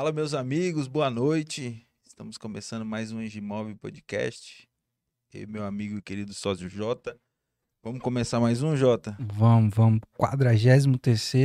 Fala, 0.00 0.12
meus 0.12 0.32
amigos, 0.32 0.88
boa 0.88 1.10
noite. 1.10 1.86
Estamos 2.06 2.38
começando 2.38 2.86
mais 2.86 3.12
um 3.12 3.20
Engimóvel 3.20 3.76
Podcast. 3.76 4.66
Eu 5.30 5.42
e 5.42 5.46
meu 5.46 5.62
amigo 5.62 5.98
e 5.98 6.00
querido 6.00 6.32
sócio 6.32 6.70
Jota. 6.70 7.20
Vamos 7.84 8.00
começar 8.00 8.40
mais 8.40 8.62
um, 8.62 8.74
Jota? 8.74 9.14
Vamos, 9.20 9.74
vamos. 9.74 10.00
43 10.14 10.86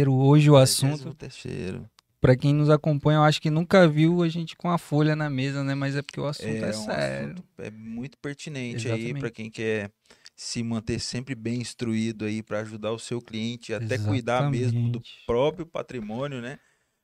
Hoje 0.08 0.50
o 0.50 0.56
assunto. 0.56 1.14
terceiro. 1.16 1.86
Para 2.22 2.38
quem 2.38 2.54
nos 2.54 2.70
acompanha, 2.70 3.18
eu 3.18 3.24
acho 3.24 3.42
que 3.42 3.50
nunca 3.50 3.90
viu 3.90 4.24
a 4.24 4.30
gente 4.30 4.56
com 4.56 4.70
a 4.72 4.78
folha 4.78 5.18
na 5.18 5.30
mesa, 5.30 5.62
né? 5.62 5.76
Mas 5.76 5.98
é 5.98 6.02
porque 6.02 6.22
o 6.22 6.26
assunto 6.26 6.48
é, 6.48 6.60
É, 6.60 6.70
um 6.70 6.74
sério. 6.86 7.26
assunto- 7.34 7.44
é 7.58 7.70
muito 7.70 8.18
pertinente 8.20 8.88
aí 8.88 8.94
Exatamente. 9.02 9.20
para 9.20 9.32
quem 9.32 9.52
quer 9.52 9.92
se 10.34 10.64
manter 10.64 11.00
sempre 11.02 11.36
bem 11.36 11.60
instruído 11.60 12.24
aí 12.24 12.42
para 12.42 12.62
ajudar 12.62 12.94
o 12.94 13.00
seu 13.00 13.20
cliente, 13.22 13.74
até 13.74 13.98
cuidar 13.98 14.50
mesmo 14.50 14.80
do 14.92 15.00
Exatamente. 15.00 15.24
próprio 15.28 15.66
patrimônio, 15.66 16.40
né? 16.42 16.58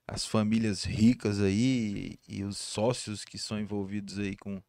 As 0.08 0.26
famílias 0.26 0.84
ricas 0.84 1.40
aí 1.40 2.18
e, 2.28 2.44
os 2.44 2.58
sócios 2.58 3.24
que 3.24 3.38
são 3.38 3.60
envolvidos 3.60 4.20
aí 4.20 4.36
com, 4.36 4.62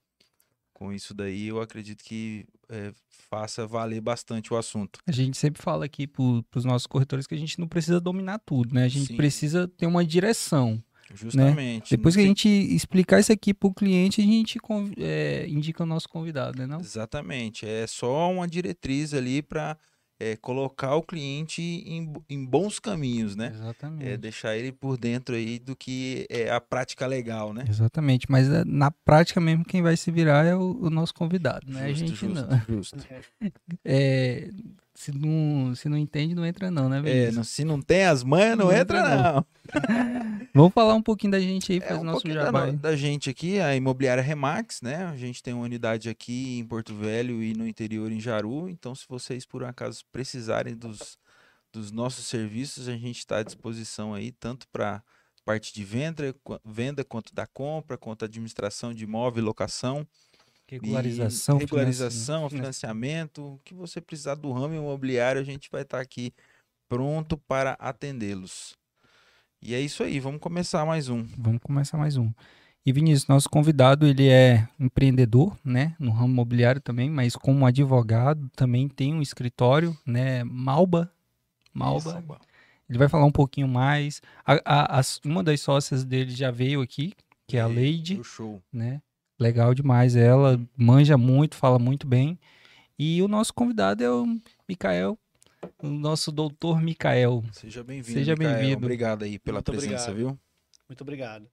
com 0.73 0.93
isso 0.93 1.13
daí, 1.13 1.49
eu 1.49 1.61
acredito 1.61 2.05
que 2.05 2.47
é, 2.69 2.93
faça 3.29 3.67
valer 3.67 4.01
bastante 4.01 4.53
o 4.53 4.57
assunto. 4.57 5.01
A 5.07 5.13
gente 5.13 5.37
sempre 5.37 5.61
fala 5.61 5.85
aqui 5.85 6.07
para 6.07 6.23
os 6.55 6.65
nossos 6.65 6.87
corretores 6.87 7.27
que 7.27 7.35
a 7.35 7.39
gente 7.39 7.59
não 7.59 7.67
precisa 7.67 8.01
dominar 8.01 8.39
tudo, 8.39 8.75
né? 8.75 8.85
A 8.85 8.89
gente 8.89 9.09
Sim. 9.09 9.17
precisa 9.17 9.67
ter 9.67 9.87
uma 9.87 10.05
direção. 10.05 10.83
Justamente. 11.15 11.91
Depois 11.91 12.15
que 12.15 12.23
a 12.23 12.25
gente 12.25 12.49
explicar 12.49 13.21
isso 13.21 13.33
aqui 13.33 13.53
para 13.53 13.69
o 13.69 13.75
cliente, 13.75 14.21
a 14.21 14.25
gente 14.25 14.59
é, 14.97 15.47
indica 15.49 15.83
o 15.83 15.87
nosso 15.87 16.09
convidado, 16.09 16.59
né? 16.59 16.67
Não? 16.67 16.81
Exatamente. 16.81 17.67
É 17.67 17.87
só 17.87 18.31
uma 18.31 18.49
diretriz 18.49 19.13
ali 19.13 19.43
para 19.43 19.77
colocar 20.41 20.95
o 20.95 21.03
cliente 21.03 21.61
em, 21.63 22.13
em 22.29 22.45
bons 22.45 22.79
caminhos, 22.79 23.37
né? 23.37 23.53
Exatamente. 23.55 24.09
É 24.09 24.17
deixar 24.17 24.57
ele 24.57 24.73
por 24.73 24.97
dentro 24.97 25.35
aí 25.35 25.59
do 25.59 25.75
que 25.77 26.27
é 26.31 26.51
a 26.51 26.61
prática 26.61 27.07
legal, 27.07 27.53
né? 27.53 27.65
Exatamente, 27.69 28.27
mas 28.31 28.49
é, 28.49 28.65
na 28.65 28.91
prática 28.91 29.41
mesmo 29.41 29.65
quem 29.65 29.83
vai 29.83 29.97
se 29.97 30.11
virar 30.11 30.45
é 30.45 30.55
o, 30.55 30.79
o 30.83 30.91
nosso 30.91 31.15
convidado, 31.15 31.71
né? 31.71 31.85
a 31.85 31.89
Justo, 31.89 32.07
gente 32.07 32.17
justo, 32.17 32.49
não. 32.49 32.63
justo. 32.69 32.99
É, 33.85 34.49
se 35.03 35.13
não. 35.13 35.75
Se 35.75 35.89
não 35.89 35.97
entende, 35.97 36.35
não 36.35 36.45
entra 36.47 36.71
não, 36.71 36.89
né, 36.89 36.99
É, 36.99 37.03
Vinícius? 37.03 37.35
não- 37.37 37.45
se 37.45 37.65
não 37.65 37.81
tem 37.83 38.05
as 38.05 38.23
manhas, 38.23 38.57
não, 38.57 38.67
Não 38.67 38.73
entra 38.73 38.99
entra 38.99 39.17
não. 39.17 39.35
não. 39.35 39.47
Vamos 40.55 40.73
falar 40.73 40.95
um 40.95 41.03
pouquinho 41.03 41.31
da 41.33 41.41
gente 41.41 41.73
aí, 41.73 41.79
É 41.79 41.81
faz 41.89 42.01
um 42.01 42.05
nosso 42.05 42.27
da, 42.29 42.35
jabá. 42.35 42.65
aí. 42.65 42.73
da 42.73 42.95
gente 42.97 43.31
aqui, 43.31 43.59
a 43.59 43.75
imobiliária 43.75 44.23
Remax, 44.23 44.83
né? 44.83 45.05
A 45.07 45.17
gente 45.17 45.43
tem 45.43 45.55
uma 45.55 45.65
unidade 45.65 46.09
aqui 46.09 46.59
em 46.59 46.65
Porto 46.65 46.95
Velho 46.95 47.43
e 47.43 47.55
no 47.55 47.67
interior 47.67 48.11
em 48.13 48.21
Jaru. 48.21 48.69
Então, 48.69 48.95
se 48.95 49.05
vocês 49.09 49.45
por 49.47 49.63
um 49.63 49.67
acaso 49.67 50.03
precisarem 50.13 50.75
dos, 50.77 51.19
dos 51.73 51.91
nossos 51.91 52.27
serviços, 52.27 52.87
a 52.89 52.97
gente 52.97 53.19
está 53.19 53.39
à 53.39 53.43
disposição 53.43 54.13
aí, 54.15 54.31
tanto 54.31 54.67
para 54.69 55.03
parte 55.45 55.75
de 55.75 55.83
venda, 55.83 56.35
venda 56.65 57.03
quanto 57.05 57.35
da 57.35 57.47
compra, 57.47 57.99
quanto 57.99 58.25
administração 58.25 58.95
de 58.95 59.05
imóvel 59.05 59.43
e 59.43 59.45
e 60.73 60.79
Regularização, 60.79 61.59
regularização, 61.59 62.49
financia- 62.49 62.89
financiamento, 62.89 63.43
o 63.55 63.61
que 63.65 63.75
você 63.75 64.01
precisar 64.01 64.35
do 64.37 64.51
ramo 64.53 64.75
imobiliário, 64.75 65.41
a 65.41 65.45
gente 65.45 65.69
vai 65.71 65.83
estar 65.83 66.01
aqui 66.01 66.33
pronto 66.89 67.37
para 67.37 67.73
atendê-los. 67.79 68.75
E 69.61 69.75
é 69.75 69.81
isso 69.81 70.03
aí, 70.03 70.19
vamos 70.19 70.41
começar 70.41 70.85
mais 70.87 71.09
um. 71.09 71.25
Vamos 71.39 71.61
começar 71.63 71.97
mais 71.99 72.17
um. 72.17 72.33
E 72.85 72.93
Vinícius, 72.93 73.29
nosso 73.29 73.49
convidado, 73.49 74.07
ele 74.07 74.29
é 74.29 74.67
empreendedor, 74.81 75.57
né, 75.65 75.95
no 76.01 76.11
ramo 76.11 76.33
imobiliário 76.33 76.81
também, 76.81 77.09
mas 77.09 77.37
como 77.37 77.65
advogado 77.65 78.49
também 78.57 78.89
tem 78.89 79.15
um 79.15 79.23
escritório, 79.23 79.97
né, 80.07 80.43
Malba. 80.43 81.13
Malba. 81.73 82.11
Isso. 82.11 82.39
Ele 82.89 82.99
vai 82.99 83.09
falar 83.09 83.25
um 83.25 83.31
pouquinho 83.33 83.69
mais. 83.69 84.21
A- 84.45 84.61
a- 84.65 84.99
as- 84.99 85.21
uma 85.25 85.43
das 85.43 85.61
sócias 85.61 86.05
dele 86.05 86.31
já 86.33 86.51
veio 86.51 86.81
aqui, 86.83 87.13
que 87.47 87.57
é 87.57 87.61
a 87.61 87.67
Leide. 87.67 88.21
Show. 88.25 88.61
né? 88.73 89.01
Legal 89.43 89.75
demais. 89.75 90.15
Ela 90.15 90.57
manja 90.77 91.19
muito, 91.19 91.57
fala 91.57 91.77
muito 91.77 92.07
bem. 92.07 92.39
E 92.97 93.21
o 93.21 93.27
nosso 93.27 93.53
convidado 93.53 94.05
é 94.05 94.09
o 94.09 94.25
Mikael, 94.69 95.19
o 95.79 95.89
nosso 95.89 96.31
doutor 96.31 96.81
Mikael. 96.81 97.43
Seja 97.53 97.83
bem-vindo. 97.83 98.19
Seja 98.21 98.37
bem-vindo. 98.37 98.77
Obrigado 98.77 99.25
aí 99.25 99.41
pela 99.41 99.57
Muito 99.57 99.73
presença, 99.73 100.13
obrigado. 100.13 100.17
viu? 100.17 100.41
Muito 100.89 101.01
obrigado. 101.01 101.51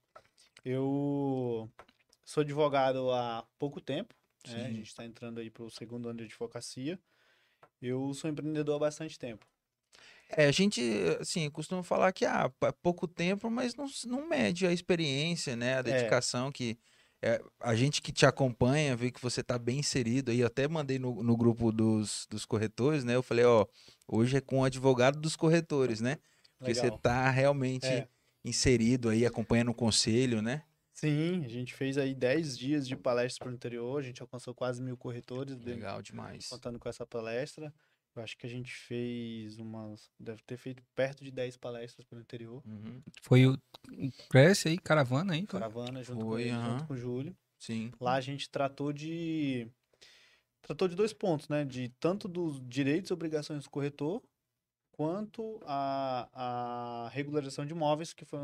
Eu 0.64 1.68
sou 2.24 2.42
advogado 2.42 3.10
há 3.10 3.44
pouco 3.58 3.80
tempo, 3.80 4.14
né? 4.46 4.66
A 4.66 4.70
gente 4.70 4.86
está 4.86 5.04
entrando 5.04 5.40
aí 5.40 5.50
para 5.50 5.64
o 5.64 5.70
segundo 5.70 6.08
ano 6.08 6.18
de 6.18 6.26
advocacia. 6.26 6.96
Eu 7.82 8.14
sou 8.14 8.30
empreendedor 8.30 8.76
há 8.76 8.78
bastante 8.78 9.18
tempo. 9.18 9.44
É, 10.28 10.46
a 10.46 10.52
gente, 10.52 10.80
assim, 11.20 11.50
costuma 11.50 11.82
falar 11.82 12.12
que 12.12 12.24
há 12.24 12.48
pouco 12.80 13.08
tempo, 13.08 13.50
mas 13.50 13.74
não, 13.74 13.86
não 14.06 14.28
mede 14.28 14.64
a 14.64 14.72
experiência, 14.72 15.56
né? 15.56 15.78
A 15.78 15.82
dedicação 15.82 16.52
que 16.52 16.78
é, 17.22 17.42
a 17.60 17.74
gente 17.74 18.00
que 18.00 18.12
te 18.12 18.24
acompanha 18.24 18.96
vê 18.96 19.10
que 19.10 19.20
você 19.20 19.42
tá 19.42 19.58
bem 19.58 19.78
inserido 19.80 20.30
aí. 20.30 20.40
Eu 20.40 20.46
até 20.46 20.66
mandei 20.66 20.98
no, 20.98 21.22
no 21.22 21.36
grupo 21.36 21.70
dos, 21.70 22.26
dos 22.30 22.44
corretores, 22.44 23.04
né? 23.04 23.14
Eu 23.14 23.22
falei, 23.22 23.44
ó, 23.44 23.66
hoje 24.08 24.36
é 24.36 24.40
com 24.40 24.60
o 24.60 24.64
advogado 24.64 25.18
dos 25.20 25.36
corretores, 25.36 26.00
né? 26.00 26.18
Porque 26.58 26.74
você 26.74 26.82
Legal. 26.84 26.98
tá 26.98 27.30
realmente 27.30 27.86
É. 27.86 28.08
inserido 28.44 29.08
aí, 29.08 29.24
acompanhando 29.26 29.70
o 29.70 29.74
conselho, 29.74 30.40
né? 30.42 30.62
Sim, 30.92 31.44
a 31.44 31.48
gente 31.48 31.72
fez 31.74 31.96
aí 31.96 32.14
10 32.14 32.58
dias 32.58 32.86
de 32.86 32.94
palestras 32.94 33.38
para 33.38 33.50
o 33.50 33.54
interior, 33.54 33.98
a 33.98 34.02
gente 34.02 34.20
alcançou 34.20 34.54
quase 34.54 34.82
mil 34.82 34.96
corretores, 34.98 35.56
de- 35.56 35.70
Legal 35.70 36.02
demais. 36.02 36.46
contando 36.48 36.78
com 36.78 36.88
essa 36.88 37.06
palestra. 37.06 37.72
Eu 38.14 38.22
acho 38.22 38.36
que 38.36 38.46
a 38.46 38.50
gente 38.50 38.72
fez 38.74 39.58
umas. 39.58 40.10
Deve 40.18 40.42
ter 40.42 40.56
feito 40.56 40.82
perto 40.94 41.22
de 41.24 41.30
10 41.30 41.56
palestras 41.56 42.04
pelo 42.04 42.20
interior. 42.20 42.62
Uhum, 42.66 43.00
Foi 43.22 43.46
o 43.46 43.52
o 43.92 44.10
Cresce 44.28 44.68
aí, 44.68 44.78
caravana 44.78 45.34
aí. 45.34 45.40
Foi? 45.46 45.60
Caravana 45.60 46.02
junto 46.02 46.20
com 46.24 46.30
Foi, 46.30 46.42
ele, 46.42 46.50
aham. 46.50 46.70
junto 46.78 46.86
com 46.86 46.94
o 46.94 46.96
Júlio. 46.96 47.36
Sim. 47.58 47.92
Lá 48.00 48.14
a 48.14 48.20
gente 48.20 48.48
tratou 48.50 48.92
de 48.92 49.68
tratou 50.62 50.88
de 50.88 50.94
dois 50.96 51.12
pontos, 51.12 51.48
né? 51.48 51.64
De 51.64 51.88
tanto 52.00 52.26
dos 52.28 52.60
direitos 52.68 53.10
e 53.10 53.12
obrigações 53.14 53.64
do 53.64 53.70
corretor, 53.70 54.22
quanto 54.92 55.60
a, 55.64 56.28
a 57.06 57.08
regularização 57.10 57.64
de 57.64 57.72
imóveis, 57.72 58.12
que 58.12 58.24
foi 58.24 58.38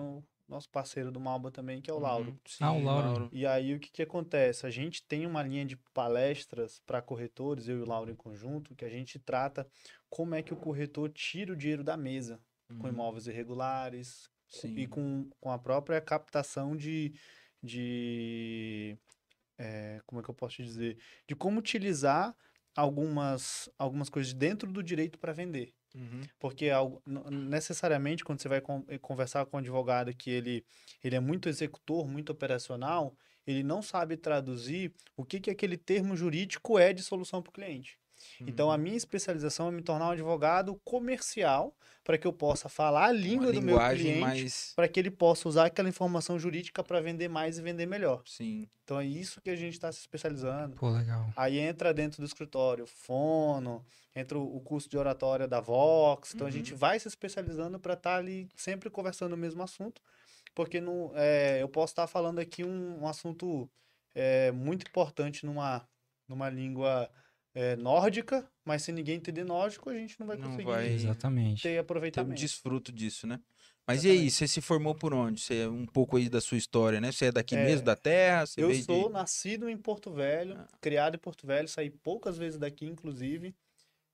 nosso 0.48 0.68
parceiro 0.70 1.10
do 1.12 1.20
Malba 1.20 1.50
também, 1.50 1.80
que 1.82 1.90
é 1.90 1.94
o 1.94 1.98
Lauro. 1.98 2.32
Uhum, 2.32 2.40
Ah, 2.60 2.72
o 2.72 2.78
sim, 2.78 2.80
Lauro. 2.80 3.32
E 3.32 3.46
aí 3.46 3.74
o 3.74 3.80
que 3.80 3.90
que 3.90 4.02
acontece? 4.02 4.66
A 4.66 4.70
gente 4.70 5.04
tem 5.06 5.26
uma 5.26 5.42
linha 5.42 5.64
de 5.66 5.76
palestras 5.94 6.80
para 6.86 7.02
corretores, 7.02 7.68
eu 7.68 7.78
e 7.78 7.82
o 7.82 7.86
Lauro 7.86 8.10
em 8.10 8.16
conjunto, 8.16 8.74
que 8.76 8.84
a 8.84 8.88
gente 8.88 9.18
trata 9.18 9.68
como 10.08 10.34
é 10.34 10.42
que 10.42 10.54
o 10.54 10.56
corretor 10.56 11.10
tira 11.10 11.52
o 11.52 11.56
dinheiro 11.56 11.82
da 11.84 11.96
mesa 11.96 12.40
com 12.78 12.88
Uhum, 12.88 12.88
imóveis 12.88 13.26
irregulares, 13.26 14.28
Sim. 14.48 14.76
e 14.76 14.86
com, 14.86 15.28
com 15.40 15.50
a 15.50 15.58
própria 15.58 16.00
captação 16.00 16.76
de, 16.76 17.14
de 17.62 18.98
eh, 19.58 20.00
como 20.06 20.20
é 20.20 20.24
que 20.24 20.30
eu 20.30 20.34
posso 20.34 20.56
te 20.56 20.64
dizer? 20.64 20.98
De 21.28 21.34
como 21.36 21.58
utilizar 21.60 22.36
algumas, 22.74 23.68
algumas 23.78 24.08
coisas 24.10 24.32
dentro 24.34 24.70
do 24.72 24.82
direito 24.82 25.18
para 25.18 25.32
vender. 25.32 25.74
Uhum, 25.96 26.28
Porque 26.38 26.66
n- 27.06 27.30
necessariamente, 27.48 28.24
quando 28.24 28.40
você 28.42 28.48
vai 28.48 28.60
eh, 28.88 28.98
conversar 28.98 29.46
com 29.46 29.56
um 29.56 29.60
advogado 29.60 30.14
que 30.14 30.30
ele, 30.30 30.64
ele 31.02 31.16
é 31.16 31.20
muito 31.20 31.48
executor, 31.48 32.06
muito 32.08 32.30
operacional, 32.32 33.16
ele 33.46 33.62
não 33.62 33.82
sabe 33.82 34.16
traduzir 34.16 34.94
o 35.16 35.24
que, 35.24 35.40
que 35.40 35.50
aquele 35.50 35.76
termo 35.78 36.16
jurídico 36.16 36.78
é 36.78 36.92
de 36.92 37.02
solução 37.02 37.42
para 37.42 37.50
o 37.50 37.52
cliente. 37.52 37.98
Então, 38.40 38.66
uhum. 38.66 38.72
a 38.72 38.78
minha 38.78 38.96
especialização 38.96 39.68
é 39.68 39.70
me 39.70 39.82
tornar 39.82 40.08
um 40.08 40.10
advogado 40.10 40.74
comercial 40.84 41.74
para 42.04 42.16
que 42.16 42.26
eu 42.26 42.32
possa 42.32 42.68
falar 42.68 43.06
a 43.06 43.12
língua 43.12 43.46
Uma 43.46 43.52
do 43.52 43.62
meu 43.62 43.78
cliente 43.90 44.20
mais. 44.20 44.72
para 44.76 44.86
que 44.86 45.00
ele 45.00 45.10
possa 45.10 45.48
usar 45.48 45.66
aquela 45.66 45.88
informação 45.88 46.38
jurídica 46.38 46.82
para 46.84 47.00
vender 47.00 47.28
mais 47.28 47.58
e 47.58 47.62
vender 47.62 47.86
melhor. 47.86 48.22
Sim. 48.24 48.68
Então 48.84 49.00
é 49.00 49.04
isso 49.04 49.40
que 49.40 49.50
a 49.50 49.56
gente 49.56 49.72
está 49.72 49.90
se 49.90 49.98
especializando. 50.00 50.76
Pô, 50.76 50.88
legal. 50.90 51.28
Aí 51.36 51.58
entra 51.58 51.92
dentro 51.92 52.20
do 52.22 52.26
escritório 52.26 52.86
fono, 52.86 53.84
entra 54.14 54.38
o 54.38 54.60
curso 54.60 54.88
de 54.88 54.96
oratória 54.96 55.48
da 55.48 55.60
Vox. 55.60 56.32
Então 56.34 56.46
a 56.46 56.50
gente 56.50 56.72
Uhum. 56.72 56.78
vai 56.78 56.98
se 57.00 57.08
especializando 57.08 57.78
para 57.80 57.94
estar 57.94 58.16
ali 58.16 58.48
sempre 58.54 58.88
conversando 58.88 59.32
o 59.32 59.36
mesmo 59.36 59.62
assunto, 59.62 60.00
porque 60.54 60.80
no, 60.80 61.10
é, 61.16 61.60
eu 61.60 61.68
posso 61.68 61.92
estar 61.92 62.06
falando 62.06 62.38
aqui 62.38 62.62
um, 62.64 63.02
um 63.02 63.08
assunto 63.08 63.68
é, 64.14 64.52
muito 64.52 64.86
importante 64.86 65.44
numa, 65.44 65.86
numa 66.28 66.48
língua 66.48 67.10
é, 67.58 67.74
nórdica, 67.76 68.46
mas 68.66 68.82
se 68.82 68.92
ninguém 68.92 69.16
entender 69.16 69.42
nórdico, 69.42 69.88
a 69.88 69.94
gente 69.94 70.20
não 70.20 70.26
vai 70.26 70.36
Não 70.36 70.50
conseguir 70.50 70.64
vai- 70.70 70.88
Exatamente. 70.92 71.62
ter 71.62 71.70
Ter 71.70 71.78
um 71.78 71.80
aproveitamento. 71.80 72.38
desfruto 72.38 72.92
disso, 72.92 73.26
né? 73.26 73.40
Mas 73.88 74.04
e 74.04 74.08
aí, 74.08 74.12
Exatamente. 74.26 74.34
você 74.34 74.48
se 74.48 74.60
formou 74.60 74.94
por 74.94 75.14
onde? 75.14 75.40
Você 75.40 75.60
é 75.60 75.68
um 75.68 75.86
pouco 75.86 76.16
aí 76.18 76.28
da 76.28 76.40
sua 76.40 76.58
história, 76.58 77.00
né? 77.00 77.10
Você 77.10 77.26
é 77.26 77.32
daqui 77.32 77.54
É, 77.56 77.64
mesmo, 77.64 77.84
da 77.86 77.96
terra? 77.96 78.44
Você 78.44 78.60
Eu 78.62 78.66
veio 78.68 78.80
de- 78.80 78.84
sou 78.84 79.08
nascido 79.08 79.70
em 79.70 79.76
Porto 79.78 80.12
Velho, 80.12 80.54
Ah. 80.58 80.68
criado 80.82 81.14
em 81.14 81.18
Porto 81.18 81.46
Velho, 81.46 81.66
saí 81.66 81.88
poucas 81.88 82.36
vezes 82.36 82.58
daqui, 82.58 82.84
inclusive. 82.84 83.54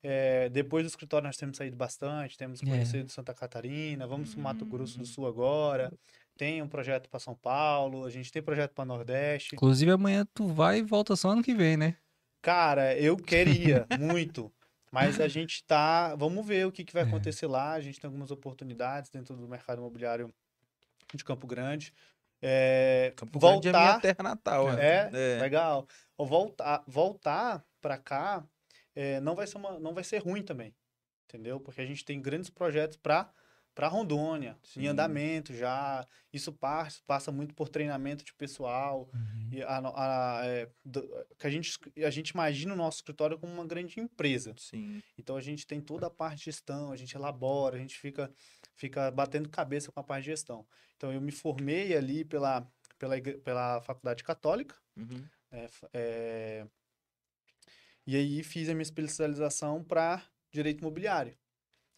É, 0.05 0.49
depois 0.49 0.83
do 0.85 0.89
escritório 0.89 1.25
nós 1.25 1.37
temos 1.37 1.55
saído 1.57 1.75
bastante, 1.77 2.37
temos 2.37 2.61
É. 2.61 2.65
conhecido 2.65 3.09
Santa 3.09 3.33
Catarina, 3.33 4.05
vamos 4.05 4.33
para 4.33 4.43
Mato 4.43 4.65
Grosso 4.65 4.97
Hum. 4.97 5.01
do 5.01 5.05
Sul 5.07 5.25
agora. 5.27 5.91
Tem 6.37 6.61
um 6.61 6.67
projeto 6.67 7.09
para 7.09 7.19
São 7.19 7.35
Paulo, 7.35 8.05
a 8.05 8.09
gente 8.09 8.31
tem 8.31 8.41
projeto 8.41 8.73
para 8.73 8.85
Nordeste. 8.85 9.55
Inclusive, 9.55 9.91
amanhã 9.91 10.25
tu 10.33 10.47
vai 10.47 10.79
e 10.79 10.81
volta 10.81 11.15
só 11.15 11.29
ano 11.29 11.43
que 11.43 11.53
vem, 11.55 11.77
né? 11.77 11.95
Cara, 12.43 12.93
eu 12.99 13.15
queria 13.15 13.87
muito, 13.97 14.53
mas 14.91 15.17
a 15.21 15.29
gente 15.29 15.63
tá, 15.63 16.13
vamos 16.13 16.45
ver 16.45 16.67
o 16.67 16.71
que, 16.73 16.83
que 16.83 16.91
vai 16.93 17.03
É. 17.03 17.07
acontecer 17.07 17.47
lá. 17.47 17.71
A 17.71 17.79
gente 17.79 18.01
tem 18.01 18.07
algumas 18.09 18.31
oportunidades 18.31 19.09
dentro 19.09 19.33
do 19.37 19.47
mercado 19.47 19.79
imobiliário 19.79 20.31
de 21.13 21.23
Campo 21.23 21.47
Grande. 21.47 21.93
é, 22.41 23.13
Campo 23.15 23.39
Grande 23.39 23.69
é 23.69 23.71
minha 23.71 23.93
voltar. 23.93 24.01
terra 24.01 24.21
natal. 24.21 24.69
É, 24.73 25.09
É. 25.13 25.39
legal. 25.39 25.87
Ou 26.17 26.25
voltar, 26.27 26.83
voltar 26.85 27.63
para 27.81 27.97
cá 27.97 28.45
é, 28.93 29.21
não 29.21 29.35
vai 29.35 29.47
ser 29.47 29.55
uma, 29.57 29.79
não 29.79 29.93
vai 29.93 30.03
ser 30.03 30.17
ruim 30.17 30.43
também, 30.43 30.75
entendeu? 31.23 31.61
Porque 31.61 31.79
a 31.79 31.85
gente 31.85 32.03
tem 32.03 32.21
grandes 32.21 32.49
projetos 32.49 32.97
para 32.97 33.31
para 33.75 33.87
Rondônia, 33.87 34.57
Sim. 34.63 34.81
em 34.83 34.87
andamento 34.87 35.53
já. 35.53 36.05
Isso 36.31 36.51
passa, 36.53 37.01
passa 37.07 37.31
muito 37.31 37.53
por 37.55 37.69
treinamento 37.69 38.23
de 38.23 38.33
pessoal. 38.33 39.09
Uhum. 39.13 39.49
E 39.51 39.63
a, 39.63 39.81
no- 39.81 39.93
a- 39.95 40.41
é, 40.45 40.69
que 41.39 41.47
a 41.47 41.49
gente, 41.49 41.77
a 42.05 42.09
gente 42.09 42.29
imagina 42.29 42.73
o 42.73 42.77
nosso 42.77 42.97
escritório 42.97 43.37
como 43.39 43.51
uma 43.53 43.65
grande 43.65 43.99
empresa. 43.99 44.53
Sim. 44.57 45.01
Então 45.17 45.35
a 45.35 45.41
gente 45.41 45.65
tem 45.65 45.81
toda 45.81 46.07
a 46.07 46.09
parte 46.11 46.39
de 46.39 46.45
gestão, 46.45 46.91
a 46.91 46.95
gente 46.95 47.15
elabora, 47.15 47.75
a 47.75 47.79
gente 47.79 47.97
fica, 47.97 48.31
fica 48.75 49.09
batendo 49.11 49.49
cabeça 49.49 49.91
com 49.91 49.99
a 49.99 50.03
parte 50.03 50.23
de 50.25 50.31
gestão. 50.31 50.65
Então 50.97 51.11
eu 51.11 51.19
me 51.19 51.31
formei 51.31 51.95
ali 51.97 52.23
pela, 52.23 52.67
pela, 52.99 53.19
pela 53.43 53.81
Faculdade 53.81 54.23
Católica, 54.23 54.75
Uhum. 54.95 55.25
f- 55.51 55.87
é, 55.93 56.67
e 58.05 58.15
aí 58.15 58.43
fiz 58.43 58.69
a 58.69 58.73
minha 58.73 58.83
especialização 58.83 59.83
para 59.83 60.21
direito 60.51 60.81
imobiliário. 60.81 61.35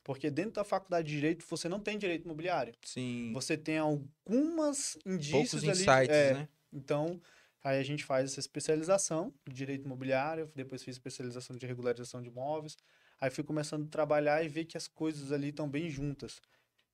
Porque 0.05 0.29
dentro 0.29 0.51
da 0.51 0.63
faculdade 0.63 1.07
de 1.07 1.15
direito 1.15 1.43
você 1.49 1.67
não 1.67 1.79
tem 1.79 1.97
direito 1.97 2.25
imobiliário. 2.25 2.75
Sim. 2.83 3.31
Você 3.33 3.57
tem 3.57 3.79
algumas 3.79 4.95
indícios 5.03 5.31
Poucos 5.31 5.63
ali. 5.63 5.71
insights, 5.71 6.15
é, 6.15 6.33
né? 6.35 6.49
então, 6.71 7.19
aí 7.63 7.79
a 7.79 7.83
gente 7.83 8.05
faz 8.05 8.31
essa 8.31 8.39
especialização 8.39 9.33
de 9.47 9.55
direito 9.55 9.83
imobiliário, 9.83 10.51
depois 10.55 10.83
fiz 10.83 10.95
especialização 10.95 11.57
de 11.57 11.65
regularização 11.65 12.21
de 12.21 12.29
imóveis. 12.29 12.77
Aí 13.19 13.31
fui 13.31 13.43
começando 13.43 13.87
a 13.87 13.89
trabalhar 13.89 14.45
e 14.45 14.47
ver 14.47 14.65
que 14.65 14.77
as 14.77 14.87
coisas 14.87 15.31
ali 15.31 15.49
estão 15.49 15.67
bem 15.67 15.89
juntas. 15.89 16.39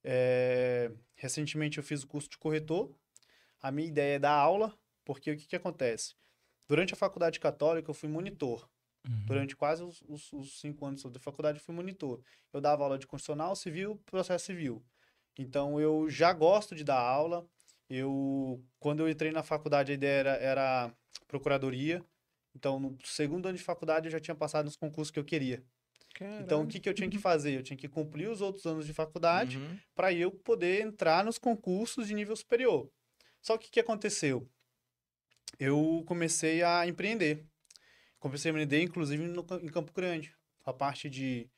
É, 0.05 0.89
recentemente 1.15 1.79
eu 1.79 1.83
fiz 1.83 2.03
o 2.03 2.07
curso 2.07 2.29
de 2.29 2.37
corretor. 2.37 2.95
A 3.61 3.73
minha 3.73 3.89
ideia 3.89 4.15
é 4.15 4.19
dar 4.19 4.31
aula, 4.31 4.73
porque 5.03 5.31
o 5.31 5.37
que, 5.37 5.47
que 5.47 5.55
acontece? 5.57 6.15
Durante 6.65 6.93
a 6.93 6.97
faculdade 6.97 7.41
católica 7.41 7.89
eu 7.89 7.93
fui 7.93 8.07
monitor. 8.07 8.69
Uhum. 9.07 9.25
Durante 9.25 9.55
quase 9.55 9.83
os, 9.83 10.01
os- 10.07 10.31
os 10.33 10.59
cinco 10.59 10.85
anos 10.85 11.03
da 11.03 11.19
faculdade 11.19 11.57
eu 11.59 11.63
fui 11.63 11.73
monitor. 11.73 12.21
Eu 12.53 12.61
dava 12.61 12.83
aula 12.83 12.99
de 12.99 13.07
constitucional, 13.07 13.55
civil, 13.55 13.99
processo 14.05 14.45
civil. 14.45 14.83
Então 15.37 15.79
eu 15.79 16.09
já 16.09 16.31
gosto 16.33 16.75
de 16.75 16.83
dar 16.83 16.99
aula. 16.99 17.45
Eu, 17.89 18.63
quando 18.79 18.99
eu 19.01 19.09
entrei 19.09 19.31
na 19.31 19.43
faculdade, 19.43 19.91
a 19.91 19.95
ideia 19.95 20.19
era, 20.19 20.31
era 20.37 20.95
procuradoria. 21.27 22.03
Então, 22.55 22.79
no 22.79 22.97
segundo 23.03 23.47
ano 23.47 23.57
de 23.57 23.63
faculdade, 23.63 24.07
eu 24.07 24.11
já 24.11 24.19
tinha 24.19 24.35
passado 24.35 24.65
nos 24.65 24.75
concursos 24.75 25.09
que 25.11 25.17
eu 25.19 25.25
queria. 25.25 25.63
Então, 26.41 26.63
o 26.63 26.67
que, 26.67 26.79
que 26.79 26.87
eu 26.89 26.93
tinha 26.93 27.09
que 27.09 27.17
fazer? 27.17 27.53
Eu 27.57 27.63
tinha 27.63 27.77
que 27.77 27.87
cumprir 27.87 28.29
os 28.29 28.41
outros 28.41 28.65
anos 28.65 28.85
de 28.85 28.93
faculdade 28.93 29.57
Uhum. 29.57 29.79
para 29.95 30.13
eu 30.13 30.29
poder 30.31 30.81
entrar 30.81 31.23
nos 31.23 31.37
concursos 31.37 32.07
de 32.07 32.13
nível 32.13 32.35
superior. 32.35 32.89
Só 33.41 33.57
que 33.57 33.67
o 33.69 33.71
que 33.71 33.79
aconteceu? 33.79 34.47
Eu 35.59 36.03
comecei 36.07 36.63
a 36.63 36.87
empreender. 36.87 37.45
Comecei 38.21 38.49
a 38.49 38.51
empreender, 38.53 38.81
inclusive, 38.83 39.27
no, 39.27 39.45
em 39.61 39.67
Campo 39.67 39.91
Grande. 39.91 40.31
A 40.63 40.71
parte 40.71 41.09
de, 41.09 41.49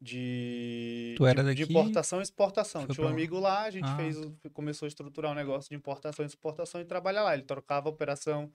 de, 0.00 1.14
Tu 1.16 1.26
era 1.26 1.42
de, 1.42 1.54
de 1.54 1.62
importação 1.70 2.20
e 2.20 2.22
exportação. 2.22 2.82
Foi 2.86 2.94
Tinha 2.94 3.04
um 3.04 3.08
pra 3.08 3.14
amigo 3.14 3.38
lá, 3.38 3.62
a 3.64 3.70
gente 3.70 3.84
Ah. 3.88 3.96
fez, 3.96 4.16
começou 4.52 4.86
a 4.86 4.88
estruturar 4.88 5.32
um 5.32 5.34
negócio 5.34 5.68
de 5.68 5.76
importação 5.76 6.24
e 6.24 6.28
exportação 6.28 6.80
e 6.80 6.84
trabalhar 6.84 7.22
lá. 7.24 7.34
Ele 7.34 7.42
trocava 7.42 7.88
a 7.88 7.92
operação 7.92 8.52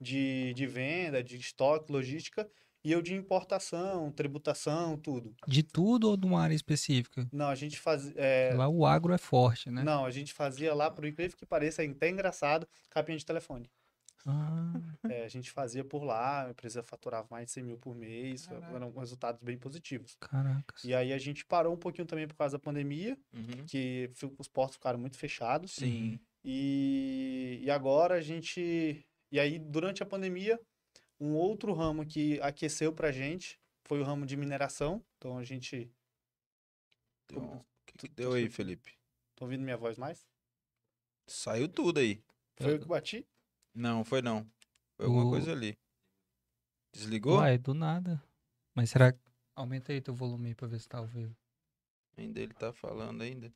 de, 0.00 0.52
de 0.54 0.66
venda, 0.66 1.22
de 1.22 1.36
estoque, 1.36 1.92
logística, 1.92 2.48
e 2.82 2.90
eu 2.90 3.02
de 3.02 3.14
importação, 3.14 4.10
tributação, 4.10 4.96
tudo. 4.96 5.34
De 5.46 5.62
tudo 5.62 6.08
ou 6.08 6.16
de 6.16 6.26
uma 6.26 6.40
área 6.40 6.54
específica? 6.54 7.28
Não, 7.30 7.48
a 7.48 7.54
gente 7.54 7.78
fazia. 7.78 8.12
é, 8.16 8.54
Lá 8.54 8.68
o 8.68 8.84
agro 8.86 9.12
é 9.12 9.18
forte, 9.18 9.70
né? 9.70 9.84
não, 9.84 10.04
a 10.06 10.10
gente 10.10 10.32
fazia 10.32 10.74
lá, 10.74 10.90
por 10.90 11.04
incrível 11.04 11.36
que 11.36 11.46
pareça, 11.46 11.84
é 11.84 11.86
até 11.86 12.08
engraçado, 12.08 12.66
capinha 12.90 13.18
de 13.18 13.24
telefone. 13.26 13.70
Ah, 14.24 14.72
É, 15.08 15.24
a 15.24 15.28
gente 15.28 15.50
fazia 15.50 15.84
por 15.84 16.04
lá, 16.04 16.46
a 16.46 16.50
empresa 16.50 16.82
faturava 16.82 17.26
mais 17.30 17.46
de 17.46 17.52
100 17.52 17.64
mil 17.64 17.78
por 17.78 17.94
mês, 17.94 18.46
Caraca. 18.46 18.74
eram 18.76 18.90
resultados 18.92 19.42
bem 19.42 19.58
positivos. 19.58 20.16
caracas. 20.20 20.84
E 20.84 20.94
aí 20.94 21.12
a 21.12 21.18
gente 21.18 21.44
parou 21.44 21.74
um 21.74 21.78
pouquinho 21.78 22.06
também 22.06 22.26
por 22.28 22.36
causa 22.36 22.56
da 22.56 22.62
pandemia, 22.62 23.18
Uhum. 23.34 23.66
que 23.66 24.10
os 24.38 24.46
portos 24.48 24.76
ficaram 24.76 24.98
muito 24.98 25.18
fechados. 25.18 25.72
Sim. 25.72 26.20
E, 26.44 27.60
e 27.62 27.70
agora 27.70 28.14
a 28.16 28.20
gente. 28.20 29.04
E 29.30 29.40
aí, 29.40 29.58
durante 29.58 30.02
a 30.02 30.06
pandemia, 30.06 30.60
um 31.18 31.34
outro 31.34 31.72
ramo 31.72 32.04
que 32.06 32.40
aqueceu 32.40 32.92
pra 32.92 33.10
gente 33.12 33.58
foi 33.84 34.00
o 34.00 34.04
ramo 34.04 34.24
de 34.26 34.36
mineração. 34.36 35.04
Então 35.18 35.38
a 35.38 35.44
gente. 35.44 35.90
Deu 37.28 37.40
um- 37.40 37.56
O 37.56 37.64
que, 37.86 37.98
que 37.98 38.08
deu 38.08 38.32
aí, 38.32 38.48
Felipe? 38.48 38.92
Tô 39.36 39.44
ouvindo 39.46 39.62
minha 39.62 39.76
voz 39.76 39.96
mais? 39.98 40.26
Saiu 41.26 41.68
tudo 41.68 41.98
aí. 42.00 42.22
Foi 42.56 42.74
eu 42.74 42.78
que 42.80 42.86
bati? 42.86 43.26
Não, 43.74 44.04
foi 44.04 44.20
não. 44.22 44.46
Foi 44.96 45.06
alguma 45.06 45.24
O- 45.26 45.30
coisa 45.30 45.52
ali. 45.52 45.76
Desligou? 46.92 47.38
Uai, 47.38 47.58
do 47.58 47.72
nada. 47.74 48.22
Mas 48.74 48.90
será 48.90 49.12
que... 49.12 49.18
Aumenta 49.54 49.92
aí 49.92 50.00
teu 50.00 50.14
volume 50.14 50.48
aí 50.48 50.54
pra 50.54 50.66
ver 50.68 50.78
se 50.80 50.88
tá 50.88 50.98
ao 50.98 51.06
vivo. 51.06 51.34
Ainda 52.16 52.40
ele 52.40 52.54
tá 52.54 52.72
falando 52.72 53.22
ainda. 53.22 53.52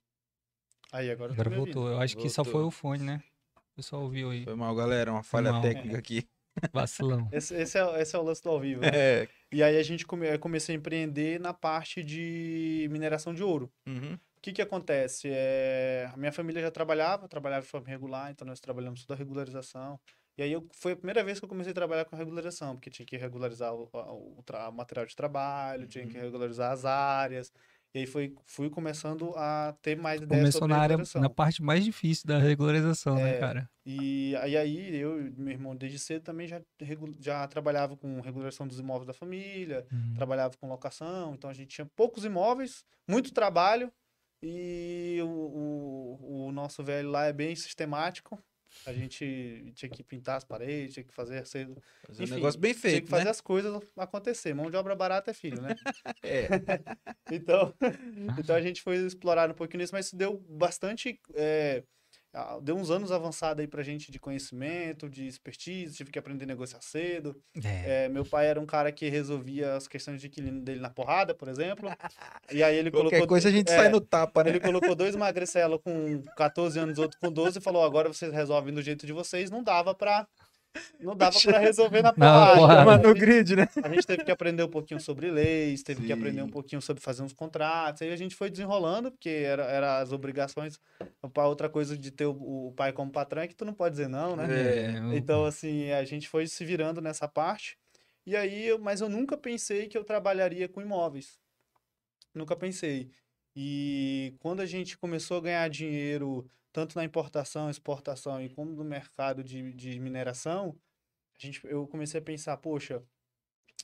Aí, 0.92 1.10
agora, 1.10 1.32
eu 1.32 1.36
tô 1.36 1.40
Agora 1.42 1.56
voltou. 1.56 1.88
Eu 1.88 2.00
acho 2.00 2.16
que 2.16 2.28
só 2.28 2.44
foi 2.44 2.52
Voltou. 2.54 2.68
o 2.68 2.70
fone, 2.70 3.02
né? 3.02 3.22
O 3.56 3.76
pessoal 3.76 4.02
ouviu 4.02 4.30
aí. 4.30 4.44
Foi 4.44 4.54
mal, 4.54 4.74
galera. 4.74 5.12
Uma 5.12 5.22
falha 5.22 5.60
técnica 5.60 5.98
aqui. 5.98 6.26
Vacilão. 6.72 7.28
Esse, 7.32 7.54
esse, 7.54 7.78
é, 7.78 8.00
esse 8.00 8.16
é 8.16 8.18
o 8.18 8.22
lance 8.22 8.42
do 8.42 8.48
ao 8.50 8.60
vivo. 8.60 8.80
né? 8.80 8.88
É. 8.94 9.28
E 9.52 9.62
aí 9.62 9.76
a 9.76 9.82
gente 9.82 10.06
come, 10.06 10.38
comecei 10.38 10.74
a 10.74 10.78
empreender 10.78 11.38
na 11.40 11.52
parte 11.52 12.02
de 12.02 12.88
mineração 12.90 13.34
de 13.34 13.42
ouro. 13.42 13.70
Uhum. 13.86 14.18
O 14.46 14.48
que 14.48 14.52
que 14.54 14.62
acontece? 14.62 15.28
É, 15.32 16.08
a 16.12 16.16
minha 16.16 16.30
família 16.30 16.62
já 16.62 16.70
trabalhava, 16.70 17.26
trabalhava 17.28 17.62
de 17.64 17.68
forma 17.68 17.88
regular, 17.88 18.30
então 18.30 18.46
nós 18.46 18.60
trabalhamos 18.60 19.02
toda 19.04 19.14
a 19.14 19.18
regularização. 19.18 19.98
E 20.38 20.42
aí 20.44 20.52
eu, 20.52 20.68
foi 20.72 20.92
a 20.92 20.96
primeira 20.96 21.24
vez 21.24 21.40
que 21.40 21.44
eu 21.44 21.48
comecei 21.48 21.72
a 21.72 21.74
trabalhar 21.74 22.04
com 22.04 22.14
regularização, 22.14 22.74
porque 22.76 22.88
tinha 22.88 23.04
que 23.04 23.16
regularizar 23.16 23.74
o, 23.74 23.90
o 23.92 24.38
o 24.38 24.72
material 24.72 25.04
de 25.04 25.16
trabalho, 25.16 25.88
tinha 25.88 26.06
que 26.06 26.16
Uhum. 26.16 26.20
regularizar 26.20 26.70
as 26.70 26.84
áreas. 26.84 27.52
E 27.92 27.98
aí 28.00 28.06
foi, 28.06 28.36
fui 28.46 28.70
começando 28.70 29.34
a 29.36 29.72
ter 29.82 29.96
mais 29.96 30.20
ideias 30.20 30.48
Começou 30.48 30.50
sobre 30.50 30.68
na 30.68 30.78
área, 30.78 30.96
na 31.16 31.30
parte 31.30 31.62
mais 31.62 31.84
difícil 31.84 32.26
da 32.26 32.38
regularização, 32.38 33.20
né, 33.20 33.34
É. 33.34 33.34
cara? 33.34 33.68
E 33.88 34.34
aí, 34.40 34.56
aí 34.56 34.96
eu 34.96 35.28
e 35.28 35.30
meu 35.30 35.52
irmão 35.52 35.76
desde 35.76 35.96
cedo 36.00 36.22
também 36.24 36.48
já, 36.48 36.60
já 37.20 37.46
trabalhava 37.46 37.96
com 37.96 38.20
regularização 38.20 38.66
dos 38.66 38.80
imóveis 38.80 39.06
da 39.06 39.12
família, 39.14 39.86
Uhum. 39.92 40.16
trabalhava 40.16 40.56
com 40.58 40.68
locação, 40.68 41.34
então 41.34 41.48
a 41.48 41.52
gente 41.54 41.68
tinha 41.68 41.86
poucos 41.94 42.24
imóveis, 42.24 42.84
muito 43.08 43.32
trabalho, 43.32 43.92
e 44.42 45.18
o, 45.22 45.26
o, 45.28 46.46
o 46.48 46.52
nosso 46.52 46.82
velho 46.84 47.10
lá 47.10 47.26
é 47.26 47.32
bem 47.32 47.54
sistemático. 47.54 48.38
A 48.84 48.92
gente 48.92 49.72
tinha 49.74 49.88
que 49.88 50.02
pintar 50.02 50.36
as 50.36 50.44
paredes, 50.44 50.94
tinha 50.94 51.04
que 51.04 51.12
fazer, 51.12 51.44
Fazer 51.46 51.66
um 52.20 52.24
Enfim, 52.24 52.34
negócio 52.34 52.60
bem 52.60 52.72
tinha 52.72 52.82
feito, 52.82 53.04
que 53.04 53.10
fazer 53.10 53.24
né? 53.24 53.30
as 53.30 53.40
coisas 53.40 53.72
acontecer. 53.96 54.54
Mão 54.54 54.70
de 54.70 54.76
obra 54.76 54.94
barata 54.94 55.30
é 55.30 55.34
filho, 55.34 55.60
né? 55.62 55.74
É. 56.22 56.48
Então, 57.32 57.74
então 58.38 58.54
a 58.54 58.60
gente 58.60 58.82
foi 58.82 58.96
explorar 58.98 59.50
um 59.50 59.54
pouquinho 59.54 59.80
nisso, 59.80 59.92
mas 59.92 60.06
isso 60.06 60.16
deu 60.16 60.38
bastante. 60.48 61.20
é, 61.34 61.82
deu 62.62 62.76
uns 62.76 62.90
anos 62.90 63.10
avançado 63.10 63.60
aí 63.60 63.66
pra 63.66 63.82
gente 63.82 64.10
de 64.10 64.18
conhecimento, 64.18 65.08
de 65.08 65.26
expertise, 65.26 65.96
tive 65.96 66.10
que 66.10 66.18
aprender 66.18 66.44
a 66.44 66.48
negociar 66.48 66.80
cedo. 66.82 67.40
É. 67.64 68.04
É, 68.04 68.08
meu 68.08 68.24
pai 68.24 68.46
era 68.46 68.60
um 68.60 68.66
cara 68.66 68.92
que 68.92 69.08
resolvia 69.08 69.74
as 69.74 69.88
questões 69.88 70.20
de 70.20 70.26
inquilino 70.26 70.60
dele 70.60 70.80
na 70.80 70.90
porrada, 70.90 71.34
por 71.34 71.48
exemplo. 71.48 71.88
E 72.52 72.62
aí 72.62 72.76
ele 72.76 72.90
Qualquer 72.90 73.08
colocou. 73.08 73.28
coisa 73.28 73.48
a 73.48 73.52
gente 73.52 73.70
é, 73.70 73.76
sai 73.76 73.88
no 73.88 74.00
tapa, 74.00 74.44
né? 74.44 74.50
Ele 74.50 74.60
colocou 74.60 74.94
dois 74.94 75.16
magricelos 75.16 75.80
com 75.82 76.22
14 76.36 76.78
anos, 76.78 76.98
outro 76.98 77.18
com 77.18 77.30
12, 77.30 77.58
e 77.58 77.60
falou: 77.60 77.84
agora 77.84 78.08
vocês 78.08 78.32
resolvem 78.32 78.72
do 78.72 78.80
jeito 78.80 79.04
de 79.04 79.12
vocês. 79.12 79.50
Não 79.50 79.64
dava 79.64 79.94
pra. 79.94 80.26
Não 81.00 81.14
dava 81.16 81.38
pra 81.40 81.58
resolver 81.58 82.02
na 82.02 82.12
porrada. 82.12 82.60
Chama 82.60 82.96
no 82.98 83.08
gente- 83.08 83.18
grid, 83.20 83.56
né? 83.56 83.68
a 83.82 83.88
gente 83.88 84.06
teve 84.06 84.24
que 84.24 84.30
aprender 84.30 84.62
um 84.62 84.68
pouquinho 84.68 85.00
sobre 85.00 85.30
leis, 85.30 85.82
teve 85.82 86.06
que 86.06 86.12
aprender 86.12 86.42
um 86.42 86.46
Sim. 86.46 86.50
pouquinho 86.52 86.82
sobre 86.82 87.02
fazer 87.02 87.22
uns 87.22 87.32
contratos. 87.32 88.02
Aí 88.02 88.12
a 88.12 88.16
gente 88.16 88.34
foi 88.34 88.50
desenrolando, 88.50 89.10
porque 89.10 89.28
era, 89.28 89.64
era 89.64 89.98
as 89.98 90.12
obrigações. 90.12 90.78
Outra 91.36 91.68
coisa 91.68 91.96
de 91.96 92.10
ter 92.10 92.26
o, 92.26 92.68
o 92.68 92.72
pai 92.72 92.92
como 92.92 93.10
patrão 93.10 93.42
é 93.42 93.48
que 93.48 93.54
tu 93.54 93.64
não 93.64 93.74
pode 93.74 93.94
dizer 93.94 94.08
não, 94.08 94.34
né? 94.36 94.46
É, 94.50 95.16
Então, 95.16 95.44
assim, 95.44 95.90
a 95.92 96.04
gente 96.04 96.28
foi 96.28 96.46
se 96.46 96.64
virando 96.64 97.00
nessa 97.00 97.26
parte. 97.28 97.76
E 98.26 98.34
aí, 98.34 98.66
eu- 98.66 98.78
mas 98.78 99.00
eu 99.00 99.08
nunca 99.08 99.36
pensei 99.36 99.86
que 99.86 99.96
eu 99.96 100.02
trabalharia 100.04 100.68
com 100.68 100.80
imóveis. 100.82 101.38
Nunca 102.34 102.54
pensei. 102.56 103.08
E 103.54 104.34
quando 104.40 104.60
a 104.60 104.66
gente 104.66 104.98
começou 104.98 105.38
a 105.38 105.40
ganhar 105.40 105.68
dinheiro, 105.70 106.44
tanto 106.76 106.94
na 106.94 107.02
importação, 107.04 107.70
exportação 107.70 108.38
e 108.38 108.50
como 108.50 108.70
no 108.70 108.84
mercado 108.84 109.42
de, 109.42 109.72
de 109.72 109.98
mineração, 109.98 110.78
a 111.34 111.46
gente, 111.46 111.58
eu 111.64 111.86
comecei 111.86 112.20
a 112.20 112.22
pensar, 112.22 112.54
poxa, 112.58 113.02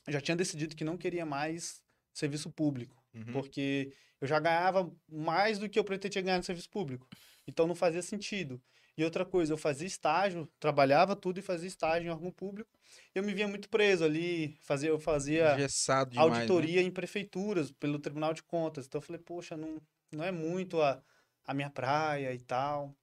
já 0.07 0.21
tinha 0.21 0.35
decidido 0.35 0.75
que 0.75 0.83
não 0.83 0.95
queria 0.95 1.25
mais 1.25 1.83
serviço 2.13 2.51
público 2.51 3.01
Uhum. 3.15 3.31
porque 3.31 3.93
eu 4.19 4.27
já 4.27 4.39
ganhava 4.39 4.91
mais 5.07 5.59
do 5.59 5.69
que 5.69 5.77
eu 5.77 5.83
pretendia 5.83 6.21
ganhar 6.21 6.37
no 6.37 6.43
serviço 6.43 6.69
público. 6.69 7.07
Então 7.47 7.67
não 7.67 7.75
fazia 7.75 8.01
sentido. 8.01 8.59
E 8.97 9.03
outra 9.03 9.23
coisa, 9.23 9.53
eu 9.53 9.57
fazia 9.57 9.87
estágio, 9.87 10.47
trabalhava 10.59 11.15
tudo 11.15 11.39
e 11.39 11.43
fazia 11.43 11.67
estágio 11.67 12.07
em 12.07 12.11
órgão 12.11 12.31
público. 12.31 12.71
Eu 13.13 13.23
me 13.23 13.33
via 13.33 13.47
muito 13.47 13.69
preso 13.69 14.03
ali, 14.03 14.57
fazia, 14.61 14.89
eu 14.89 14.99
fazia 14.99 15.53
Engessado 15.53 16.11
demais, 16.11 16.31
né? 16.31 16.37
auditoria 16.37 16.81
em 16.81 16.89
prefeituras 16.89 17.71
pelo 17.71 17.99
Tribunal 17.99 18.33
de 18.33 18.41
Contas. 18.41 18.85
Então 18.85 18.99
eu 18.99 19.03
falei, 19.03 19.21
poxa, 19.21 19.55
não, 19.55 19.79
não 20.11 20.23
é 20.23 20.31
muito 20.31 20.81
a, 20.81 21.03
a 21.45 21.53
minha 21.53 21.69
praia 21.69 22.33
e 22.33 22.39
tal. 22.39 22.95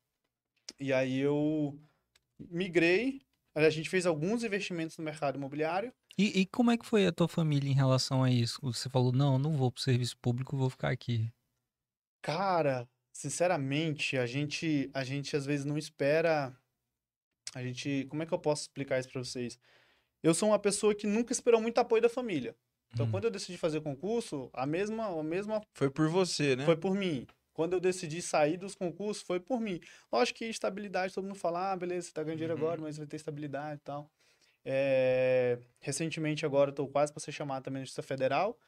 E 0.78 0.92
aí 0.92 1.18
eu 1.18 1.78
migrei, 2.38 3.22
a 3.54 3.70
gente 3.70 3.90
fez 3.90 4.06
alguns 4.06 4.44
investimentos 4.44 4.96
no 4.98 5.04
mercado 5.04 5.36
imobiliário. 5.36 5.92
E, 6.18 6.40
e 6.40 6.46
como 6.46 6.70
é 6.70 6.76
que 6.78 6.86
foi 6.86 7.06
a 7.06 7.12
tua 7.12 7.28
família 7.28 7.70
em 7.70 7.74
relação 7.74 8.22
a 8.22 8.30
isso? 8.30 8.58
Você 8.62 8.88
falou, 8.90 9.12
não, 9.12 9.38
não 9.38 9.56
vou 9.56 9.70
pro 9.72 9.82
serviço 9.82 10.16
público, 10.18 10.56
vou 10.56 10.70
ficar 10.70 10.90
aqui. 10.90 11.30
Cara, 12.22 12.88
sinceramente, 13.12 14.16
a 14.16 14.26
gente, 14.26 14.90
a 14.92 15.02
gente 15.04 15.36
às 15.36 15.46
vezes 15.46 15.64
não 15.64 15.78
espera. 15.78 16.56
A 17.54 17.62
gente. 17.62 18.06
Como 18.10 18.22
é 18.22 18.26
que 18.26 18.34
eu 18.34 18.38
posso 18.38 18.62
explicar 18.62 18.98
isso 19.00 19.10
pra 19.10 19.22
vocês? 19.22 19.58
Eu 20.22 20.34
sou 20.34 20.50
uma 20.50 20.58
pessoa 20.58 20.94
que 20.94 21.06
nunca 21.06 21.32
esperou 21.32 21.60
muito 21.60 21.78
apoio 21.78 22.02
da 22.02 22.08
família. 22.08 22.56
Então, 22.92 23.06
Hum. 23.06 23.10
quando 23.12 23.24
eu 23.26 23.30
decidi 23.30 23.58
fazer 23.58 23.80
concurso, 23.82 24.50
a 24.52 24.66
mesma, 24.66 25.06
a 25.06 25.22
mesma 25.22 25.62
Foi 25.74 25.90
por 25.90 26.08
você, 26.08 26.56
né? 26.56 26.64
foi 26.64 26.76
por 26.76 26.94
mim. 26.94 27.26
Quando 27.52 27.72
eu 27.74 27.80
decidi 27.80 28.22
sair 28.22 28.56
dos 28.56 28.74
concursos, 28.74 29.22
foi 29.22 29.40
por 29.40 29.60
mim. 29.60 29.80
Lógico 30.12 30.38
que 30.38 30.44
estabilidade, 30.46 31.12
todo 31.14 31.24
mundo 31.24 31.34
fala, 31.38 31.72
ah, 31.72 31.76
beleza, 31.76 32.08
você 32.08 32.12
tá 32.12 32.22
ganhando 32.22 32.38
dinheiro 32.38 32.54
Uhum. 32.58 32.66
agora, 32.66 32.80
mas 32.80 32.96
vai 32.96 33.06
ter 33.06 33.16
estabilidade 33.16 33.80
e 33.80 33.84
tal. 33.84 34.10
É, 34.64 35.58
Recentemente, 35.80 36.44
agora, 36.46 36.70
eu 36.70 36.74
tô 36.74 36.86
quase 36.86 37.12
para 37.12 37.20
ser 37.20 37.32
chamado 37.32 37.64
também 37.64 37.80
na 37.80 37.84
Justiça 37.84 38.02
Federal. 38.02 38.58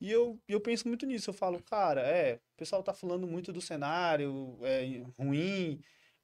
E 0.00 0.10
eu, 0.10 0.40
eu 0.48 0.60
penso 0.60 0.88
muito 0.88 1.06
nisso. 1.06 1.30
Eu 1.30 1.34
falo, 1.34 1.62
cara, 1.62 2.00
é, 2.02 2.34
o 2.36 2.56
pessoal 2.56 2.82
tá 2.82 2.92
falando 2.92 3.26
muito 3.26 3.52
do 3.52 3.60
cenário 3.60 4.58
é, 4.62 5.02
ruim, 5.18 5.80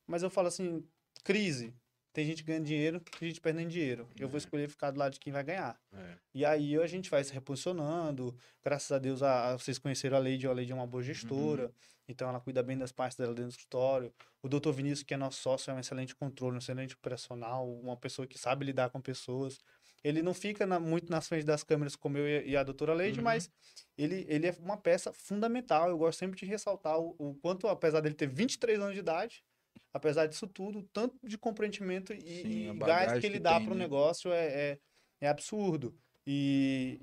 mas 0.06 0.22
eu 0.22 0.30
falo 0.30 0.48
assim, 0.48 0.84
crise. 1.22 1.74
Tem 2.12 2.24
gente 2.26 2.42
ganhando 2.42 2.64
dinheiro, 2.64 3.00
tem 3.18 3.28
gente 3.28 3.40
perdendo 3.40 3.68
dinheiro. 3.68 4.08
Eu 4.18 4.28
vou 4.28 4.36
É. 4.36 4.38
escolher 4.38 4.68
ficar 4.68 4.90
do 4.90 4.98
lado 4.98 5.12
de 5.12 5.20
quem 5.20 5.32
vai 5.32 5.44
ganhar. 5.44 5.78
É. 5.92 6.14
E 6.34 6.44
aí 6.44 6.76
a 6.76 6.86
gente 6.86 7.08
vai 7.10 7.22
se 7.22 7.32
reposicionando. 7.32 8.36
Graças 8.64 8.90
a 8.90 8.98
Deus, 8.98 9.22
a, 9.22 9.50
a- 9.50 9.58
vocês 9.58 9.78
conheceram 9.78 10.16
a 10.16 10.20
Lady, 10.20 10.46
a 10.46 10.52
Lady 10.52 10.72
é 10.72 10.74
uma 10.74 10.86
boa 10.86 11.02
gestora. 11.02 11.70
Então 12.08 12.28
ela 12.28 12.40
cuida 12.40 12.62
bem 12.62 12.76
das 12.78 12.90
partes 12.90 13.16
dela 13.18 13.32
dentro 13.34 13.48
do 13.48 13.52
escritório. 13.52 14.12
O 14.42 14.48
doutor 14.48 14.72
Vinícius, 14.72 15.02
que 15.02 15.12
é 15.12 15.16
nosso 15.16 15.40
sócio, 15.42 15.70
é 15.70 15.74
um 15.74 15.78
excelente 15.78 16.14
controle, 16.16 16.54
um 16.56 16.58
excelente 16.58 16.94
operacional, 16.94 17.70
uma 17.70 17.96
pessoa 17.96 18.26
que 18.26 18.38
sabe 18.38 18.64
lidar 18.64 18.88
com 18.90 19.00
pessoas. 19.00 19.58
Ele 20.02 20.22
não 20.22 20.32
fica 20.32 20.64
na- 20.66 20.80
muito 20.80 21.10
nas 21.10 21.28
frente 21.28 21.44
das 21.44 21.62
câmeras 21.62 21.94
como 21.96 22.16
eu 22.16 22.26
e, 22.26 22.50
e 22.50 22.56
a 22.56 22.62
doutora 22.62 22.94
Lady, 22.94 23.18
Uhum. 23.18 23.24
mas 23.24 23.50
ele, 23.96 24.24
ele 24.28 24.46
é 24.46 24.56
uma 24.60 24.76
peça 24.76 25.12
fundamental. 25.12 25.88
Eu 25.90 25.98
gosto 25.98 26.18
sempre 26.18 26.38
de 26.38 26.46
ressaltar 26.46 26.98
o, 26.98 27.14
o 27.18 27.34
quanto, 27.34 27.68
apesar 27.68 28.00
dele 28.00 28.14
ter 28.14 28.28
23 28.28 28.78
anos 28.80 28.94
de 28.94 29.00
idade, 29.00 29.44
apesar 29.92 30.26
disso 30.26 30.46
tudo, 30.46 30.78
o 30.78 30.82
tanto 30.82 31.18
de 31.22 31.36
compreendimento 31.36 32.12
e, 32.14 32.16
Sim, 32.42 32.70
e 32.70 32.78
gás 32.78 33.12
que 33.20 33.26
ele 33.26 33.34
que 33.38 33.40
dá 33.40 33.60
para 33.60 33.72
o 33.72 33.74
né? 33.74 33.80
negócio 33.84 34.32
é, 34.32 34.46
é, 34.72 34.78
é 35.20 35.28
absurdo. 35.28 35.94
E, 36.26 36.98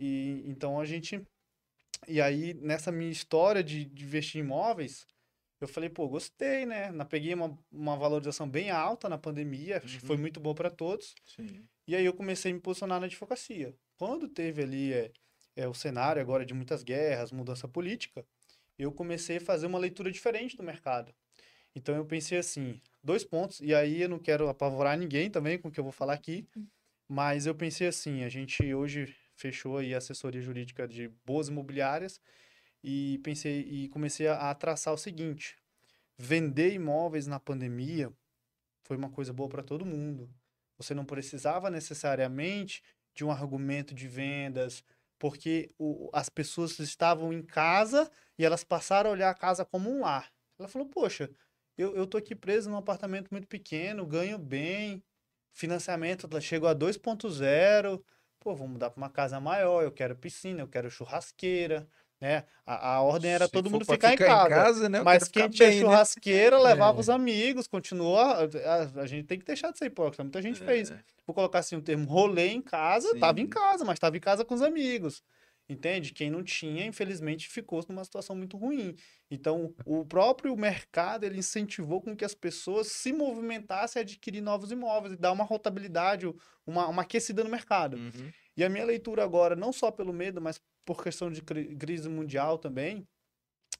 e 0.45 0.49
então 0.49 0.79
a 0.79 0.85
gente. 0.85 1.21
E 2.07 2.21
aí, 2.21 2.53
nessa 2.55 2.91
minha 2.91 3.11
história 3.11 3.63
de, 3.63 3.85
de 3.85 4.03
investir 4.03 4.41
em 4.41 4.43
imóveis, 4.45 5.05
eu 5.59 5.67
falei, 5.67 5.89
pô, 5.89 6.07
gostei, 6.07 6.65
né? 6.65 6.91
Na, 6.91 7.05
peguei 7.05 7.33
uma, 7.33 7.57
uma 7.71 7.95
valorização 7.97 8.47
bem 8.49 8.69
alta 8.69 9.09
na 9.09 9.17
pandemia, 9.17 9.77
acho 9.77 9.99
que 9.99 10.05
foi 10.05 10.15
Uhum. 10.15 10.21
muito 10.21 10.39
bom 10.39 10.53
para 10.53 10.69
todos. 10.69 11.15
Sim. 11.25 11.65
E 11.87 11.95
aí 11.95 12.05
eu 12.05 12.13
comecei 12.13 12.51
a 12.51 12.55
me 12.55 12.59
posicionar 12.61 12.99
na 12.99 13.05
advocacia. 13.05 13.75
Quando 13.97 14.27
teve 14.27 14.61
ali 14.63 14.93
é, 14.93 15.11
é, 15.55 15.67
o 15.67 15.73
cenário 15.73 16.21
agora 16.21 16.45
de 16.45 16.53
muitas 16.53 16.83
guerras, 16.83 17.31
mudança 17.31 17.67
política, 17.67 18.25
eu 18.77 18.91
comecei 18.91 19.37
a 19.37 19.41
fazer 19.41 19.67
uma 19.67 19.79
leitura 19.79 20.11
diferente 20.11 20.57
do 20.57 20.63
mercado. 20.63 21.13
Então 21.75 21.95
eu 21.95 22.05
pensei 22.05 22.37
assim, 22.37 22.81
dois 23.03 23.23
pontos, 23.23 23.59
e 23.61 23.73
aí 23.73 24.01
eu 24.01 24.09
não 24.09 24.19
quero 24.19 24.47
apavorar 24.49 24.97
ninguém 24.97 25.29
também 25.29 25.57
com 25.57 25.67
o 25.67 25.71
que 25.71 25.79
eu 25.79 25.83
vou 25.83 25.93
falar 25.93 26.13
aqui, 26.13 26.47
mas 27.07 27.45
eu 27.45 27.55
pensei 27.55 27.87
assim, 27.87 28.23
a 28.23 28.29
gente 28.29 28.73
hoje 28.73 29.15
fechou 29.35 29.77
aí 29.77 29.93
a 29.93 29.97
assessoria 29.99 30.41
jurídica 30.41 30.87
de 30.87 31.09
boas 31.25 31.47
imobiliárias 31.49 32.21
e 32.83 33.19
pensei 33.23 33.61
e 33.61 33.89
comecei 33.89 34.27
a, 34.27 34.51
a 34.51 34.55
traçar 34.55 34.93
o 34.93 34.97
seguinte: 34.97 35.57
vender 36.17 36.73
imóveis 36.73 37.27
na 37.27 37.39
pandemia 37.39 38.13
foi 38.83 38.97
uma 38.97 39.09
coisa 39.09 39.33
boa 39.33 39.49
para 39.49 39.63
todo 39.63 39.85
mundo. 39.85 40.29
Você 40.77 40.93
não 40.93 41.05
precisava 41.05 41.69
necessariamente 41.69 42.83
de 43.13 43.23
um 43.23 43.31
argumento 43.31 43.93
de 43.95 44.07
vendas, 44.07 44.83
porque 45.17 45.69
o- 45.79 46.09
as 46.13 46.29
pessoas 46.29 46.77
estavam 46.79 47.31
em 47.33 47.41
casa 47.41 48.09
e 48.37 48.45
elas 48.45 48.63
passaram 48.63 49.09
a 49.09 49.13
olhar 49.13 49.29
a 49.29 49.33
casa 49.33 49.65
como 49.65 49.89
um 49.89 50.01
lar. 50.01 50.31
Ela 50.59 50.67
falou: 50.67 50.87
Poxa, 50.89 51.29
eu, 51.77 51.95
eu 51.95 52.05
tô 52.07 52.17
aqui 52.17 52.35
preso 52.35 52.69
num 52.69 52.77
apartamento 52.77 53.29
muito 53.31 53.47
pequeno, 53.47 54.05
ganho 54.05 54.37
bem, 54.37 55.03
financiamento 55.53 56.27
tá- 56.27 56.41
chegou 56.41 56.69
a 56.69 56.73
2.0. 56.73 58.03
Pô, 58.45 58.53
vou 58.53 58.67
mudar 58.67 58.91
para 58.91 59.01
uma 59.01 59.09
casa 59.09 59.39
maior, 59.39 59.81
eu 59.81 59.91
quero 59.91 60.15
piscina, 60.15 60.61
eu 60.61 60.67
quero 60.67 60.87
churrasqueira, 60.91 61.87
né? 62.21 62.43
A, 62.63 62.97
a 62.97 63.01
ordem 63.01 63.31
era 63.31 63.47
Se 63.47 63.51
todo 63.51 63.71
mundo 63.71 63.83
pra 63.83 63.95
ficar, 63.95 64.13
em 64.13 64.17
casa. 64.17 64.87
né? 64.87 64.99
eu 64.99 65.03
Mas 65.03 65.23
quero 65.23 65.31
quem 65.31 65.43
ficar 65.45 65.49
tinha 65.55 65.69
bem, 65.69 65.79
né? 65.79 65.85
churrasqueira 65.87 66.59
levava 66.61 66.99
É. 66.99 67.01
os 67.01 67.09
amigos, 67.09 67.65
continuou. 67.65 68.19
A, 68.19 68.41
a- 69.01 69.07
gente 69.07 69.25
tem 69.25 69.39
que 69.39 69.45
deixar 69.45 69.71
de 69.71 69.79
ser 69.79 69.85
hipócrita. 69.85 70.23
Muita 70.23 70.43
gente 70.43 70.59
fez. 70.59 70.91
É, 70.91 70.99
Vou 71.25 71.33
colocar 71.33 71.57
assim 71.57 71.75
o 71.75 71.81
termo 71.81 72.07
rolê 72.07 72.49
em 72.49 72.61
casa, 72.61 73.17
tava 73.19 73.39
em 73.41 73.45
Sim. 73.45 73.49
casa, 73.49 73.83
mas 73.83 73.97
tava 73.97 74.15
em 74.15 74.19
casa 74.19 74.45
com 74.45 74.53
os 74.53 74.61
amigos. 74.61 75.23
Entende? 75.67 76.13
Quem 76.13 76.29
não 76.29 76.43
tinha, 76.43 76.85
infelizmente, 76.85 77.47
ficou 77.47 77.83
numa 77.89 78.03
situação 78.03 78.35
muito 78.35 78.55
ruim. 78.55 78.95
Então, 79.31 79.73
o 79.83 80.05
próprio 80.05 80.55
mercado, 80.55 81.23
ele 81.23 81.39
incentivou 81.39 82.01
com 82.01 82.15
que 82.15 82.23
as 82.23 82.35
pessoas 82.35 82.87
se 82.87 83.11
movimentassem 83.11 83.99
a 83.99 84.03
adquirir 84.03 84.41
novos 84.41 84.71
imóveis 84.71 85.13
e 85.13 85.17
dar 85.17 85.31
uma 85.31 85.43
rotabilidade, 85.43 86.31
uma, 86.67 86.87
uma 86.87 87.01
aquecida 87.01 87.43
no 87.43 87.49
mercado. 87.49 87.97
Uhum. 87.97 88.31
E 88.55 88.63
a 88.63 88.69
minha 88.69 88.85
leitura 88.85 89.23
agora, 89.23 89.55
não 89.55 89.73
só 89.73 89.89
pelo 89.89 90.13
medo, 90.13 90.39
mas 90.39 90.61
por 90.85 91.03
questão 91.03 91.31
de 91.31 91.41
cri- 91.41 91.75
crise 91.75 92.07
mundial 92.07 92.59
também, 92.59 93.07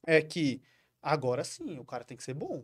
é 0.07 0.21
que 0.23 0.61
agora 1.01 1.43
sim, 1.43 1.77
o 1.77 1.85
cara 1.85 2.03
tem 2.03 2.17
que 2.17 2.23
ser 2.23 2.33
bom. 2.33 2.63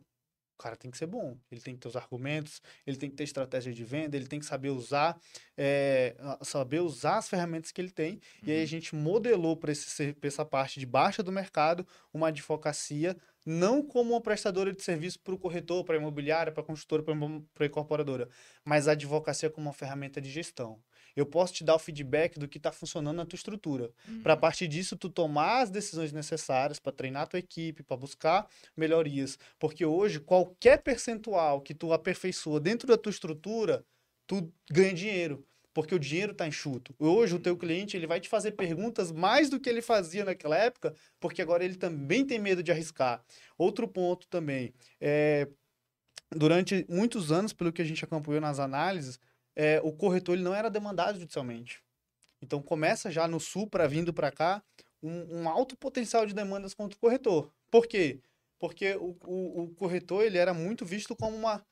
O 0.62 0.64
cara 0.64 0.76
tem 0.76 0.92
que 0.92 0.98
ser 0.98 1.08
bom. 1.08 1.36
Ele 1.52 1.60
tem 1.60 1.74
que 1.74 1.80
ter 1.80 1.88
os 1.88 1.96
argumentos, 1.96 2.62
ele 2.86 2.96
tem 2.96 3.10
que 3.10 3.16
ter 3.16 3.24
estratégia 3.24 3.74
de 3.74 3.84
venda, 3.84 4.16
ele 4.16 4.28
tem 4.28 4.40
que 4.40 4.46
saber 4.46 4.70
usar, 4.70 5.20
é, 5.58 6.16
saber 6.44 6.82
usar 6.82 7.18
as 7.18 7.28
ferramentas 7.28 7.72
que 7.72 7.82
ele 7.82 7.90
tem. 7.90 8.20
E 8.46 8.52
aí 8.52 8.60
a 8.60 8.62
Uhum. 8.62 8.68
gente 8.68 8.94
modelou 8.96 9.58
para 9.58 9.72
essa 9.72 10.46
parte 10.46 10.80
de 10.80 10.86
baixa 10.86 11.24
do 11.24 11.32
mercado 11.32 11.84
uma 12.14 12.28
advocacia, 12.28 13.18
não 13.44 13.82
como 13.82 14.12
uma 14.14 14.22
prestadora 14.22 14.72
de 14.72 14.84
serviço 14.84 15.20
para 15.20 15.34
o 15.34 15.38
corretor, 15.40 15.84
para 15.84 15.96
a 15.96 16.00
imobiliária, 16.00 16.52
para 16.52 16.62
a 16.62 16.66
construtora, 16.66 17.04
para 17.56 17.66
a 17.66 17.68
incorporadora, 17.68 18.30
mas 18.64 18.88
a 18.88 18.92
advocacia 18.92 19.50
como 19.50 19.66
uma 19.66 19.74
ferramenta 19.74 20.22
de 20.22 20.30
gestão. 20.30 20.80
Eu 21.16 21.26
posso 21.26 21.54
te 21.54 21.64
dar 21.64 21.76
o 21.76 21.80
feedback 21.80 22.38
do 22.40 22.48
que 22.48 22.58
está 22.58 22.72
funcionando 22.72 23.18
na 23.18 23.26
tua 23.26 23.36
estrutura. 23.38 23.92
Para 24.24 24.34
a 24.34 24.36
Uhum. 24.36 24.42
partir 24.42 24.68
disso, 24.68 24.96
tu 24.96 25.10
tomar 25.10 25.62
as 25.62 25.70
decisões 25.70 26.12
necessárias 26.12 26.80
para 26.80 26.92
treinar 26.92 27.24
a 27.24 27.28
tua 27.28 27.40
equipe, 27.40 27.84
para 27.84 27.98
buscar 27.98 28.48
melhorias. 28.76 29.38
Porque 29.60 29.86
hoje, 29.86 30.20
qualquer 30.20 30.82
percentual 30.84 31.62
que 31.62 31.74
tu 31.74 31.92
aperfeiçoa 31.94 32.60
dentro 32.60 32.88
da 32.88 32.98
tua 32.98 33.10
estrutura, 33.12 33.84
tu 34.28 34.52
ganha 34.72 34.94
dinheiro. 34.94 35.46
Porque 35.74 35.96
o 35.96 36.00
dinheiro 36.00 36.34
está 36.34 36.46
enxuto. 36.46 36.94
Hoje, 37.00 37.34
o 37.36 37.40
teu 37.40 37.56
cliente 37.56 37.96
ele 37.96 38.06
vai 38.06 38.20
te 38.20 38.28
fazer 38.28 38.52
perguntas 38.52 39.10
mais 39.10 39.50
do 39.50 39.58
que 39.58 39.70
ele 39.70 39.82
fazia 39.82 40.26
naquela 40.26 40.58
época, 40.58 40.94
porque 41.18 41.42
agora 41.42 41.64
ele 41.64 41.76
também 41.78 42.26
tem 42.26 42.38
medo 42.40 42.62
de 42.62 42.72
arriscar. 42.74 43.24
Outro 43.58 43.88
ponto 43.88 44.28
também, 44.28 44.74
é, 45.00 45.48
durante 46.30 46.86
muitos 46.90 47.32
anos, 47.32 47.54
pelo 47.54 47.72
que 47.72 47.82
a 47.82 47.86
gente 47.86 48.04
acompanhou 48.04 48.42
nas 48.42 48.60
análises, 48.60 49.20
é, 49.56 49.80
o 49.84 49.92
corretor 49.92 50.36
ele 50.36 50.44
não 50.44 50.56
era 50.56 50.70
demandado 50.70 51.20
judicialmente. 51.20 51.82
Então 52.42 52.62
começa 52.62 53.12
já 53.12 53.28
no 53.28 53.40
sul 53.40 53.68
para 53.70 53.88
vindo 53.88 54.14
para 54.14 54.32
cá 54.32 54.64
um, 55.02 55.42
um 55.44 55.50
alto 55.50 55.78
potencial 55.78 56.26
de 56.26 56.34
demandas 56.34 56.74
contra 56.74 56.98
o 56.98 57.00
corretor. 57.00 57.52
Por 57.70 57.88
quê? 57.88 58.22
Porque 58.60 58.96
o, 58.96 59.18
o, 59.26 59.64
o 59.64 59.70
corretor 59.76 60.24
ele 60.24 60.38
era 60.38 60.54
muito 60.54 60.86
visto 60.86 61.16
como 61.16 61.36
uma 61.36 61.64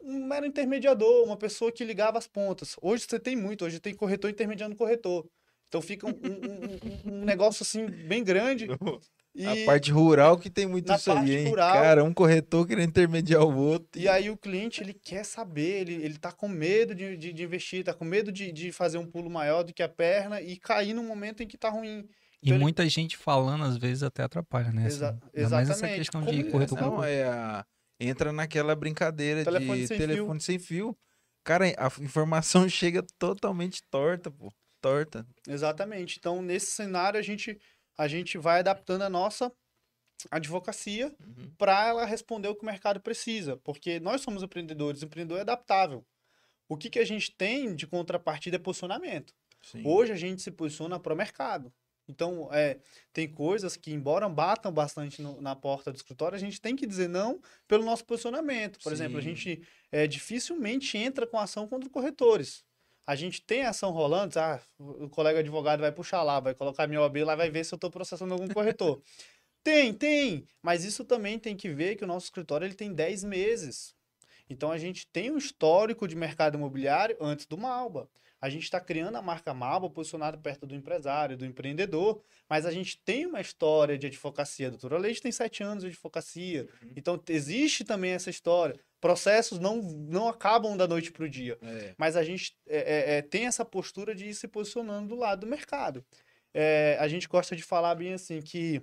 um 0.00 0.26
mero 0.26 0.44
intermediador, 0.46 1.24
uma 1.24 1.36
pessoa 1.36 1.72
que 1.72 1.84
ligava 1.84 2.18
as 2.18 2.26
pontas. 2.26 2.76
Hoje 2.82 3.06
você 3.08 3.18
tem 3.18 3.34
muito, 3.36 3.64
hoje 3.64 3.80
tem 3.80 3.94
corretor 3.94 4.30
intermediando 4.30 4.76
corretor. 4.76 5.26
Então 5.68 5.80
fica 5.82 6.06
um, 6.06 6.10
um- 6.10 7.10
um- 7.14 7.20
um 7.22 7.24
negócio 7.24 7.62
assim 7.62 7.86
bem 7.86 8.22
grande. 8.22 8.66
E, 9.34 9.64
A 9.64 9.66
parte 9.66 9.90
rural 9.90 10.38
que 10.38 10.48
tem 10.48 10.64
muito 10.64 10.86
na 10.86 10.94
isso 10.94 11.10
aí, 11.10 11.16
parte 11.16 11.32
hein? 11.32 11.48
rural- 11.48 11.72
Cara, 11.74 12.04
um 12.04 12.14
corretor 12.14 12.66
querendo 12.66 12.88
intermediar 12.88 13.42
o 13.42 13.56
outro. 13.56 14.00
e 14.00 14.08
aí 14.08 14.30
o 14.30 14.36
cliente 14.36 14.80
ele 14.80 14.94
quer 14.94 15.24
saber, 15.24 15.80
ele, 15.80 15.94
ele 15.94 16.16
tá 16.18 16.30
com 16.30 16.46
medo 16.48 16.94
de, 16.94 17.16
de, 17.16 17.32
de 17.32 17.42
investir, 17.42 17.82
tá 17.84 17.92
com 17.92 18.04
medo 18.04 18.30
de, 18.30 18.52
de 18.52 18.70
fazer 18.70 18.96
um 18.98 19.06
pulo 19.06 19.28
maior 19.28 19.64
do 19.64 19.74
que 19.74 19.82
a 19.82 19.88
perna 19.88 20.40
e 20.40 20.56
cair 20.56 20.94
no 20.94 21.02
momento 21.02 21.42
em 21.42 21.48
que 21.48 21.58
tá 21.58 21.68
ruim. 21.68 22.06
E 22.40 22.46
Então 22.48 22.56
ele- 22.56 22.62
muita 22.62 22.88
gente 22.88 23.16
falando, 23.16 23.64
às 23.64 23.76
vezes, 23.76 24.02
até 24.04 24.22
atrapalha, 24.22 24.70
né? 24.70 24.86
Exa- 24.86 25.08
assim. 25.10 25.18
Ainda 25.34 25.48
mais 25.50 25.68
essa 25.68 25.78
exatamente. 25.78 25.98
questão 25.98 26.20
de 26.20 26.26
Comunicação. 26.26 26.52
corretor 26.52 26.80
Não, 26.80 26.96
com 26.98 27.04
é 27.04 27.24
a... 27.24 27.64
Entra 27.98 28.32
naquela 28.32 28.74
brincadeira 28.76 29.42
Telefone 29.44 29.80
de 29.80 29.86
sem 29.88 29.98
telefone 29.98 30.40
sem 30.40 30.58
fio. 30.60 30.96
Cara, 31.42 31.64
a 31.76 31.86
informação 32.02 32.68
chega 32.70 33.04
totalmente 33.18 33.80
torta, 33.90 34.30
pô. 34.30 34.52
Torta. 34.80 35.26
Exatamente. 35.48 36.18
Então, 36.18 36.42
nesse 36.42 36.66
cenário, 36.72 37.18
a 37.18 37.22
gente, 37.22 37.58
a 37.96 38.08
gente 38.08 38.36
vai 38.38 38.60
adaptando 38.60 39.02
a 39.02 39.10
nossa 39.10 39.52
advocacia 40.30 41.14
Uhum. 41.20 41.50
para 41.58 41.86
ela 41.88 42.04
responder 42.06 42.48
o 42.48 42.54
que 42.54 42.62
o 42.62 42.66
mercado 42.66 43.00
precisa. 43.00 43.56
Porque 43.58 44.00
nós 44.00 44.20
somos 44.20 44.42
empreendedores, 44.42 45.02
o 45.02 45.04
empreendedor 45.06 45.38
é 45.38 45.42
adaptável. 45.42 46.04
O 46.68 46.76
que, 46.76 46.88
que 46.88 46.98
a 46.98 47.04
gente 47.04 47.30
tem 47.36 47.74
de 47.74 47.86
contrapartida 47.86 48.56
é 48.56 48.58
posicionamento. 48.58 49.34
Sim. 49.62 49.82
Hoje 49.84 50.12
a 50.12 50.16
gente 50.16 50.40
se 50.42 50.50
posiciona 50.50 50.98
para 50.98 51.12
o 51.12 51.16
mercado. 51.16 51.72
Então, 52.06 52.50
é, 52.52 52.78
tem 53.14 53.26
coisas 53.26 53.76
que, 53.78 53.90
embora 53.90 54.28
batam 54.28 54.70
bastante 54.70 55.22
no- 55.22 55.40
na 55.40 55.56
porta 55.56 55.90
do 55.90 55.96
escritório, 55.96 56.36
a 56.36 56.38
gente 56.38 56.60
tem 56.60 56.76
que 56.76 56.86
dizer 56.86 57.08
não 57.08 57.40
pelo 57.66 57.82
nosso 57.84 58.04
posicionamento. 58.04 58.78
Por 58.82 58.92
exemplo, 58.92 59.18
a 59.18 59.22
Sim. 59.22 59.28
gente 59.34 59.62
é, 59.90 60.06
dificilmente 60.06 60.98
entra 60.98 61.26
com 61.26 61.38
ação 61.38 61.66
contra 61.66 61.88
corretores. 61.88 62.62
A 63.06 63.14
gente 63.14 63.42
tem 63.42 63.64
ação 63.64 63.90
rolando, 63.90 64.38
ah, 64.38 64.60
o 64.78 65.08
colega 65.08 65.40
advogado 65.40 65.80
vai 65.80 65.92
puxar 65.92 66.22
lá, 66.22 66.40
vai 66.40 66.54
colocar 66.54 66.86
minha 66.86 67.00
OAB 67.02 67.18
lá, 67.24 67.36
vai 67.36 67.50
ver 67.50 67.64
se 67.64 67.74
eu 67.74 67.76
estou 67.76 67.90
processando 67.90 68.32
algum 68.32 68.48
corretor. 68.48 69.02
tem, 69.62 69.92
tem, 69.92 70.46
mas 70.62 70.84
isso 70.84 71.04
também 71.04 71.38
tem 71.38 71.56
que 71.56 71.68
ver 71.68 71.96
que 71.96 72.04
o 72.04 72.06
nosso 72.06 72.26
escritório 72.26 72.64
ele 72.64 72.74
tem 72.74 72.92
10 72.92 73.24
meses. 73.24 73.94
Então 74.48 74.70
a 74.70 74.78
gente 74.78 75.06
tem 75.06 75.30
um 75.30 75.38
histórico 75.38 76.06
de 76.06 76.16
mercado 76.16 76.56
imobiliário 76.56 77.16
antes 77.20 77.46
do 77.46 77.58
Malba. 77.58 78.08
A 78.44 78.50
gente 78.50 78.64
está 78.64 78.78
criando 78.78 79.16
a 79.16 79.22
marca 79.22 79.54
Malba 79.54 79.88
posicionada 79.88 80.36
perto 80.36 80.66
do 80.66 80.74
empresário, 80.74 81.34
do 81.34 81.46
empreendedor, 81.46 82.22
mas 82.46 82.66
a 82.66 82.70
gente 82.70 82.98
tem 82.98 83.24
uma 83.24 83.40
história 83.40 83.96
de 83.96 84.06
advocacia. 84.06 84.66
A 84.66 84.70
doutora 84.70 84.98
Leite 84.98 85.22
tem 85.22 85.32
sete 85.32 85.62
anos 85.62 85.82
de 85.82 85.88
advocacia. 85.88 86.68
Então 86.94 87.18
existe 87.26 87.84
também 87.84 88.10
essa 88.10 88.28
história. 88.28 88.78
Processos 89.04 89.58
não, 89.58 89.82
não 89.82 90.30
acabam 90.30 90.78
da 90.78 90.88
noite 90.88 91.12
para 91.12 91.26
o 91.26 91.28
dia. 91.28 91.58
É. 91.60 91.94
Mas 91.98 92.16
a 92.16 92.24
gente 92.24 92.56
é, 92.66 92.78
é, 92.78 93.16
é, 93.18 93.22
tem 93.22 93.44
essa 93.44 93.62
postura 93.62 94.14
de 94.14 94.30
ir 94.30 94.34
se 94.34 94.48
posicionando 94.48 95.08
do 95.08 95.14
lado 95.14 95.40
do 95.40 95.46
mercado. 95.46 96.02
É, 96.54 96.96
a 96.98 97.06
gente 97.06 97.28
gosta 97.28 97.54
de 97.54 97.62
falar 97.62 97.94
bem 97.96 98.14
assim 98.14 98.40
que 98.40 98.80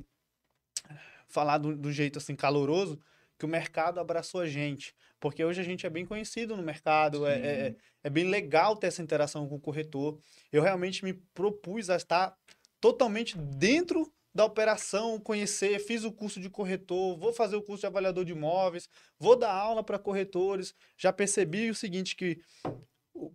falar 1.27 1.57
do, 1.57 1.75
do 1.75 1.91
jeito 1.91 2.19
assim 2.19 2.35
caloroso 2.35 2.99
que 3.35 3.45
o 3.45 3.49
mercado 3.49 3.99
abraçou 3.99 4.41
a 4.41 4.45
gente, 4.45 4.93
porque 5.19 5.43
hoje 5.43 5.59
a 5.59 5.63
gente 5.63 5.87
é 5.87 5.89
bem 5.89 6.05
conhecido 6.05 6.55
no 6.55 6.61
mercado, 6.61 7.25
é, 7.25 7.39
é, 7.39 7.75
é 8.03 8.09
bem 8.11 8.25
legal 8.25 8.75
ter 8.75 8.85
essa 8.85 9.01
interação 9.01 9.49
com 9.49 9.55
o 9.55 9.59
corretor. 9.59 10.19
Eu 10.51 10.61
realmente 10.61 11.03
me 11.03 11.15
propus 11.33 11.89
a 11.89 11.95
estar 11.95 12.37
totalmente 12.79 13.35
dentro 13.39 14.07
da 14.33 14.45
operação, 14.45 15.19
conhecer, 15.19 15.79
fiz 15.79 16.03
o 16.03 16.11
curso 16.11 16.39
de 16.39 16.49
corretor, 16.49 17.17
vou 17.17 17.33
fazer 17.33 17.55
o 17.55 17.61
curso 17.61 17.81
de 17.81 17.87
avaliador 17.87 18.23
de 18.23 18.31
imóveis, 18.31 18.89
vou 19.19 19.35
dar 19.35 19.51
aula 19.51 19.83
para 19.83 19.99
corretores. 19.99 20.73
Já 20.97 21.11
percebi 21.11 21.69
o 21.69 21.75
seguinte 21.75 22.15
que 22.15 22.39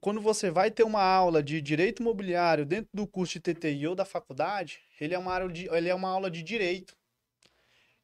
quando 0.01 0.21
você 0.21 0.51
vai 0.51 0.71
ter 0.71 0.83
uma 0.83 1.03
aula 1.03 1.43
de 1.43 1.61
direito 1.61 2.03
imobiliário 2.03 2.65
dentro 2.65 2.89
do 2.93 3.07
curso 3.07 3.35
de 3.35 3.41
TTI 3.41 3.87
ou 3.87 3.95
da 3.95 4.05
faculdade, 4.05 4.81
ele 5.01 5.15
é 5.15 5.19
uma 5.19 5.35
aula 5.35 5.53
de, 5.53 5.69
ele 5.69 5.89
é 5.89 5.95
uma 5.95 6.09
aula 6.09 6.31
de 6.31 6.43
direito. 6.43 6.97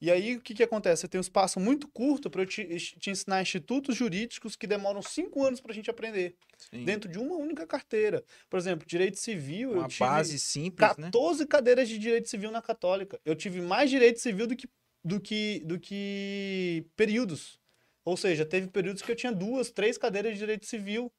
E 0.03 0.11
aí, 0.11 0.35
o 0.35 0.41
que, 0.41 0.53
que 0.53 0.65
acontece? 0.65 1.03
Você 1.03 1.09
tem 1.09 1.21
um 1.21 1.23
espaço 1.23 1.61
muito 1.61 1.87
curto 1.87 2.29
para 2.29 2.43
eu 2.43 2.47
te, 2.47 2.65
te 2.77 3.09
ensinar 3.09 3.41
institutos 3.41 3.97
jurídicos 3.97 4.57
que 4.57 4.67
demoram 4.67 5.01
cinco 5.01 5.45
anos 5.47 5.61
para 5.61 5.71
a 5.71 5.75
gente 5.77 5.89
aprender, 5.89 6.35
Sim. 6.59 6.85
dentro 6.85 7.09
de 7.09 7.21
uma 7.21 7.37
única 7.37 7.65
carteira. 7.65 8.25
Por 8.51 8.59
exemplo, 8.59 8.85
direito 8.85 9.21
civil, 9.21 9.71
Uma 9.71 9.85
eu 9.85 9.89
tive 9.89 10.01
base 10.01 10.41
simples, 10.41 10.97
né? 10.97 11.07
14 11.07 11.47
cadeiras 11.47 11.89
de 11.89 11.99
direito 11.99 12.29
civil 12.29 12.51
na 12.51 12.61
Católica. 12.61 13.21
Eu 13.25 13.37
tive 13.37 13.61
mais 13.61 13.91
direito 13.91 14.19
civil 14.19 14.49
do 14.49 14.57
que, 14.57 14.69
do 15.05 15.21
que, 15.21 15.63
do 15.65 15.79
que 15.79 16.85
períodos. 16.97 17.61
Ou 18.05 18.17
seja, 18.17 18.45
teve 18.45 18.67
períodos 18.67 19.03
que 19.03 19.13
eu 19.13 19.17
tinha 19.17 19.31
duas, 19.31 19.71
três 19.71 19.97
cadeiras 19.97 20.33
de 20.33 20.39
direito 20.41 20.67
civil. 20.67 21.13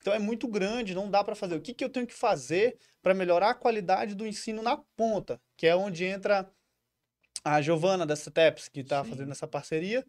Então 0.00 0.14
é 0.14 0.18
muito 0.20 0.46
grande, 0.46 0.94
não 0.94 1.10
dá 1.10 1.24
para 1.24 1.34
fazer. 1.34 1.56
O 1.56 1.60
que, 1.60 1.74
que 1.74 1.82
eu 1.82 1.90
tenho 1.90 2.06
que 2.06 2.14
fazer 2.14 2.78
para 3.02 3.14
melhorar 3.14 3.50
a 3.50 3.54
qualidade 3.54 4.14
do 4.14 4.24
ensino 4.24 4.62
na 4.62 4.76
ponta? 4.96 5.40
Que 5.56 5.66
é 5.66 5.74
onde 5.74 6.04
entra 6.04 6.48
a 7.44 7.60
Giovana 7.62 8.04
da 8.06 8.16
CETEPS, 8.16 8.68
que 8.68 8.80
está 8.80 9.04
fazendo 9.04 9.32
essa 9.32 9.46
parceria, 9.46 10.04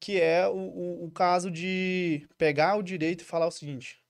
que 0.00 0.20
é 0.20 0.46
o, 0.48 0.54
o, 0.54 1.04
o 1.06 1.10
caso 1.10 1.50
de 1.50 2.26
pegar 2.38 2.76
o 2.76 2.82
direito 2.82 3.22
e 3.22 3.24
falar 3.24 3.46
o 3.46 3.50
seguinte: 3.50 4.02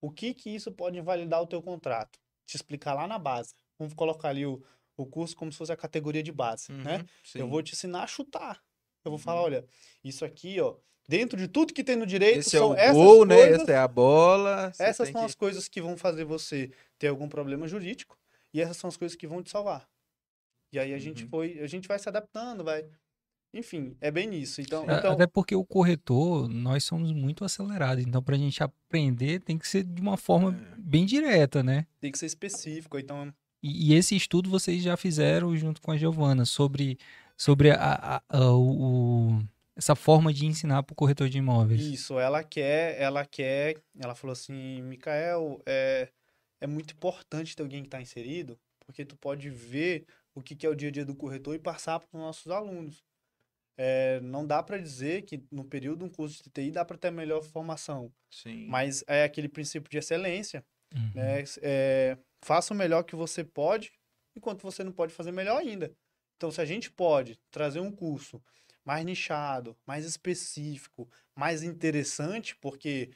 o 0.00 0.10
que 0.10 0.34
que 0.34 0.50
isso 0.50 0.72
pode 0.72 0.98
invalidar 0.98 1.42
o 1.42 1.46
teu 1.46 1.62
contrato? 1.62 2.18
Te 2.46 2.56
explicar 2.56 2.94
lá 2.94 3.06
na 3.06 3.18
base. 3.18 3.54
Vamos 3.78 3.94
colocar 3.94 4.28
ali 4.30 4.46
o, 4.46 4.62
o 4.96 5.06
curso 5.06 5.36
como 5.36 5.52
se 5.52 5.58
fosse 5.58 5.72
a 5.72 5.76
categoria 5.76 6.22
de 6.22 6.32
base, 6.32 6.72
né? 6.72 6.98
Uhum, 6.98 7.06
Eu 7.34 7.46
sim. 7.46 7.50
vou 7.50 7.62
te 7.62 7.72
ensinar 7.74 8.04
a 8.04 8.06
chutar. 8.06 8.62
Eu 9.04 9.10
vou 9.10 9.18
Uhum. 9.18 9.24
falar, 9.24 9.42
olha, 9.42 9.64
isso 10.02 10.24
aqui, 10.24 10.60
ó, 10.60 10.76
dentro 11.08 11.38
de 11.38 11.48
tudo 11.48 11.72
que 11.74 11.84
tem 11.84 11.96
no 11.96 12.06
direito, 12.06 12.40
Esse 12.40 12.56
é 12.56 12.60
são 12.60 12.70
o 12.70 12.74
essas 12.74 12.94
gol, 12.94 13.24
né? 13.24 13.36
coisas, 13.36 13.62
Essa 13.62 13.72
é 13.72 13.76
a 13.76 13.88
bola. 13.88 14.72
essas 14.78 15.08
são 15.08 15.20
que- 15.20 15.26
as 15.26 15.34
coisas 15.34 15.68
que 15.68 15.80
vão 15.80 15.96
fazer 15.96 16.24
você 16.24 16.70
ter 16.98 17.08
algum 17.08 17.28
problema 17.28 17.68
jurídico 17.68 18.18
e 18.52 18.60
essas 18.60 18.76
são 18.76 18.88
as 18.88 18.96
coisas 18.96 19.16
que 19.16 19.26
vão 19.26 19.42
te 19.42 19.50
salvar. 19.50 19.88
E 20.76 20.78
aí 20.78 20.92
a 20.94 20.98
gente 20.98 21.24
Uhum. 21.24 21.30
foi, 21.30 21.58
a 21.60 21.66
gente 21.66 21.88
vai 21.88 21.98
se 21.98 22.06
adaptando, 22.08 22.62
vai. 22.62 22.84
Enfim, 23.54 23.96
é 24.02 24.10
bem 24.10 24.34
isso. 24.34 24.60
Então, 24.60 24.84
A- 24.86 24.98
então 24.98 25.12
Até 25.12 25.26
porque 25.26 25.54
o 25.56 25.64
corretor, 25.64 26.46
nós 26.48 26.84
somos 26.84 27.12
muito 27.12 27.44
acelerados. 27.44 28.04
Então, 28.06 28.22
para 28.22 28.34
a 28.34 28.38
gente 28.38 28.62
aprender, 28.62 29.40
tem 29.40 29.56
que 29.56 29.66
ser 29.66 29.82
de 29.84 30.02
uma 30.02 30.18
forma 30.18 30.50
É. 30.54 30.74
bem 30.76 31.06
direta, 31.06 31.62
né? 31.62 31.86
tem 31.98 32.12
que 32.12 32.18
ser 32.18 32.26
específico. 32.26 32.98
Então, 32.98 33.32
E, 33.62 33.92
e 33.92 33.94
esse 33.94 34.14
estudo 34.14 34.50
vocês 34.50 34.82
já 34.82 34.96
fizeram 34.98 35.56
junto 35.56 35.80
com 35.80 35.90
a 35.90 35.96
Giovana 35.96 36.44
sobre, 36.44 36.98
sobre 37.36 37.70
a, 37.70 37.76
a- 38.18 38.22
a- 38.28 38.52
o- 38.54 39.42
essa 39.74 39.94
forma 39.96 40.32
de 40.32 40.44
ensinar 40.46 40.82
para 40.82 40.92
o 40.92 40.96
corretor 40.96 41.28
de 41.30 41.38
imóveis. 41.38 41.80
Isso, 41.80 42.18
ela 42.20 42.44
quer, 42.44 43.00
ela 43.00 43.24
quer, 43.24 43.76
ela 43.98 44.14
falou 44.14 44.32
assim, 44.32 44.82
Micael, 44.82 45.60
é, 45.66 46.10
é 46.60 46.66
muito 46.66 46.92
importante 46.94 47.56
ter 47.56 47.62
alguém 47.62 47.80
que 47.82 47.88
está 47.88 48.00
inserido, 48.00 48.58
porque 48.84 49.04
tu 49.04 49.16
pode 49.16 49.48
ver 49.50 50.04
o 50.36 50.42
que, 50.42 50.54
que 50.54 50.66
é 50.66 50.68
o 50.68 50.74
dia 50.76 50.88
a 50.90 50.92
dia 50.92 51.04
do 51.04 51.16
corretor 51.16 51.54
e 51.54 51.58
passar 51.58 51.98
para 51.98 52.08
os 52.12 52.20
nossos 52.20 52.52
alunos. 52.52 53.02
É, 53.78 54.20
não 54.20 54.46
dá 54.46 54.62
para 54.62 54.78
dizer 54.78 55.22
que 55.22 55.44
no 55.50 55.64
período 55.64 55.98
de 56.00 56.04
um 56.04 56.08
curso 56.08 56.42
de 56.42 56.50
TI 56.50 56.70
dá 56.70 56.84
para 56.84 56.96
ter 56.96 57.08
a 57.08 57.10
melhor 57.12 57.42
formação, 57.42 58.12
Sim. 58.30 58.66
mas 58.68 59.04
é 59.06 59.24
aquele 59.24 59.48
princípio 59.48 59.90
de 59.90 59.98
excelência, 59.98 60.64
Uhum. 60.94 61.10
né? 61.14 61.42
É, 61.62 62.16
faça 62.44 62.72
o 62.72 62.76
melhor 62.76 63.02
que 63.02 63.16
você 63.16 63.42
pode, 63.42 63.92
enquanto 64.36 64.62
você 64.62 64.84
não 64.84 64.92
pode 64.92 65.12
fazer 65.12 65.32
melhor 65.32 65.58
ainda. 65.60 65.92
Então, 66.36 66.50
se 66.50 66.60
a 66.60 66.64
gente 66.64 66.90
pode 66.90 67.38
trazer 67.50 67.80
um 67.80 67.90
curso 67.90 68.40
mais 68.84 69.04
nichado, 69.04 69.76
mais 69.86 70.04
específico, 70.06 71.10
mais 71.34 71.62
interessante, 71.64 72.54
porque 72.56 73.10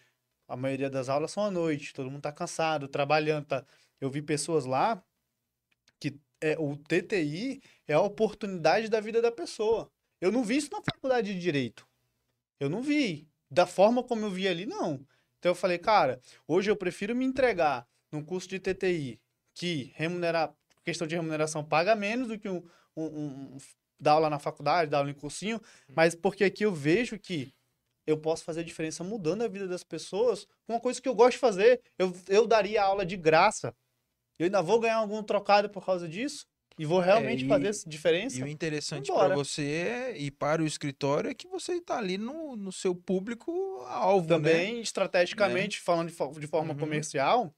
a 0.49 0.57
maioria 0.57 0.91
das 0.91 1.09
aulas 1.09 1.31
são 1.31 1.45
à 1.45 1.51
noite, 1.51 1.93
todo 1.95 2.07
mundo 2.07 2.19
está 2.19 2.33
cansado, 2.33 2.89
trabalhando, 2.89 3.47
tá? 3.47 3.65
Eu 4.01 4.11
vi 4.11 4.21
pessoas 4.21 4.65
lá 4.65 5.03
é, 6.40 6.57
o 6.59 6.76
TTI 6.76 7.62
é 7.88 7.94
a 7.94 8.00
oportunidade 8.00 8.88
da 8.88 9.00
vida 9.00 9.20
da 9.22 9.33
pessoa. 9.33 9.90
Eu 10.20 10.31
não 10.33 10.44
vi 10.44 10.57
isso 10.57 10.70
na 10.72 10.83
faculdade 10.83 11.33
de 11.35 11.40
Direito. 11.40 11.87
Eu 12.59 12.68
não 12.68 12.83
vi. 12.83 13.29
Da 13.50 13.66
forma 13.66 14.03
como 14.03 14.26
eu 14.26 14.31
vi 14.31 14.46
ali, 14.46 14.64
não. 14.66 14.94
Então 15.38 15.50
eu 15.50 15.55
falei, 15.55 15.79
cara, 15.79 16.20
hoje 16.46 16.70
eu 16.70 16.76
prefiro 16.76 17.14
me 17.16 17.24
entregar 17.24 17.87
num 18.12 18.22
curso 18.24 18.48
de 18.48 18.59
TTI 18.61 19.20
que 19.55 19.92
remunerar, 19.96 20.55
questão 20.85 21.07
de 21.07 21.16
remuneração 21.16 21.64
paga 21.64 21.94
menos 21.96 22.29
do 22.29 22.38
que 22.38 22.48
um, 22.48 22.62
um, 22.96 23.05
um- 23.05 23.59
dar 23.98 24.12
aula 24.12 24.31
na 24.31 24.38
faculdade, 24.38 24.90
dar 24.90 24.98
aula 24.98 25.11
em 25.11 25.14
cursinho, 25.14 25.61
mas 25.94 26.14
porque 26.14 26.44
aqui 26.44 26.64
eu 26.64 26.72
vejo 26.72 27.18
que 27.18 27.53
eu 28.07 28.16
posso 28.18 28.44
fazer 28.44 28.64
diferença 28.64 29.05
mudando 29.05 29.42
a 29.42 29.48
vida 29.48 29.68
das 29.68 29.85
pessoas 29.85 30.44
com 30.66 30.72
uma 30.74 30.81
coisa 30.81 31.00
que 31.00 31.09
eu 31.09 31.14
gosto 31.14 31.33
de 31.33 31.38
fazer. 31.38 31.81
Eu, 31.98 32.12
eu 32.29 32.46
daria 32.46 32.83
aula 32.83 33.05
de 33.05 33.16
graça. 33.16 33.74
Eu 34.40 34.46
ainda 34.46 34.62
vou 34.62 34.81
ganhar 34.81 34.96
algum 34.96 35.22
trocado 35.22 35.68
por 35.68 35.85
causa 35.85 36.09
disso? 36.09 36.46
E 36.79 36.87
vou 36.87 36.98
realmente 36.98 37.44
e- 37.44 37.48
fazer 37.48 37.68
essa 37.68 37.87
diferença? 37.88 38.38
E 38.38 38.42
o 38.42 38.48
interessante 38.48 39.12
para 39.12 39.35
você 39.35 39.62
é, 39.62 40.18
e 40.18 40.31
para 40.31 40.62
o 40.62 40.66
escritório 40.66 41.31
é 41.31 41.35
que 41.35 41.46
você 41.46 41.74
está 41.74 41.98
ali 41.98 42.16
no, 42.16 42.57
no 42.57 42.72
seu 42.72 42.94
público-alvo, 42.94 44.26
né? 44.29 44.37
Também, 44.37 44.81
estrategicamente, 44.81 45.79
falando 45.79 46.09
de, 46.11 46.40
de 46.40 46.46
forma 46.46 46.72
Uhum. 46.72 46.81
comercial, 46.81 47.46
o 47.46 47.53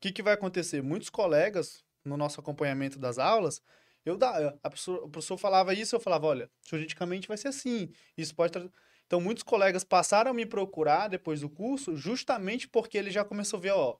que, 0.00 0.12
que 0.12 0.22
vai 0.22 0.32
acontecer? 0.32 0.82
Muitos 0.82 1.10
colegas, 1.10 1.84
no 2.04 2.16
nosso 2.16 2.40
acompanhamento 2.40 2.98
das 2.98 3.18
aulas, 3.18 3.60
eu 4.04 4.16
da, 4.16 4.54
a 4.62 4.70
pessoa, 4.70 5.04
o 5.04 5.10
professor 5.10 5.36
falava 5.36 5.74
isso, 5.74 5.96
eu 5.96 6.00
falava, 6.00 6.26
olha, 6.26 6.50
juridicamente 6.66 7.26
vai 7.28 7.36
ser 7.36 7.48
assim. 7.48 7.90
Isso 8.16 8.34
pode 8.34 8.52
tra- 8.52 8.70
Então, 9.06 9.20
muitos 9.20 9.42
colegas 9.42 9.84
passaram 9.84 10.30
a 10.30 10.34
me 10.34 10.46
procurar 10.46 11.08
depois 11.08 11.40
do 11.40 11.50
curso, 11.50 11.96
justamente 11.96 12.68
porque 12.68 12.96
ele 12.96 13.10
já 13.10 13.24
começou 13.24 13.58
a 13.58 13.60
ver, 13.60 13.72
ó, 13.72 13.96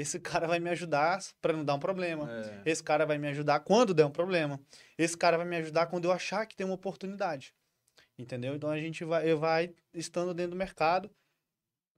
esse 0.00 0.18
cara 0.18 0.46
vai 0.46 0.58
me 0.58 0.70
ajudar 0.70 1.22
para 1.42 1.52
não 1.52 1.62
dar 1.62 1.74
um 1.74 1.78
problema. 1.78 2.26
É. 2.30 2.62
Esse 2.64 2.82
cara 2.82 3.04
vai 3.04 3.18
me 3.18 3.28
ajudar 3.28 3.60
quando 3.60 3.92
der 3.92 4.06
um 4.06 4.10
problema. 4.10 4.58
Esse 4.96 5.16
cara 5.16 5.36
vai 5.36 5.46
me 5.46 5.56
ajudar 5.56 5.86
quando 5.86 6.06
eu 6.06 6.12
achar 6.12 6.46
que 6.46 6.56
tem 6.56 6.64
uma 6.64 6.74
oportunidade. 6.74 7.54
Entendeu? 8.18 8.54
Então 8.54 8.70
a 8.70 8.78
gente 8.78 9.04
vai, 9.04 9.34
vai 9.34 9.74
estando 9.92 10.32
dentro 10.32 10.52
do 10.52 10.56
mercado. 10.56 11.10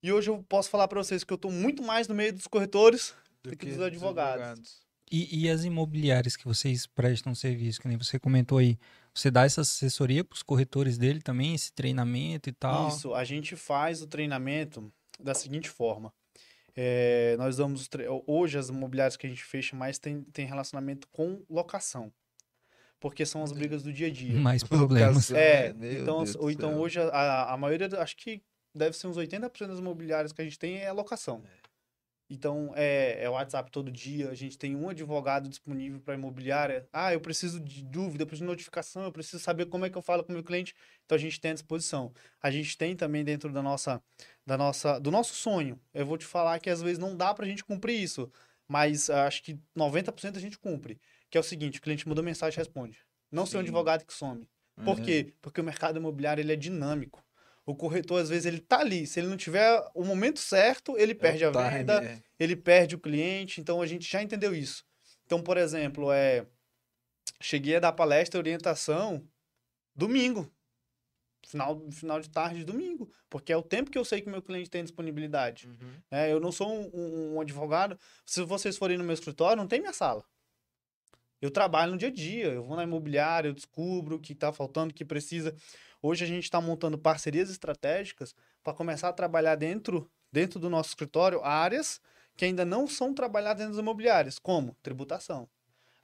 E 0.02 0.12
hoje 0.12 0.30
eu 0.30 0.42
posso 0.48 0.68
falar 0.68 0.88
para 0.88 0.98
vocês 0.98 1.22
que 1.22 1.32
eu 1.32 1.36
estou 1.36 1.52
muito 1.52 1.80
mais 1.80 2.08
no 2.08 2.14
meio 2.14 2.32
dos 2.32 2.48
corretores 2.48 3.14
do 3.40 3.56
que 3.56 3.66
dos 3.66 3.80
advogados. 3.80 4.80
E, 5.10 5.44
e 5.44 5.48
as 5.48 5.62
imobiliárias 5.62 6.34
que 6.34 6.44
vocês 6.44 6.86
prestam 6.86 7.36
serviço, 7.36 7.80
que 7.80 7.86
nem 7.86 7.96
você 7.96 8.18
comentou 8.18 8.58
aí, 8.58 8.78
você 9.14 9.30
dá 9.30 9.44
essa 9.44 9.60
assessoria 9.60 10.24
para 10.24 10.34
os 10.34 10.42
corretores 10.42 10.98
dele 10.98 11.20
também, 11.20 11.54
esse 11.54 11.72
treinamento 11.72 12.48
e 12.48 12.52
tal? 12.52 12.88
Isso, 12.88 13.14
a 13.14 13.22
gente 13.22 13.54
faz 13.54 14.02
o 14.02 14.08
treinamento 14.08 14.92
da 15.20 15.34
seguinte 15.34 15.68
forma. 15.68 16.12
É, 16.74 17.36
nós 17.36 17.56
damos 17.56 17.88
hoje 18.26 18.58
as 18.58 18.68
imobiliárias 18.68 19.16
que 19.16 19.26
a 19.26 19.30
gente 19.30 19.44
fecha 19.44 19.76
mais 19.76 19.98
tem, 19.98 20.22
tem 20.24 20.46
relacionamento 20.46 21.06
com 21.08 21.44
locação. 21.48 22.12
Porque 22.98 23.26
são 23.26 23.42
as 23.42 23.52
brigas 23.52 23.82
do 23.82 23.92
dia 23.92 24.06
a 24.06 24.10
dia. 24.10 24.38
Mais 24.38 24.62
problemas. 24.62 25.28
Locação, 25.30 25.36
É? 25.38 25.72
Meu 25.72 26.02
então, 26.02 26.24
Deus 26.24 26.36
ou 26.36 26.50
então 26.50 26.78
hoje 26.78 27.00
a, 27.00 27.52
a 27.52 27.56
maioria, 27.56 27.88
acho 28.00 28.16
que 28.16 28.42
deve 28.74 28.96
ser 28.96 29.06
uns 29.08 29.16
80% 29.16 29.66
das 29.66 29.78
imobiliárias 29.78 30.32
que 30.32 30.40
a 30.40 30.44
gente 30.44 30.58
tem 30.58 30.78
é 30.78 30.90
locação. 30.92 31.42
Então, 32.32 32.72
é, 32.74 33.22
é 33.24 33.28
WhatsApp 33.28 33.70
todo 33.70 33.92
dia, 33.92 34.30
a 34.30 34.34
gente 34.34 34.56
tem 34.56 34.74
um 34.74 34.88
advogado 34.88 35.50
disponível 35.50 36.00
para 36.00 36.14
imobiliária. 36.14 36.88
Ah, 36.90 37.12
eu 37.12 37.20
preciso 37.20 37.60
de 37.60 37.84
dúvida, 37.84 38.22
eu 38.22 38.26
preciso 38.26 38.46
de 38.46 38.50
notificação, 38.50 39.02
eu 39.02 39.12
preciso 39.12 39.38
saber 39.38 39.66
como 39.66 39.84
é 39.84 39.90
que 39.90 39.98
eu 39.98 40.00
falo 40.00 40.24
com 40.24 40.32
o 40.32 40.34
meu 40.34 40.42
cliente. 40.42 40.74
Então, 41.04 41.14
a 41.14 41.18
gente 41.18 41.38
tem 41.38 41.50
à 41.50 41.54
disposição. 41.54 42.10
A 42.42 42.50
gente 42.50 42.78
tem 42.78 42.96
também 42.96 43.22
dentro 43.22 43.52
da 43.52 43.62
nossa, 43.62 44.02
da 44.46 44.56
nossa, 44.56 44.98
do 44.98 45.10
nosso 45.10 45.34
sonho. 45.34 45.78
Eu 45.92 46.06
vou 46.06 46.16
te 46.16 46.24
falar 46.24 46.58
que 46.58 46.70
às 46.70 46.80
vezes 46.80 46.98
não 46.98 47.14
dá 47.14 47.34
para 47.34 47.44
a 47.44 47.48
gente 47.48 47.62
cumprir 47.62 48.02
isso, 48.02 48.32
mas 48.66 49.10
acho 49.10 49.42
que 49.42 49.58
90% 49.76 50.38
a 50.38 50.40
gente 50.40 50.58
cumpre. 50.58 50.98
Que 51.28 51.36
é 51.36 51.40
o 51.40 51.44
seguinte, 51.44 51.80
o 51.80 51.82
cliente 51.82 52.08
manda 52.08 52.22
mensagem 52.22 52.56
e 52.56 52.60
responde. 52.60 52.98
Não 53.30 53.44
ser 53.44 53.58
um 53.58 53.60
Sim. 53.60 53.66
advogado 53.66 54.06
que 54.06 54.14
some. 54.14 54.48
Por 54.82 54.98
Uhum. 54.98 55.04
quê? 55.04 55.34
Porque 55.42 55.60
o 55.60 55.64
mercado 55.64 55.98
imobiliário 55.98 56.40
ele 56.40 56.52
é 56.54 56.56
dinâmico. 56.56 57.22
O 57.64 57.74
corretor, 57.76 58.20
às 58.20 58.28
vezes, 58.28 58.44
ele 58.46 58.60
tá 58.60 58.80
ali. 58.80 59.06
Se 59.06 59.20
ele 59.20 59.28
não 59.28 59.36
tiver 59.36 59.80
o 59.94 60.04
momento 60.04 60.40
certo, 60.40 60.96
ele 60.98 61.12
É 61.12 61.14
perde 61.14 61.44
a 61.44 61.50
time, 61.52 61.70
venda, 61.70 62.04
é. 62.04 62.22
ele 62.38 62.56
perde 62.56 62.94
o 62.96 62.98
cliente. 62.98 63.60
Então, 63.60 63.80
a 63.80 63.86
gente 63.86 64.10
já 64.10 64.22
entendeu 64.22 64.54
isso. 64.54 64.84
Então, 65.24 65.40
por 65.42 65.56
exemplo, 65.56 66.10
é... 66.12 66.44
cheguei 67.40 67.76
a 67.76 67.80
dar 67.80 67.92
palestra 67.92 68.40
orientação 68.40 69.26
domingo. 69.94 70.50
Final, 71.46 71.90
final 71.90 72.20
de 72.20 72.30
tarde 72.30 72.58
de 72.60 72.64
domingo. 72.64 73.10
Porque 73.28 73.52
é 73.52 73.56
o 73.56 73.62
tempo 73.62 73.90
que 73.90 73.98
eu 73.98 74.04
sei 74.04 74.20
que 74.20 74.28
o 74.28 74.30
meu 74.30 74.42
cliente 74.42 74.70
tem 74.70 74.82
disponibilidade. 74.82 75.66
Uhum. 75.68 75.94
né? 76.10 76.32
Eu 76.32 76.38
não 76.40 76.52
sou 76.52 76.68
um, 76.72 76.90
um- 76.94 77.34
um 77.36 77.40
advogado. 77.40 77.98
Se 78.24 78.42
vocês 78.42 78.76
forem 78.76 78.96
no 78.98 79.04
meu 79.04 79.14
escritório, 79.14 79.56
não 79.56 79.66
tem 79.68 79.80
minha 79.80 79.92
sala. 79.92 80.24
Eu 81.42 81.50
trabalho 81.50 81.92
no 81.92 81.98
dia 81.98 82.08
a 82.08 82.12
dia. 82.12 82.46
Eu 82.46 82.62
vou 82.62 82.76
na 82.76 82.84
imobiliária, 82.84 83.48
eu 83.48 83.52
descubro 83.52 84.16
o 84.16 84.20
que 84.20 84.32
está 84.32 84.52
faltando, 84.52 84.92
o 84.92 84.94
que 84.94 85.04
precisa. 85.04 85.54
Hoje 86.00 86.24
a 86.24 86.26
gente 86.26 86.44
está 86.44 86.60
montando 86.60 86.96
parcerias 86.96 87.50
estratégicas 87.50 88.34
para 88.62 88.72
começar 88.72 89.08
a 89.08 89.12
trabalhar 89.12 89.56
dentro, 89.56 90.08
dentro 90.30 90.60
do 90.60 90.70
nosso 90.70 90.90
escritório 90.90 91.42
áreas 91.42 92.00
que 92.36 92.44
ainda 92.44 92.64
não 92.64 92.86
são 92.86 93.12
trabalhadas 93.12 93.58
dentro 93.58 93.72
das 93.74 93.82
imobiliárias, 93.82 94.38
como 94.38 94.74
tributação. 94.82 95.48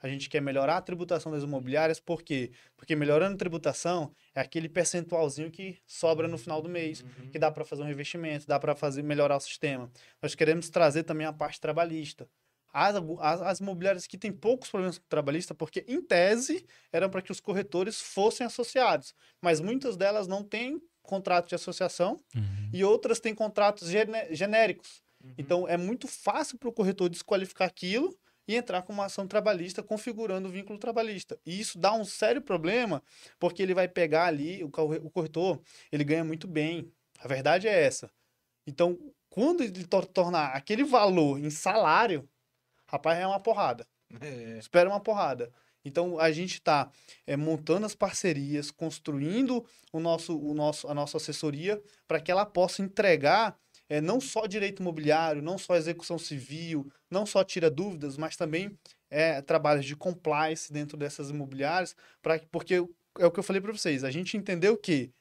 A 0.01 0.07
gente 0.07 0.29
quer 0.29 0.41
melhorar 0.41 0.77
a 0.77 0.81
tributação 0.81 1.31
das 1.31 1.43
imobiliárias, 1.43 1.99
por 1.99 2.21
quê? 2.21 2.51
Porque 2.77 2.95
melhorando 2.95 3.35
a 3.35 3.37
tributação 3.37 4.13
é 4.35 4.39
aquele 4.39 4.69
percentualzinho 4.69 5.49
que 5.51 5.77
sobra 5.85 6.27
no 6.27 6.37
final 6.37 6.61
do 6.61 6.69
mês 6.69 7.01
Uhum. 7.01 7.31
que 7.31 7.39
dá 7.39 7.51
para 7.51 7.65
fazer 7.65 7.83
um 7.83 7.89
investimento, 7.89 8.45
dá 8.47 8.59
para 8.59 8.75
fazer 8.75 9.03
melhorar 9.03 9.37
o 9.37 9.39
sistema. 9.41 9.91
Nós 10.21 10.35
queremos 10.35 10.69
trazer 10.69 11.03
também 11.03 11.25
a 11.27 11.33
parte 11.33 11.59
trabalhista. 11.59 12.29
As, 12.71 12.95
as, 13.19 13.41
as 13.41 13.59
imobiliárias 13.59 14.05
que 14.07 14.17
têm 14.17 14.31
poucos 14.31 14.69
problemas 14.69 14.97
com 14.97 15.05
trabalhista, 15.07 15.55
porque 15.55 15.83
em 15.87 16.01
tese 16.01 16.65
eram 16.91 17.09
para 17.09 17.21
que 17.21 17.31
os 17.31 17.39
corretores 17.39 17.99
fossem 17.99 18.45
associados, 18.45 19.13
mas 19.41 19.59
muitas 19.59 19.97
delas 19.97 20.27
não 20.27 20.43
têm 20.43 20.81
contrato 21.01 21.49
de 21.49 21.55
associação 21.55 22.19
Uhum. 22.35 22.69
e 22.71 22.83
outras 22.83 23.19
têm 23.19 23.33
contratos 23.33 23.89
gene- 23.89 24.33
genéricos. 24.35 25.01
Uhum. 25.23 25.33
Então 25.37 25.67
é 25.67 25.75
muito 25.77 26.07
fácil 26.07 26.57
para 26.59 26.69
o 26.69 26.73
corretor 26.73 27.09
desqualificar 27.09 27.67
aquilo 27.67 28.15
e 28.47 28.55
entrar 28.55 28.81
com 28.83 28.93
uma 28.93 29.05
ação 29.05 29.27
trabalhista 29.27 29.81
configurando 29.83 30.47
o 30.47 30.51
vínculo 30.51 30.77
trabalhista. 30.79 31.39
E 31.45 31.59
isso 31.59 31.77
dá 31.79 31.93
um 31.93 32.05
sério 32.05 32.41
problema, 32.41 33.01
porque 33.39 33.61
ele 33.63 33.73
vai 33.73 33.87
pegar 33.87 34.25
ali, 34.25 34.63
o 34.63 34.69
corre- 34.69 34.99
o 35.03 35.09
corretor, 35.09 35.59
ele 35.91 36.03
ganha 36.03 36.23
muito 36.23 36.47
bem. 36.47 36.91
A 37.19 37.27
verdade 37.27 37.67
é 37.67 37.83
essa. 37.83 38.09
Então, 38.67 38.97
quando 39.29 39.61
ele 39.63 39.83
tor- 39.85 40.05
tornar 40.05 40.47
aquele 40.55 40.83
valor 40.83 41.39
em 41.39 41.49
salário, 41.49 42.27
rapaz, 42.89 43.19
é 43.19 43.27
uma 43.27 43.39
porrada 43.39 43.85
É. 44.21 44.57
espera 44.57 44.89
uma 44.89 44.99
porrada. 44.99 45.51
Então 45.85 46.19
a 46.19 46.31
gente 46.31 46.55
está 46.55 46.91
montando 47.37 47.85
as 47.85 47.95
parcerias, 47.95 48.69
construindo 48.69 49.65
o 49.93 49.99
nosso, 49.99 50.37
o 50.37 50.53
nosso, 50.53 50.87
a 50.89 50.93
nossa 50.93 51.17
assessoria 51.17 51.81
para 52.07 52.19
que 52.19 52.29
ela 52.31 52.45
possa 52.45 52.81
entregar 52.81 53.57
eh, 53.87 54.01
não 54.01 54.19
só 54.19 54.45
direito 54.45 54.81
imobiliário, 54.81 55.41
não 55.41 55.57
só 55.57 55.75
execução 55.75 56.19
civil, 56.19 56.91
não 57.09 57.25
só 57.25 57.43
tira 57.43 57.69
dúvidas, 57.71 58.17
mas 58.17 58.35
também 58.35 58.77
eh, 59.09 59.41
trabalhos 59.41 59.85
de 59.85 59.95
compliance 59.95 60.71
dentro 60.71 60.97
dessas 60.97 61.29
imobiliárias, 61.29 61.95
pra, 62.21 62.39
porque 62.51 62.75
é 63.17 63.25
o 63.25 63.31
que 63.31 63.39
eu 63.39 63.43
falei 63.43 63.61
para 63.61 63.71
vocês, 63.71 64.03
a 64.03 64.11
gente 64.11 64.35
entendeu 64.37 64.77
que 64.77 65.11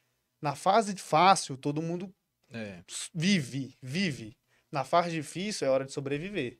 na 0.43 0.55
fase 0.55 0.95
fácil 0.97 1.57
todo 1.57 1.81
mundo 1.83 2.13
É. 2.53 2.83
vive, 3.15 3.77
vive. 3.83 4.37
Na 4.73 4.85
fase 4.85 5.11
difícil 5.13 5.67
é 5.67 5.71
hora 5.71 5.85
de 5.85 5.93
sobreviver. 5.93 6.59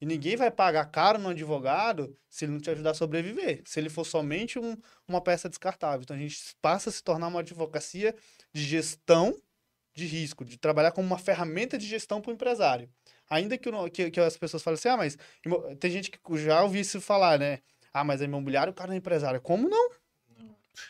E 0.00 0.06
ninguém 0.06 0.34
vai 0.36 0.50
pagar 0.50 0.86
caro 0.86 1.18
no 1.18 1.28
advogado 1.28 2.16
se 2.28 2.44
ele 2.44 2.52
não 2.52 2.60
te 2.60 2.70
ajudar 2.70 2.92
a 2.92 2.94
sobreviver. 2.94 3.62
Se 3.66 3.78
ele 3.78 3.90
for 3.90 4.04
somente 4.04 4.58
um- 4.58 4.76
uma 5.06 5.20
peça 5.20 5.48
descartável. 5.48 6.02
Então 6.02 6.16
a 6.16 6.18
gente 6.18 6.38
passa 6.62 6.88
a 6.88 6.92
se 6.92 7.02
tornar 7.02 7.28
uma 7.28 7.40
advocacia 7.40 8.14
de 8.52 8.62
gestão 8.62 9.36
de 9.94 10.06
risco, 10.06 10.44
de 10.44 10.56
trabalhar 10.56 10.92
como 10.92 11.06
uma 11.06 11.18
ferramenta 11.18 11.76
de 11.76 11.86
gestão 11.86 12.20
para 12.20 12.30
o 12.30 12.34
empresário. 12.34 12.88
Ainda 13.28 13.58
que, 13.58 13.70
que, 13.92 14.10
que 14.10 14.20
as 14.20 14.36
pessoas 14.36 14.62
falem 14.62 14.76
assim, 14.76 14.88
ah, 14.88 14.96
mas 14.96 15.18
tem 15.78 15.90
gente 15.90 16.10
que 16.10 16.18
já 16.38 16.62
ouvi 16.62 16.80
isso 16.80 17.00
falar, 17.00 17.38
né? 17.38 17.58
Ah, 17.92 18.04
mas 18.04 18.22
é 18.22 18.24
imobiliário, 18.24 18.70
o 18.70 18.74
cara 18.74 18.94
é 18.94 18.96
empresário. 18.96 19.40
Como 19.40 19.68
não? 19.68 19.90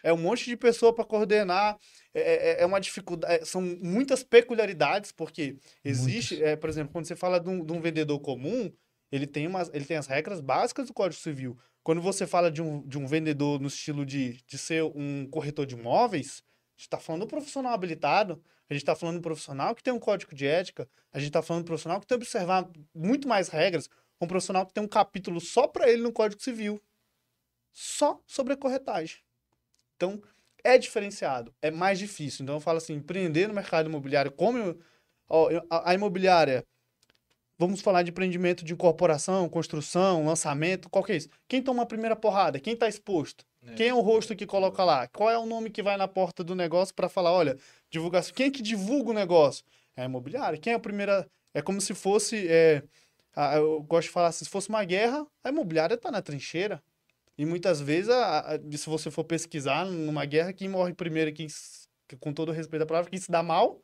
É 0.03 0.13
um 0.13 0.19
monte 0.19 0.45
de 0.45 0.57
pessoa 0.57 0.95
para 0.95 1.05
coordenar, 1.05 1.77
é, 2.15 2.61
é- 2.61 2.63
é 2.63 2.67
uma 2.67 2.81
dificuldade, 2.81 3.47
são 3.47 3.61
muitas 3.61 4.23
peculiaridades, 4.23 5.11
porque 5.11 5.57
existe, 5.85 6.43
é, 6.45 6.55
por 6.55 6.69
exemplo, 6.71 6.93
quando 6.93 7.07
você 7.07 7.17
fala 7.17 7.41
de 7.41 7.49
um, 7.49 7.65
de 7.65 7.73
um 7.73 7.81
vendedor 7.81 8.21
comum, 8.21 8.71
ele 9.11 9.27
tem, 9.27 9.47
umas, 9.47 9.71
ele 9.73 9.85
tem 9.85 9.97
as 9.97 10.07
regras 10.07 10.41
básicas 10.41 10.87
do 10.87 10.95
Código 10.95 11.21
Civil. 11.21 11.59
Quando 11.83 12.01
você 12.01 12.27
fala 12.27 12.51
de 12.51 12.63
um, 12.63 12.87
de 12.87 12.99
um 12.99 13.07
vendedor 13.07 13.61
no 13.61 13.69
estilo 13.69 14.05
de, 14.05 14.43
de 14.47 14.59
ser 14.59 14.85
um 14.85 15.27
corretor 15.29 15.67
de 15.67 15.75
imóveis, 15.75 16.43
a 16.45 16.81
gente 16.81 16.87
está 16.87 16.99
falando 16.99 17.23
de 17.23 17.27
um 17.27 17.31
profissional 17.31 17.73
habilitado, 17.73 18.43
a 18.69 18.75
gente 18.75 18.83
está 18.83 18.95
falando 18.95 19.17
de 19.17 19.19
um 19.21 19.23
profissional 19.23 19.75
que 19.75 19.83
tem 19.83 19.93
um 19.93 19.99
código 19.99 20.35
de 20.35 20.47
ética, 20.47 20.89
a 21.13 21.19
gente 21.19 21.29
está 21.29 21.43
falando 21.43 21.63
de 21.63 21.65
um 21.65 21.73
profissional 21.73 22.01
que 22.01 22.07
tem 22.07 22.17
que 22.19 22.25
observar 22.25 22.71
muito 22.95 23.27
mais 23.27 23.49
regras, 23.49 23.89
um 24.21 24.27
profissional 24.27 24.67
que 24.67 24.73
tem 24.73 24.85
um 24.85 24.89
capítulo 24.89 25.41
só 25.41 25.67
para 25.67 25.91
ele 25.91 26.03
no 26.03 26.13
Código 26.13 26.41
Civil, 26.43 26.81
só 27.73 28.21
sobre 28.27 28.53
a 28.53 28.57
corretagem. 28.57 29.19
Então, 29.97 30.23
é 30.63 30.79
diferenciado, 30.79 31.55
é 31.61 31.71
mais 31.71 31.99
difícil. 31.99 32.43
Então, 32.43 32.57
eu 32.57 32.61
falo 32.61 32.79
assim, 32.79 32.95
empreender 32.95 33.49
no 33.49 33.55
mercado 33.55 33.89
imobiliário, 33.89 34.31
como 34.31 34.79
a 35.71 35.95
imobiliária, 35.95 36.65
vamos 37.61 37.83
falar 37.83 38.03
de 38.03 38.11
empreendimento 38.11 38.65
de 38.65 38.73
incorporação, 38.73 39.47
construção, 39.51 40.25
lançamento, 40.25 40.89
qual 40.89 41.05
que 41.05 41.13
é 41.13 41.17
isso? 41.17 41.29
Quem 41.47 41.63
toma 41.63 41.83
a 41.83 41.87
primeira 41.87 42.17
porrada? 42.17 42.59
Quem 42.59 42.73
está 42.73 42.89
exposto? 42.89 43.45
É. 43.63 43.75
Quem 43.75 43.89
é 43.89 43.95
o 43.95 44.01
rosto 44.01 44.35
que 44.35 44.47
coloca 44.47 44.83
lá? 44.83 45.07
Qual 45.09 45.29
é 45.29 45.37
o 45.37 45.45
nome 45.45 45.69
que 45.69 45.83
vai 45.83 45.95
na 45.99 46.09
porta 46.09 46.43
do 46.43 46.55
negócio 46.55 46.95
para 46.95 47.07
falar, 47.07 47.33
olha, 47.33 47.59
divulgação? 47.91 48.33
Quem 48.35 48.47
é 48.47 48.51
que 48.51 48.63
divulga 48.63 49.11
o 49.11 49.13
negócio? 49.13 49.63
É 49.95 50.01
a 50.01 50.05
imobiliária. 50.07 50.59
Quem 50.59 50.73
é 50.73 50.77
a 50.77 50.81
primeira? 50.81 51.29
É 51.53 51.61
como 51.61 51.83
se 51.83 51.93
fosse, 51.95 52.49
é, 52.49 52.83
eu 53.57 53.83
gosto 53.83 54.07
de 54.09 54.13
falar 54.15 54.29
assim, 54.29 54.47
se 54.47 54.51
fosse 54.51 54.71
uma 54.71 54.83
guerra, 54.83 55.27
a 55.45 55.51
imobiliária 55.51 55.97
está 55.97 56.11
na 56.11 56.23
trincheira. 56.23 56.83
E 57.37 57.45
muitas 57.45 57.79
vezes, 57.79 58.09
a- 58.11 58.59
se 58.73 58.89
você 58.89 59.11
for 59.11 59.25
pesquisar 59.25 59.85
numa 59.85 60.25
guerra, 60.25 60.53
quem 60.55 60.69
morre 60.69 60.95
primeiro, 60.95 61.31
quem, 61.33 61.47
com 62.21 62.33
todo 62.33 62.49
o 62.49 62.53
respeito 62.53 62.83
à 62.85 62.87
palavra, 62.87 63.11
quem 63.11 63.21
se 63.21 63.31
dá 63.31 63.43
mal, 63.43 63.83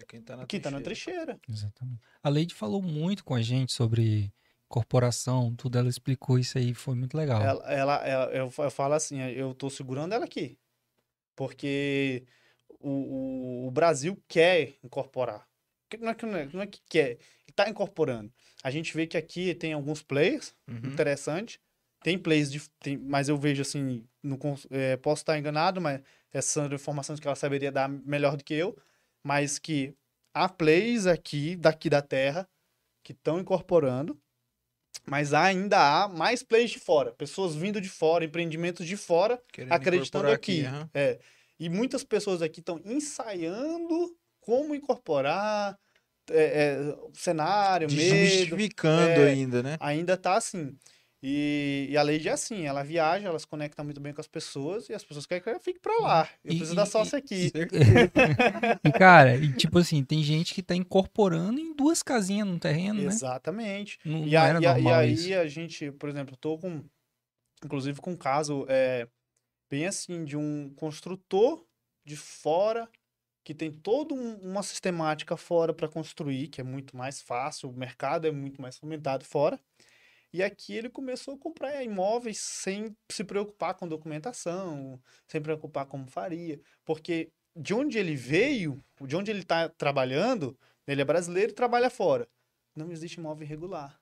É 0.00 0.04
quem 0.06 0.22
tá 0.22 0.36
na 0.36 0.46
quem 0.46 0.60
tá 0.60 0.70
na 0.70 0.80
trincheira. 0.80 1.24
trincheira. 1.36 1.40
Exatamente. 1.48 2.00
A 2.22 2.28
Leide 2.28 2.54
falou 2.54 2.80
muito 2.80 3.24
com 3.24 3.34
a 3.34 3.42
gente 3.42 3.72
sobre 3.72 4.32
corporação, 4.68 5.54
tudo. 5.56 5.76
Ela 5.78 5.88
explicou 5.88 6.38
isso 6.38 6.56
aí, 6.58 6.72
foi 6.74 6.94
muito 6.94 7.16
legal. 7.16 7.42
Ela, 7.42 7.72
ela, 7.72 7.94
ela- 8.06 8.32
eu, 8.32 8.52
eu 8.58 8.70
falo 8.70 8.94
assim, 8.94 9.20
eu 9.20 9.54
tô 9.54 9.68
segurando 9.68 10.12
ela 10.14 10.24
aqui. 10.24 10.56
Porque 11.34 12.24
o, 12.80 12.90
o, 12.90 13.66
o 13.68 13.70
Brasil 13.70 14.20
quer 14.28 14.74
incorporar. 14.82 15.46
Que- 15.88 15.96
Não 15.96 16.10
é 16.10 16.14
que, 16.14 16.26
não 16.26 16.36
é, 16.38 16.48
não 16.52 16.60
é 16.62 16.66
que 16.66 16.80
quer, 16.88 17.10
ele 17.12 17.52
tá 17.54 17.68
incorporando. 17.68 18.32
A 18.62 18.70
gente 18.70 18.94
vê 18.94 19.06
que 19.06 19.16
aqui 19.16 19.54
tem 19.54 19.72
alguns 19.72 20.02
players 20.02 20.54
Uhum. 20.68 20.90
interessantes. 20.92 21.58
Tem 22.02 22.16
players, 22.18 22.50
de, 22.52 22.60
tem, 22.80 22.96
mas 22.96 23.28
eu 23.28 23.36
vejo 23.36 23.62
assim, 23.62 24.04
não, 24.22 24.38
é, 24.70 24.96
posso 24.96 25.22
estar 25.22 25.36
enganado, 25.36 25.80
mas 25.80 26.00
essas 26.32 26.52
são 26.52 26.66
informações 26.66 27.18
que 27.18 27.26
ela 27.26 27.34
saberia 27.34 27.72
dar 27.72 27.88
melhor 27.88 28.36
do 28.36 28.44
que 28.44 28.54
eu. 28.54 28.76
Mas 29.22 29.58
que 29.58 29.94
há 30.32 30.48
players 30.48 31.06
aqui, 31.06 31.56
daqui 31.56 31.90
da 31.90 32.00
terra, 32.02 32.48
que 33.02 33.12
estão 33.12 33.38
incorporando. 33.40 34.18
Mas 35.06 35.32
ainda 35.32 35.78
há 35.78 36.08
mais 36.08 36.42
players 36.42 36.72
de 36.72 36.78
fora, 36.78 37.12
pessoas 37.12 37.54
vindo 37.54 37.80
de 37.80 37.88
fora, 37.88 38.24
empreendimentos 38.24 38.86
de 38.86 38.96
fora, 38.96 39.42
Querendo 39.50 39.72
acreditando 39.72 40.28
incorporar 40.28 40.34
aqui. 40.34 40.64
aham. 40.64 40.90
É. 40.92 41.18
E 41.58 41.68
muitas 41.68 42.04
pessoas 42.04 42.42
aqui 42.42 42.60
estão 42.60 42.80
ensaiando 42.84 44.16
como 44.40 44.74
incorporar 44.74 45.78
é, 46.30 46.42
é, 46.42 46.96
cenário, 47.14 47.90
medo. 47.90 48.46
Justificando 48.48 49.20
é, 49.20 49.30
ainda, 49.30 49.62
né? 49.62 49.76
Ainda 49.80 50.16
tá 50.16 50.36
assim. 50.36 50.76
E, 51.20 51.88
e 51.90 51.96
a 51.96 52.02
Lady 52.04 52.28
é 52.28 52.32
assim, 52.32 52.64
ela 52.66 52.84
viaja, 52.84 53.26
ela 53.28 53.38
se 53.38 53.46
conecta 53.46 53.82
muito 53.82 54.00
bem 54.00 54.12
com 54.12 54.20
as 54.20 54.28
pessoas 54.28 54.88
e 54.88 54.94
as 54.94 55.02
pessoas 55.02 55.26
querem 55.26 55.42
que 55.42 55.50
eu 55.50 55.58
fique 55.58 55.80
pra 55.80 55.92
lá. 56.00 56.28
Eu 56.44 56.52
E- 56.52 56.56
preciso 56.56 56.74
e- 56.74 56.76
da 56.76 56.86
sócia 56.86 57.18
aqui. 57.18 57.50
E, 58.84 58.92
cara, 58.92 59.36
e 59.36 59.52
tipo 59.54 59.78
assim, 59.78 60.04
tem 60.04 60.22
gente 60.22 60.54
que 60.54 60.62
tá 60.62 60.74
incorporando 60.76 61.58
em 61.58 61.74
duas 61.74 62.02
casinhas 62.02 62.46
no 62.46 62.58
terreno, 62.58 63.00
né? 63.00 63.06
Exatamente. 63.06 63.98
Não, 64.04 64.24
E, 64.26 64.36
a- 64.36 64.46
era 64.46 64.58
a- 64.58 64.78
e 64.80 64.88
aí 64.88 65.12
isso. 65.12 65.34
a 65.34 65.46
gente, 65.48 65.90
por 65.92 66.08
exemplo, 66.08 66.36
tô 66.36 66.56
com, 66.56 66.84
inclusive 67.64 68.00
com 68.00 68.12
um 68.12 68.16
caso 68.16 68.64
é, 68.68 69.08
bem 69.68 69.86
assim, 69.86 70.24
de 70.24 70.36
um 70.36 70.70
construtor 70.76 71.64
de 72.04 72.16
fora 72.16 72.88
que 73.44 73.54
tem 73.54 73.72
toda 73.72 74.14
um- 74.14 74.36
uma 74.36 74.62
sistemática 74.62 75.36
fora 75.36 75.72
para 75.74 75.88
construir, 75.88 76.48
que 76.48 76.60
é 76.60 76.64
muito 76.64 76.96
mais 76.96 77.20
fácil, 77.20 77.70
o 77.70 77.72
mercado 77.72 78.26
é 78.26 78.30
muito 78.30 78.60
mais 78.62 78.76
fomentado 78.78 79.24
fora. 79.24 79.58
E 80.32 80.42
aqui 80.42 80.74
ele 80.74 80.90
começou 80.90 81.34
a 81.34 81.38
comprar 81.38 81.82
imóveis 81.82 82.38
sem 82.38 82.94
se 83.10 83.24
preocupar 83.24 83.74
com 83.74 83.88
documentação, 83.88 85.00
sem 85.26 85.40
preocupar 85.40 85.86
como 85.86 86.06
faria, 86.06 86.60
porque 86.84 87.30
de 87.56 87.74
onde 87.74 87.98
ele 87.98 88.14
veio, 88.14 88.82
de 89.00 89.16
onde 89.16 89.30
ele 89.30 89.40
está 89.40 89.68
trabalhando, 89.68 90.56
ele 90.86 91.00
é 91.00 91.04
brasileiro 91.04 91.52
e 91.52 91.54
trabalha 91.54 91.90
fora. 91.90 92.28
Não 92.76 92.92
existe 92.92 93.18
imóvel 93.18 93.46
irregular. 93.46 93.98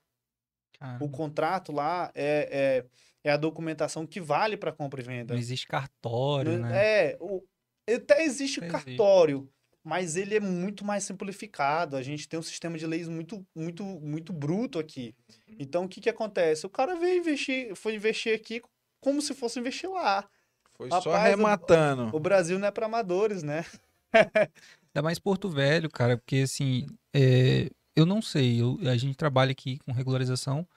O 1.01 1.09
contrato 1.09 1.71
lá 1.71 2.11
é, 2.13 2.85
é, 3.23 3.29
é 3.29 3.31
a 3.31 3.37
documentação 3.37 4.05
que 4.05 4.21
vale 4.21 4.55
para 4.55 4.71
compra 4.71 5.01
e 5.01 5.03
venda. 5.03 5.33
não 5.33 5.39
existe 5.39 5.65
cartório, 5.65 6.59
Não- 6.59 6.69
né? 6.69 7.09
É, 7.09 7.17
o, 7.19 7.43
até 7.89 8.23
existe 8.23 8.59
Até 8.59 8.67
existe. 8.67 9.47
Mas 9.87 10.17
ele 10.17 10.35
é 10.35 10.39
muito 10.41 10.83
mais 10.83 11.05
simplificado. 11.05 11.95
A 11.95 12.01
gente 12.03 12.27
tem 12.27 12.37
um 12.37 12.43
sistema 12.43 12.77
de 12.77 12.85
leis 12.85 13.07
muito, 13.07 13.45
muito, 13.55 13.85
muito 13.85 14.33
bruto 14.33 14.79
aqui. 14.79 15.15
Então, 15.57 15.85
o 15.85 15.87
que 15.87 16.01
que 16.01 16.09
acontece? 16.09 16.65
O 16.65 16.69
cara 16.69 16.95
veio 16.99 17.19
investir, 17.19 17.73
foi 17.73 17.95
investir 17.95 18.35
aqui 18.35 18.61
como 18.99 19.21
se 19.21 19.33
fosse 19.33 19.59
investir 19.61 19.89
lá. 19.89 20.27
Foi 20.75 20.89
Rapaz, 20.89 21.03
só 21.05 21.09
o- 21.11 21.13
arrematando. 21.13 22.09
O 22.13 22.19
Brasil 22.19 22.59
não 22.59 22.67
é 22.67 22.71
para 22.71 22.85
amadores, 22.85 23.43
né? 23.43 23.63
Ainda 24.93 25.01
mais 25.01 25.19
Porto 25.19 25.49
Velho, 25.49 25.89
cara, 25.89 26.17
porque 26.17 26.37
assim, 26.37 26.85
é, 27.13 27.69
eu 27.95 28.05
não 28.05 28.21
sei, 28.21 28.61
eu- 28.61 28.77
a 28.91 28.97
gente 28.97 29.15
trabalha 29.15 29.51
aqui 29.53 29.79
com 29.85 29.93
regularização, 29.93 30.67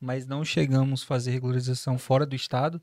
mas 0.00 0.24
não 0.24 0.44
chegamos 0.44 1.02
a 1.02 1.06
fazer 1.06 1.32
regularização 1.32 1.98
fora 1.98 2.24
do 2.24 2.36
estado. 2.36 2.80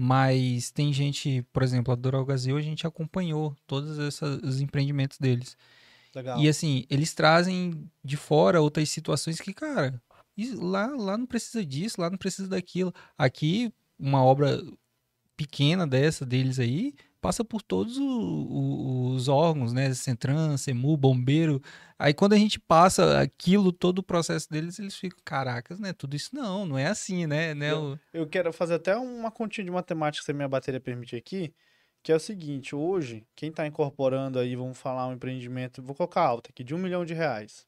Mas 0.00 0.70
tem 0.70 0.92
gente, 0.92 1.42
por 1.52 1.60
exemplo, 1.60 1.92
a 1.92 1.96
Doralgazil, 1.96 2.56
a 2.56 2.60
gente 2.60 2.86
acompanhou 2.86 3.56
todos 3.66 3.98
esses 3.98 4.22
os 4.22 4.60
empreendimentos 4.60 5.18
deles. 5.18 5.56
Legal. 6.14 6.40
E 6.40 6.48
assim, 6.48 6.84
eles 6.88 7.12
trazem 7.12 7.90
de 8.04 8.16
fora 8.16 8.60
outras 8.60 8.88
situações 8.90 9.40
que, 9.40 9.52
cara, 9.52 10.00
lá, 10.54 10.86
lá 10.86 11.18
não 11.18 11.26
precisa 11.26 11.66
disso, 11.66 12.00
lá 12.00 12.08
não 12.08 12.16
precisa 12.16 12.46
daquilo. 12.46 12.94
Aqui, 13.16 13.72
uma 13.98 14.22
obra 14.22 14.62
pequena 15.36 15.84
dessa 15.84 16.24
deles 16.24 16.60
aí 16.60 16.94
passa 17.20 17.44
por 17.44 17.62
todos 17.62 17.96
o- 17.98 19.12
os 19.14 19.28
órgãos, 19.28 19.72
né? 19.72 19.92
Centran, 19.94 20.56
CEMU, 20.56 20.96
bombeiro. 20.96 21.60
Aí 21.98 22.14
quando 22.14 22.32
a 22.34 22.38
gente 22.38 22.58
passa 22.60 23.20
aquilo, 23.20 23.72
todo 23.72 23.98
o 23.98 24.02
processo 24.02 24.48
deles, 24.50 24.78
eles 24.78 24.94
ficam, 24.96 25.18
caracas, 25.24 25.78
né? 25.80 25.92
Tudo 25.92 26.14
isso 26.16 26.30
não, 26.34 26.64
não 26.66 26.78
é 26.78 26.86
assim, 26.86 27.26
né? 27.26 27.54
né? 27.54 27.74
O- 27.74 27.98
Eu 28.12 28.26
quero 28.28 28.52
fazer 28.52 28.74
até 28.74 28.96
uma 28.96 29.30
continha 29.30 29.64
de 29.64 29.70
matemática, 29.70 30.24
se 30.24 30.30
a 30.30 30.34
minha 30.34 30.48
bateria 30.48 30.80
permitir 30.80 31.16
aqui, 31.16 31.52
que 32.02 32.12
é 32.12 32.14
o 32.16 32.20
seguinte, 32.20 32.74
hoje, 32.74 33.26
quem 33.34 33.50
está 33.50 33.66
incorporando 33.66 34.38
aí, 34.38 34.54
vamos 34.56 34.78
falar 34.78 35.06
um 35.08 35.12
empreendimento, 35.12 35.82
vou 35.82 35.94
colocar 35.96 36.22
alta 36.22 36.50
aqui, 36.50 36.62
de 36.64 36.74
um 36.74 36.78
milhão 36.78 37.04
de 37.04 37.14
reais, 37.14 37.66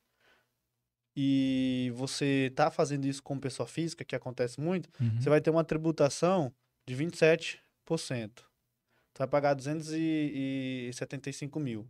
e 1.16 1.92
você 1.94 2.46
está 2.50 2.70
fazendo 2.70 3.04
isso 3.06 3.22
com 3.22 3.38
pessoa 3.38 3.66
física, 3.66 4.04
que 4.04 4.14
acontece 4.14 4.60
muito, 4.60 4.88
Uhum. 5.00 5.20
você 5.20 5.28
vai 5.28 5.40
ter 5.40 5.50
uma 5.50 5.64
tributação 5.64 6.52
de 6.86 6.94
27%. 6.94 8.48
Vai 9.20 9.28
pagar 9.28 9.52
275 9.52 11.60
mil. 11.60 11.86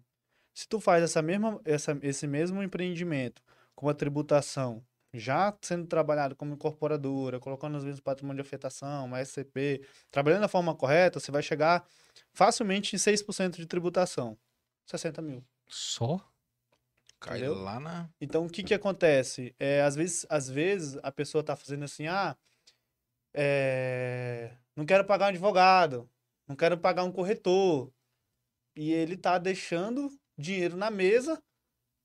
Se 0.52 0.66
tu 0.66 0.80
faz 0.80 1.04
essa 1.04 1.22
mesma, 1.22 1.60
essa, 1.64 1.96
esse 2.02 2.26
mesmo 2.26 2.60
empreendimento 2.60 3.40
com 3.72 3.88
a 3.88 3.94
tributação 3.94 4.84
já 5.14 5.56
sendo 5.62 5.86
trabalhado 5.86 6.34
como 6.34 6.54
incorporadora, 6.54 7.38
colocando 7.38 7.76
às 7.76 7.84
vezes 7.84 8.00
patrimônio 8.00 8.42
de 8.42 8.48
afetação, 8.48 9.04
uma 9.04 9.20
SCP, 9.20 9.86
trabalhando 10.10 10.40
da 10.40 10.48
forma 10.48 10.74
correta, 10.74 11.20
você 11.20 11.30
vai 11.30 11.40
chegar 11.40 11.86
facilmente 12.32 12.96
em 12.96 12.98
6% 12.98 13.58
de 13.58 13.66
tributação. 13.66 14.36
60 14.86 15.22
mil. 15.22 15.44
Só? 15.68 16.20
Cai 17.20 17.46
lá 17.46 17.78
na. 17.78 18.10
Então, 18.20 18.44
o 18.44 18.50
que 18.50 18.64
que 18.64 18.74
acontece? 18.74 19.54
É, 19.56 19.82
às 19.82 19.94
vezes, 19.94 20.26
às 20.28 20.50
vezes 20.50 20.98
a 21.00 21.12
pessoa 21.12 21.44
tá 21.44 21.54
fazendo 21.54 21.84
assim, 21.84 22.08
ah, 22.08 22.36
é, 23.32 24.50
não 24.74 24.84
quero 24.84 25.04
pagar 25.04 25.26
um 25.26 25.28
advogado, 25.28 26.10
não 26.50 26.56
quero 26.56 26.76
pagar 26.76 27.04
um 27.04 27.12
corretor. 27.12 27.92
E 28.76 28.92
ele 28.92 29.16
tá 29.16 29.38
deixando 29.38 30.10
dinheiro 30.36 30.76
na 30.76 30.90
mesa 30.90 31.40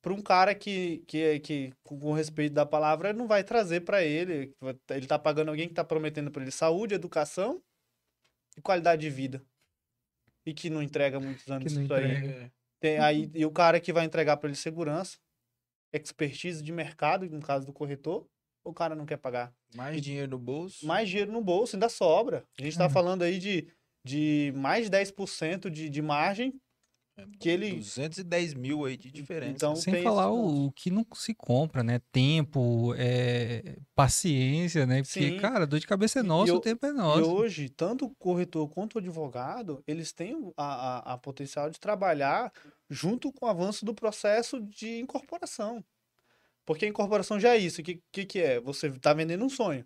para 0.03 0.13
um 0.13 0.21
cara 0.21 0.53
que, 0.53 0.99
que, 1.07 1.39
que, 1.39 1.73
com 1.83 2.13
respeito 2.13 2.53
da 2.53 2.65
palavra, 2.65 3.11
não 3.11 3.27
vai 3.27 3.43
trazer 3.43 3.81
para 3.81 4.03
ele. 4.03 4.53
Ele 4.91 5.07
tá 5.07 5.17
pagando 5.17 5.49
alguém 5.49 5.67
que 5.67 5.73
tá 5.73 5.83
prometendo 5.83 6.29
para 6.29 6.43
ele 6.43 6.51
saúde, 6.51 6.93
educação 6.93 7.59
e 8.55 8.61
qualidade 8.61 9.01
de 9.01 9.09
vida. 9.09 9.43
E 10.45 10.53
que 10.53 10.69
não 10.69 10.83
entrega 10.83 11.19
muitos 11.19 11.47
anos 11.49 11.73
não 11.73 11.83
isso 11.83 11.93
aí. 11.93 12.51
Tem 12.79 12.99
aí, 12.99 13.31
e 13.33 13.45
o 13.47 13.51
cara 13.51 13.79
que 13.79 13.91
vai 13.91 14.05
entregar 14.05 14.37
para 14.37 14.47
ele 14.47 14.55
segurança, 14.55 15.17
expertise 15.91 16.61
de 16.61 16.71
mercado, 16.71 17.27
no 17.27 17.41
caso 17.41 17.65
do 17.65 17.73
corretor, 17.73 18.27
o 18.63 18.73
cara 18.73 18.93
não 18.93 19.07
quer 19.07 19.17
pagar. 19.17 19.51
Mais 19.73 19.99
dinheiro 19.99 20.29
no 20.29 20.37
bolso. 20.37 20.85
Mais 20.85 21.09
dinheiro 21.09 21.31
no 21.31 21.41
bolso, 21.41 21.75
ainda 21.75 21.89
sobra. 21.89 22.45
A 22.59 22.61
gente 22.61 22.75
tá 22.75 22.83
Cara. 22.83 22.93
falando 22.93 23.23
aí 23.23 23.39
de, 23.39 23.67
de 24.05 24.53
mais 24.55 24.85
de 24.85 24.91
10% 24.91 25.69
de, 25.69 25.89
de 25.89 26.01
margem 26.01 26.53
que 27.39 27.49
ele. 27.49 27.75
210 27.75 28.53
mil 28.53 28.85
aí 28.85 28.97
de 28.97 29.11
diferença. 29.11 29.55
Então, 29.55 29.75
Sem 29.75 29.93
tem 29.95 30.03
falar 30.03 30.29
o, 30.31 30.65
o 30.67 30.71
que 30.71 30.91
não 30.91 31.05
se 31.15 31.33
compra, 31.33 31.83
né? 31.83 31.99
Tempo, 32.11 32.93
é, 32.97 33.77
paciência, 33.95 34.85
né? 34.85 35.01
Porque, 35.01 35.31
Sim. 35.31 35.37
cara, 35.37 35.65
dor 35.65 35.79
de 35.79 35.87
cabeça 35.87 36.19
é 36.19 36.21
E- 36.21 36.25
e 36.25 36.27
nossa, 36.27 36.51
eu- 36.51 36.57
o 36.57 36.61
tempo 36.61 36.85
é 36.85 36.89
E 36.89 36.93
nosso. 36.93 37.31
hoje, 37.31 37.69
tanto 37.69 38.05
o 38.05 38.15
corretor 38.15 38.67
quanto 38.69 38.95
o 38.95 38.99
advogado, 38.99 39.81
eles 39.87 40.11
têm 40.13 40.35
o- 40.35 40.53
a, 40.57 41.11
a, 41.11 41.13
a 41.13 41.17
potencial 41.17 41.69
de 41.69 41.79
trabalhar 41.79 42.51
junto 42.89 43.31
com 43.31 43.45
o 43.45 43.49
avanço 43.49 43.85
do 43.85 43.93
processo 43.95 44.59
de 44.61 44.99
incorporação. 44.99 45.83
Porque 46.65 46.85
a 46.85 46.89
incorporação 46.89 47.39
já 47.39 47.55
é 47.55 47.57
isso. 47.57 47.81
O 47.81 47.83
que, 47.83 48.01
que, 48.11 48.25
que 48.25 48.39
é? 48.41 48.59
Você 48.59 48.87
está 48.87 49.13
vendendo 49.13 49.45
um 49.45 49.49
sonho. 49.49 49.85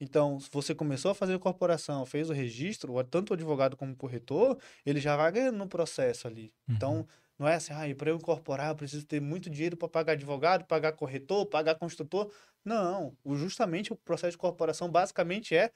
Então, 0.00 0.38
se 0.38 0.48
você 0.52 0.74
começou 0.74 1.10
a 1.10 1.14
fazer 1.14 1.32
a 1.32 1.36
incorporação, 1.36 2.06
fez 2.06 2.30
o 2.30 2.32
registro, 2.32 3.02
tanto 3.04 3.30
o 3.30 3.34
advogado 3.34 3.76
como 3.76 3.92
o 3.92 3.96
corretor, 3.96 4.58
ele 4.86 5.00
já 5.00 5.16
vai 5.16 5.32
ganhando 5.32 5.58
no 5.58 5.68
processo 5.68 6.26
ali. 6.28 6.52
Uhum. 6.68 6.74
Então, 6.76 7.06
não 7.38 7.46
é 7.48 7.54
assim, 7.54 7.72
ah, 7.72 7.94
para 7.96 8.10
eu 8.10 8.16
incorporar, 8.16 8.70
eu 8.70 8.76
preciso 8.76 9.06
ter 9.06 9.20
muito 9.20 9.48
dinheiro 9.50 9.76
para 9.76 9.88
pagar 9.88 10.12
advogado, 10.12 10.64
pagar 10.66 10.92
corretor, 10.92 11.46
pagar 11.46 11.74
construtor. 11.76 12.32
Não, 12.64 13.16
justamente 13.36 13.92
o 13.92 13.96
processo 13.96 14.32
de 14.32 14.36
incorporação 14.36 14.90
basicamente 14.90 15.54
é 15.56 15.70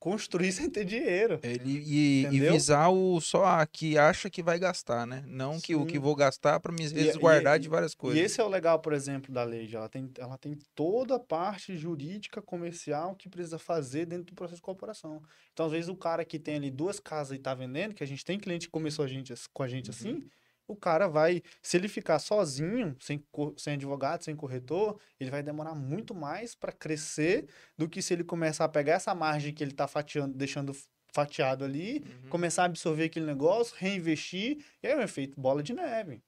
construir 0.00 0.50
sem 0.68 0.68
ter 0.70 0.84
dinheiro. 0.84 1.38
Ele, 1.42 1.78
e, 1.86 2.22
e 2.24 2.40
visar 2.40 2.88
o 2.88 3.20
só 3.20 3.44
a 3.44 3.66
que 3.66 3.96
acha 3.98 4.28
que 4.30 4.42
vai 4.42 4.58
gastar, 4.58 5.06
né? 5.06 5.22
Não 5.26 5.60
que 5.60 5.76
o 5.76 5.84
que 5.86 5.92
Sim. 5.92 5.98
vou 6.00 6.16
gastar 6.16 6.58
para 6.58 6.72
me 6.72 6.82
e- 6.84 6.88
resguardar 6.88 7.56
e- 7.56 7.60
de 7.60 7.68
várias 7.68 7.94
coisas. 7.94 8.18
E 8.18 8.24
esse 8.24 8.40
é 8.40 8.44
o 8.44 8.48
legal, 8.48 8.80
por 8.80 8.92
exemplo, 8.94 9.32
da 9.32 9.44
lei. 9.44 9.68
Ela 9.72 9.88
tem, 9.88 10.10
ela 10.18 10.38
tem 10.38 10.58
toda 10.74 11.16
a 11.16 11.20
parte 11.20 11.76
jurídica, 11.76 12.40
comercial 12.42 13.14
que 13.14 13.28
precisa 13.28 13.58
fazer 13.58 14.06
dentro 14.06 14.24
do 14.24 14.34
processo 14.34 14.56
de 14.56 14.62
corporação. 14.62 15.22
Então, 15.52 15.66
às 15.66 15.72
vezes, 15.72 15.88
o 15.88 15.96
cara 15.96 16.24
que 16.24 16.38
tem 16.38 16.56
ali 16.56 16.70
duas 16.70 16.98
casas 16.98 17.36
e 17.36 17.40
tá 17.40 17.54
vendendo, 17.54 17.94
que 17.94 18.02
a 18.02 18.06
gente 18.06 18.24
tem 18.24 18.38
cliente 18.40 18.66
que 18.66 18.72
começou 18.72 19.04
a 19.04 19.08
gente, 19.08 19.34
com 19.52 19.62
a 19.62 19.68
gente 19.68 19.90
Uhum. 19.90 19.94
assim, 19.94 20.30
o 20.70 20.76
cara 20.76 21.08
vai, 21.08 21.42
se 21.62 21.76
ele 21.76 21.88
ficar 21.88 22.18
sozinho, 22.18 22.96
sem, 23.00 23.22
sem 23.56 23.74
advogado, 23.74 24.22
sem 24.22 24.34
corretor, 24.36 24.98
ele 25.18 25.30
vai 25.30 25.42
demorar 25.42 25.74
muito 25.74 26.14
mais 26.14 26.54
para 26.54 26.72
crescer 26.72 27.46
do 27.76 27.88
que 27.88 28.00
se 28.00 28.12
ele 28.14 28.24
começar 28.24 28.64
a 28.64 28.68
pegar 28.68 28.94
essa 28.94 29.14
margem 29.14 29.52
que 29.52 29.62
ele 29.62 29.72
tá 29.72 29.86
fatiando, 29.88 30.36
deixando 30.36 30.72
fatiado 31.12 31.64
ali, 31.64 32.04
Uhum. 32.24 32.30
começar 32.30 32.62
a 32.62 32.66
absorver 32.66 33.04
aquele 33.04 33.26
negócio, 33.26 33.74
reinvestir, 33.76 34.64
e 34.82 34.86
aí 34.86 34.92
é 34.92 34.96
um 34.96 35.00
efeito 35.02 35.40
bola 35.40 35.62
de 35.62 35.72
neve. 35.74 36.22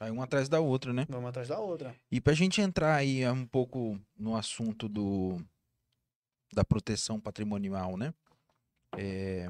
Aí 0.00 0.10
uma 0.10 0.24
atrás 0.24 0.48
da 0.48 0.58
outra, 0.60 0.92
né? 0.92 1.06
Uma 1.08 1.28
atrás 1.28 1.48
da 1.48 1.58
outra. 1.60 1.94
E 2.10 2.20
pra 2.20 2.32
gente 2.32 2.60
entrar 2.60 2.96
aí 2.96 3.28
um 3.28 3.46
pouco 3.46 4.00
no 4.16 4.34
assunto 4.36 4.88
do 4.88 5.38
da 6.52 6.64
proteção 6.64 7.20
patrimonial, 7.20 7.96
né? 7.96 8.12
É, 8.96 9.48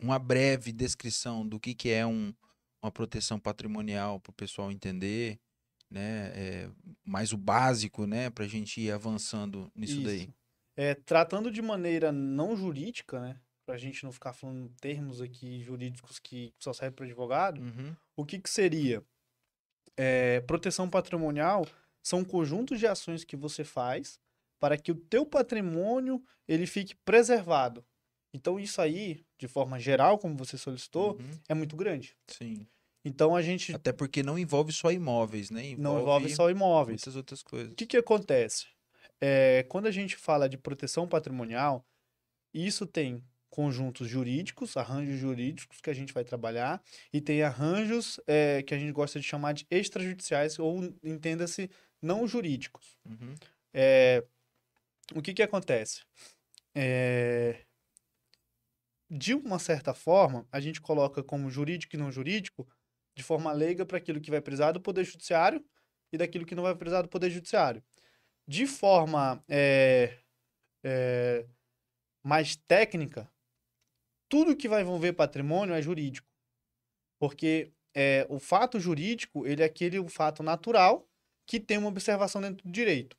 uma 0.00 0.18
breve 0.18 0.70
descrição 0.72 1.46
do 1.46 1.58
que, 1.58 1.74
que 1.74 1.90
é 1.90 2.06
um, 2.06 2.32
uma 2.82 2.90
proteção 2.92 3.38
patrimonial 3.40 4.20
para 4.20 4.30
o 4.30 4.34
pessoal 4.34 4.70
entender, 4.70 5.38
né? 5.90 6.30
É, 6.34 6.70
mais 7.04 7.32
o 7.32 7.36
básico, 7.36 8.06
né? 8.06 8.30
Para 8.30 8.44
a 8.44 8.48
gente 8.48 8.80
ir 8.80 8.90
avançando 8.92 9.70
nisso 9.74 10.00
daí. 10.02 10.22
Isso. 10.22 10.34
É, 10.76 10.94
tratando 10.94 11.50
de 11.50 11.60
maneira 11.60 12.12
não 12.12 12.56
jurídica, 12.56 13.20
né? 13.20 13.40
Pra 13.66 13.76
gente 13.76 14.04
não 14.04 14.12
ficar 14.12 14.32
falando 14.32 14.70
termos 14.80 15.20
aqui 15.20 15.60
jurídicos 15.62 16.18
que 16.18 16.54
só 16.58 16.72
servem 16.72 16.94
para 16.94 17.04
advogado, 17.04 17.60
Uhum. 17.60 17.94
o 18.16 18.24
que 18.24 18.38
que 18.38 18.48
seria? 18.48 19.04
É, 19.96 20.40
proteção 20.42 20.88
patrimonial 20.88 21.66
são 22.02 22.24
conjuntos 22.24 22.78
de 22.78 22.86
ações 22.86 23.24
que 23.24 23.36
você 23.36 23.64
faz 23.64 24.20
para 24.60 24.76
que 24.78 24.92
o 24.92 24.94
teu 24.94 25.26
patrimônio 25.26 26.22
ele 26.46 26.66
fique 26.66 26.94
preservado. 27.04 27.84
Então 28.32 28.58
isso 28.58 28.80
aí, 28.80 29.24
de 29.38 29.48
forma 29.48 29.78
geral, 29.78 30.18
como 30.18 30.36
você 30.36 30.58
solicitou, 30.58 31.12
Uhum. 31.12 31.30
é 31.48 31.54
muito 31.54 31.76
grande. 31.76 32.16
Sim. 32.26 32.66
Então 33.04 33.34
a 33.36 33.40
gente 33.42 33.74
Até 33.74 33.92
porque 33.92 34.22
não 34.22 34.38
envolve 34.38 34.72
só 34.72 34.90
imóveis, 34.90 35.50
né? 35.50 35.74
não 35.78 36.00
envolve 36.00 36.28
só 36.34 36.50
imóveis. 36.50 37.00
muitas 37.00 37.16
outras 37.16 37.42
coisas. 37.42 37.72
O 37.72 37.76
que, 37.76 37.86
que 37.86 37.96
acontece? 37.96 38.66
É, 39.20 39.64
quando 39.68 39.86
a 39.86 39.90
gente 39.90 40.16
fala 40.16 40.48
de 40.48 40.58
proteção 40.58 41.06
patrimonial, 41.08 41.84
isso 42.52 42.86
tem 42.86 43.22
conjuntos 43.50 44.06
jurídicos, 44.08 44.76
arranjos 44.76 45.18
jurídicos 45.18 45.80
que 45.80 45.88
a 45.90 45.94
gente 45.94 46.12
vai 46.12 46.22
trabalhar, 46.22 46.82
e 47.12 47.20
tem 47.20 47.42
arranjos 47.42 48.20
é, 48.26 48.62
que 48.62 48.74
a 48.74 48.78
gente 48.78 48.92
gosta 48.92 49.18
de 49.18 49.26
chamar 49.26 49.52
de 49.54 49.66
extrajudiciais, 49.70 50.58
ou 50.58 50.84
entenda-se, 51.02 51.70
não 52.02 52.28
jurídicos. 52.28 52.96
Uhum. 53.06 53.34
É, 53.72 54.22
o 55.14 55.22
que 55.22 55.32
que 55.32 55.42
acontece? 55.42 56.02
É, 56.74 57.56
de 59.10 59.34
uma 59.34 59.58
certa 59.58 59.94
forma, 59.94 60.46
a 60.52 60.60
gente 60.60 60.80
coloca 60.80 61.22
como 61.22 61.50
jurídico 61.50 61.96
e 61.96 61.98
não 61.98 62.12
jurídico 62.12 62.68
de 63.16 63.22
forma 63.22 63.50
leiga 63.52 63.84
para 63.84 63.98
aquilo 63.98 64.20
que 64.20 64.30
vai 64.30 64.40
precisar 64.40 64.72
do 64.72 64.80
Poder 64.80 65.04
Judiciário 65.04 65.64
e 66.12 66.18
daquilo 66.18 66.46
que 66.46 66.54
não 66.54 66.62
vai 66.62 66.74
precisar 66.74 67.02
do 67.02 67.08
Poder 67.08 67.30
Judiciário. 67.30 67.82
De 68.46 68.66
forma 68.66 69.42
é, 69.48 70.18
é, 70.84 71.46
mais 72.22 72.56
técnica, 72.56 73.30
tudo 74.28 74.56
que 74.56 74.68
vai 74.68 74.82
envolver 74.82 75.12
patrimônio 75.14 75.74
é 75.74 75.82
jurídico. 75.82 76.28
Porque 77.18 77.72
é, 77.94 78.26
o 78.28 78.38
fato 78.38 78.78
jurídico, 78.78 79.46
ele 79.46 79.62
é 79.62 79.66
aquele 79.66 79.98
um 79.98 80.08
fato 80.08 80.42
natural 80.42 81.08
que 81.46 81.58
tem 81.58 81.78
uma 81.78 81.88
observação 81.88 82.40
dentro 82.40 82.64
do 82.64 82.70
direito. 82.70 83.16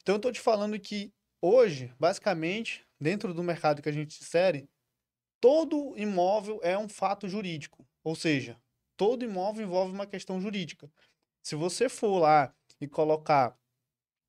Então, 0.00 0.14
eu 0.14 0.18
estou 0.18 0.32
te 0.32 0.40
falando 0.40 0.78
que 0.78 1.12
hoje, 1.42 1.92
basicamente, 1.98 2.86
dentro 3.00 3.34
do 3.34 3.42
mercado 3.42 3.82
que 3.82 3.88
a 3.88 3.92
gente 3.92 4.22
insere, 4.22 4.68
todo 5.40 5.96
imóvel 5.96 6.60
é 6.62 6.76
um 6.76 6.88
fato 6.88 7.28
jurídico. 7.28 7.86
Ou 8.02 8.14
seja, 8.14 8.60
todo 8.96 9.24
imóvel 9.24 9.66
envolve 9.66 9.92
uma 9.92 10.06
questão 10.06 10.40
jurídica. 10.40 10.90
Se 11.42 11.54
você 11.54 11.88
for 11.88 12.18
lá 12.18 12.54
e 12.80 12.86
colocar 12.86 13.56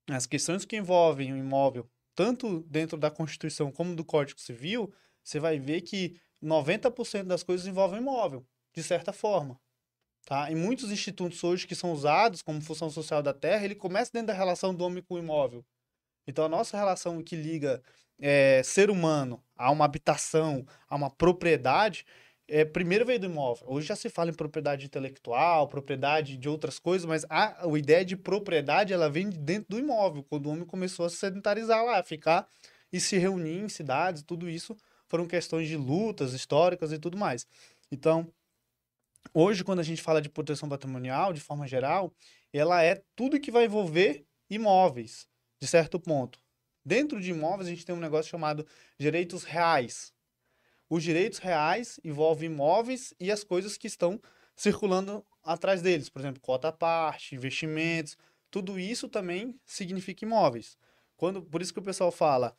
as 0.10 0.26
questões 0.26 0.66
que 0.66 0.78
envolvem 0.78 1.34
o 1.34 1.38
imóvel, 1.38 1.90
tanto 2.16 2.62
dentro 2.62 2.98
da 2.98 3.12
Constituição 3.12 3.72
como 3.72 3.96
do 3.96 4.04
Código 4.04 4.40
Civil, 4.40 4.94
você 5.24 5.40
vai 5.40 5.60
ver 5.60 5.82
que 5.82 6.20
90% 6.44 7.24
das 7.24 7.44
coisas 7.44 7.68
envolvem 7.68 8.00
imóvel, 8.00 8.46
de 8.74 8.84
certa 8.84 9.14
forma. 9.14 9.60
Tá? 10.26 10.52
E 10.52 10.56
muitos 10.56 10.92
institutos 10.92 11.44
hoje 11.44 11.66
que 11.66 11.76
são 11.76 11.92
usados 11.92 12.42
como 12.42 12.62
função 12.62 12.90
social 12.90 13.22
da 13.22 13.34
terra, 13.34 13.66
ele 13.66 13.76
começa 13.76 14.12
dentro 14.12 14.28
da 14.28 14.34
relação 14.34 14.74
do 14.74 14.84
homem 14.84 15.04
com 15.04 15.16
o 15.16 15.20
imóvel. 15.20 15.66
Então, 16.28 16.46
a 16.46 16.50
nossa 16.50 16.78
relação 16.78 17.24
que 17.24 17.36
liga 17.36 17.82
é, 18.20 18.62
ser 18.64 18.90
humano 18.90 19.44
a 19.58 19.72
uma 19.72 19.86
habitação, 19.86 20.66
a 20.88 20.96
uma 20.96 21.10
propriedade, 21.10 22.06
é, 22.48 22.66
primeiro 22.66 23.06
veio 23.06 23.20
do 23.20 23.26
imóvel. 23.28 23.66
Hoje 23.70 23.88
já 23.88 23.96
se 23.96 24.10
fala 24.10 24.32
em 24.32 24.34
propriedade 24.34 24.86
intelectual, 24.86 25.68
propriedade 25.68 26.36
de 26.38 26.50
outras 26.50 26.80
coisas, 26.80 27.06
mas 27.06 27.26
a, 27.30 27.66
a 27.66 27.78
ideia 27.78 28.04
de 28.04 28.18
propriedade 28.18 28.92
ela 28.92 29.10
vem 29.10 29.30
de 29.30 29.38
dentro 29.38 29.70
do 29.70 29.80
imóvel, 29.80 30.24
quando 30.24 30.48
o 30.48 30.50
homem 30.50 30.66
começou 30.66 31.06
a 31.06 31.10
se 31.10 31.18
sedentarizar 31.18 31.84
lá, 31.86 32.02
ficar 32.04 32.48
e 32.92 33.00
se 33.00 33.18
reunir 33.18 33.60
em 33.60 33.70
cidades, 33.70 34.24
tudo 34.24 34.50
isso 34.50 34.76
foram 35.08 35.28
questões 35.28 35.68
de 35.68 35.78
lutas 35.78 36.34
históricas 36.34 36.92
e 36.92 37.00
tudo 37.00 37.18
mais. 37.18 37.46
Então, 37.92 38.32
hoje, 39.34 39.64
quando 39.64 39.80
a 39.80 39.84
gente 39.84 40.02
fala 40.02 40.22
de 40.22 40.30
proteção 40.30 40.68
patrimonial, 40.68 41.34
de 41.34 41.40
forma 41.40 41.68
geral, 41.68 42.14
ela 42.52 42.84
é 42.84 43.04
tudo 43.16 43.40
que 43.40 43.52
vai 43.52 43.66
envolver 43.66 44.26
imóveis, 44.50 45.28
de 45.62 45.68
certo 45.68 46.00
ponto. 46.00 46.40
Dentro 46.90 47.22
de 47.22 47.30
imóveis, 47.30 47.68
a 47.68 47.70
gente 47.70 47.86
tem 47.86 47.94
um 47.94 48.00
negócio 48.00 48.32
chamado 48.32 48.66
direitos 48.98 49.44
reais. 49.44 50.12
Os 50.90 51.04
direitos 51.04 51.38
reais 51.38 52.00
envolvem 52.04 52.50
imóveis 52.50 53.14
e 53.20 53.32
as 53.32 53.44
coisas 53.44 53.78
que 53.78 53.86
estão 53.86 54.20
circulando 54.56 55.24
atrás 55.44 55.84
deles, 55.84 56.10
por 56.10 56.18
exemplo, 56.20 56.42
cota 56.42 56.70
à 56.70 56.72
parte, 56.72 57.36
investimentos, 57.36 58.18
tudo 58.50 58.80
isso 58.80 59.08
também 59.08 59.56
significa 59.68 60.26
imóveis. 60.26 60.76
Quando, 61.16 61.44
por 61.44 61.62
isso 61.62 61.72
que 61.72 61.78
o 61.78 61.84
pessoal 61.84 62.12
fala 62.12 62.56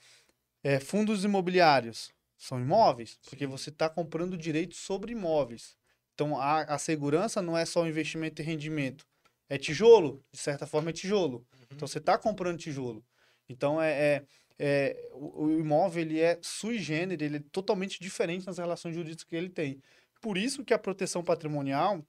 é, 0.63 0.79
fundos 0.79 1.25
imobiliários 1.25 2.13
são 2.39 2.61
imóveis, 2.61 3.19
porque 3.29 3.49
você 3.49 3.71
está 3.71 3.91
comprando 3.91 4.39
direitos 4.39 4.79
sobre 4.79 5.11
imóveis. 5.11 5.77
Então 6.15 6.39
a, 6.39 6.61
a 6.61 6.79
segurança 6.79 7.43
não 7.43 7.59
é 7.59 7.65
só 7.65 7.85
investimento 7.85 8.41
e 8.41 8.45
rendimento, 8.45 9.05
é 9.49 9.59
tijolo, 9.59 10.25
de 10.31 10.39
certa 10.39 10.69
forma 10.69 10.91
é 10.91 10.93
tijolo. 10.93 11.39
Uhum. 11.39 11.67
Então 11.73 11.89
você 11.89 11.99
está 11.99 12.17
comprando 12.17 12.59
tijolo. 12.59 13.05
Então 13.51 13.81
é, 13.81 13.93
é, 13.93 14.25
é 14.59 15.09
o, 15.13 15.45
o, 15.45 15.59
imóvel 15.59 16.03
ele 16.03 16.21
é 16.21 16.39
sui 16.41 16.79
generis, 16.79 17.21
ele 17.27 17.39
é 17.39 17.45
totalmente 17.51 18.01
diferente 18.01 18.47
nas 18.47 18.59
relações 18.59 18.95
jurídicas 18.95 19.25
que 19.25 19.37
ele 19.37 19.51
tem. 19.51 19.83
Por 20.21 20.39
isso 20.39 20.65
que 20.65 20.73
a 20.73 20.79
proteção 20.79 21.25
patrimonial 21.25 22.05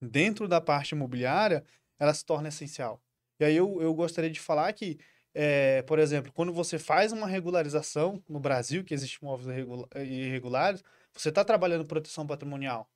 dentro 0.00 0.46
da 0.46 0.60
parte 0.60 0.92
imobiliária 0.92 1.64
ela 1.98 2.12
se 2.12 2.24
torna 2.24 2.48
essencial. 2.48 3.00
E 3.40 3.44
aí 3.44 3.56
eu, 3.56 3.80
eu 3.80 3.94
gostaria 3.94 4.30
de 4.30 4.40
falar 4.40 4.72
que 4.72 4.98
é, 5.34 5.82
por 5.82 5.98
exemplo, 5.98 6.30
quando 6.32 6.52
você 6.52 6.78
faz 6.78 7.10
uma 7.12 7.26
regularização 7.26 8.22
no 8.28 8.38
Brasil, 8.38 8.84
que 8.84 8.92
existe 8.92 9.16
imóveis 9.16 9.66
irregulares, 9.96 10.84
você 11.12 11.30
está 11.30 11.44
trabalhando 11.44 11.86
proteção 11.86 12.26
patrimonial. 12.26 12.88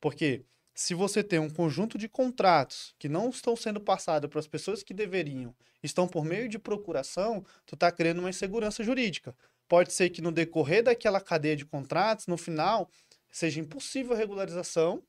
Porque 0.00 0.44
se 0.74 0.94
você 0.94 1.22
tem 1.22 1.38
um 1.38 1.50
conjunto 1.50 1.98
de 1.98 2.08
contratos 2.08 2.94
que 2.98 3.08
não 3.08 3.28
estão 3.28 3.54
sendo 3.54 3.80
passados 3.80 4.30
para 4.30 4.40
as 4.40 4.46
pessoas 4.46 4.82
que 4.82 4.94
deveriam, 4.94 5.54
estão 5.82 6.08
por 6.08 6.24
meio 6.24 6.48
de 6.48 6.58
procuração, 6.58 7.44
tu 7.66 7.74
está 7.74 7.92
criando 7.92 8.20
uma 8.20 8.30
insegurança 8.30 8.82
jurídica. 8.82 9.36
Pode 9.68 9.92
ser 9.92 10.10
que 10.10 10.22
no 10.22 10.32
decorrer 10.32 10.82
daquela 10.82 11.20
cadeia 11.20 11.56
de 11.56 11.66
contratos, 11.66 12.26
no 12.26 12.36
final, 12.36 12.90
seja 13.30 13.60
impossível 13.60 14.14
a 14.14 14.16
regularização 14.16 15.02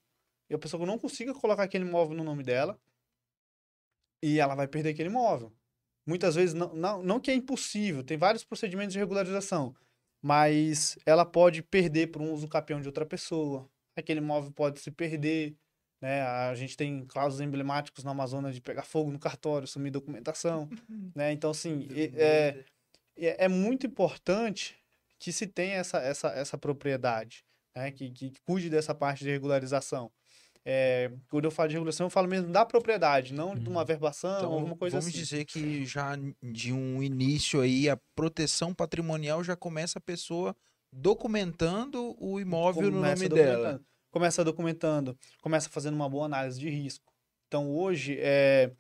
e 0.50 0.54
a 0.54 0.60
pessoa 0.60 0.86
não 0.86 0.98
consiga 1.00 1.34
colocar 1.34 1.64
aquele 1.64 1.86
imóvel 1.86 2.16
no 2.16 2.24
nome 2.24 2.44
dela 2.44 2.80
e 4.22 4.40
ela 4.40 4.56
vai 4.56 4.68
perder 4.68 4.92
aquele 4.92 5.10
imóvel. 5.10 5.52
Muitas 6.06 6.36
vezes, 6.36 6.54
não, 6.54 6.74
não, 6.74 7.04
não 7.04 7.20
que 7.20 7.32
é 7.32 7.34
impossível, 7.34 8.04
tem 8.04 8.18
vários 8.18 8.44
procedimentos 8.44 8.94
de 8.94 9.00
regularização, 9.00 9.76
mas 10.22 10.98
ela 11.06 11.26
pode 11.26 11.62
perder 11.62 12.08
por 12.08 12.22
um 12.22 12.32
uso 12.34 12.48
capião 12.48 12.82
de 12.82 12.88
outra 12.88 13.06
pessoa. 13.06 13.70
Aquele 13.96 14.20
imóvel 14.20 14.52
pode 14.52 14.80
se 14.80 14.92
perder, 14.92 15.56
né? 16.02 16.22
A 16.22 16.54
gente 16.56 16.76
tem 16.76 17.06
casos 17.06 17.40
emblemáticos 17.40 18.04
na 18.04 18.12
Amazonas 18.12 18.54
de 18.54 18.62
pegar 18.62 18.84
fogo 18.84 19.12
no 19.12 19.20
cartório, 19.20 19.68
sumir 19.68 19.92
documentação, 19.92 20.68
né? 21.16 21.32
Então, 21.32 21.52
assim, 21.52 21.88
é, 21.96 22.66
é, 23.16 23.46
é, 23.46 23.48
muito 23.48 23.88
importante 23.88 24.76
que 25.18 25.32
se 25.32 25.48
tenha 25.48 25.76
essa, 25.76 26.00
essa, 26.00 26.28
essa 26.30 26.58
propriedade, 26.58 27.46
né? 27.76 27.92
Que, 27.92 28.10
que 28.12 28.34
cuide 28.46 28.70
dessa 28.70 28.94
parte 28.94 29.24
de 29.24 29.30
regularização. 29.30 30.12
É, 30.66 31.12
quando 31.30 31.46
eu 31.46 31.52
falo 31.52 31.68
de 31.68 31.76
regulação, 31.76 32.06
eu 32.06 32.10
falo 32.10 32.28
mesmo 32.28 32.50
da 32.50 32.66
propriedade, 32.66 33.34
não 33.34 33.54
de 33.54 33.68
uma 33.68 33.82
uhum. 33.82 33.86
verbação, 33.86 34.38
então, 34.38 34.54
alguma 34.54 34.78
coisa 34.78 34.98
vamos 34.98 35.08
assim. 35.08 35.18
Vamos 35.18 35.30
dizer 35.30 35.46
que 35.46 35.86
já 35.86 36.18
de 36.42 36.72
um 36.72 37.04
início 37.04 37.60
aí, 37.60 37.90
a 37.90 37.98
proteção 38.16 38.74
patrimonial 38.74 39.44
já 39.44 39.58
começa 39.58 40.00
a 40.00 40.02
pessoa 40.02 40.56
documentando 40.94 42.16
o 42.20 42.40
imóvel 42.40 42.92
começa 42.92 42.92
no 42.92 43.02
nome 43.02 43.30
dela. 43.30 43.82
Começa 44.12 44.44
documentando, 44.44 45.18
começa 45.42 45.70
fazendo 45.70 45.96
uma 45.96 46.08
boa 46.08 46.26
análise 46.26 46.60
de 46.60 46.70
risco. 46.70 47.12
Então, 47.48 47.76
hoje, 47.76 48.18
é, 48.20 48.72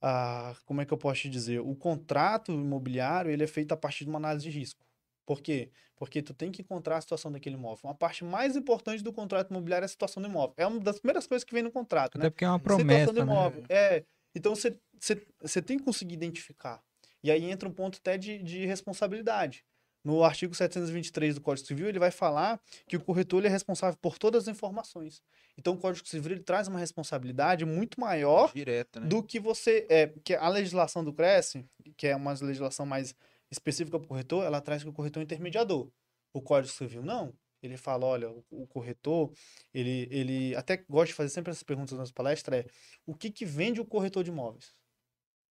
a, 0.00 0.54
como 0.64 0.80
é 0.80 0.84
que 0.84 0.92
eu 0.92 0.98
posso 0.98 1.22
te 1.22 1.28
dizer? 1.28 1.60
O 1.60 1.74
contrato 1.74 2.52
imobiliário 2.52 3.30
ele 3.30 3.42
é 3.42 3.46
feito 3.46 3.72
a 3.72 3.76
partir 3.76 4.04
de 4.04 4.10
uma 4.10 4.18
análise 4.18 4.48
de 4.48 4.56
risco. 4.56 4.86
Por 5.26 5.42
quê? 5.42 5.70
Porque 5.96 6.22
tu 6.22 6.32
tem 6.32 6.50
que 6.50 6.62
encontrar 6.62 6.96
a 6.96 7.00
situação 7.00 7.30
daquele 7.30 7.56
imóvel. 7.56 7.80
Uma 7.84 7.94
parte 7.94 8.24
mais 8.24 8.56
importante 8.56 9.02
do 9.02 9.12
contrato 9.12 9.50
imobiliário 9.50 9.84
é 9.84 9.86
a 9.86 9.88
situação 9.88 10.22
do 10.22 10.28
imóvel. 10.28 10.54
É 10.56 10.66
uma 10.66 10.80
das 10.80 10.98
primeiras 10.98 11.26
coisas 11.26 11.44
que 11.44 11.52
vem 11.52 11.62
no 11.62 11.70
contrato, 11.70 12.16
Até 12.16 12.24
né? 12.24 12.30
porque 12.30 12.44
é 12.44 12.48
uma 12.48 12.60
promessa, 12.60 13.10
situação 13.10 13.26
do 13.26 13.30
imóvel. 13.30 13.60
Né? 13.62 13.66
É. 13.68 14.04
Então 14.34 14.54
você 14.54 15.62
tem 15.62 15.78
que 15.78 15.84
conseguir 15.84 16.14
identificar. 16.14 16.80
E 17.22 17.30
aí 17.30 17.44
entra 17.44 17.68
um 17.68 17.72
ponto 17.72 17.98
até 17.98 18.16
de, 18.16 18.42
de 18.42 18.64
responsabilidade. 18.64 19.64
No 20.08 20.24
artigo 20.24 20.54
723 20.54 21.34
do 21.34 21.42
Código 21.42 21.66
Civil, 21.66 21.86
ele 21.86 21.98
vai 21.98 22.10
falar 22.10 22.58
que 22.86 22.96
o 22.96 23.00
corretor 23.00 23.44
é 23.44 23.48
responsável 23.48 23.94
por 24.00 24.16
todas 24.16 24.44
as 24.44 24.48
informações. 24.48 25.22
Então, 25.54 25.74
o 25.74 25.76
Código 25.76 26.08
Civil 26.08 26.32
ele 26.32 26.40
traz 26.40 26.66
uma 26.66 26.78
responsabilidade 26.78 27.66
muito 27.66 28.00
maior 28.00 28.50
Direta, 28.54 29.00
né? 29.00 29.06
do 29.06 29.22
que 29.22 29.38
você. 29.38 29.86
É, 29.90 30.06
que 30.24 30.34
a 30.34 30.48
legislação 30.48 31.04
do 31.04 31.12
Cresce, 31.12 31.62
que 31.94 32.06
é 32.06 32.16
uma 32.16 32.32
legislação 32.32 32.86
mais 32.86 33.14
específica 33.50 33.98
para 33.98 34.06
o 34.06 34.08
corretor, 34.08 34.46
ela 34.46 34.62
traz 34.62 34.82
que 34.82 34.88
o 34.88 34.94
corretor 34.94 35.20
é 35.20 35.24
intermediador. 35.24 35.90
O 36.32 36.40
Código 36.40 36.72
Civil 36.72 37.02
não. 37.02 37.34
Ele 37.62 37.76
fala, 37.76 38.06
olha, 38.06 38.30
o, 38.30 38.42
o, 38.50 38.66
corretor, 38.66 39.30
ele, 39.74 40.08
ele 40.10 40.56
até 40.56 40.78
gosta 40.88 41.08
de 41.08 41.14
fazer 41.14 41.28
sempre 41.28 41.50
essas 41.50 41.62
perguntas 41.62 41.98
nas 41.98 42.10
palestras, 42.10 42.64
é 42.64 42.66
o 43.04 43.14
que 43.14 43.30
que 43.30 43.44
vende 43.44 43.78
o 43.78 43.84
corretor 43.84 44.24
de 44.24 44.30
imóveis? 44.30 44.74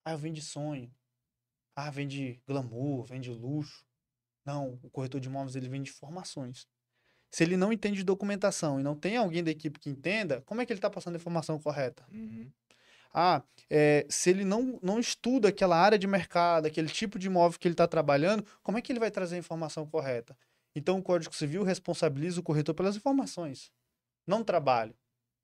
Ah, 0.03 0.15
vende 0.15 0.41
sonho. 0.41 0.91
Ah, 1.75 1.91
vende 1.91 2.41
glamour, 2.47 3.03
vende 3.03 3.29
luxo. 3.29 3.86
Não, 4.47 4.79
o 4.81 4.89
corretor 4.89 5.19
de 5.19 5.27
imóveis, 5.27 5.57
ele 5.57 5.67
vende 5.67 5.91
informações. 5.91 6.65
Se 7.29 7.43
ele 7.43 7.57
não 7.57 7.73
entende 7.73 7.97
de 7.97 8.03
documentação 8.05 8.79
e 8.79 8.83
não 8.83 8.95
tem 8.95 9.17
alguém 9.17 9.43
da 9.43 9.51
equipe 9.51 9.77
que 9.77 9.89
entenda, 9.89 10.41
como 10.45 10.61
é 10.61 10.65
que 10.65 10.71
ele 10.71 10.77
está 10.77 10.89
passando 10.89 11.15
a 11.15 11.17
informação 11.17 11.59
correta? 11.59 12.05
Uhum. 12.09 12.49
Ah, 13.13 13.43
é, 13.69 14.05
se 14.09 14.29
ele 14.29 14.45
não, 14.45 14.79
não 14.81 14.99
estuda 14.99 15.49
aquela 15.49 15.77
área 15.77 15.99
de 15.99 16.07
mercado, 16.07 16.65
aquele 16.65 16.87
tipo 16.87 17.19
de 17.19 17.27
imóvel 17.27 17.59
que 17.59 17.67
ele 17.67 17.73
está 17.73 17.85
trabalhando, 17.85 18.45
como 18.63 18.77
é 18.77 18.81
que 18.81 18.89
ele 18.89 19.01
vai 19.01 19.11
trazer 19.11 19.35
a 19.35 19.39
informação 19.39 19.85
correta? 19.85 20.37
Então, 20.73 20.97
o 20.99 21.03
Código 21.03 21.35
Civil 21.35 21.63
responsabiliza 21.63 22.39
o 22.39 22.43
corretor 22.43 22.73
pelas 22.73 22.95
informações, 22.95 23.69
não 24.25 24.45
trabalho, 24.45 24.95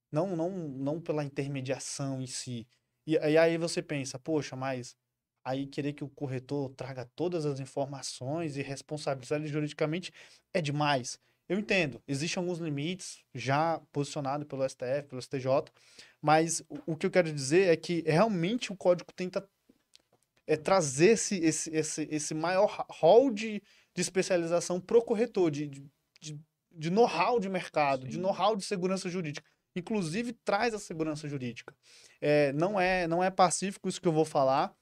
não, 0.10 0.34
não, 0.34 0.50
não 0.50 1.02
pela 1.02 1.26
intermediação 1.26 2.22
em 2.22 2.28
si. 2.28 2.66
E, 3.06 3.16
e 3.16 3.38
aí 3.38 3.58
você 3.58 3.82
pensa, 3.82 4.18
poxa, 4.18 4.56
mas 4.56 4.96
aí 5.44 5.66
querer 5.68 5.94
que 5.94 6.04
o 6.04 6.10
corretor 6.10 6.70
traga 6.76 7.10
todas 7.16 7.46
as 7.46 7.60
informações 7.60 8.58
e 8.58 8.62
responsabilizar 8.62 9.40
ele 9.40 9.48
juridicamente 9.48 10.12
é 10.54 10.62
demais. 10.62 11.20
Eu 11.50 11.60
entendo, 11.60 12.02
existem 12.08 12.42
alguns 12.42 12.60
limites 12.60 13.24
já 13.36 13.80
posicionados 13.92 14.48
pelo 14.48 14.68
STF, 14.68 15.10
pelo 15.10 15.22
STJ, 15.22 15.46
mas 16.22 16.62
o, 16.70 16.94
o 16.94 16.96
que 16.96 17.06
eu 17.06 17.12
quero 17.12 17.32
dizer 17.32 17.68
é 17.68 17.76
que 17.76 18.02
realmente 18.08 18.72
o 18.72 18.78
código 18.78 19.12
tenta 19.14 19.46
é, 20.48 20.56
trazer 20.56 21.12
esse, 21.12 21.36
esse, 21.38 21.70
esse, 21.76 22.08
esse 22.10 22.34
maior 22.34 22.86
hall 22.90 23.30
de, 23.30 23.62
de 23.94 24.02
especialização 24.02 24.80
para 24.80 24.98
o 24.98 25.02
corretor, 25.02 25.52
de, 25.52 25.68
de, 25.68 26.40
de 26.72 26.90
know-how 26.90 27.40
de 27.40 27.50
mercado, 27.50 28.04
Sim. 28.04 28.12
de 28.12 28.20
know-how 28.20 28.56
de 28.56 28.64
segurança 28.64 29.10
jurídica. 29.10 29.48
Inclusive, 29.76 30.34
traz 30.46 30.74
a 30.74 30.80
segurança 30.80 31.28
jurídica. 31.28 31.76
É, 32.22 32.54
não, 32.54 32.80
é, 32.80 33.08
não 33.08 33.24
é 33.24 33.30
pacífico 33.30 33.90
isso 33.90 34.00
que 34.00 34.08
eu 34.08 34.14
vou 34.14 34.26
falar, 34.26 34.74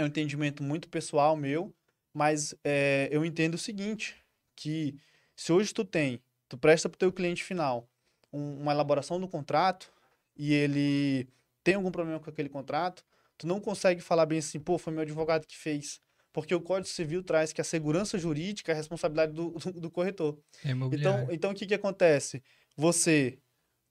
é 0.00 0.04
um 0.04 0.08
entendimento 0.08 0.62
muito 0.62 0.88
pessoal 0.88 1.36
meu, 1.36 1.74
mas 2.12 2.54
é, 2.64 3.08
eu 3.10 3.24
entendo 3.24 3.54
o 3.54 3.58
seguinte, 3.58 4.16
que 4.56 4.96
se 5.36 5.52
hoje 5.52 5.72
tu 5.72 5.84
tem, 5.84 6.20
tu 6.48 6.56
presta 6.56 6.88
para 6.88 6.96
o 6.96 6.98
teu 6.98 7.12
cliente 7.12 7.44
final 7.44 7.88
um, 8.32 8.60
uma 8.60 8.72
elaboração 8.72 9.20
do 9.20 9.28
contrato 9.28 9.92
e 10.36 10.52
ele 10.52 11.28
tem 11.62 11.74
algum 11.74 11.90
problema 11.90 12.20
com 12.20 12.30
aquele 12.30 12.48
contrato, 12.48 13.04
tu 13.36 13.46
não 13.46 13.60
consegue 13.60 14.00
falar 14.00 14.26
bem 14.26 14.38
assim, 14.38 14.58
pô, 14.58 14.78
foi 14.78 14.92
meu 14.92 15.02
advogado 15.02 15.46
que 15.46 15.56
fez. 15.56 16.00
Porque 16.32 16.54
o 16.54 16.60
Código 16.60 16.88
Civil 16.88 17.22
traz 17.22 17.52
que 17.52 17.60
a 17.60 17.64
segurança 17.64 18.18
jurídica 18.18 18.72
é 18.72 18.74
a 18.74 18.76
responsabilidade 18.76 19.32
do, 19.32 19.50
do, 19.50 19.72
do 19.72 19.90
corretor. 19.90 20.38
É 20.64 20.70
então, 20.70 21.26
então, 21.30 21.50
o 21.50 21.54
que, 21.54 21.66
que 21.66 21.74
acontece? 21.74 22.42
Você 22.76 23.38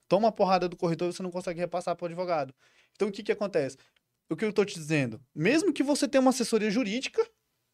toma 0.07 0.29
a 0.29 0.31
porrada 0.31 0.69
do 0.69 0.77
corretor 0.77 1.09
e 1.09 1.13
você 1.13 1.23
não 1.23 1.31
consegue 1.31 1.59
repassar 1.59 1.95
para 1.95 2.05
o 2.05 2.07
advogado. 2.07 2.53
Então, 2.93 3.09
o 3.09 3.11
que, 3.11 3.23
que 3.23 3.31
acontece? 3.31 3.77
O 4.29 4.35
que 4.35 4.45
eu 4.45 4.49
estou 4.49 4.65
te 4.65 4.75
dizendo? 4.75 5.21
Mesmo 5.33 5.73
que 5.73 5.83
você 5.83 6.07
tenha 6.07 6.21
uma 6.21 6.31
assessoria 6.31 6.69
jurídica, 6.69 7.25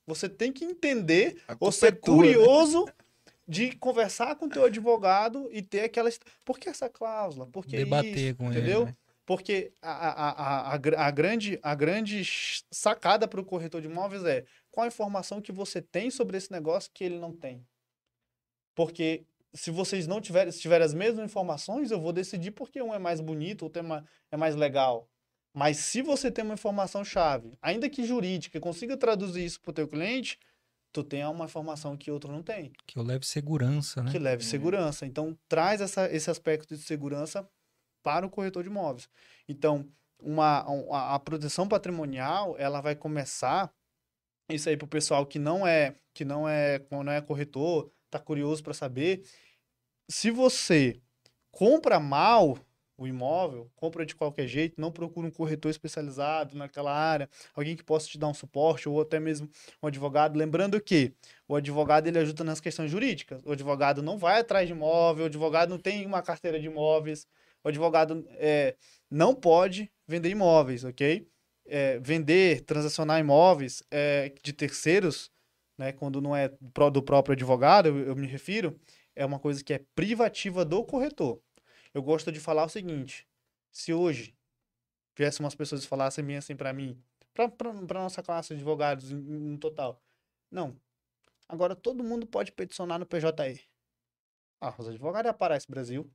você 0.06 0.28
tem 0.28 0.52
que 0.52 0.66
entender 0.66 1.42
ou 1.60 1.72
ser 1.72 1.88
é 1.88 1.92
né? 1.92 1.98
curioso 1.98 2.86
de 3.48 3.76
conversar 3.78 4.36
com 4.36 4.46
o 4.46 4.50
teu 4.50 4.66
advogado 4.66 5.50
e 5.52 5.62
ter 5.62 5.82
aquela... 5.82 6.10
Por 6.46 6.58
que 6.60 6.70
essa 6.70 6.90
cláusula? 6.90 7.48
Por 7.48 7.66
que 7.66 7.78
Debater 7.78 8.18
isso? 8.18 8.36
com 8.36 8.52
Entendeu? 8.52 8.82
ele, 8.82 8.92
né? 8.92 8.98
Porque 9.26 9.72
a, 9.82 9.92
a, 9.92 10.10
a, 10.10 10.72
a, 10.72 10.74
a, 10.74 11.12
grande, 11.12 11.60
a 11.64 11.74
grande 11.74 12.24
sacada 12.70 13.28
para 13.28 13.40
o 13.40 13.46
corretor 13.46 13.82
de 13.82 13.88
imóveis 13.88 14.24
é 14.26 14.46
qual 14.70 14.84
a 14.84 14.88
informação 14.88 15.42
que 15.42 15.52
você 15.52 15.82
tem 15.82 16.10
sobre 16.10 16.38
esse 16.38 16.52
negócio 16.52 16.92
que 16.94 17.04
ele 17.04 17.18
não 17.18 17.32
tem. 17.32 17.66
Porque 18.76 19.26
se 19.54 19.72
vocês 19.72 20.08
não 20.08 20.20
tiverem, 20.20 20.52
se 20.52 20.60
tiverem 20.60 20.86
as 20.86 20.94
mesmas 20.94 21.24
informações, 21.24 21.92
eu 21.92 22.02
vou 22.02 22.12
decidir 22.12 22.52
porque 22.52 22.82
um 22.82 22.94
é 22.94 23.00
mais 23.00 23.22
bonito, 23.22 23.64
outro 23.64 23.80
é 23.80 23.84
mais, 23.84 24.04
é 24.32 24.38
mais 24.38 24.56
legal. 24.56 25.08
Mas 25.54 25.78
se 25.78 26.02
você 26.02 26.32
tem 26.32 26.44
uma 26.44 26.56
informação 26.56 27.06
chave, 27.06 27.54
ainda 27.62 27.90
que 27.90 28.04
jurídica, 28.06 28.60
consiga 28.60 28.98
traduzir 28.98 29.46
isso 29.46 29.62
para 29.62 29.70
o 29.70 29.74
teu 29.74 29.88
cliente, 29.88 30.40
tu 30.92 31.04
tem 31.04 31.24
uma 31.26 31.46
informação 31.46 31.96
que 31.96 32.10
outro 32.10 32.32
não 32.32 32.42
tem. 32.42 32.72
Que 32.88 32.98
eu 32.98 33.04
leve 33.04 33.26
segurança, 33.26 34.02
né? 34.02 34.12
Que 34.12 34.18
leve 34.18 34.44
segurança. 34.44 35.06
Então, 35.06 35.38
traz 35.48 35.82
essa, 35.82 36.12
esse 36.12 36.30
aspecto 36.30 36.76
de 36.76 36.82
segurança 36.82 37.48
para 38.02 38.26
o 38.26 38.30
corretor 38.30 38.64
de 38.64 38.70
imóveis. 38.70 39.08
Então, 39.48 39.88
uma, 40.20 40.66
a, 40.92 41.16
a 41.16 41.20
proteção 41.20 41.68
patrimonial, 41.68 42.56
ela 42.58 42.82
vai 42.82 42.96
começar, 42.96 43.72
isso 44.50 44.70
aí 44.70 44.78
para 44.78 44.86
o 44.86 44.90
pessoal 44.90 45.26
que 45.26 45.38
não 45.38 45.68
é, 45.68 45.96
que 46.14 46.26
não 46.26 46.48
é, 46.48 46.82
não 46.90 47.12
é 47.12 47.22
corretor, 47.22 47.92
tá 48.10 48.20
curioso 48.20 48.64
para 48.64 48.74
saber, 48.74 49.24
se 50.10 50.30
você 50.30 51.02
compra 51.52 52.00
mal, 52.00 52.58
o 53.04 53.08
imóvel, 53.08 53.70
compra 53.76 54.06
de 54.06 54.16
qualquer 54.16 54.48
jeito, 54.48 54.80
não 54.80 54.92
procura 54.92 55.28
um 55.28 55.32
corretor 55.32 55.70
especializado 55.70 56.58
naquela 56.58 56.94
área, 56.94 57.30
alguém 57.54 57.76
que 57.76 57.84
possa 57.84 58.08
te 58.08 58.18
dar 58.18 58.30
um 58.30 58.34
suporte 58.34 58.88
ou 58.88 59.02
até 59.02 59.20
mesmo 59.20 59.50
um 59.82 59.88
advogado. 59.88 60.38
Lembrando 60.38 60.80
que 60.80 61.14
o 61.48 61.56
advogado 61.56 62.08
ele 62.08 62.18
ajuda 62.18 62.44
nas 62.44 62.62
questões 62.62 62.90
jurídicas. 62.90 63.44
O 63.46 63.52
advogado 63.52 64.02
não 64.02 64.18
vai 64.18 64.40
atrás 64.40 64.68
de 64.68 64.74
imóvel, 64.74 65.26
o 65.26 65.28
advogado 65.28 65.70
não 65.70 65.78
tem 65.78 66.06
uma 66.06 66.22
carteira 66.22 66.60
de 66.60 66.68
imóveis, 66.68 67.28
o 67.62 67.68
advogado 67.68 68.26
é, 68.32 68.76
não 69.12 69.36
pode 69.36 69.92
vender 70.08 70.30
imóveis, 70.30 70.86
ok? 70.86 71.28
É, 71.66 72.00
vender, 72.00 72.62
transacionar 72.62 73.20
imóveis 73.20 73.84
é, 73.92 74.34
de 74.42 74.54
terceiros, 74.54 75.30
né, 75.78 75.92
quando 75.92 76.22
não 76.22 76.36
é 76.36 76.50
do 76.92 77.02
próprio 77.02 77.34
advogado, 77.34 77.88
eu, 77.88 78.00
eu 78.00 78.16
me 78.16 78.28
refiro, 78.28 78.80
é 79.16 79.26
uma 79.26 79.40
coisa 79.40 79.64
que 79.64 79.74
é 79.74 79.82
privativa 79.94 80.64
do 80.64 80.84
corretor 80.84 81.42
eu 81.94 82.02
gosto 82.02 82.32
de 82.32 82.40
falar 82.40 82.66
o 82.66 82.70
seguinte: 82.70 83.28
se 83.72 83.94
hoje 83.94 84.36
tivesse 85.16 85.40
umas 85.40 85.56
pessoas 85.56 85.82
que 85.82 85.88
falassem 85.88 86.24
bem 86.24 86.38
assim 86.38 86.56
para 86.56 86.74
mim, 86.74 87.02
para 87.34 88.02
nossa 88.02 88.22
classe 88.22 88.50
de 88.50 88.56
advogados 88.56 89.12
no 89.12 89.58
total, 89.58 90.02
não. 90.50 90.80
Agora 91.48 91.76
todo 91.76 92.04
mundo 92.04 92.26
pode 92.26 92.52
peticionar 92.52 92.98
no 92.98 93.06
PJE. 93.06 93.62
Ah, 94.62 94.74
os 94.78 94.88
advogados 94.88 95.30
aparecem 95.30 95.68
no 95.70 95.74
Brasil. 95.74 96.10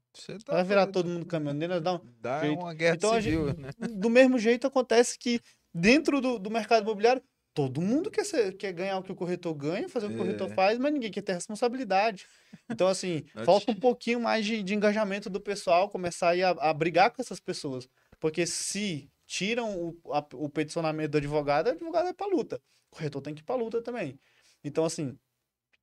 Tá 0.44 0.54
vai 0.54 0.64
virar 0.64 0.86
todo 0.86 1.08
mundo 1.08 1.26
caminhoneiro, 1.26 1.80
dá, 1.80 1.94
um 1.94 2.00
dá 2.18 2.40
uma 2.50 2.72
guerra 2.72 2.96
então, 2.96 3.14
civil, 3.14 3.48
gente, 3.48 3.60
né? 3.60 3.70
Do 3.90 4.08
mesmo 4.08 4.38
jeito 4.38 4.66
acontece 4.66 5.18
que 5.18 5.40
dentro 5.72 6.20
do, 6.20 6.38
do 6.38 6.50
mercado 6.50 6.82
imobiliário 6.82 7.22
todo 7.54 7.80
mundo 7.80 8.10
quer, 8.10 8.24
ser, 8.24 8.56
quer 8.56 8.72
ganhar 8.72 8.98
o 8.98 9.02
que 9.02 9.10
o 9.10 9.16
corretor 9.16 9.54
ganha, 9.54 9.88
fazer 9.88 10.06
o 10.06 10.10
que 10.10 10.14
o 10.14 10.18
corretor 10.18 10.50
é. 10.50 10.54
faz, 10.54 10.78
mas 10.78 10.92
ninguém 10.92 11.10
quer 11.10 11.22
ter 11.22 11.32
responsabilidade. 11.32 12.26
Então, 12.68 12.86
assim, 12.86 13.24
falta 13.44 13.72
um 13.72 13.74
pouquinho 13.74 14.20
mais 14.20 14.46
de, 14.46 14.62
de 14.62 14.74
engajamento 14.74 15.28
do 15.28 15.40
pessoal, 15.40 15.88
começar 15.88 16.34
a, 16.38 16.70
a 16.70 16.72
brigar 16.72 17.10
com 17.10 17.20
essas 17.20 17.40
pessoas. 17.40 17.88
Porque 18.20 18.46
se 18.46 19.10
tiram 19.26 19.76
o, 19.76 20.12
a, 20.12 20.24
o 20.34 20.48
peticionamento 20.48 21.10
do 21.10 21.18
advogado, 21.18 21.66
o 21.66 21.70
advogado 21.70 22.04
vai 22.04 22.14
para 22.14 22.26
luta. 22.26 22.60
O 22.90 22.96
corretor 22.96 23.22
tem 23.22 23.34
que 23.34 23.42
ir 23.42 23.44
para 23.44 23.56
luta 23.56 23.82
também. 23.82 24.18
Então, 24.64 24.84
assim, 24.84 25.18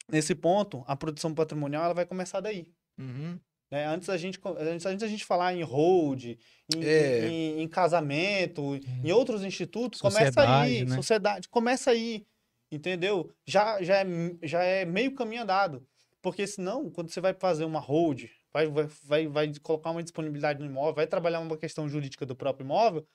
nesse 0.09 0.34
ponto, 0.34 0.84
a 0.88 0.95
produção 0.95 1.34
patrimonial 1.34 1.86
ela 1.86 1.93
vai 1.93 2.05
começar 2.05 2.39
daí. 2.39 2.68
Uhum. 2.97 3.39
Né? 3.76 3.86
Antes, 3.86 4.07
a 4.07 4.15
gente, 4.15 4.39
antes, 4.57 4.86
antes 4.86 5.03
a 5.03 5.07
gente 5.07 5.26
falar 5.26 5.53
em 5.53 5.61
hold, 5.61 6.23
em, 6.23 6.38
é. 6.82 7.28
em, 7.28 7.61
em 7.61 7.67
casamento, 7.67 8.80
em 9.03 9.11
outros 9.11 9.43
institutos, 9.43 9.99
sociedade, 9.99 10.34
começa 10.34 10.61
aí, 10.61 10.86
né? 10.86 10.95
sociedade, 10.95 11.49
começa 11.49 11.91
aí, 11.91 12.26
entendeu? 12.71 13.30
Já, 13.45 13.84
já, 13.84 13.97
é, 13.97 14.05
já 14.43 14.63
é 14.63 14.86
meio 14.86 15.13
caminho 15.13 15.41
andado. 15.41 15.86
Porque 16.21 16.47
senão, 16.47 16.89
quando 16.89 17.09
você 17.09 17.19
vai 17.19 17.34
fazer 17.34 17.65
uma 17.65 17.82
hold, 17.82 18.23
vai, 18.53 18.65
vai, 18.67 18.88
vai, 19.03 19.28
vai 19.28 19.53
colocar 19.61 19.91
uma 19.91 20.01
disponibilidade 20.01 20.61
no 20.61 20.65
imóvel, 20.65 20.95
vai 20.95 21.05
trabalhar 21.05 21.41
uma 21.41 21.57
questão 21.57 21.89
jurídica 21.89 22.26
do 22.26 22.34
próprio 22.34 22.63
imóvel, 22.63 23.05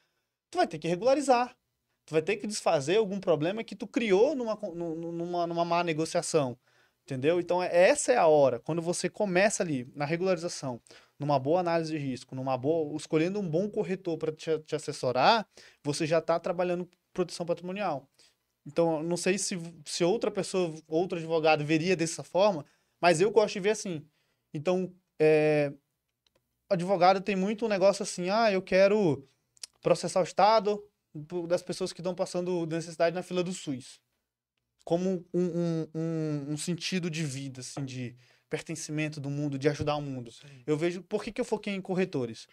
tu 0.50 0.58
vai 0.58 0.66
ter 0.66 0.78
que 0.78 0.88
regularizar. 0.88 1.56
Tu 2.04 2.12
vai 2.12 2.20
ter 2.20 2.36
que 2.36 2.46
desfazer 2.46 2.98
algum 2.98 3.18
problema 3.18 3.64
que 3.64 3.74
tu 3.74 3.86
criou 3.86 4.36
numa, 4.36 4.58
numa, 4.74 5.46
numa 5.46 5.64
má 5.64 5.82
negociação. 5.82 6.58
Entendeu? 7.10 7.40
Então, 7.40 7.60
é, 7.60 7.88
essa 7.88 8.12
é 8.12 8.16
a 8.16 8.28
hora. 8.28 8.60
Quando 8.60 8.80
você 8.80 9.10
começa 9.10 9.64
ali 9.64 9.90
na 9.96 10.04
regularização, 10.04 10.80
numa 11.18 11.40
boa 11.40 11.58
análise 11.58 11.90
de 11.90 11.98
risco, 11.98 12.36
numa 12.36 12.56
boa, 12.56 12.96
escolhendo 12.96 13.40
um 13.40 13.48
bom 13.48 13.68
corretor 13.68 14.16
para 14.16 14.30
te, 14.30 14.56
te, 14.60 14.76
assessorar, 14.76 15.44
você 15.82 16.06
já 16.06 16.18
está 16.18 16.38
trabalhando 16.38 16.88
proteção 17.12 17.44
patrimonial. 17.44 18.08
Então, 18.64 19.02
não 19.02 19.16
sei 19.16 19.38
se, 19.38 19.58
se 19.84 20.04
outra 20.04 20.30
pessoa, 20.30 20.72
outro 20.86 21.18
advogado 21.18 21.64
veria 21.64 21.96
dessa 21.96 22.22
forma, 22.22 22.64
mas 23.00 23.20
eu 23.20 23.32
gosto 23.32 23.54
de 23.54 23.60
ver 23.60 23.70
assim. 23.70 24.06
Então, 24.54 24.94
é, 25.18 25.72
advogado 26.68 27.20
tem 27.20 27.34
muito 27.34 27.66
um 27.66 27.68
negócio 27.68 28.04
assim, 28.04 28.30
ah, 28.30 28.52
eu 28.52 28.62
quero 28.62 29.28
processar 29.82 30.20
o 30.20 30.24
Estado 30.24 30.80
das 31.48 31.60
pessoas 31.60 31.92
que 31.92 32.00
estão 32.00 32.14
passando 32.14 32.64
necessidade 32.66 33.16
na 33.16 33.22
fila 33.24 33.42
do 33.42 33.52
SUS 33.52 34.00
como 34.84 35.24
um, 35.32 35.40
um, 35.40 35.86
um, 35.94 36.52
um, 36.52 36.56
sentido 36.56 37.10
de 37.10 37.24
vida, 37.24 37.60
assim, 37.60 37.84
de 37.84 38.14
pertencimento 38.48 39.20
do 39.20 39.30
mundo, 39.30 39.58
de 39.58 39.68
ajudar 39.68 39.96
o 39.96 40.02
mundo. 40.02 40.32
Sim. 40.32 40.62
Eu 40.66 40.76
vejo. 40.76 41.02
Por 41.02 41.22
que, 41.22 41.32
que 41.32 41.40
eu 41.40 41.44
foquei 41.44 41.74
em 41.74 41.80
corretores? 41.80 42.46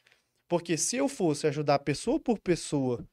Porque 0.47 0.77
se 0.77 0.95
eu 0.95 1.07
fosse 1.07 1.47
ajudar 1.47 1.79
pessoa 1.79 2.19
por 2.19 2.39
pessoa 2.39 3.05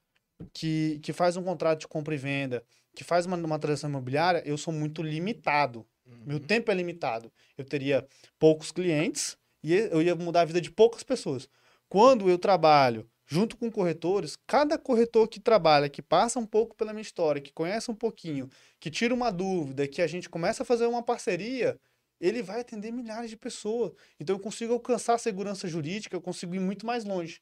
que, 0.53 1.01
que 1.03 1.13
faz 1.13 1.37
um 1.37 1.43
contrato 1.43 1.81
de 1.81 1.89
compra 1.89 2.15
e 2.15 2.19
venda, 2.19 2.63
que 2.95 3.03
faz 3.03 3.27
uma, 3.27 3.37
uma 3.37 3.59
transação 3.59 3.91
imobiliária, 3.91 4.43
eu 4.45 4.57
sou 4.57 4.73
muito 4.73 5.03
limitado. 5.03 5.87
Uhum. 6.07 6.23
Meu 6.27 6.41
tempo 6.41 6.71
é 6.71 6.75
limitado. 6.75 7.33
Eu 7.57 7.65
teria 7.65 8.07
poucos 8.39 8.71
clientes 8.71 9.37
e 9.63 9.73
eu 9.73 10.03
ia 10.03 10.15
mudar 10.15 10.43
a 10.43 10.45
vida 10.45 10.61
de 10.61 10.71
poucas 10.71 11.03
pessoas. 11.03 11.49
Quando 11.89 12.29
eu 12.29 12.39
trabalho 12.39 13.09
junto 13.27 13.57
com 13.57 13.71
corretores, 13.71 14.37
cada 14.47 14.79
corretor 14.79 15.29
que 15.29 15.41
trabalha, 15.41 15.89
que 15.89 16.03
passa 16.03 16.39
um 16.39 16.47
pouco 16.47 16.75
pela 16.77 16.93
minha 16.93 17.03
história, 17.03 17.41
que 17.41 17.53
conhece 17.53 17.91
um 17.91 17.95
pouquinho, 17.95 18.49
que 18.79 18.91
tira 18.91 19.15
uma 19.15 19.31
dúvida, 19.31 19.89
que 19.89 20.03
a 20.03 20.07
gente 20.07 20.29
começa 20.29 20.63
a 20.63 20.67
fazer 20.67 20.87
uma 20.87 21.03
parceria, 21.03 21.79
ele 22.21 22.43
vai 22.43 22.61
atender 22.61 22.91
milhares 22.91 23.31
de 23.31 23.37
pessoas. 23.37 23.93
Então 24.19 24.37
eu 24.37 24.41
consigo 24.41 24.73
alcançar 24.73 25.15
a 25.15 25.19
segurança 25.19 25.67
jurídica, 25.67 26.17
eu 26.17 26.21
consigo 26.21 26.55
ir 26.55 26.61
muito 26.61 26.87
mais 26.87 27.05
longe. 27.05 27.41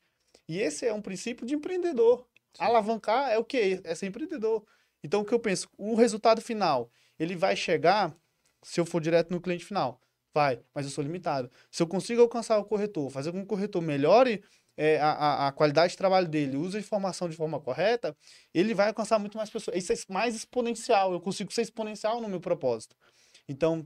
E 0.48 0.58
esse 0.58 0.86
é 0.86 0.92
um 0.92 1.02
princípio 1.02 1.46
de 1.46 1.54
empreendedor. 1.54 2.26
Sim. 2.54 2.64
Alavancar 2.64 3.30
é 3.30 3.38
o 3.38 3.44
que? 3.44 3.80
É 3.84 3.94
ser 3.94 4.06
empreendedor. 4.06 4.64
Então 5.02 5.22
o 5.22 5.24
que 5.24 5.34
eu 5.34 5.40
penso, 5.40 5.68
o 5.76 5.94
resultado 5.94 6.40
final, 6.40 6.90
ele 7.18 7.36
vai 7.36 7.56
chegar 7.56 8.16
se 8.62 8.80
eu 8.80 8.86
for 8.86 9.00
direto 9.00 9.30
no 9.30 9.40
cliente 9.40 9.64
final. 9.64 10.00
Vai, 10.34 10.62
mas 10.74 10.86
eu 10.86 10.90
sou 10.90 11.04
limitado. 11.04 11.50
Se 11.70 11.82
eu 11.82 11.86
consigo 11.86 12.22
alcançar 12.22 12.58
o 12.58 12.64
corretor, 12.64 13.10
fazer 13.10 13.32
com 13.32 13.38
que 13.38 13.44
o 13.44 13.48
corretor 13.48 13.82
melhore 13.82 14.42
é, 14.76 14.98
a, 15.00 15.10
a- 15.12 15.48
a 15.48 15.52
qualidade 15.52 15.92
de 15.92 15.96
trabalho 15.96 16.28
dele, 16.28 16.56
usa 16.56 16.78
a 16.78 16.80
informação 16.80 17.28
de 17.28 17.36
forma 17.36 17.60
correta, 17.60 18.16
ele 18.54 18.74
vai 18.74 18.88
alcançar 18.88 19.18
muito 19.18 19.36
mais 19.36 19.50
pessoas. 19.50 19.76
Isso 19.76 19.92
é 19.92 19.96
mais 20.12 20.34
exponencial. 20.34 21.12
Eu 21.12 21.20
consigo 21.20 21.52
ser 21.52 21.62
exponencial 21.62 22.20
no 22.20 22.28
meu 22.28 22.40
propósito. 22.40 22.96
Então, 23.48 23.84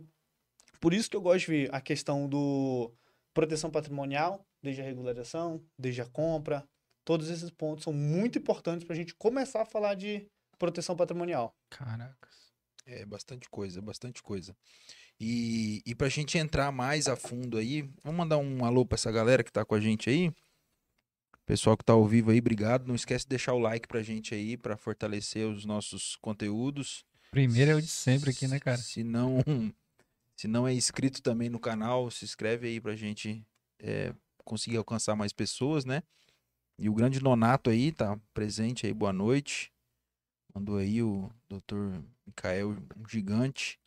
por 0.80 0.92
isso 0.94 1.08
que 1.10 1.16
eu 1.16 1.20
gosto 1.20 1.46
de 1.46 1.50
ver 1.52 1.74
a 1.74 1.80
questão 1.80 2.28
do 2.28 2.92
proteção 3.34 3.70
patrimonial, 3.70 4.46
desde 4.62 4.80
a 4.80 4.84
regularização, 4.84 5.62
desde 5.78 6.00
a 6.02 6.06
compra. 6.06 6.66
Todos 7.04 7.30
esses 7.30 7.50
pontos 7.50 7.84
são 7.84 7.92
muito 7.92 8.38
importantes 8.38 8.84
para 8.84 8.94
a 8.94 8.96
gente 8.96 9.14
começar 9.14 9.62
a 9.62 9.66
falar 9.66 9.94
de 9.94 10.26
proteção 10.58 10.96
patrimonial. 10.96 11.54
Caracas. 11.70 12.52
É 12.84 13.04
bastante 13.04 13.48
coisa, 13.50 13.82
bastante 13.82 14.22
coisa. 14.22 14.56
E, 15.20 15.82
e 15.86 15.94
pra 15.94 16.08
gente 16.08 16.36
entrar 16.38 16.70
mais 16.70 17.08
a 17.08 17.16
fundo 17.16 17.56
aí, 17.58 17.82
vamos 18.04 18.18
mandar 18.18 18.38
um 18.38 18.64
alô 18.64 18.84
pra 18.84 18.94
essa 18.96 19.10
galera 19.10 19.42
que 19.42 19.52
tá 19.52 19.64
com 19.64 19.74
a 19.74 19.80
gente 19.80 20.08
aí. 20.10 20.32
Pessoal 21.46 21.76
que 21.76 21.84
tá 21.84 21.92
ao 21.92 22.04
vivo 22.04 22.32
aí, 22.32 22.40
obrigado. 22.40 22.88
Não 22.88 22.96
esquece 22.96 23.24
de 23.24 23.28
deixar 23.28 23.52
o 23.52 23.58
like 23.60 23.86
pra 23.86 24.02
gente 24.02 24.34
aí, 24.34 24.56
pra 24.56 24.76
fortalecer 24.76 25.46
os 25.46 25.64
nossos 25.64 26.16
conteúdos. 26.16 27.04
Primeiro 27.30 27.70
é 27.70 27.74
o 27.76 27.80
de 27.80 27.86
sempre 27.86 28.30
aqui, 28.30 28.48
né, 28.48 28.58
cara? 28.58 28.78
Se 28.78 29.04
não, 29.04 29.38
se 30.34 30.48
não 30.48 30.66
é 30.66 30.74
inscrito 30.74 31.22
também 31.22 31.48
no 31.48 31.60
canal, 31.60 32.10
se 32.10 32.24
inscreve 32.24 32.66
aí 32.66 32.80
pra 32.80 32.96
gente 32.96 33.46
é, 33.78 34.12
conseguir 34.44 34.76
alcançar 34.76 35.14
mais 35.14 35.32
pessoas, 35.32 35.84
né? 35.84 36.02
E 36.76 36.88
o 36.88 36.94
grande 36.94 37.22
Nonato 37.22 37.70
aí 37.70 37.92
tá 37.92 38.18
presente 38.34 38.84
aí, 38.84 38.92
boa 38.92 39.12
noite. 39.12 39.72
Mandou 40.52 40.78
aí 40.78 41.00
o 41.00 41.30
Dr. 41.48 42.00
Micael, 42.26 42.70
um 42.70 43.08
gigante. 43.08 43.78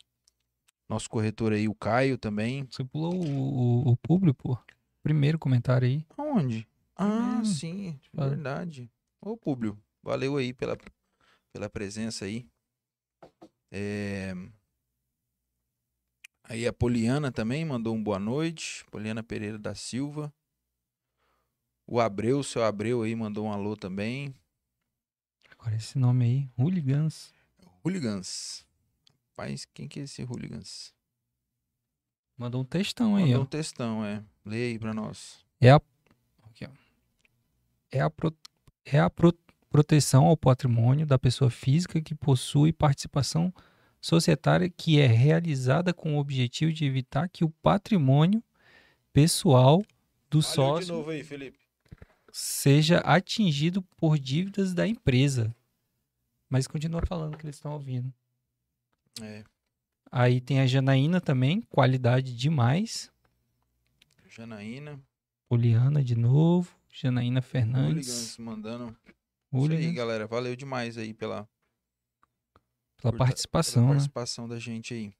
Nosso 0.88 1.10
corretor 1.10 1.52
aí, 1.52 1.68
o 1.68 1.74
Caio 1.74 2.16
também. 2.16 2.66
Você 2.70 2.82
pulou 2.84 3.14
o, 3.14 3.88
o, 3.88 3.90
o 3.90 3.96
público, 3.98 4.42
pô. 4.42 4.58
Primeiro 5.02 5.38
comentário 5.38 5.86
aí. 5.86 6.06
Aonde? 6.16 6.66
Ah, 7.02 7.42
sim, 7.44 7.98
verdade. 8.12 8.90
Ô, 9.22 9.34
Públio, 9.34 9.82
valeu 10.02 10.36
aí 10.36 10.52
pela, 10.52 10.76
pela 11.50 11.70
presença 11.70 12.26
aí. 12.26 12.46
É... 13.70 14.34
Aí 16.44 16.66
a 16.66 16.72
Poliana 16.72 17.32
também 17.32 17.64
mandou 17.64 17.94
um 17.94 18.02
boa 18.02 18.18
noite. 18.18 18.84
Poliana 18.90 19.22
Pereira 19.22 19.58
da 19.58 19.74
Silva. 19.74 20.30
O 21.86 22.00
Abreu, 22.00 22.42
seu 22.42 22.62
Abreu 22.64 23.02
aí, 23.02 23.14
mandou 23.14 23.46
um 23.46 23.52
alô 23.52 23.76
também. 23.76 24.34
Agora 25.52 25.76
esse 25.76 25.98
nome 25.98 26.24
aí, 26.24 26.50
Hooligans. 26.58 27.32
Hooligans. 27.82 28.66
Rapaz, 29.30 29.64
quem 29.72 29.88
que 29.88 30.00
é 30.00 30.02
esse 30.02 30.22
Hooligans? 30.22 30.94
Mandou 32.36 32.60
um 32.60 32.64
textão 32.64 33.16
aí, 33.16 33.24
Mandou 33.24 33.40
ó. 33.40 33.42
um 33.44 33.46
textão, 33.46 34.04
é. 34.04 34.22
Lê 34.44 34.68
aí 34.68 34.78
pra 34.78 34.92
nós. 34.92 35.44
É 35.60 35.70
a. 35.70 35.80
É 37.90 38.00
a, 38.00 38.08
pro- 38.10 38.36
é 38.84 38.98
a 39.00 39.10
pro- 39.10 39.36
proteção 39.68 40.26
ao 40.26 40.36
patrimônio 40.36 41.06
da 41.06 41.18
pessoa 41.18 41.50
física 41.50 42.00
que 42.00 42.14
possui 42.14 42.72
participação 42.72 43.52
societária 44.00 44.68
que 44.70 45.00
é 45.00 45.06
realizada 45.06 45.92
com 45.92 46.16
o 46.16 46.18
objetivo 46.20 46.72
de 46.72 46.84
evitar 46.84 47.28
que 47.28 47.44
o 47.44 47.50
patrimônio 47.50 48.42
pessoal 49.12 49.82
do 50.30 50.40
sócio 50.40 50.94
aí, 50.94 51.14
seja 52.32 52.98
atingido 52.98 53.82
por 53.96 54.18
dívidas 54.18 54.72
da 54.72 54.86
empresa. 54.86 55.54
Mas 56.48 56.66
continua 56.66 57.02
falando 57.06 57.36
que 57.36 57.44
eles 57.44 57.56
estão 57.56 57.72
ouvindo. 57.72 58.12
É, 59.20 59.44
Aí 60.12 60.40
tem 60.40 60.60
a 60.60 60.66
Janaína 60.66 61.20
também, 61.20 61.60
qualidade 61.62 62.34
demais. 62.36 63.10
Janaína. 64.28 64.98
Poliana 65.48 66.02
de 66.02 66.16
novo. 66.16 66.74
Janaína 66.90 67.40
Fernandes. 67.42 68.08
Hooligans 68.08 68.38
mandando. 68.38 68.84
Isso 68.86 69.14
aí, 69.52 69.58
Hooligans, 69.60 69.94
galera. 69.94 70.26
Valeu 70.26 70.54
demais 70.56 70.96
aí 70.98 71.12
pela, 71.14 71.48
pela 73.00 73.16
participação, 73.16 73.74
pela 73.82 73.86
né? 73.86 73.92
participação 73.92 74.48
da 74.48 74.58
gente 74.58 74.94
aí. 74.94 75.12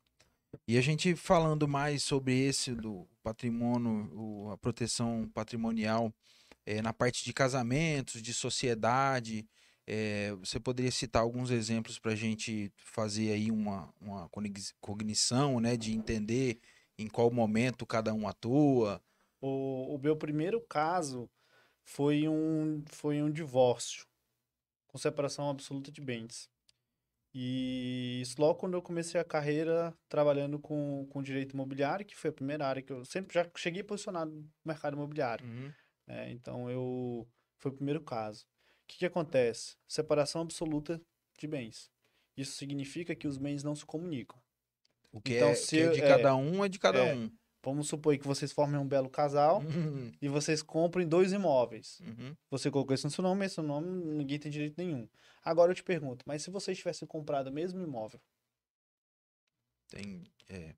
E 0.67 0.77
a 0.77 0.81
gente 0.81 1.15
falando 1.15 1.69
mais 1.69 2.03
sobre 2.03 2.37
esse 2.39 2.75
do 2.75 3.07
patrimônio, 3.23 4.11
o- 4.15 4.51
a 4.51 4.59
proteção 4.59 5.29
patrimonial 5.33 6.13
eh, 6.67 6.83
na 6.83 6.93
parte 6.93 7.25
de 7.25 7.33
casamentos, 7.33 8.21
de 8.21 8.35
sociedade, 8.35 9.49
eh, 9.87 10.33
você 10.39 10.61
poderia 10.61 10.91
citar 10.91 11.23
alguns 11.23 11.51
exemplos 11.51 11.99
para 11.99 12.13
a 12.13 12.17
gente 12.17 12.71
fazer 12.77 13.33
aí 13.33 13.51
uma, 13.51 13.93
uma 14.01 14.29
cognição, 14.81 15.59
né, 15.59 15.77
de 15.77 15.93
entender 15.93 16.61
em 16.99 17.07
qual 17.09 17.31
momento 17.31 17.87
cada 17.87 18.13
um 18.13 18.29
atua. 18.29 19.03
O, 19.41 19.95
o 19.95 19.99
meu 19.99 20.15
primeiro 20.17 20.61
caso 20.61 21.29
foi 21.91 22.29
um, 22.29 22.85
foi 22.87 23.21
um 23.21 23.29
divórcio 23.29 24.07
com 24.87 24.97
separação 24.97 25.51
absoluta 25.51 25.91
de 25.91 26.01
bens. 26.01 26.49
E 27.35 28.21
isso 28.23 28.41
logo 28.41 28.61
quando 28.61 28.75
eu 28.75 28.83
comecei 28.83 29.21
a 29.21 29.25
carreira 29.25 29.93
trabalhando 30.09 30.59
com, 30.59 31.07
com 31.11 31.23
direito 31.23 31.53
imobiliário, 31.53 32.07
que 32.07 32.17
foi 32.17 32.31
a 32.31 32.33
primeira 32.33 32.65
área 32.67 32.81
que 32.81 32.93
eu 32.93 33.05
sempre 33.05 33.35
já 33.35 33.49
cheguei 33.57 33.83
posicionado 33.83 34.31
no 34.31 34.49
mercado 34.65 34.95
imobiliário. 34.95 35.45
né? 36.07 36.31
Então 36.31 36.71
eu 36.71 37.29
foi 37.59 37.73
o 37.73 37.75
primeiro 37.75 38.01
caso. 38.01 38.45
O 38.45 38.87
que 38.87 38.99
que 38.99 39.07
acontece? 39.07 39.77
Separação 39.89 40.43
absoluta 40.43 41.01
de 41.39 41.47
bens. 41.49 41.91
Isso 42.37 42.53
significa 42.53 43.17
que 43.17 43.27
os 43.27 43.37
bens 43.37 43.65
não 43.65 43.75
se 43.75 43.85
comunicam. 43.85 44.41
O 45.13 45.21
que, 45.21 45.35
Então, 45.37 45.49
é, 45.49 45.55
se 45.57 45.77
que 45.77 45.83
é 45.83 45.91
de 45.91 46.03
é, 46.03 46.09
cada 46.09 46.37
um 46.37 46.65
é 46.65 46.69
de 46.69 46.79
cada 46.79 47.01
é. 47.01 47.15
um. 47.15 47.31
Vamos 47.63 47.89
supor 47.89 48.17
que 48.17 48.27
vocês 48.27 48.53
formem 48.53 48.81
um 48.81 48.87
belo 48.89 49.11
casal 49.11 49.61
Uhum, 49.63 50.11
e 50.21 50.29
vocês 50.29 50.63
comprem 50.63 51.07
dois 51.07 51.33
imóveis. 51.33 52.01
uhum. 52.01 52.35
Você 52.51 52.71
colocou 52.71 52.95
isso 52.95 53.07
no 53.07 53.11
seu 53.11 53.23
nome, 53.23 53.45
esse 53.45 53.57
seu 53.57 53.65
nome, 53.65 53.89
ninguém 54.17 54.39
tem 54.39 54.51
direito 54.51 54.77
nenhum. 54.79 55.09
Agora 55.45 55.71
eu 55.71 55.75
te 55.75 55.83
pergunto, 55.85 56.25
mas 56.27 56.43
se 56.43 56.51
vocês 56.51 56.77
tivessem 56.79 57.07
comprado 57.07 57.49
o 57.49 57.53
mesmo 57.53 57.83
imóvel, 57.83 58.21
Tem, 59.89 60.23
é, 60.49 60.75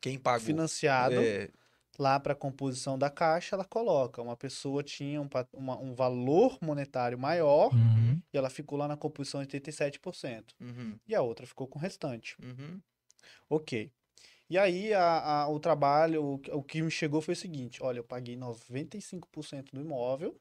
quem 0.00 0.18
pagou? 0.18 0.44
financiado, 0.44 1.14
É, 1.14 1.50
lá 1.98 2.20
para 2.20 2.32
a 2.32 2.36
composição 2.36 2.98
da 2.98 3.08
caixa, 3.08 3.56
ela 3.56 3.64
coloca, 3.64 4.20
uma 4.20 4.36
pessoa 4.36 4.82
tinha 4.82 5.20
um, 5.22 5.28
uma- 5.52 5.78
um 5.78 5.94
valor 5.94 6.58
monetário 6.60 7.18
maior 7.18 7.72
Uhum. 7.72 8.20
e 8.32 8.36
ela 8.36 8.50
ficou 8.50 8.78
lá 8.78 8.86
na 8.88 8.96
composição 8.96 9.40
de 9.40 9.46
87%. 9.46 10.54
uhum, 10.60 10.98
E 11.06 11.14
a 11.14 11.22
outra 11.22 11.46
ficou 11.46 11.66
com 11.66 11.78
o 11.78 11.82
restante. 11.82 12.36
uhum. 12.42 12.80
Ok. 13.48 13.90
E 14.48 14.56
aí 14.58 14.94
a, 14.94 15.42
a- 15.42 15.48
o 15.48 15.58
trabalho, 15.58 16.24
o, 16.24 16.38
que- 16.38 16.50
o 16.52 16.62
que 16.62 16.82
me 16.82 16.90
chegou 16.90 17.20
foi 17.20 17.34
o 17.34 17.36
seguinte, 17.36 17.82
olha, 17.82 17.98
eu 17.98 18.04
paguei 18.04 18.36
95% 18.36 19.72
do 19.72 19.80
imóvel, 19.80 20.40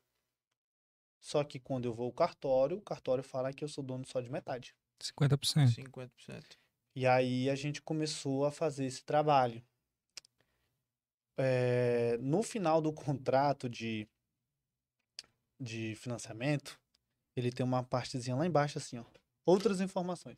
só 1.19 1.43
que 1.43 1.59
quando 1.59 1.85
eu 1.85 1.93
vou 1.93 2.05
ao 2.05 2.13
cartório, 2.13 2.77
o 2.77 2.81
cartório 2.81 3.23
fala 3.23 3.51
que 3.51 3.63
eu 3.63 3.67
sou 3.67 3.83
dono 3.83 4.05
só 4.05 4.21
de 4.21 4.29
metade. 4.29 4.75
50%. 5.01 5.73
50%. 5.73 6.57
E 6.95 7.05
aí 7.07 7.49
a 7.49 7.55
gente 7.55 7.81
começou 7.81 8.45
a 8.45 8.51
fazer 8.51 8.85
esse 8.85 9.03
trabalho. 9.03 9.61
É, 11.37 12.17
no 12.19 12.41
final 12.43 12.79
do 12.81 12.93
contrato 12.93 13.67
de, 13.69 14.07
de 15.59 15.95
financiamento, 15.95 16.79
ele 17.35 17.51
tem 17.51 17.65
uma 17.65 17.83
partezinha 17.83 18.35
lá 18.35 18.45
embaixo 18.45 18.77
assim, 18.77 18.97
ó. 18.97 19.05
Outras 19.45 19.81
informações. 19.81 20.37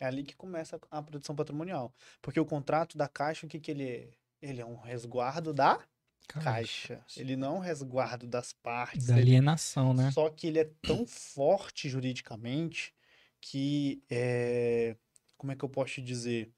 É 0.00 0.06
ali 0.06 0.24
que 0.24 0.34
começa 0.34 0.80
a 0.90 1.02
produção 1.02 1.34
patrimonial. 1.36 1.92
Porque 2.22 2.40
o 2.40 2.44
contrato 2.46 2.96
da 2.96 3.06
Caixa, 3.08 3.46
o 3.46 3.48
que 3.48 3.60
que 3.60 3.70
ele 3.70 3.88
é? 3.88 4.10
Ele 4.40 4.60
é 4.60 4.66
um 4.66 4.76
resguardo 4.76 5.52
da 5.52 5.78
Caixa. 6.26 7.04
Ele 7.16 7.36
não 7.36 7.56
é 7.56 7.58
um 7.58 7.60
resguardo 7.60 8.26
das 8.26 8.52
partes. 8.52 9.06
Da 9.08 9.14
ele- 9.18 9.22
alienação, 9.32 9.92
né? 9.92 10.10
só 10.10 10.30
que 10.30 10.46
ele 10.46 10.58
é 10.60 10.70
tão 10.86 11.06
forte 11.06 11.88
juridicamente 11.88 12.94
que 13.40 14.02
é, 14.10 14.96
como 15.36 15.52
é 15.52 15.56
que 15.56 15.64
eu 15.64 15.68
posso 15.68 15.94
te 15.94 16.02
dizer? 16.02 16.50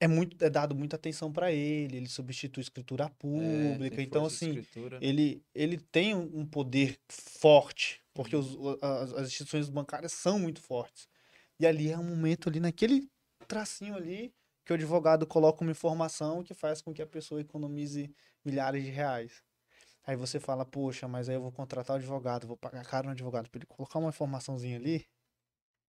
É 0.00 0.08
muito 0.08 0.42
é 0.44 0.50
dado 0.50 0.74
muita 0.74 0.96
atenção 0.96 1.32
para 1.32 1.52
ele, 1.52 1.96
ele 1.96 2.08
substitui 2.08 2.60
escritura 2.60 3.04
É, 3.04 3.08
pública. 3.18 3.96
tem 3.96 4.04
então 4.04 4.26
assim, 4.26 4.50
escritura. 4.56 4.98
ele 5.00 5.44
ele 5.54 5.78
tem 5.78 6.12
um 6.14 6.44
poder 6.44 6.98
forte, 7.08 8.00
porque 8.12 8.34
Uhum. 8.34 8.42
os- 8.72 8.82
as, 8.82 9.12
as 9.12 9.28
instituições 9.28 9.68
bancárias 9.68 10.12
são 10.12 10.38
muito 10.40 10.60
fortes. 10.60 11.06
E 11.62 11.66
ali 11.66 11.92
é 11.92 11.96
um 11.96 12.02
momento 12.02 12.48
ali 12.48 12.58
naquele 12.58 13.08
tracinho 13.46 13.94
ali 13.94 14.34
que 14.64 14.72
o 14.72 14.74
advogado 14.74 15.24
coloca 15.24 15.62
uma 15.62 15.70
informação 15.70 16.42
que 16.42 16.54
faz 16.54 16.82
com 16.82 16.92
que 16.92 17.00
a 17.00 17.06
pessoa 17.06 17.40
economize 17.40 18.12
milhares 18.44 18.82
de 18.82 18.90
reais. 18.90 19.44
Aí 20.04 20.16
você 20.16 20.40
fala, 20.40 20.64
poxa, 20.64 21.06
mas 21.06 21.28
aí 21.28 21.36
eu 21.36 21.40
vou 21.40 21.52
contratar 21.52 21.94
o 21.94 21.98
advogado, 22.00 22.48
vou 22.48 22.56
pagar 22.56 22.84
caro 22.84 23.06
no 23.06 23.12
advogado 23.12 23.48
para 23.48 23.60
ele 23.60 23.66
colocar 23.66 24.00
uma 24.00 24.08
informaçãozinha 24.08 24.76
ali. 24.76 25.06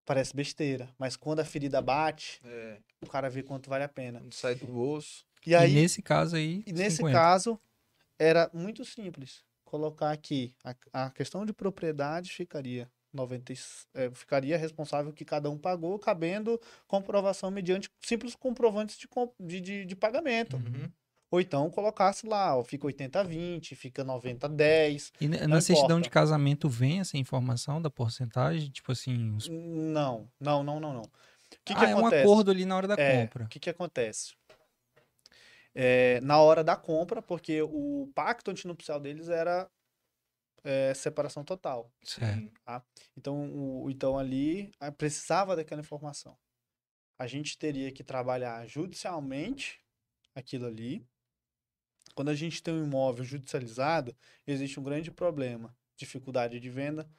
Parece 0.05 0.35
besteira, 0.35 0.93
mas 0.99 1.15
quando 1.17 1.39
a 1.39 1.45
ferida 1.45 1.81
bate, 1.81 2.39
É, 2.43 2.77
o 3.01 3.07
cara 3.09 3.27
vê 3.27 3.41
quanto 3.41 3.67
vale 3.67 3.83
a 3.83 3.89
pena. 3.89 4.19
quando 4.19 4.33
sai 4.35 4.53
do 4.53 4.67
bolso. 4.67 5.25
E 5.43 5.53
E, 5.53 5.55
aí, 5.55 5.73
nesse 5.73 6.03
caso 6.03 6.35
aí, 6.35 6.61
e 6.67 6.71
nesse 6.71 6.97
50. 6.97 7.17
caso, 7.17 7.59
era 8.19 8.47
muito 8.53 8.85
simples. 8.85 9.43
Colocar 9.65 10.11
aqui 10.11 10.53
a, 10.63 10.75
a 11.05 11.09
questão 11.09 11.43
de 11.47 11.51
propriedade 11.51 12.31
ficaria 12.31 12.87
90, 13.13 13.51
e 13.51 13.55
s- 13.55 13.85
eh, 13.93 14.09
ficaria 14.13 14.57
responsável 14.57 15.13
que 15.13 15.23
cada 15.23 15.49
um 15.49 15.57
pagou, 15.57 15.97
cabendo 15.99 16.59
comprovação 16.87 17.51
mediante 17.51 17.89
simples 18.01 18.35
comprovantes 18.35 18.97
de, 18.97 19.07
de, 19.39 19.61
de, 19.61 19.85
de 19.85 19.95
pagamento. 19.95 20.57
Uhum. 20.57 20.91
Ou 21.31 21.41
então 21.41 21.69
colocasse 21.69 22.27
lá, 22.27 22.55
ó, 22.55 22.63
fica 22.63 22.85
80-20, 22.85 23.75
fica 23.75 24.03
90-10. 24.03 25.11
E 25.19 25.27
na- 25.27 25.61
certidão 25.61 25.99
de 25.99 26.09
casamento 26.09 26.69
vem 26.69 26.99
essa 26.99 27.17
informação 27.17 27.81
da 27.81 27.89
porcentagem? 27.89 28.69
Tipo 28.69 28.91
assim, 28.91 29.35
os- 29.35 29.47
Não, 29.49 30.29
não, 30.39 30.63
não, 30.63 30.79
não, 30.79 30.93
não. 30.93 31.01
Que, 31.65 31.73
que 31.73 31.85
ah, 31.85 31.89
é 31.89 31.95
um 31.95 32.05
acordo 32.05 32.51
ali 32.51 32.65
na 32.65 32.75
hora 32.75 32.87
da 32.87 32.95
É, 32.95 33.21
compra. 33.21 33.45
O 33.45 33.47
que, 33.47 33.59
que 33.59 33.69
acontece? 33.69 34.33
É, 35.75 36.19
na 36.21 36.39
hora 36.39 36.63
da 36.63 36.75
compra, 36.75 37.21
porque 37.21 37.61
o 37.63 38.11
pacto 38.13 38.51
antinupcial 38.51 38.99
deles 38.99 39.27
era 39.27 39.67
é, 40.63 40.93
separação 40.93 41.43
total. 41.43 41.91
Certo. 42.01 42.51
Então, 43.17 43.51
o, 43.53 43.89
então 43.89 44.17
ali 44.17 44.71
precisava 44.97 45.55
daquela 45.55 45.81
informação. 45.81 46.37
A 47.19 47.27
gente 47.27 47.57
teria 47.57 47.91
que 47.91 48.03
trabalhar 48.03 48.65
judicialmente 48.67 49.79
aquilo 50.33 50.65
ali. 50.65 51.05
Quando 52.15 52.29
a 52.29 52.35
gente 52.35 52.61
tem 52.61 52.73
um 52.73 52.85
imóvel 52.85 53.23
judicializado, 53.23 54.15
existe 54.45 54.79
um 54.79 54.83
grande 54.83 55.11
problema. 55.11 55.75
Dificuldade 55.95 56.59
de 56.59 56.69
venda. 56.69 57.09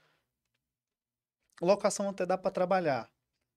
Locação 1.61 2.09
até 2.09 2.27
dá 2.27 2.37
para 2.37 2.51
trabalhar, 2.51 3.11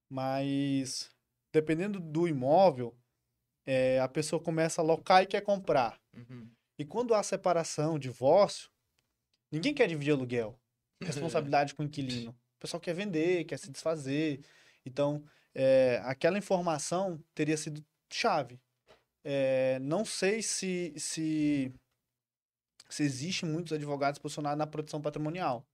mas 0.10 1.10
dependendo 1.52 2.00
do 2.00 2.28
imóvel, 2.28 2.96
eh, 3.66 4.00
a 4.00 4.08
pessoa 4.08 4.42
começa 4.42 4.82
a 4.82 4.84
locar 4.84 5.24
e 5.24 5.28
quer 5.28 5.42
comprar. 5.42 6.00
Uhum. 6.14 6.52
E 6.78 6.86
quando 6.86 7.16
há 7.16 7.24
separação, 7.24 7.98
divórcio, 7.98 8.70
ninguém 9.52 9.74
quer 9.74 9.88
dividir 9.88 10.12
aluguel. 10.12 10.60
Responsabilidade 11.02 11.76
com 11.76 11.84
o 11.84 11.86
inquilino. 11.86 12.32
O 12.32 12.60
pessoal 12.60 12.82
quer 12.82 12.94
vender, 12.94 13.46
quer 13.46 13.58
se 13.58 13.70
desfazer. 13.70 14.42
Então, 14.86 15.24
é, 15.54 16.02
aquela 16.04 16.38
informação 16.38 17.24
teria 17.36 17.58
sido 17.58 17.84
chave. 18.12 18.60
É, 19.24 19.78
não 19.80 20.06
sei 20.06 20.42
se, 20.42 20.94
se, 20.98 21.74
se 22.90 23.04
existe 23.04 23.46
muitos 23.46 23.74
advogados 23.74 24.20
posicionados 24.20 24.58
na 24.58 24.66
proteção 24.66 25.02
patrimonial. 25.02 25.66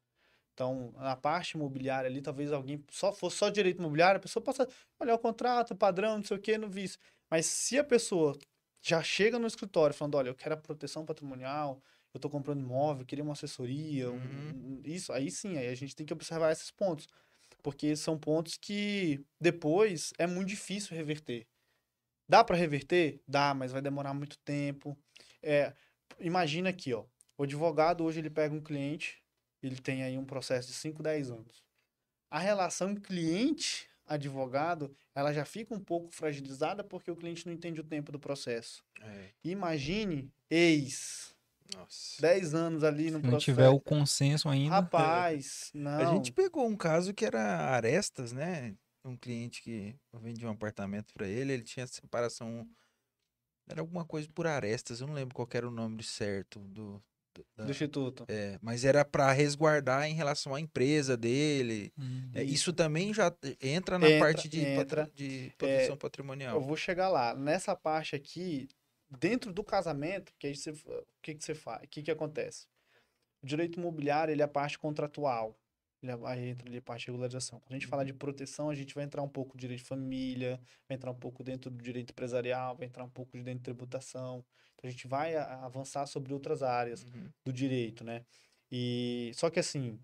Então, 0.53 0.93
na 0.97 1.15
parte 1.15 1.51
imobiliária 1.51 2.07
ali, 2.07 2.21
talvez 2.21 2.51
alguém 2.51 2.83
só 2.89 3.11
fosse 3.11 3.37
só 3.37 3.49
direito 3.49 3.79
imobiliário, 3.79 4.17
a 4.17 4.21
pessoa 4.21 4.43
possa 4.43 4.67
olhar 4.99 5.15
o 5.15 5.19
contrato, 5.19 5.75
padrão, 5.75 6.17
não 6.17 6.23
sei 6.23 6.37
o 6.37 6.39
que, 6.39 6.57
no 6.57 6.69
visto. 6.69 6.99
Mas 7.29 7.47
se 7.47 7.77
a 7.79 7.83
pessoa 7.83 8.37
já 8.81 9.01
chega 9.01 9.39
no 9.39 9.47
escritório 9.47 9.95
falando, 9.95 10.15
olha, 10.15 10.29
eu 10.29 10.35
quero 10.35 10.53
a 10.53 10.57
proteção 10.57 11.05
patrimonial, 11.05 11.81
eu 12.13 12.17
estou 12.17 12.29
comprando 12.29 12.61
imóvel, 12.61 13.05
queria 13.05 13.23
uma 13.23 13.33
assessoria, 13.33 14.11
um- 14.11 14.15
Uhum. 14.15 14.79
um- 14.79 14.81
isso, 14.85 15.11
aí 15.11 15.31
sim, 15.31 15.57
aí 15.57 15.67
a 15.67 15.75
gente 15.75 15.95
tem 15.95 16.05
que 16.05 16.13
observar 16.13 16.51
esses 16.51 16.69
pontos. 16.71 17.07
Porque 17.61 17.95
são 17.95 18.17
pontos 18.19 18.57
que 18.57 19.23
depois 19.39 20.11
é 20.17 20.27
muito 20.27 20.49
difícil 20.49 20.95
reverter. 20.95 21.47
Dá 22.27 22.43
para 22.43 22.57
reverter? 22.57 23.21
Dá, 23.27 23.53
mas 23.53 23.71
vai 23.71 23.81
demorar 23.81 24.13
muito 24.13 24.37
tempo. 24.39 24.97
É, 25.41 25.73
imagina 26.19 26.69
aqui, 26.69 26.93
ó, 26.93 27.05
o 27.37 27.43
advogado 27.43 28.03
hoje 28.03 28.19
ele 28.19 28.29
pega 28.29 28.53
um 28.53 28.61
cliente, 28.61 29.23
ele 29.61 29.77
tem 29.79 30.03
aí 30.03 30.17
um 30.17 30.25
processo 30.25 30.67
de 30.69 30.73
5, 30.73 31.01
10 31.01 31.31
anos. 31.31 31.63
A 32.29 32.39
relação 32.39 32.95
cliente-advogado, 32.95 34.93
ela 35.15 35.33
já 35.33 35.45
fica 35.45 35.73
um 35.73 35.79
pouco 35.79 36.11
fragilizada 36.11 36.83
porque 36.83 37.11
o 37.11 37.15
cliente 37.15 37.45
não 37.45 37.53
entende 37.53 37.79
o 37.79 37.83
tempo 37.83 38.11
do 38.11 38.19
processo. 38.19 38.83
É. 39.01 39.29
Imagine 39.43 40.29
ex, 40.49 41.32
Nossa. 41.77 42.21
10 42.21 42.53
anos 42.53 42.83
ali 42.83 43.05
no 43.11 43.17
Se 43.17 43.23
não 43.23 43.29
processo. 43.31 43.45
tiver 43.45 43.69
o 43.69 43.79
consenso 43.79 44.47
ainda. 44.49 44.75
Rapaz, 44.75 45.69
não. 45.73 45.91
A 45.99 46.13
gente 46.15 46.31
pegou 46.31 46.65
um 46.67 46.75
caso 46.75 47.13
que 47.13 47.25
era 47.25 47.41
Arestas, 47.71 48.31
né? 48.31 48.75
Um 49.05 49.17
cliente 49.17 49.61
que 49.61 49.95
eu 50.13 50.19
vendi 50.19 50.45
um 50.45 50.49
apartamento 50.51 51.13
pra 51.13 51.27
ele, 51.27 51.53
ele 51.53 51.63
tinha 51.63 51.85
separação. 51.87 52.67
Era 53.69 53.81
alguma 53.81 54.05
coisa 54.05 54.27
por 54.33 54.45
Arestas, 54.47 54.99
eu 55.01 55.07
não 55.07 55.13
lembro 55.13 55.33
qual 55.35 55.47
era 55.53 55.67
o 55.67 55.71
nome 55.71 56.03
certo 56.03 56.59
do. 56.59 57.01
do- 57.35 57.45
da- 57.57 57.63
do 57.65 57.71
Instituto. 57.71 58.25
é, 58.27 58.59
mas 58.61 58.85
era 58.85 59.03
pra 59.03 59.31
resguardar 59.31 60.05
em 60.07 60.13
relação 60.13 60.53
à 60.53 60.59
empresa 60.61 61.17
dele. 61.17 61.91
Hum. 61.97 62.29
É, 62.33 62.43
isso 62.43 62.71
também 62.71 63.11
já 63.13 63.33
entra 63.59 63.97
na 63.97 64.07
Entra, 64.07 64.19
parte 64.19 64.47
de, 64.47 64.61
entra. 64.63 65.11
de 65.15 65.51
proteção 65.57 65.97
patrimonial. 65.97 66.55
Eu 66.55 66.61
vou 66.61 66.77
chegar 66.77 67.09
lá. 67.09 67.33
Nessa 67.33 67.75
parte 67.75 68.15
aqui, 68.15 68.67
dentro 69.19 69.53
do 69.53 69.63
casamento, 69.63 70.33
que 70.39 70.47
aí 70.47 70.55
você, 70.55 70.71
o 70.71 71.05
que, 71.21 71.35
que 71.35 71.43
você 71.43 71.55
faz? 71.55 71.83
O 71.83 71.87
que, 71.87 72.01
que 72.03 72.11
acontece? 72.11 72.67
O 73.41 73.45
direito 73.47 73.79
imobiliário, 73.79 74.31
ele 74.31 74.41
é 74.41 74.45
a 74.45 74.47
parte 74.47 74.77
contratual. 74.79 75.57
Ele 76.01 76.11
é- 76.11 76.19
aí 76.25 76.49
entra 76.49 76.67
ali 76.67 76.77
a 76.77 76.81
parte 76.81 77.01
de 77.01 77.07
regularização. 77.07 77.59
Quando 77.61 77.71
a 77.71 77.75
gente 77.75 77.87
fala 77.87 78.03
de 78.03 78.13
proteção, 78.13 78.69
a 78.69 78.75
gente 78.75 78.93
vai 78.93 79.03
entrar 79.05 79.21
um 79.21 79.29
pouco 79.29 79.53
no 79.55 79.59
direito 79.59 79.79
de 79.81 79.85
família, 79.85 80.59
vai 80.87 80.95
entrar 80.97 81.11
um 81.11 81.15
pouco 81.15 81.43
dentro 81.43 81.71
do 81.71 81.81
direito 81.81 82.11
empresarial, 82.11 82.75
vai 82.75 82.87
entrar 82.87 83.03
um 83.05 83.09
pouco 83.09 83.37
de 83.37 83.43
dentro 83.43 83.59
de 83.59 83.63
tributação. 83.63 84.43
Então, 84.75 84.87
a 84.87 84.91
gente 84.91 85.07
vai 85.07 85.35
avançar 85.35 86.05
sobre 86.05 86.33
outras 86.33 86.61
áreas 86.61 87.03
Uhum. 87.03 87.29
do 87.45 87.53
direito, 87.53 88.03
né? 88.03 88.25
E 88.71 89.31
só 89.35 89.49
que 89.49 89.59
assim, 89.59 89.97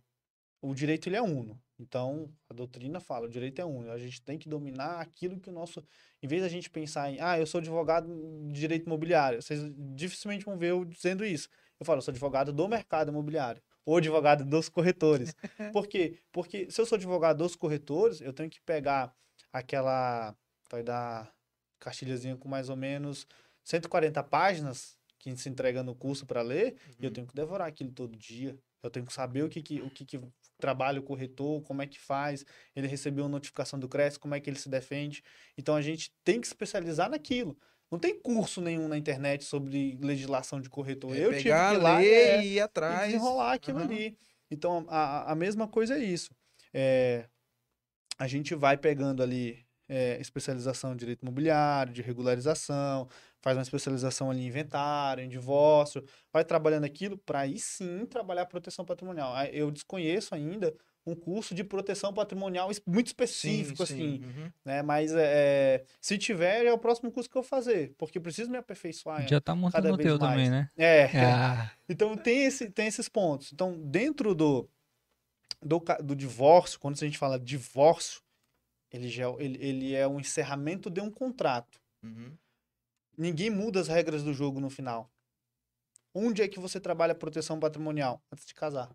o 0.61 0.73
direito 0.73 1.07
ele 1.09 1.15
é 1.17 1.21
uno. 1.21 1.61
Então, 1.79 2.29
a 2.49 2.53
doutrina 2.53 2.99
fala, 2.99 3.25
o 3.25 3.29
direito 3.29 3.59
é 3.61 3.65
uno. 3.65 3.89
A 3.91 3.97
gente 3.97 4.21
tem 4.21 4.37
que 4.37 4.49
dominar 4.49 4.99
aquilo 4.99 5.39
que 5.39 5.49
o 5.49 5.53
nosso, 5.53 5.81
em 6.21 6.27
vez 6.27 6.41
da 6.41 6.49
gente 6.49 6.69
pensar 6.69 7.09
em, 7.09 7.19
ah, 7.21 7.39
eu 7.39 7.45
sou 7.47 7.59
advogado 7.59 8.07
de 8.47 8.53
direito 8.59 8.85
imobiliário, 8.85 9.41
vocês 9.41 9.61
dificilmente 9.95 10.43
vão 10.45 10.57
ver 10.57 10.71
eu 10.71 10.83
dizendo 10.83 11.23
isso. 11.25 11.47
Eu 11.79 11.85
falo, 11.85 11.99
eu 11.99 12.01
sou 12.01 12.11
advogado 12.11 12.51
do 12.51 12.67
mercado 12.67 13.09
imobiliário 13.09 13.61
ou 13.85 13.97
advogado 13.97 14.43
dos 14.43 14.67
corretores. 14.67 15.33
Por 15.73 15.87
quê? 15.87 16.19
Porque 16.31 16.69
se 16.69 16.81
eu 16.81 16.85
sou 16.85 16.97
advogado 16.97 17.37
dos 17.37 17.55
corretores, 17.55 18.19
eu 18.19 18.33
tenho 18.33 18.49
que 18.49 18.61
pegar 18.61 19.15
aquela 19.53 20.35
vai 20.69 20.83
dar 20.83 21.33
cartilhazinha 21.79 22.35
com 22.37 22.47
mais 22.49 22.69
ou 22.69 22.75
menos 22.75 23.25
140 23.63 24.21
páginas 24.23 24.97
que 25.17 25.35
se 25.35 25.49
entrega 25.49 25.81
no 25.83 25.95
curso 25.95 26.25
para 26.25 26.41
ler, 26.41 26.77
e 26.99 27.03
eu 27.03 27.07
Uhum. 27.09 27.13
tenho 27.13 27.27
que 27.27 27.33
devorar 27.35 27.67
aquilo 27.67 27.91
todo 27.91 28.15
dia. 28.17 28.57
Eu 28.81 28.89
tenho 28.89 29.05
que 29.05 29.11
saber 29.13 29.43
o 29.43 29.49
que, 29.49 29.61
que, 29.61 29.81
o 29.81 29.89
que, 29.89 30.05
que 30.05 30.21
trabalha 30.59 30.99
o 30.99 31.03
corretor, 31.03 31.61
como 31.63 31.81
é 31.81 31.87
que 31.87 31.99
faz, 31.99 32.45
ele 32.75 32.87
recebeu 32.87 33.23
uma 33.23 33.29
notificação 33.31 33.79
do 33.79 33.87
CRES, 33.87 34.17
como 34.17 34.35
é 34.35 34.39
que 34.39 34.49
ele 34.49 34.59
se 34.59 34.69
defende. 34.69 35.23
Então 35.57 35.75
a 35.75 35.81
gente 35.81 36.11
tem 36.23 36.39
que 36.39 36.47
especializar 36.47 37.09
naquilo. 37.09 37.57
Não 37.91 37.97
tem 37.97 38.19
curso 38.19 38.61
nenhum 38.61 38.87
na 38.87 38.97
internet 38.97 39.43
sobre 39.43 39.97
legislação 40.01 40.61
de 40.61 40.69
corretor. 40.69 41.15
É 41.15 41.19
eu 41.25 41.31
tive 41.31 41.43
que 41.43 41.49
ir 41.73 41.77
lá 41.77 41.97
ler 41.97 42.05
é, 42.05 42.41
e 42.43 42.47
ir 42.47 42.53
e 42.55 42.59
atrás. 42.59 43.07
desenrolar 43.07 43.53
aquilo 43.53 43.79
Aham. 43.79 43.87
ali. 43.87 44.17
Então, 44.51 44.85
a, 44.89 44.97
a- 44.99 45.31
a 45.31 45.35
mesma 45.35 45.67
coisa 45.67 45.95
é 45.97 46.03
isso. 46.03 46.29
É, 46.73 47.27
a 48.17 48.27
gente 48.27 48.53
vai 48.53 48.77
pegando 48.77 49.23
ali 49.23 49.65
é, 49.89 50.21
especialização 50.21 50.93
em 50.93 50.95
direito 50.95 51.23
imobiliário, 51.23 51.91
de 51.91 52.01
regularização, 52.01 53.09
faz 53.41 53.57
uma 53.57 53.63
especialização 53.63 54.29
ali 54.29 54.43
em 54.43 54.47
inventário, 54.47 55.23
em 55.23 55.29
divórcio, 55.29 56.05
vai 56.31 56.45
trabalhando 56.45 56.85
aquilo 56.85 57.17
para 57.17 57.39
aí 57.39 57.57
sim 57.57 58.05
trabalhar 58.05 58.45
proteção 58.45 58.85
patrimonial. 58.85 59.33
Eu 59.45 59.71
desconheço 59.71 60.35
ainda 60.35 60.73
um 61.05 61.15
curso 61.15 61.55
de 61.55 61.63
proteção 61.63 62.13
patrimonial 62.13 62.69
muito 62.85 63.07
específico, 63.07 63.81
assim, 63.81 64.21
uhum. 64.23 64.51
né? 64.63 64.83
Mas 64.83 65.11
é, 65.15 65.83
se 65.99 66.17
tiver, 66.17 66.65
é 66.65 66.73
o 66.73 66.77
próximo 66.77 67.11
curso 67.11 67.29
que 67.29 67.35
eu 67.35 67.41
vou 67.41 67.49
fazer, 67.49 67.95
porque 67.97 68.19
eu 68.19 68.21
preciso 68.21 68.51
me 68.51 68.57
aperfeiçoar. 68.57 69.27
Já 69.27 69.41
tá 69.41 69.55
montando 69.55 69.93
o 69.93 69.97
teu 69.97 70.19
mais. 70.19 70.31
também, 70.31 70.49
né? 70.49 70.69
É. 70.77 71.05
Ah, 71.15 71.71
Então 71.89 72.15
tem, 72.15 72.43
esse, 72.43 72.69
tem 72.69 72.85
esses 72.85 73.09
pontos. 73.09 73.51
Então, 73.51 73.75
dentro 73.81 74.35
do, 74.35 74.69
do, 75.59 75.83
do 76.03 76.15
divórcio, 76.15 76.79
quando 76.79 76.95
a 76.95 77.05
gente 77.05 77.17
fala 77.17 77.39
divórcio, 77.39 78.21
ele, 78.91 79.09
já, 79.09 79.25
é- 79.29 79.35
ele, 79.39 79.63
ele 79.65 79.95
é 79.95 80.07
um 80.07 80.19
encerramento 80.19 80.89
de 80.89 81.01
um 81.01 81.09
contrato. 81.11 81.79
Uhum. 82.03 82.35
Ninguém 83.17 83.49
muda 83.49 83.79
as 83.81 83.87
regras 83.87 84.23
do 84.23 84.33
jogo 84.33 84.59
no 84.59 84.69
final. 84.69 85.11
Onde 86.13 86.41
é 86.41 86.47
que 86.47 86.59
você 86.59 86.79
trabalha 86.79 87.13
proteção 87.13 87.59
patrimonial? 87.59 88.21
Antes 88.31 88.45
de 88.45 88.53
casar. 88.53 88.89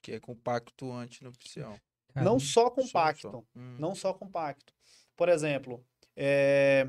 Que 0.00 0.12
é 0.12 0.20
com 0.20 0.34
pacto 0.34 0.90
antinupcial. 0.92 1.78
não 2.14 2.38
só 2.38 2.70
com 2.70 2.82
Só- 2.82 2.88
só. 2.88 2.92
pacto. 2.92 3.46
Hum. 3.56 3.76
Não 3.78 3.94
só 3.94 4.12
com 4.12 4.28
pacto. 4.28 4.72
Por 5.16 5.28
exemplo, 5.28 5.84
é, 6.16 6.88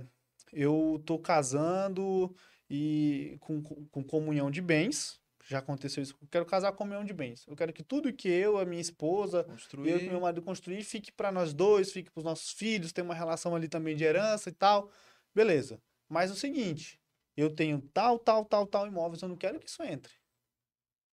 eu 0.51 1.01
tô 1.05 1.17
casando 1.19 2.35
e 2.69 3.37
com 3.41 3.61
com 3.61 4.03
comunhão 4.03 4.49
de 4.51 4.61
bens. 4.61 5.21
Já 5.47 5.59
aconteceu 5.59 6.01
isso. 6.01 6.15
Eu 6.21 6.27
quero 6.29 6.45
casar 6.45 6.71
com 6.71 6.79
comunhão 6.79 7.03
de 7.03 7.13
bens. 7.13 7.45
Eu 7.47 7.55
quero 7.55 7.73
que 7.73 7.83
tudo 7.83 8.11
que 8.13 8.29
eu, 8.29 8.57
a 8.57 8.65
minha 8.65 8.81
esposa, 8.81 9.39
eu 9.39 9.45
e 9.45 9.51
Construir. 9.51 10.09
meu 10.09 10.21
marido 10.21 10.41
construir 10.41 10.83
fique 10.83 11.11
para 11.11 11.31
nós 11.31 11.53
dois, 11.53 11.91
fique 11.91 12.09
para 12.09 12.19
os 12.19 12.23
nossos 12.25 12.51
filhos, 12.51 12.91
tem 12.93 13.03
uma 13.03 13.13
relação 13.15 13.55
ali 13.55 13.67
também 13.67 13.95
de 13.95 14.03
herança 14.03 14.49
e 14.49 14.53
tal. 14.53 14.89
Beleza. 15.35 15.81
Mas 16.07 16.31
o 16.31 16.35
seguinte, 16.35 16.99
eu 17.35 17.49
tenho 17.53 17.81
tal, 17.93 18.19
tal, 18.19 18.45
tal, 18.45 18.65
tal 18.67 18.87
imóveis, 18.87 19.21
eu 19.21 19.29
não 19.29 19.35
quero 19.35 19.59
que 19.59 19.69
isso 19.69 19.83
entre. 19.83 20.13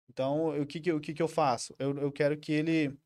Então, 0.08 0.60
o 0.60 0.66
que 0.66 0.80
que, 0.80 0.90
eu- 0.90 0.96
o 0.96 1.00
que, 1.00 1.12
que 1.14 1.22
eu 1.22 1.28
faço? 1.28 1.74
Eu, 1.78 1.96
eu 1.98 2.12
quero 2.12 2.38
que 2.38 2.52
ele 2.52 2.96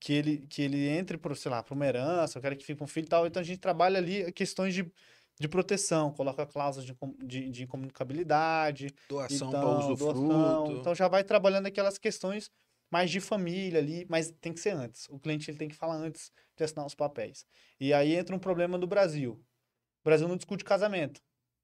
que 0.00 0.12
ele 0.12 0.46
que 0.48 0.60
ele 0.60 0.86
entre 0.88 1.16
para, 1.16 1.34
sei 1.34 1.50
lá, 1.50 1.62
para 1.62 1.74
uma 1.74 1.86
herança, 1.86 2.36
eu 2.38 2.42
quero 2.42 2.56
que 2.56 2.64
fique 2.64 2.78
com 2.78 2.84
um 2.84 2.88
filho 2.88 3.06
e 3.06 3.08
tal. 3.08 3.26
Então 3.26 3.40
a 3.40 3.44
gente 3.44 3.58
trabalha 3.58 3.98
ali 3.98 4.30
questões 4.32 4.74
de, 4.74 4.90
de 5.38 5.48
proteção, 5.48 6.12
coloca 6.12 6.46
cláusulas 6.46 6.86
de, 6.86 6.96
de, 7.24 7.50
de 7.50 7.62
incomunicabilidade, 7.64 8.94
Doação 9.08 9.48
então, 9.48 9.60
para 9.60 9.86
usufruto. 9.92 10.28
doação. 10.28 10.72
Então 10.76 10.94
já 10.94 11.08
vai 11.08 11.24
trabalhando 11.24 11.66
aquelas 11.66 11.98
questões 11.98 12.50
mais 12.90 13.10
de 13.10 13.20
família 13.20 13.80
ali, 13.80 14.06
mas 14.08 14.30
tem 14.40 14.52
que 14.52 14.60
ser 14.60 14.70
antes. 14.70 15.08
O 15.10 15.18
cliente 15.18 15.50
ele 15.50 15.58
tem 15.58 15.68
que 15.68 15.74
falar 15.74 15.96
antes 15.96 16.30
de 16.56 16.62
assinar 16.64 16.86
os 16.86 16.94
papéis. 16.94 17.44
E 17.80 17.92
aí 17.92 18.14
entra 18.14 18.34
um 18.36 18.38
problema 18.38 18.78
do 18.78 18.86
Brasil. 18.86 19.32
O 19.32 20.04
Brasil 20.04 20.28
não 20.28 20.36
discute 20.36 20.62
casamento. 20.64 21.20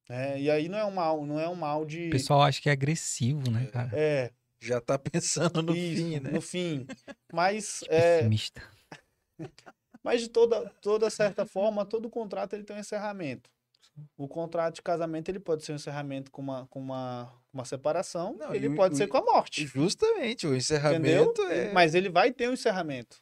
né? 0.08 0.40
E 0.40 0.50
aí 0.50 0.68
não 0.68 0.78
é 0.78 0.84
um 0.84 0.90
mal, 0.90 1.24
não 1.24 1.38
é 1.38 1.48
um 1.48 1.54
mal 1.54 1.84
de. 1.84 2.08
O 2.08 2.10
pessoal 2.10 2.42
acha 2.42 2.60
que 2.60 2.68
é 2.68 2.72
agressivo, 2.72 3.48
né, 3.50 3.66
cara? 3.66 3.90
É, 3.94 4.32
Já 4.58 4.80
tá 4.80 4.98
pensando 4.98 5.62
no 5.62 5.76
isso, 5.76 6.02
fim, 6.02 6.18
né? 6.18 6.30
no 6.32 6.40
fim. 6.40 6.86
Mas, 7.32 7.84
é, 7.88 8.16
Pessimista. 8.18 8.62
mas 10.02 10.22
de 10.22 10.28
toda, 10.28 10.68
toda 10.82 11.08
certa 11.10 11.46
forma, 11.46 11.84
todo 11.86 12.10
contrato 12.10 12.54
ele 12.54 12.64
tem 12.64 12.74
um 12.76 12.80
encerramento. 12.80 13.48
O 14.16 14.26
contrato 14.28 14.76
de 14.76 14.82
casamento 14.82 15.28
ele 15.28 15.40
pode 15.40 15.64
ser 15.64 15.72
um 15.72 15.76
encerramento 15.76 16.30
com 16.30 16.40
uma, 16.40 16.66
com 16.68 16.80
uma, 16.80 17.32
uma 17.52 17.64
separação, 17.64 18.36
Não, 18.36 18.54
ele 18.54 18.68
o- 18.68 18.74
pode 18.74 18.94
o- 18.94 18.96
ser 18.96 19.06
com 19.06 19.16
a 19.18 19.22
morte. 19.24 19.66
Justamente, 19.66 20.46
o 20.46 20.50
Entendeu? 20.50 20.56
encerramento 20.56 21.42
é. 21.42 21.72
Mas 21.72 21.94
ele 21.94 22.08
vai 22.08 22.32
ter 22.32 22.48
um 22.48 22.52
encerramento. 22.54 23.18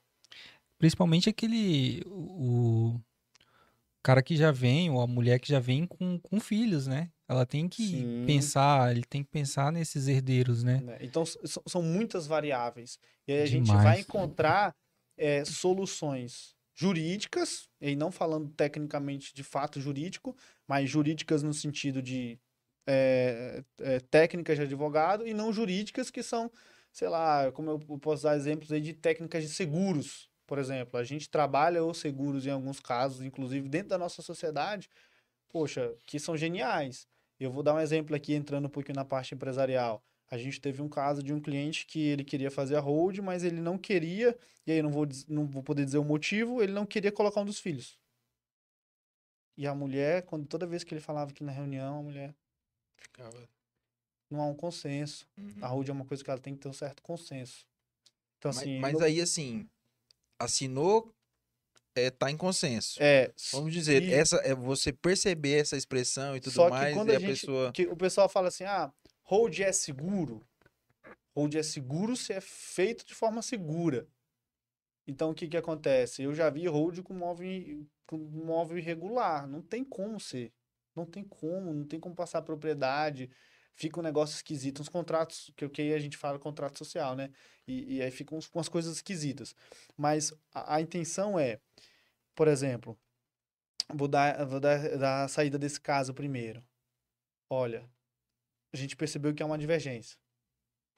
Principalmente 0.79 1.29
aquele. 1.29 2.03
O, 2.07 3.01
cara 4.03 4.23
que 4.23 4.37
já 4.37 4.51
vem, 4.51 4.91
ou 4.91 5.01
a 5.01 5.07
mulher 5.07 5.39
que 5.39 5.49
já 5.49 5.59
vem 5.61 5.85
com, 5.87 6.19
com 6.21 6.41
filhos, 6.41 6.87
né? 6.87 7.11
Ela 7.29 7.45
tem 7.45 7.69
que 7.69 7.87
Sim. 7.87 8.25
pensar, 8.27 8.91
ele 8.91 9.05
tem 9.05 9.23
que 9.23 9.29
pensar 9.31 9.71
nesses 9.71 10.09
herdeiros, 10.09 10.63
né? 10.63 10.81
né? 10.81 10.97
Então, 11.03 11.25
são 11.27 11.83
muitas 11.83 12.27
variáveis. 12.27 12.99
E 13.27 13.33
aí 13.33 13.43
a 13.43 13.47
gente 13.47 13.67
Demais. 13.67 13.83
vai 13.83 14.01
encontrar 14.01 14.75
é, 15.19 15.45
soluções 15.45 16.55
jurídicas, 16.75 17.69
e 17.81 17.97
não 17.97 18.11
falando 18.13 18.49
tecnicamente 18.51 19.35
de 19.35 19.43
fato 19.43 19.81
jurídico, 19.81 20.35
mas 20.69 20.89
jurídicas 20.89 21.43
no 21.43 21.55
sentido 21.55 22.03
de 22.03 22.39
é, 22.87 23.65
é, 23.81 24.01
técnicas 24.01 24.57
de 24.57 24.63
advogado, 24.65 25.27
e 25.27 25.35
não 25.35 25.53
jurídicas 25.53 26.11
que 26.11 26.23
são, 26.23 26.51
sei 26.93 27.09
lá, 27.09 27.51
como 27.53 27.71
eu 27.71 27.79
posso 27.99 28.25
dar 28.25 28.37
exemplos 28.37 28.71
aí 28.71 28.81
de 28.81 28.93
técnicas 28.93 29.43
de 29.43 29.49
seguros, 29.49 30.31
por 30.47 30.59
exemplo. 30.59 30.99
A 30.99 31.05
gente 31.05 31.29
trabalha 31.29 31.83
os 31.85 31.99
seguros 31.99 32.47
em 32.47 32.51
alguns 32.51 32.81
casos, 32.81 33.23
inclusive 33.23 33.69
dentro 33.69 33.89
da 33.89 33.99
nossa 33.99 34.23
sociedade, 34.23 34.89
poxa, 35.49 35.95
que 36.07 36.19
são 36.19 36.37
geniais. 36.37 37.07
Eu 37.41 37.51
vou 37.51 37.63
dar 37.63 37.75
um 37.75 37.81
exemplo 37.81 38.15
aqui, 38.15 38.35
entrando 38.35 38.67
um 38.67 38.71
pouquinho 38.71 38.97
na 38.97 39.05
parte 39.05 39.35
empresarial. 39.35 40.03
A 40.31 40.37
gente 40.37 40.61
teve 40.61 40.83
um 40.83 40.89
caso 40.89 41.23
de 41.23 41.33
um 41.33 41.41
cliente 41.41 41.87
que 41.87 42.01
ele 42.01 42.25
queria 42.25 42.51
fazer 42.51 42.77
a 42.77 42.81
hold, 42.81 43.19
mas 43.19 43.45
ele 43.45 43.61
não 43.61 43.79
queria, 43.79 44.37
e 44.67 44.73
aí 44.73 44.83
não 44.83 44.91
vou, 44.91 45.07
não 45.29 45.47
vou 45.47 45.63
poder 45.63 45.85
dizer 45.85 45.99
o 45.99 46.05
motivo, 46.05 46.63
ele 46.63 46.73
não 46.73 46.85
queria 46.85 47.11
colocar 47.13 47.41
um 47.41 47.47
dos 47.47 47.59
filhos. 47.59 47.99
E 49.59 49.67
a 49.67 49.75
mulher, 49.75 50.23
quando 50.23 50.47
toda 50.47 50.65
vez 50.69 50.85
que 50.85 50.95
ele 50.95 51.01
falava 51.01 51.33
aqui 51.33 51.43
na 51.43 51.51
reunião, 51.51 51.99
a 51.99 52.03
mulher, 52.03 52.33
Ficava- 52.97 53.49
não 54.31 54.41
há 54.41 54.47
um 54.47 54.55
consenso. 54.55 55.27
Uhum. 55.37 55.57
A 55.61 55.67
hold 55.67 55.89
é 55.89 55.93
uma 55.93 56.05
coisa 56.05 56.23
que 56.23 56.31
ela 56.31 56.39
tem 56.39 56.55
que 56.55 56.61
ter 56.61 56.69
um 56.69 56.73
certo 56.73 57.03
consenso. 57.03 57.67
Então, 58.39 58.51
Mas, 58.51 58.59
assim, 58.59 58.79
mas 58.79 59.01
aí, 59.01 59.21
assim, 59.21 59.69
assinou, 60.39 61.13
é, 61.97 62.09
tá 62.09 62.31
em 62.31 62.37
consenso. 62.37 63.03
é, 63.03 63.33
Vamos 63.51 63.73
dizer, 63.73 64.01
e- 64.05 64.15
essa 64.15 64.37
é 64.37 64.55
você 64.55 64.93
perceber 64.93 65.59
essa 65.61 65.77
expressão 65.77 66.37
e 66.37 66.41
tudo 66.41 66.53
Só 66.53 66.71
mais, 66.71 66.95
quando 66.95 67.09
e 67.09 67.15
a 67.15 67.17
a 67.17 67.21
gente- 67.21 67.41
pessoa. 67.41 67.73
que 67.73 67.87
o 67.89 67.97
pessoal 67.97 68.29
fala 68.29 68.47
assim, 68.47 68.63
ah, 68.63 68.93
hold 69.25 69.59
é 69.59 69.73
seguro. 69.73 70.47
Hold 71.35 71.57
é 71.57 71.63
seguro 71.65 72.15
se 72.17 72.33
é 72.33 72.41
feito 72.41 73.05
de 73.05 73.15
forma 73.15 73.43
segura. 73.43 74.07
Então, 75.09 75.31
o 75.31 75.35
que 75.35 75.49
que 75.49 75.57
acontece? 75.57 76.23
Eu 76.23 76.35
já 76.35 76.51
vi 76.51 76.67
hold 76.67 77.01
com 77.03 77.15
móvel, 77.15 77.49
com 78.07 78.19
móvel 78.19 78.77
irregular. 78.77 79.49
Não 79.49 79.63
tem 79.63 79.83
como 79.83 80.21
ser. 80.21 80.53
Não 80.95 81.07
tem 81.07 81.25
como, 81.25 81.73
não 81.73 81.87
tem 81.87 81.99
como 81.99 82.15
passar 82.15 82.43
propriedade. 82.43 83.31
Fica 83.75 83.99
um 83.99 84.03
negócio 84.03 84.35
esquisito. 84.37 84.83
Uns 84.83 84.89
contratos, 84.91 85.51
que 85.57 85.65
o 85.65 85.71
que 85.71 85.95
a 85.95 85.99
gente 85.99 86.19
fala 86.19 86.39
contrato 86.39 86.77
social, 86.77 87.17
né? 87.17 87.31
E, 87.67 87.97
e 87.97 88.03
aí 88.03 88.11
ficam 88.11 88.39
umas 88.55 88.69
coisas 88.69 88.97
esquisitas. 88.97 89.55
Mas 89.97 90.35
a, 90.53 90.75
a 90.77 90.81
intenção 90.83 91.39
é, 91.39 91.59
por 92.35 92.47
exemplo, 92.47 92.99
vou 93.95 94.09
dar, 94.09 94.45
vou 94.45 94.61
dar, 94.61 94.99
dar 94.99 95.25
a 95.25 95.29
saída 95.29 95.59
desse 95.59 95.81
caso 95.81 96.13
primeiro. 96.13 96.63
Olha, 97.49 97.89
a 98.75 98.77
gente 98.77 98.95
percebeu 98.95 99.35
que 99.35 99.43
é 99.43 99.47
uma 99.47 99.57
divergência. 99.57 100.19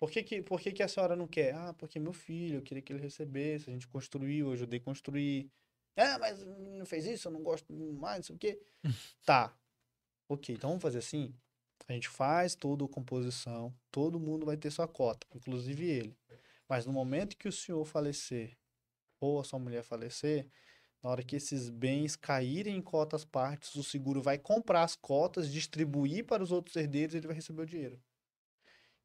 Por 0.01 0.11
que 0.11 0.22
que, 0.22 0.42
por 0.42 0.59
que 0.59 0.72
que 0.72 0.82
a 0.82 0.88
senhora 0.88 1.14
não 1.14 1.28
quer? 1.28 1.55
Ah, 1.55 1.74
porque 1.74 2.01
meu 2.01 2.14
filho, 2.14 2.57
eu 2.57 2.62
queria 2.62 2.82
que 2.82 2.90
ele 2.90 3.03
recebesse, 3.03 3.68
a 3.68 3.72
gente 3.72 3.86
construiu, 3.86 4.46
eu 4.46 4.53
ajudei 4.55 4.80
a 4.80 4.82
construir. 4.82 5.53
Ah, 5.94 6.18
mas 6.18 6.42
não 6.42 6.86
fez 6.86 7.05
isso, 7.07 7.28
eu 7.28 7.32
não 7.32 7.42
gosto 7.42 7.70
mais, 7.72 8.16
não 8.16 8.22
sei 8.24 8.36
o 8.36 8.38
quê. 8.38 8.61
Tá. 9.26 9.55
Ok, 10.28 10.55
então 10.55 10.70
vamos 10.70 10.82
fazer 10.82 10.98
assim. 10.98 11.34
A 11.86 11.92
gente 11.92 12.09
faz 12.09 12.55
toda 12.55 12.84
a 12.84 12.88
composição, 12.88 13.74
todo 13.90 14.18
mundo 14.18 14.46
vai 14.46 14.57
ter 14.57 14.70
sua 14.70 14.88
cota, 14.88 15.26
inclusive 15.34 15.84
ele. 15.84 16.16
Mas 16.68 16.86
no 16.86 16.92
momento 16.92 17.36
que 17.36 17.48
o 17.48 17.53
senhor 17.53 17.84
falecer, 17.84 18.57
ou 19.20 19.40
a 19.40 19.44
sua 19.44 19.59
mulher 19.59 19.82
falecer, 19.82 20.46
na 21.03 21.11
hora 21.11 21.22
que 21.22 21.36
esses 21.36 21.68
bens 21.68 22.16
caírem 22.16 22.76
em 22.76 22.82
cotas 22.82 23.24
partes, 23.24 23.74
o 23.74 23.82
seguro 23.82 24.22
vai 24.22 24.38
comprar 24.38 24.84
as 24.84 24.96
cotas, 24.96 25.53
distribuir 25.53 26.24
para 26.24 26.42
os 26.42 26.53
outros 26.53 26.76
herdeiros 26.76 27.14
e 27.14 27.18
ele 27.18 27.26
vai 27.26 27.36
receber 27.36 27.62
o 27.62 27.66
dinheiro. 27.66 28.01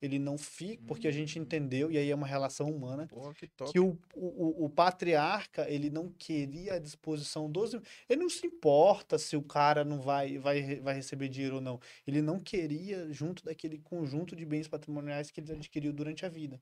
Ele 0.02 0.20
não 0.20 0.38
fica, 0.38 0.84
porque 0.86 1.08
a 1.08 1.12
gente 1.12 1.39
entendeu, 1.39 1.89
e 1.91 1.98
aí 1.98 2.10
é 2.12 2.16
uma 2.16 2.28
relação 2.28 2.70
humana, 2.70 3.08
Pô, 3.08 3.34
que 3.34 3.48
top. 3.48 3.72
que 3.72 3.80
o, 3.80 3.98
o, 4.14 4.66
o- 4.66 4.70
patriarca, 4.70 5.70
ele 5.70 5.89
não 5.89 6.10
queria 6.10 6.74
a 6.74 6.80
disposição 6.80 7.50
dos... 7.50 7.74
Ele 8.08 8.22
não 8.22 8.30
se 8.30 8.46
importa 8.46 9.18
se 9.18 9.38
o 9.38 9.41
cara 9.41 9.86
não 9.86 10.02
vai, 10.02 10.38
vai, 10.38 10.80
vai 10.82 10.93
receber 10.96 11.30
dinheiro 11.30 11.56
ou 11.56 11.62
não. 11.62 11.80
Ele 12.06 12.22
não 12.22 12.39
queria 12.39 13.12
junto 13.12 13.43
daquele 13.43 13.80
conjunto 13.80 14.36
de 14.36 14.46
bens 14.46 14.68
patrimoniais 14.68 15.32
que 15.32 15.39
ele 15.39 15.54
adquiriu 15.54 15.93
durante 15.93 16.26
a 16.26 16.30
vida. 16.30 16.62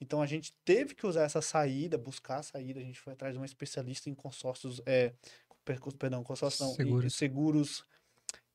Então 0.00 0.20
a 0.20 0.26
gente 0.26 0.52
teve 0.64 0.94
que 0.94 1.06
usar 1.06 1.22
essa 1.22 1.40
saída, 1.40 1.96
buscar 1.96 2.38
a 2.38 2.42
saída. 2.42 2.78
A 2.78 2.84
gente 2.84 3.00
foi 3.00 3.14
atrás 3.14 3.32
de 3.34 3.38
uma 3.40 3.46
especialista 3.46 4.10
em 4.10 4.14
consórcios, 4.14 4.82
é, 4.84 5.14
per- 5.64 5.80
perdão, 5.98 6.22
consórcios 6.22 6.60
não, 6.60 6.74
Seguros. 6.74 7.14
seguros 7.14 7.84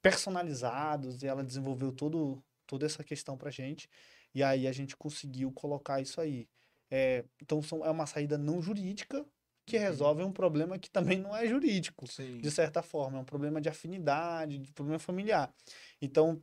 personalizados, 0.01 1.21
e 1.23 1.27
ela 1.27 1.43
desenvolveu 1.43 1.91
todo, 1.91 2.43
toda 2.71 2.85
essa 2.85 3.03
questão 3.03 3.37
pra 3.37 3.51
gente. 3.51 3.89
E 4.33 4.41
aí 4.41 4.65
a 4.65 4.71
gente 4.71 4.95
conseguiu 4.95 5.51
colocar 5.51 5.99
isso 6.01 6.21
aí. 6.21 6.47
É, 6.89 7.25
então 7.41 7.61
são, 7.61 7.85
é 7.85 7.89
uma 7.91 8.05
saída 8.05 8.37
não 8.37 8.61
jurídica 8.61 9.25
que 9.65 9.77
Uhum. 9.77 9.81
resolve 9.83 10.23
um 10.23 10.31
problema 10.31 10.79
que 10.79 10.89
também 10.89 11.19
não 11.19 11.35
é 11.35 11.45
jurídico 11.47 12.05
Sim. 12.05 12.41
de 12.41 12.49
certa 12.49 12.81
forma, 12.81 13.17
é 13.17 13.21
um 13.21 13.25
problema 13.25 13.61
de 13.61 13.69
afinidade, 13.69 14.57
de 14.57 14.71
problema 14.73 14.97
familiar. 14.99 15.53
Então, 16.01 16.41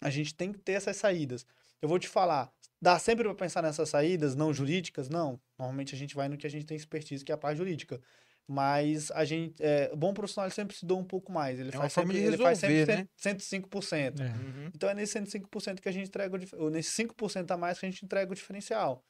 a 0.00 0.10
gente 0.10 0.34
tem 0.34 0.52
que 0.52 0.58
ter 0.58 0.72
essas 0.72 0.96
saídas. 0.96 1.46
Eu 1.80 1.88
vou 1.88 1.98
te 1.98 2.08
falar, 2.08 2.52
dá 2.80 2.98
sempre 2.98 3.24
para 3.24 3.34
pensar 3.34 3.62
nessas 3.62 3.88
saídas 3.88 4.34
não 4.34 4.52
jurídicas? 4.52 5.08
Não. 5.08 5.40
Normalmente 5.58 5.94
a 5.94 5.98
gente 5.98 6.14
vai 6.14 6.28
no 6.28 6.36
que 6.36 6.46
a 6.46 6.50
gente 6.50 6.66
tem 6.66 6.76
expertise, 6.76 7.24
que 7.24 7.32
é 7.32 7.34
a 7.34 7.38
parte 7.38 7.58
jurídica. 7.58 8.00
Mas 8.48 9.10
a 9.12 9.24
gente, 9.24 9.62
é, 9.62 9.94
bom 9.94 10.12
profissional 10.12 10.46
ele 10.48 10.54
sempre 10.54 10.76
se 10.76 10.84
doa 10.84 10.98
um 10.98 11.04
pouco 11.04 11.30
mais. 11.32 11.58
Ele 11.58 11.68
É 11.68 11.72
faz 11.72 11.92
sempre, 11.92 12.18
de 12.18 12.24
ele 12.24 12.36
faz 12.36 12.58
sempre 12.58 12.76
resolver, 12.76 13.02
né? 13.02 13.08
105%. 13.16 14.20
É. 14.20 14.26
Uhum. 14.26 14.70
Então 14.74 14.88
é 14.90 14.94
nesse 14.94 15.12
105% 15.12 15.80
que 15.80 15.88
a 15.88 15.92
gente 15.92 16.08
entrega, 16.08 16.36
o 16.36 16.64
ou 16.64 16.70
nesse 16.70 16.90
5% 16.90 17.50
a 17.50 17.56
mais 17.56 17.78
que 17.78 17.86
a 17.86 17.90
gente 17.90 18.04
entrega 18.04 18.30
o 18.30 18.34
diferencial. 18.34 19.04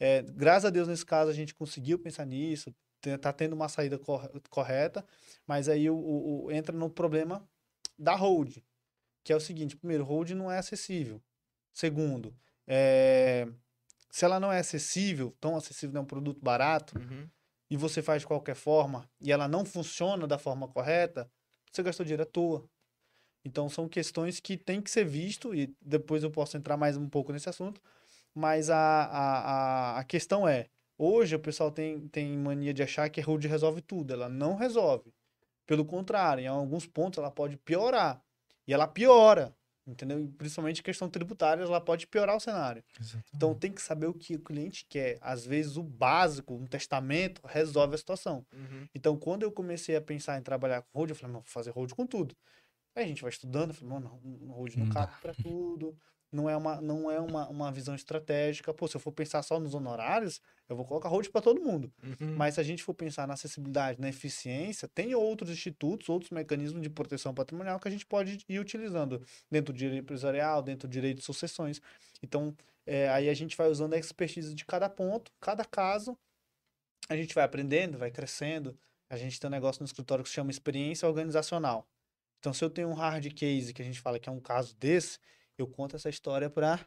É, 0.00 0.22
graças 0.22 0.64
a 0.64 0.70
Deus, 0.70 0.88
nesse 0.88 1.04
caso, 1.04 1.30
a 1.30 1.34
gente 1.34 1.54
conseguiu 1.54 1.98
pensar 1.98 2.24
nisso, 2.24 2.74
tá 3.20 3.32
tendo 3.32 3.52
uma 3.52 3.68
saída 3.68 3.98
cor- 3.98 4.30
correta, 4.48 5.04
mas 5.46 5.68
aí 5.68 5.88
o, 5.90 5.94
o- 5.96 6.44
o- 6.46 6.50
entra 6.52 6.74
no 6.76 6.88
problema 6.88 7.46
da 7.98 8.14
hold, 8.14 8.56
que 9.24 9.32
é 9.32 9.36
o 9.36 9.40
seguinte, 9.40 9.76
primeiro, 9.76 10.04
hold 10.04 10.30
não 10.30 10.50
é 10.50 10.58
acessível. 10.58 11.20
Segundo, 11.72 12.34
é, 12.66 13.46
se 14.10 14.24
ela 14.24 14.40
não 14.40 14.50
é 14.52 14.60
acessível, 14.60 15.36
tão 15.40 15.56
acessível, 15.56 15.92
não 15.94 16.00
é 16.00 16.04
um 16.04 16.06
produto 16.06 16.40
barato, 16.42 16.98
Uhum. 16.98 17.28
E 17.70 17.76
você 17.76 18.02
faz 18.02 18.22
de 18.22 18.26
qualquer 18.26 18.54
forma, 18.54 19.08
e 19.20 19.30
ela 19.30 19.46
não 19.46 19.64
funciona 19.64 20.26
da 20.26 20.38
forma 20.38 20.68
correta, 20.68 21.30
você 21.70 21.82
gastou 21.82 22.04
dinheiro 22.04 22.22
à 22.22 22.26
toa. 22.26 22.68
Então 23.44 23.68
são 23.68 23.88
questões 23.88 24.40
que 24.40 24.56
tem 24.56 24.80
que 24.80 24.90
ser 24.90 25.04
visto, 25.04 25.54
e 25.54 25.74
depois 25.80 26.22
eu 26.22 26.30
posso 26.30 26.56
entrar 26.56 26.76
mais 26.76 26.96
um 26.96 27.08
pouco 27.08 27.32
nesse 27.32 27.48
assunto, 27.48 27.80
mas 28.34 28.70
a, 28.70 28.76
a, 28.76 29.98
a, 29.98 30.04
questão 30.04 30.48
é, 30.48 30.66
hoje 30.96 31.34
o 31.34 31.40
pessoal 31.40 31.70
tem, 31.70 32.08
tem 32.08 32.36
mania 32.36 32.72
de 32.72 32.82
achar 32.82 33.08
que 33.10 33.20
a 33.20 33.24
hold 33.24 33.44
resolve 33.44 33.80
tudo, 33.82 34.12
ela 34.12 34.28
não 34.28 34.56
resolve. 34.56 35.12
Pelo 35.66 35.84
contrário, 35.84 36.42
em 36.42 36.46
alguns 36.46 36.86
pontos 36.86 37.18
ela 37.18 37.30
pode 37.30 37.56
piorar, 37.58 38.22
e 38.66 38.72
ela 38.72 38.86
piora, 38.86 39.54
entendeu? 39.88 40.20
E 40.22 40.28
Principalmente 40.28 40.80
em 40.80 40.84
questão 40.84 41.08
tributária, 41.08 41.62
ela 41.62 41.80
pode 41.80 42.06
piorar 42.06 42.36
o 42.36 42.40
cenário. 42.40 42.82
Então 43.34 43.54
tem 43.54 43.72
que 43.72 43.82
saber 43.82 44.06
o 44.06 44.14
que 44.14 44.34
o 44.36 44.40
cliente 44.40 44.86
quer. 44.88 45.18
Às 45.20 45.44
vezes 45.46 45.76
o 45.76 45.82
básico, 45.82 46.54
um 46.54 46.66
testamento, 46.66 47.40
resolve 47.46 47.94
a 47.94 47.98
situação. 47.98 48.44
Uhum. 48.52 48.86
Então, 48.94 49.16
quando 49.16 49.42
eu 49.42 49.50
comecei 49.52 49.96
a 49.96 50.00
pensar 50.00 50.38
em 50.38 50.42
trabalhar 50.42 50.82
com 50.82 50.98
hold, 50.98 51.10
eu 51.10 51.16
falei, 51.16 51.32
não, 51.32 51.40
vou 51.40 51.48
fazer 51.50 51.70
hold 51.70 51.92
com 51.92 52.06
tudo. 52.06 52.36
Aí 52.94 53.04
a 53.04 53.06
gente 53.06 53.22
vai 53.22 53.30
estudando, 53.30 53.70
eu 53.70 53.74
falei, 53.74 53.94
não, 53.94 54.00
não, 54.00 54.52
hold 54.52 54.74
não 54.76 54.84
Não 54.86 54.92
dá. 54.92 55.06
cabe 55.06 55.20
para 55.20 55.34
tudo, 55.34 55.96
não 56.30 56.48
é, 56.48 56.56
uma, 56.56 56.80
não 56.80 57.10
é 57.10 57.18
uma, 57.18 57.48
uma 57.48 57.72
visão 57.72 57.94
estratégica. 57.94 58.72
Pô, 58.74 58.86
se 58.86 58.96
eu 58.96 59.00
for 59.00 59.12
pensar 59.12 59.42
só 59.42 59.58
nos 59.58 59.74
honorários, 59.74 60.40
eu 60.68 60.76
vou 60.76 60.84
colocar 60.84 61.08
hold 61.08 61.28
para 61.28 61.40
todo 61.40 61.60
mundo. 61.60 61.92
Uhum. 62.02 62.34
Mas 62.36 62.54
se 62.54 62.60
a 62.60 62.62
gente 62.62 62.82
for 62.82 62.94
pensar 62.94 63.26
na 63.26 63.34
acessibilidade, 63.34 64.00
na 64.00 64.08
eficiência, 64.08 64.86
tem 64.86 65.14
outros 65.14 65.50
institutos, 65.50 66.08
outros 66.08 66.30
mecanismos 66.30 66.82
de 66.82 66.90
proteção 66.90 67.32
patrimonial 67.32 67.80
que 67.80 67.88
a 67.88 67.90
gente 67.90 68.04
pode 68.04 68.44
ir 68.48 68.60
utilizando 68.60 69.22
dentro 69.50 69.72
do 69.72 69.76
direito 69.78 70.02
empresarial, 70.02 70.62
dentro 70.62 70.86
do 70.86 70.92
direito 70.92 71.18
de 71.18 71.24
sucessões. 71.24 71.80
Então, 72.22 72.54
é, 72.84 73.08
aí 73.08 73.28
a 73.28 73.34
gente 73.34 73.56
vai 73.56 73.68
usando 73.68 73.94
a 73.94 73.98
expertise 73.98 74.54
de 74.54 74.64
cada 74.64 74.88
ponto, 74.88 75.32
cada 75.40 75.64
caso, 75.64 76.16
a 77.08 77.16
gente 77.16 77.34
vai 77.34 77.44
aprendendo, 77.44 77.96
vai 77.96 78.10
crescendo. 78.10 78.78
A 79.08 79.16
gente 79.16 79.40
tem 79.40 79.48
um 79.48 79.50
negócio 79.50 79.80
no 79.80 79.86
escritório 79.86 80.22
que 80.22 80.28
se 80.28 80.34
chama 80.36 80.50
experiência 80.50 81.08
organizacional. 81.08 81.88
Então, 82.38 82.52
se 82.52 82.62
eu 82.62 82.70
tenho 82.70 82.88
um 82.88 82.94
hard 82.94 83.32
case, 83.32 83.72
que 83.72 83.82
a 83.82 83.84
gente 83.84 84.00
fala 84.00 84.18
que 84.18 84.28
é 84.28 84.32
um 84.32 84.40
caso 84.40 84.76
desse, 84.76 85.18
eu 85.58 85.66
conto 85.66 85.96
essa 85.96 86.08
história 86.08 86.48
para 86.48 86.80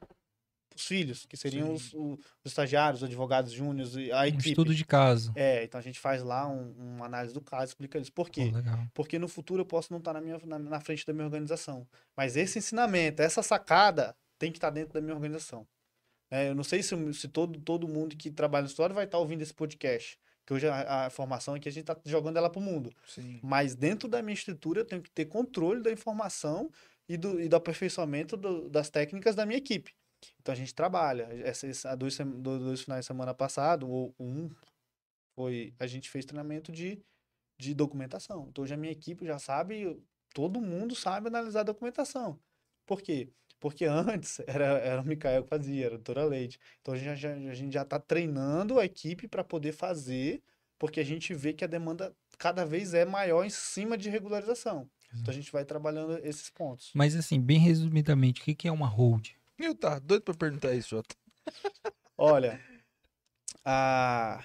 os 0.75 0.85
filhos, 0.85 1.25
que 1.25 1.35
seriam 1.35 1.73
os, 1.73 1.93
os 1.93 2.17
estagiários, 2.45 3.01
os 3.01 3.07
advogados 3.07 3.51
júniores, 3.51 3.93
a 4.13 4.21
Um 4.21 4.25
equipe. 4.25 4.49
estudo 4.49 4.73
de 4.73 4.85
caso. 4.85 5.33
É, 5.35 5.63
então 5.65 5.77
a 5.77 5.83
gente 5.83 5.99
faz 5.99 6.23
lá 6.23 6.47
um- 6.47 6.71
uma 6.77 7.05
análise 7.05 7.33
do 7.33 7.41
caso, 7.41 7.65
explica 7.71 7.99
isso. 7.99 8.11
Por 8.13 8.29
quê? 8.29 8.49
legal. 8.51 8.79
Porque 8.93 9.19
no 9.19 9.27
futuro 9.27 9.61
eu 9.61 9.65
posso 9.65 9.91
não 9.91 9.99
estar 9.99 10.13
na, 10.13 10.21
minha, 10.21 10.39
na, 10.45 10.57
na 10.57 10.79
frente 10.79 11.05
da 11.05 11.11
minha 11.13 11.25
organização. 11.25 11.85
Mas 12.15 12.37
esse 12.37 12.57
ensinamento, 12.57 13.21
essa 13.21 13.43
sacada, 13.43 14.15
tem 14.39 14.49
que 14.51 14.57
estar 14.57 14.69
dentro 14.69 14.93
da 14.93 15.01
minha 15.01 15.13
organização. 15.13 15.67
É, 16.31 16.47
eu 16.49 16.55
não 16.55 16.63
sei 16.63 16.81
se, 16.81 17.13
se 17.13 17.27
todo, 17.27 17.59
todo 17.59 17.85
mundo 17.87 18.15
que 18.15 18.31
trabalha 18.31 18.61
no 18.63 18.69
história 18.69 18.95
vai 18.95 19.03
estar 19.03 19.17
ouvindo 19.17 19.41
esse 19.41 19.53
podcast. 19.53 20.17
Que 20.45 20.53
hoje 20.53 20.67
a, 20.69 21.05
a 21.05 21.09
formação 21.09 21.55
é 21.55 21.59
que 21.59 21.67
a 21.67 21.71
gente 21.71 21.81
está 21.91 21.97
jogando 22.05 22.37
ela 22.37 22.49
para 22.49 22.59
o 22.59 22.63
mundo. 22.63 22.89
Sim. 23.05 23.41
Mas 23.43 23.75
dentro 23.75 24.07
da 24.07 24.21
minha 24.21 24.33
estrutura 24.33 24.79
eu 24.79 24.85
tenho 24.85 25.01
que 25.01 25.11
ter 25.11 25.25
controle 25.25 25.81
da 25.83 25.91
informação 25.91 26.71
e 27.13 27.17
do, 27.17 27.39
e 27.41 27.47
do 27.49 27.55
aperfeiçoamento 27.55 28.37
do- 28.37 28.69
das 28.69 28.89
técnicas 28.89 29.35
da 29.35 29.45
minha 29.45 29.57
equipe. 29.57 29.93
Então 30.39 30.53
a 30.53 30.55
gente 30.55 30.73
trabalha. 30.73 31.27
Essa, 31.43 31.67
essa- 31.67 31.95
dois, 31.95 32.17
dois 32.19 32.81
finais 32.81 33.01
de 33.01 33.07
semana 33.07 33.33
passado, 33.33 33.89
ou 33.89 34.13
um, 34.19 34.49
foi 35.35 35.73
a 35.79 35.87
gente 35.87 36.09
fez 36.09 36.25
treinamento 36.25 36.71
de, 36.71 37.01
de 37.59 37.73
documentação. 37.73 38.47
Então 38.49 38.63
hoje 38.63 38.73
a 38.73 38.77
minha 38.77 38.91
equipe 38.93 39.25
já 39.25 39.39
sabe, 39.39 40.01
todo 40.33 40.61
mundo 40.61 40.95
sabe 40.95 41.27
analisar 41.27 41.61
a 41.61 41.63
documentação. 41.63 42.39
Por 42.85 43.01
quê? 43.01 43.29
Porque 43.59 43.85
antes 43.85 44.39
era, 44.47 44.65
era 44.79 45.01
o 45.01 45.05
Mikael 45.05 45.43
que 45.43 45.49
fazia, 45.49 45.85
era 45.87 45.95
a 45.95 45.97
doutora 45.97 46.25
Leite. 46.25 46.59
Então 46.81 46.93
a 46.93 46.97
gente 46.97 47.17
já, 47.19 47.33
a 47.33 47.53
gente 47.53 47.73
já 47.73 47.83
está 47.83 47.99
treinando 47.99 48.79
a 48.79 48.85
equipe 48.85 49.27
para 49.27 49.43
poder 49.43 49.71
fazer, 49.73 50.43
porque 50.79 50.99
a 50.99 51.03
gente 51.05 51.33
vê 51.33 51.53
que 51.53 51.63
a 51.63 51.67
demanda 51.67 52.15
cada 52.37 52.65
vez 52.65 52.93
é 52.93 53.05
maior 53.05 53.43
em 53.45 53.49
cima 53.49 53.97
de 53.97 54.09
regularização. 54.09 54.89
Então 55.13 55.31
a 55.31 55.35
gente 55.35 55.51
vai 55.51 55.65
trabalhando 55.65 56.17
esses 56.25 56.49
pontos. 56.49 56.91
Mas 56.93 57.15
assim, 57.15 57.39
bem 57.39 57.59
resumidamente, 57.59 58.41
o 58.41 58.55
que 58.55 58.67
é 58.67 58.71
uma 58.71 58.87
hold? 58.87 59.29
Eu 59.57 59.75
tá 59.75 59.99
doido 59.99 60.23
pra 60.23 60.33
perguntar 60.33 60.73
isso, 60.73 60.89
Jota. 60.89 61.15
Olha, 62.17 62.59
a... 63.65 64.43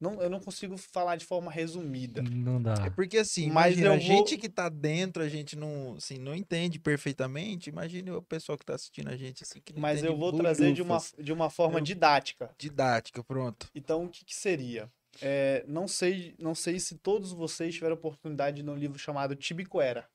não, 0.00 0.20
eu 0.20 0.28
não 0.28 0.40
consigo 0.40 0.76
falar 0.76 1.16
de 1.16 1.24
forma 1.24 1.50
resumida. 1.50 2.22
Não 2.22 2.60
dá. 2.60 2.74
É 2.86 2.90
porque 2.90 3.18
assim, 3.18 3.50
Mas 3.50 3.76
imagina, 3.78 3.88
a 3.88 3.92
vou- 3.92 4.00
gente 4.00 4.36
que 4.36 4.48
tá 4.48 4.68
dentro, 4.68 5.22
a 5.22 5.28
gente 5.28 5.56
não, 5.56 5.94
assim, 5.96 6.18
não 6.18 6.34
entende 6.34 6.78
perfeitamente. 6.78 7.70
Imagine 7.70 8.10
o 8.10 8.22
pessoal 8.22 8.58
que 8.58 8.64
tá 8.64 8.74
assistindo 8.74 9.08
a 9.08 9.16
gente 9.16 9.42
assim 9.42 9.60
que 9.60 9.72
não 9.72 9.80
Mas 9.80 10.02
eu 10.02 10.16
vou 10.16 10.32
trazer 10.32 10.72
de 10.72 10.82
uma, 10.82 10.98
de 11.18 11.32
uma 11.32 11.48
forma 11.50 11.78
Eu- 11.78 11.82
didática. 11.84 12.50
didática, 12.58 13.22
pronto. 13.24 13.68
Então, 13.74 14.04
o 14.04 14.08
que, 14.08 14.24
que 14.24 14.34
seria? 14.34 14.90
É, 15.20 15.64
não, 15.66 15.86
sei, 15.86 16.34
não 16.38 16.54
sei 16.54 16.80
se 16.80 16.96
todos 16.96 17.32
vocês 17.32 17.74
tiveram 17.74 17.94
oportunidade 17.94 18.56
de 18.56 18.62
ler 18.62 18.70
um 18.70 18.76
livro 18.76 18.98
chamado 18.98 19.36
Tibicoera. 19.36 20.08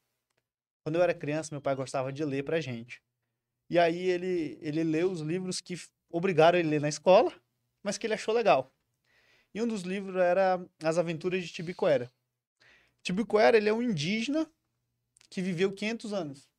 Quando 0.83 0.95
eu 0.95 1.03
era 1.03 1.13
criança, 1.13 1.53
meu 1.53 1.61
pai 1.61 1.75
gostava 1.75 2.11
de 2.11 2.23
ler 2.23 2.43
pra 2.43 2.61
gente. 2.61 3.01
E 3.69 3.77
aí 3.77 4.09
ele, 4.09 4.57
ele 4.61 4.83
leu 4.83 5.11
os 5.11 5.19
livros 5.19 5.59
que 5.59 5.75
obrigaram 6.09 6.57
ele 6.57 6.69
a 6.69 6.71
ler 6.71 6.81
na 6.81 6.89
escola, 6.89 7.33
mas 7.83 7.97
que 7.97 8.07
ele 8.07 8.13
achou 8.13 8.33
legal. 8.33 8.73
E 9.53 9.61
um 9.61 9.67
dos 9.67 9.81
livros 9.81 10.15
era 10.15 10.65
As 10.81 10.97
Aventuras 10.97 11.43
de 11.43 11.51
Tibicoera. 11.51 12.11
Tibicoera, 13.03 13.57
ele 13.57 13.69
é 13.69 13.73
um 13.73 13.81
indígena 13.81 14.49
que 15.29 15.41
viveu 15.41 15.73
500 15.73 16.13
anos. 16.13 16.49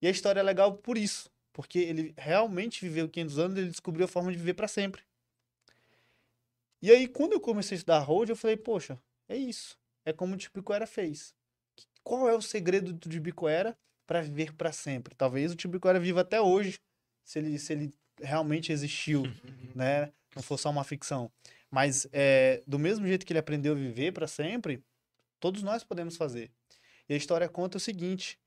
E 0.00 0.06
a 0.06 0.10
história 0.10 0.40
é 0.40 0.42
legal 0.42 0.76
por 0.76 0.96
isso, 0.96 1.30
porque 1.52 1.78
ele 1.78 2.14
realmente 2.16 2.84
viveu 2.84 3.08
500 3.08 3.38
anos 3.38 3.56
e 3.56 3.60
ele 3.60 3.70
descobriu 3.70 4.04
a 4.04 4.08
forma 4.08 4.30
de 4.30 4.38
viver 4.38 4.54
para 4.54 4.68
sempre. 4.68 5.02
E 6.80 6.90
aí, 6.90 7.08
quando 7.08 7.32
eu 7.32 7.40
comecei 7.40 7.74
a 7.74 7.78
estudar 7.78 7.98
road, 7.98 8.30
eu 8.30 8.36
falei, 8.36 8.56
poxa, 8.56 8.98
é 9.28 9.36
isso. 9.36 9.76
É 10.04 10.12
como 10.12 10.34
o 10.34 10.36
Tibicoera 10.36 10.86
fez. 10.86 11.34
Qual 12.02 12.28
é 12.28 12.34
o 12.34 12.40
segredo 12.40 12.92
do 12.92 13.08
Tibicoera 13.08 13.76
para 14.06 14.22
viver 14.22 14.54
para 14.54 14.72
sempre? 14.72 15.14
Talvez 15.14 15.52
o 15.52 15.56
Tibicoera 15.56 15.98
viva 15.98 16.20
até 16.20 16.40
hoje, 16.40 16.78
se 17.24 17.38
ele, 17.38 17.58
se 17.58 17.72
ele 17.72 17.92
realmente 18.20 18.72
existiu, 18.72 19.24
né? 19.74 20.12
Não 20.34 20.42
for 20.42 20.56
só 20.56 20.70
uma 20.70 20.84
ficção. 20.84 21.30
Mas 21.70 22.06
é, 22.12 22.62
do 22.66 22.78
mesmo 22.78 23.06
jeito 23.06 23.26
que 23.26 23.32
ele 23.32 23.40
aprendeu 23.40 23.72
a 23.72 23.76
viver 23.76 24.12
para 24.12 24.26
sempre, 24.26 24.82
todos 25.40 25.62
nós 25.62 25.84
podemos 25.84 26.16
fazer. 26.16 26.50
E 27.08 27.14
a 27.14 27.16
história 27.16 27.48
conta 27.48 27.76
o 27.76 27.80
seguinte, 27.80 28.38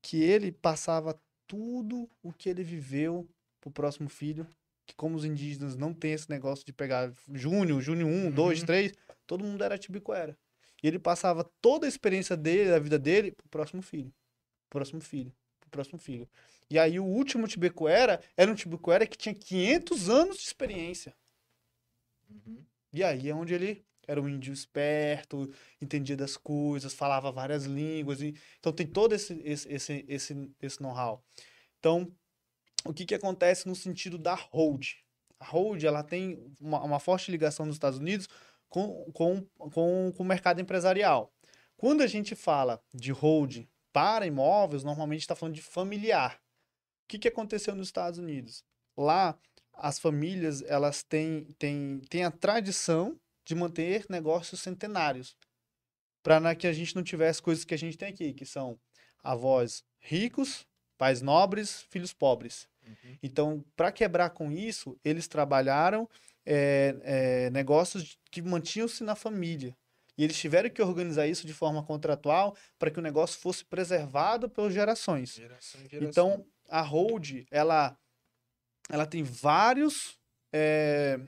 que 0.00 0.22
ele 0.22 0.52
passava 0.52 1.20
tudo 1.46 2.08
o 2.22 2.32
que 2.32 2.48
ele 2.48 2.62
viveu 2.62 3.28
pro 3.60 3.70
próximo 3.70 4.08
filho, 4.08 4.46
que 4.92 4.96
como 4.96 5.16
os 5.16 5.24
indígenas 5.24 5.76
não 5.76 5.92
tem 5.94 6.12
esse 6.12 6.28
negócio 6.28 6.64
de 6.64 6.72
pegar 6.72 7.12
Júnior, 7.32 7.80
Júnior 7.80 8.08
1, 8.08 8.30
2, 8.30 8.60
Uhum. 8.60 8.66
3, 8.66 8.92
todo 9.26 9.44
mundo 9.44 9.64
era 9.64 9.78
Tibicoera. 9.78 10.38
E 10.82 10.86
ele 10.86 10.98
passava 10.98 11.44
toda 11.60 11.86
a 11.86 11.88
experiência 11.88 12.36
dele, 12.36 12.70
da 12.70 12.78
vida 12.78 12.98
dele, 12.98 13.32
pro 13.32 13.48
próximo 13.48 13.80
filho. 13.82 14.12
Pro 14.68 14.78
próximo 14.80 15.00
filho. 15.00 15.32
Pro 15.60 15.70
próximo 15.70 15.98
filho. 15.98 16.28
E 16.70 16.78
aí 16.78 16.98
o 16.98 17.04
último 17.04 17.48
Tibicoera 17.48 18.20
era 18.36 18.50
um 18.50 18.54
Tibicoera 18.54 19.06
que 19.06 19.16
tinha 19.16 19.34
500 19.34 20.08
anos 20.10 20.36
de 20.36 20.42
experiência. 20.42 21.14
E 22.92 23.02
aí 23.02 23.28
é 23.28 23.34
onde 23.34 23.54
ele 23.54 23.84
era 24.06 24.20
um 24.20 24.28
índio 24.28 24.52
esperto, 24.52 25.50
entendia 25.80 26.16
das 26.16 26.36
coisas, 26.36 26.92
falava 26.92 27.32
várias 27.32 27.64
línguas. 27.64 28.20
E... 28.20 28.34
Então 28.58 28.72
tem 28.72 28.86
todo 28.86 29.14
esse, 29.14 29.40
esse, 29.44 29.72
esse, 29.72 30.04
esse, 30.08 30.50
esse 30.60 30.82
know-how. 30.82 31.24
Então, 31.78 32.12
o 32.84 32.92
que, 32.92 33.06
que 33.06 33.14
acontece 33.14 33.68
no 33.68 33.74
sentido 33.74 34.18
da 34.18 34.34
hold? 34.34 34.94
A 35.38 35.44
hold 35.46 35.82
ela 35.84 36.02
tem 36.02 36.38
uma, 36.60 36.82
uma 36.82 37.00
forte 37.00 37.30
ligação 37.30 37.66
nos 37.66 37.76
Estados 37.76 37.98
Unidos 37.98 38.28
com, 38.68 39.04
com, 39.12 39.44
com, 39.58 40.12
com 40.12 40.22
o 40.22 40.26
mercado 40.26 40.60
empresarial. 40.60 41.32
Quando 41.76 42.02
a 42.02 42.06
gente 42.06 42.34
fala 42.34 42.82
de 42.94 43.12
hold 43.12 43.66
para 43.92 44.26
imóveis, 44.26 44.84
normalmente 44.84 45.20
está 45.20 45.34
falando 45.34 45.54
de 45.54 45.62
familiar. 45.62 46.40
O 47.04 47.08
que, 47.08 47.18
que 47.18 47.28
aconteceu 47.28 47.74
nos 47.74 47.88
Estados 47.88 48.18
Unidos? 48.18 48.64
Lá, 48.96 49.38
as 49.74 49.98
famílias 49.98 50.62
elas 50.62 51.02
têm, 51.02 51.44
têm, 51.58 52.00
têm 52.08 52.24
a 52.24 52.30
tradição 52.30 53.18
de 53.44 53.54
manter 53.54 54.06
negócios 54.08 54.60
centenários. 54.60 55.36
Para 56.22 56.54
que 56.54 56.66
a 56.66 56.72
gente 56.72 56.94
não 56.94 57.02
tivesse 57.02 57.42
coisas 57.42 57.64
que 57.64 57.74
a 57.74 57.78
gente 57.78 57.98
tem 57.98 58.08
aqui, 58.08 58.32
que 58.32 58.46
são 58.46 58.78
avós 59.22 59.82
ricos, 59.98 60.66
pais 60.96 61.20
nobres, 61.20 61.82
filhos 61.90 62.12
pobres. 62.12 62.68
Uhum. 62.86 63.18
Então, 63.22 63.64
para 63.76 63.92
quebrar 63.92 64.30
com 64.30 64.50
isso, 64.50 64.98
eles 65.04 65.28
trabalharam 65.28 66.08
é, 66.44 66.96
é, 67.02 67.50
negócios 67.50 68.18
que 68.30 68.42
mantinham-se 68.42 69.04
na 69.04 69.14
família. 69.14 69.76
E 70.16 70.24
eles 70.24 70.38
tiveram 70.38 70.68
que 70.68 70.82
organizar 70.82 71.26
isso 71.26 71.46
de 71.46 71.54
forma 71.54 71.82
contratual 71.82 72.56
para 72.78 72.90
que 72.90 72.98
o 72.98 73.02
negócio 73.02 73.40
fosse 73.40 73.64
preservado 73.64 74.48
pelas 74.48 74.74
gerações. 74.74 75.34
Geração 75.34 75.80
em 75.80 75.88
geração. 75.88 76.08
Então, 76.08 76.46
a 76.68 76.82
hold, 76.82 77.44
ela, 77.50 77.96
ela 78.90 79.06
tem 79.06 79.22
vários, 79.22 80.18
é, 80.52 81.18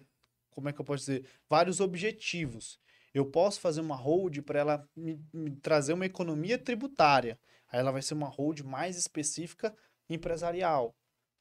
como 0.50 0.68
é 0.68 0.72
que 0.72 0.80
eu 0.80 0.84
posso 0.84 1.00
dizer? 1.00 1.24
Vários 1.48 1.80
objetivos. 1.80 2.78
Eu 3.14 3.24
posso 3.24 3.60
fazer 3.60 3.80
uma 3.80 3.96
hold 3.96 4.40
para 4.42 4.58
ela 4.58 4.88
me, 4.94 5.18
me 5.32 5.50
trazer 5.56 5.92
uma 5.92 6.06
economia 6.06 6.58
tributária. 6.58 7.38
Aí 7.70 7.78
ela 7.78 7.92
vai 7.92 8.02
ser 8.02 8.14
uma 8.14 8.28
hold 8.28 8.60
mais 8.60 8.96
específica 8.96 9.74
empresarial. 10.08 10.94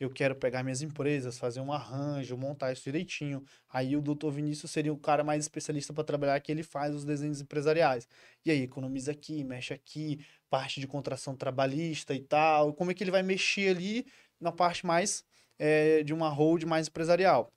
Eu 0.04 0.10
quero 0.10 0.36
pegar 0.36 0.64
minhas 0.64 0.82
empresas, 0.82 1.38
fazer 1.38 1.62
um 1.62 1.72
arranjo, 1.72 2.36
montar 2.36 2.74
isso 2.74 2.84
direitinho. 2.84 3.42
Aí 3.70 3.96
o 3.96 4.02
doutor 4.02 4.32
Vinícius 4.32 4.70
seria 4.70 4.92
o 4.92 4.98
cara 4.98 5.24
mais 5.24 5.46
especialista 5.46 5.94
para 5.94 6.04
trabalhar, 6.04 6.38
que 6.42 6.52
ele 6.52 6.62
faz 6.62 6.94
os 6.94 7.06
desenhos 7.06 7.40
empresariais. 7.40 8.08
E 8.46 8.52
aí, 8.52 8.62
economiza 8.64 9.14
aqui, 9.14 9.46
mexe 9.46 9.74
aqui, 9.74 10.20
parte 10.50 10.82
de 10.82 10.88
contração 10.88 11.38
trabalhista 11.38 12.14
e 12.14 12.20
tal. 12.20 12.74
Como 12.74 12.92
é 12.92 12.94
que 12.94 13.02
ele 13.02 13.12
vai 13.12 13.24
mexer 13.24 13.70
ali 13.70 14.06
na 14.42 14.52
parte 14.52 14.86
mais 14.86 15.24
é, 15.58 16.04
de 16.04 16.14
uma 16.14 16.28
hold 16.28 16.64
mais 16.64 16.90
empresarial? 16.90 17.50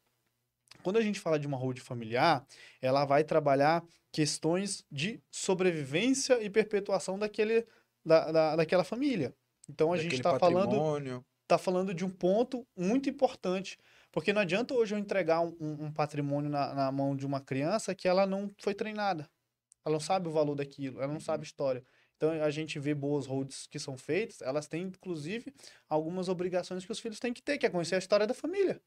Quando 0.84 0.99
a 0.99 1.03
gente 1.03 1.18
fala 1.18 1.40
de 1.40 1.49
uma 1.49 1.57
hold 1.57 1.78
familiar, 1.80 2.47
ela 2.80 3.05
vai 3.05 3.24
trabalhar 3.24 3.84
questões 4.12 4.84
de 4.88 5.20
sobrevivência 5.32 6.40
e 6.40 6.49
perpetuação 6.49 7.18
daquele, 7.18 7.66
da, 8.05 8.30
da, 8.30 8.57
daquela 8.57 8.84
família. 8.84 9.34
Então 9.68 9.92
a 9.92 9.97
gente 9.97 10.16
Daquele 10.16 10.36
está 10.36 10.38
falando 10.38 11.24
patrimônio. 11.47 11.49
tá 11.49 11.59
falando 11.59 11.94
de 11.94 12.05
um 12.05 12.11
ponto 12.11 12.66
muito 12.76 13.09
importante. 13.11 13.78
Porque 14.12 14.32
não 14.32 14.40
adianta 14.42 14.74
hoje 14.74 14.94
eu 14.94 14.99
entregar 14.99 15.40
um, 15.40 15.55
um- 15.61 15.92
patrimônio 15.92 16.51
na, 16.51 16.74
na 16.74 16.92
mão 16.92 17.16
de 17.16 17.26
uma 17.26 17.40
criança 17.40 17.94
que 17.94 18.09
ela 18.09 18.26
não 18.26 18.51
foi 18.61 18.74
treinada. 18.74 19.28
Ela 19.84 19.94
não 19.94 20.01
sabe 20.01 20.28
o 20.28 20.32
valor 20.32 20.55
daquilo, 20.57 21.01
ela 21.03 21.12
não 21.12 21.20
sabe 21.20 21.42
a 21.44 21.47
história. 21.47 21.84
Então 22.16 22.30
a 22.32 22.51
gente 22.51 22.78
vê 22.78 22.94
boas 22.94 23.26
holds 23.26 23.66
que 23.68 23.78
são 23.78 23.97
feitas, 23.99 24.40
elas 24.42 24.66
têm, 24.68 24.84
inclusive, 24.84 25.55
algumas 25.88 26.28
obrigações 26.28 26.84
que 26.84 26.92
os 26.92 27.01
filhos 27.01 27.20
têm 27.20 27.32
que 27.32 27.42
ter, 27.42 27.59
que 27.59 27.66
é 27.66 27.70
conhecer 27.70 27.94
a 27.97 27.99
história 27.99 28.26
da 28.26 28.34
família. 28.34 28.80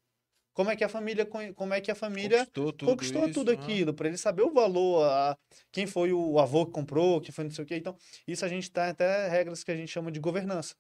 Como 0.54 0.70
é 0.72 0.76
que 0.76 0.84
a 0.84 0.90
família, 0.90 1.26
como 1.56 1.74
é 1.74 1.80
que 1.82 1.92
a 1.92 1.96
família 1.96 2.48
Conquistou 2.52 2.72
tudo 2.74 3.04
conquistou 3.04 3.30
isso, 3.30 3.46
tudo 3.46 3.52
aham. 3.52 3.52
aquilo, 3.52 3.94
para 3.94 4.08
ele 4.08 4.18
saber 4.18 4.42
o 4.44 4.52
valor, 4.54 5.04
a, 5.06 5.38
quem 5.72 5.86
foi 5.88 6.12
o 6.14 6.40
avô 6.40 6.66
que 6.66 6.72
comprou, 6.72 7.22
quem 7.22 7.32
foi 7.32 7.44
não 7.46 7.52
sei 7.52 7.64
o 7.64 7.68
quê. 7.68 7.76
Então, 7.78 7.96
isso 8.28 8.44
a 8.46 8.48
gente 8.48 8.72
tem 8.72 8.84
até 8.84 9.28
regras 9.30 9.64
que 9.64 9.72
a 9.72 9.76
gente 9.76 9.90
chama 9.92 10.12
de 10.12 10.20
governança, 10.20 10.76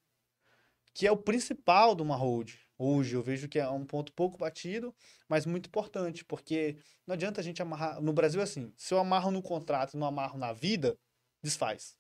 que 0.93 1.07
é 1.07 1.11
o 1.11 1.17
principal 1.17 1.95
de 1.95 2.01
uma 2.01 2.15
hold. 2.15 2.55
Hoje 2.77 3.15
eu 3.15 3.21
vejo 3.21 3.49
que 3.49 3.59
é 3.59 3.69
um 3.69 3.85
ponto 3.85 4.13
pouco 4.13 4.37
batido, 4.37 4.95
mas 5.27 5.45
muito 5.45 5.67
importante, 5.67 6.23
porque 6.23 6.77
não 7.05 7.13
adianta 7.13 7.41
a 7.41 7.43
gente 7.43 7.61
amarrar. 7.61 8.01
No 8.01 8.13
Brasil, 8.13 8.39
é 8.39 8.43
assim, 8.43 8.71
se 8.77 8.93
eu 8.93 8.99
amarro 8.99 9.31
no 9.31 9.41
contrato 9.41 9.93
e 9.93 9.97
não 9.97 10.07
amarro 10.07 10.37
na 10.37 10.53
vida, 10.53 10.97
desfaz. 11.43 11.97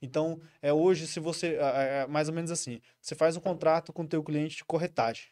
Então, 0.00 0.40
é 0.60 0.72
hoje, 0.72 1.06
se 1.06 1.20
você. 1.20 1.56
É, 1.56 2.02
é 2.02 2.06
mais 2.06 2.28
ou 2.28 2.34
menos 2.34 2.50
assim: 2.50 2.80
você 3.00 3.14
faz 3.14 3.36
um 3.36 3.40
contrato 3.40 3.92
com 3.92 4.02
o 4.02 4.08
teu 4.08 4.22
cliente 4.22 4.56
de 4.56 4.64
corretagem. 4.64 5.28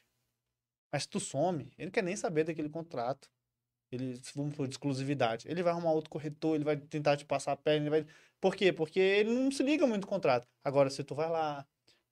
Mas 0.93 1.07
tu 1.07 1.19
some, 1.19 1.73
ele 1.77 1.87
não 1.87 1.91
quer 1.93 2.03
nem 2.05 2.17
saber 2.17 2.45
daquele 2.45 2.69
contrato. 2.69 3.29
Ele, 3.91 4.21
vamos 4.35 4.55
por 4.55 4.69
exclusividade. 4.69 5.47
Ele 5.49 5.63
vai 5.63 5.73
arrumar 5.73 5.93
outro 5.93 6.11
corretor, 6.11 6.55
ele 6.55 6.65
vai 6.65 6.77
tentar 6.77 7.17
te 7.17 7.25
passar 7.25 7.53
a 7.53 7.57
perna, 7.57 7.87
ele 7.89 7.91
vai. 7.91 8.07
Por 8.41 8.55
quê? 8.55 8.73
Porque 8.73 9.01
ele 9.01 9.31
não 9.31 9.51
se 9.51 9.63
liga 9.63 9.87
muito 9.87 10.03
no 10.03 10.09
contrato. 10.09 10.47
Agora, 10.63 10.91
se 10.91 11.03
tu 11.05 11.15
vai 11.15 11.29
lá, 11.29 11.67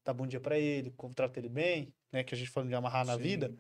dá 0.04 0.12
bom 0.12 0.26
dia 0.26 0.40
para 0.40 0.58
ele, 0.58 0.90
contrata 0.90 1.38
ele 1.38 1.48
bem, 1.48 1.92
né? 2.10 2.22
Que 2.24 2.34
a 2.34 2.38
gente 2.38 2.50
falando 2.50 2.68
de 2.68 2.74
amarrar 2.74 3.06
na 3.06 3.16
Sim. 3.16 3.22
vida, 3.22 3.54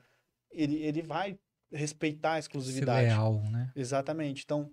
ele, 0.50 0.76
ele 0.82 1.02
vai 1.02 1.38
respeitar 1.72 2.34
a 2.34 2.38
exclusividade. 2.38 3.08
Ser 3.08 3.14
leal, 3.14 3.42
né? 3.50 3.72
Exatamente. 3.74 4.42
Então, 4.44 4.70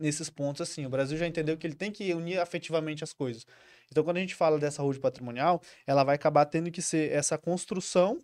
nesses 0.00 0.28
pontos, 0.28 0.62
assim, 0.62 0.84
o 0.86 0.90
Brasil 0.90 1.16
já 1.16 1.26
entendeu 1.26 1.56
que 1.56 1.66
ele 1.66 1.74
tem 1.74 1.90
que 1.90 2.12
unir 2.12 2.38
afetivamente 2.38 3.04
as 3.04 3.12
coisas. 3.12 3.46
Então, 3.90 4.02
quando 4.02 4.16
a 4.16 4.20
gente 4.20 4.34
fala 4.34 4.58
dessa 4.58 4.82
road 4.82 4.98
patrimonial, 4.98 5.60
ela 5.86 6.04
vai 6.04 6.16
acabar 6.16 6.44
tendo 6.46 6.70
que 6.70 6.82
ser 6.82 7.12
essa 7.12 7.38
construção 7.38 8.18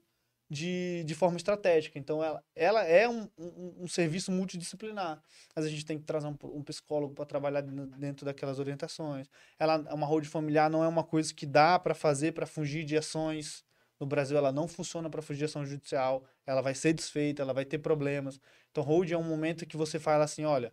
de, 0.53 1.03
de 1.05 1.15
forma 1.15 1.39
estratégica. 1.39 1.99
Então, 1.99 2.23
ela, 2.23 2.45
ela 2.55 2.85
é 2.85 3.09
um, 3.09 3.27
um, 3.39 3.85
um 3.85 3.89
serviço 3.89 4.31
multidisciplinar. 4.31 5.23
Mas 5.57 5.65
a 5.65 5.69
gente 5.69 5.87
tem 5.87 5.99
que 5.99 6.05
trazer 6.05 6.27
um, 6.27 6.37
um 6.43 6.63
psicólogo 6.63 7.15
para 7.15 7.25
trabalhar 7.25 7.63
dentro 7.63 8.27
daquelas 8.27 8.59
orientações. 8.59 9.27
Ela, 9.59 9.79
uma 9.95 10.07
road 10.07 10.29
familiar 10.29 10.69
não 10.69 10.85
é 10.85 10.89
uma 10.89 11.03
coisa 11.03 11.33
que 11.33 11.47
dá 11.47 11.79
para 11.79 11.95
fazer 11.95 12.33
para 12.33 12.45
fugir 12.45 12.85
de 12.85 12.99
ações. 12.99 13.65
No 13.99 14.07
Brasil, 14.07 14.37
ela 14.37 14.53
não 14.53 14.69
funciona 14.69 15.09
para 15.09 15.23
fugir 15.23 15.39
de 15.39 15.45
ação 15.47 15.65
judicial. 15.65 16.23
Ela 16.47 16.61
vai 16.61 16.75
ser 16.75 16.93
desfeita, 16.93 17.41
ela 17.41 17.55
vai 17.55 17.65
ter 17.65 17.79
problemas. 17.79 18.39
Então, 18.71 18.85
hold 18.85 19.11
é 19.11 19.17
um 19.17 19.25
momento 19.25 19.65
que 19.65 19.77
você 19.79 19.99
fala 19.99 20.25
assim, 20.25 20.45
olha, 20.45 20.71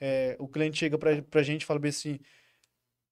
é, 0.00 0.34
o 0.40 0.48
cliente 0.48 0.78
chega 0.78 0.98
para 0.98 1.40
a 1.40 1.42
gente 1.44 1.62
e 1.62 1.64
fala 1.64 1.78
bem 1.78 1.90
assim, 1.90 2.18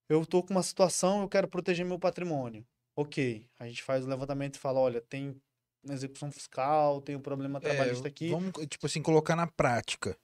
eu 0.09 0.23
estou 0.23 0.43
com 0.43 0.53
uma 0.53 0.63
situação, 0.65 1.23
eu 1.23 1.29
quero 1.29 1.47
proteger 1.47 1.87
meu 1.87 2.01
patrimônio. 2.01 2.67
Ok, 2.97 3.49
a 3.61 3.69
gente 3.69 3.85
faz 3.85 4.05
o 4.05 4.09
levantamento 4.09 4.57
e 4.57 4.59
fala, 4.59 4.81
olha, 4.81 5.01
tem 5.01 5.41
na 5.83 5.95
execução 5.95 6.31
fiscal, 6.31 7.01
tem 7.01 7.17
um 7.17 7.21
problema 7.21 7.59
é, 7.59 7.61
trabalhista 7.61 8.09
é, 8.09 8.11
aqui. 8.11 8.31
Vamos, 8.31 8.53
tipo 8.69 8.87
assim, 8.87 9.03
colocar 9.03 9.35
na 9.35 9.47
prática. 9.47 10.17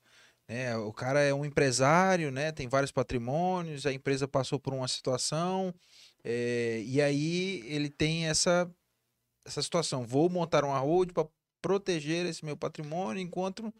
Né? 0.48 0.76
O 0.76 0.92
cara 0.92 1.20
é 1.20 1.34
um 1.34 1.44
empresário, 1.44 2.30
né? 2.30 2.52
Tem 2.52 2.68
vários 2.68 2.92
patrimônios, 2.92 3.86
a 3.86 3.92
empresa 3.92 4.28
passou 4.28 4.60
por 4.60 4.72
uma 4.72 4.86
situação, 4.86 5.74
é, 6.22 6.82
e 6.84 7.00
aí 7.00 7.62
ele 7.66 7.88
tem 7.88 8.28
essa, 8.28 8.70
essa 9.44 9.62
situação. 9.62 10.06
Vou 10.06 10.28
montar 10.28 10.64
uma 10.64 10.78
hold 10.78 11.12
para 11.12 11.26
proteger 11.60 12.26
esse 12.26 12.44
meu 12.44 12.56
patrimônio 12.56 13.20
enquanto 13.20 13.72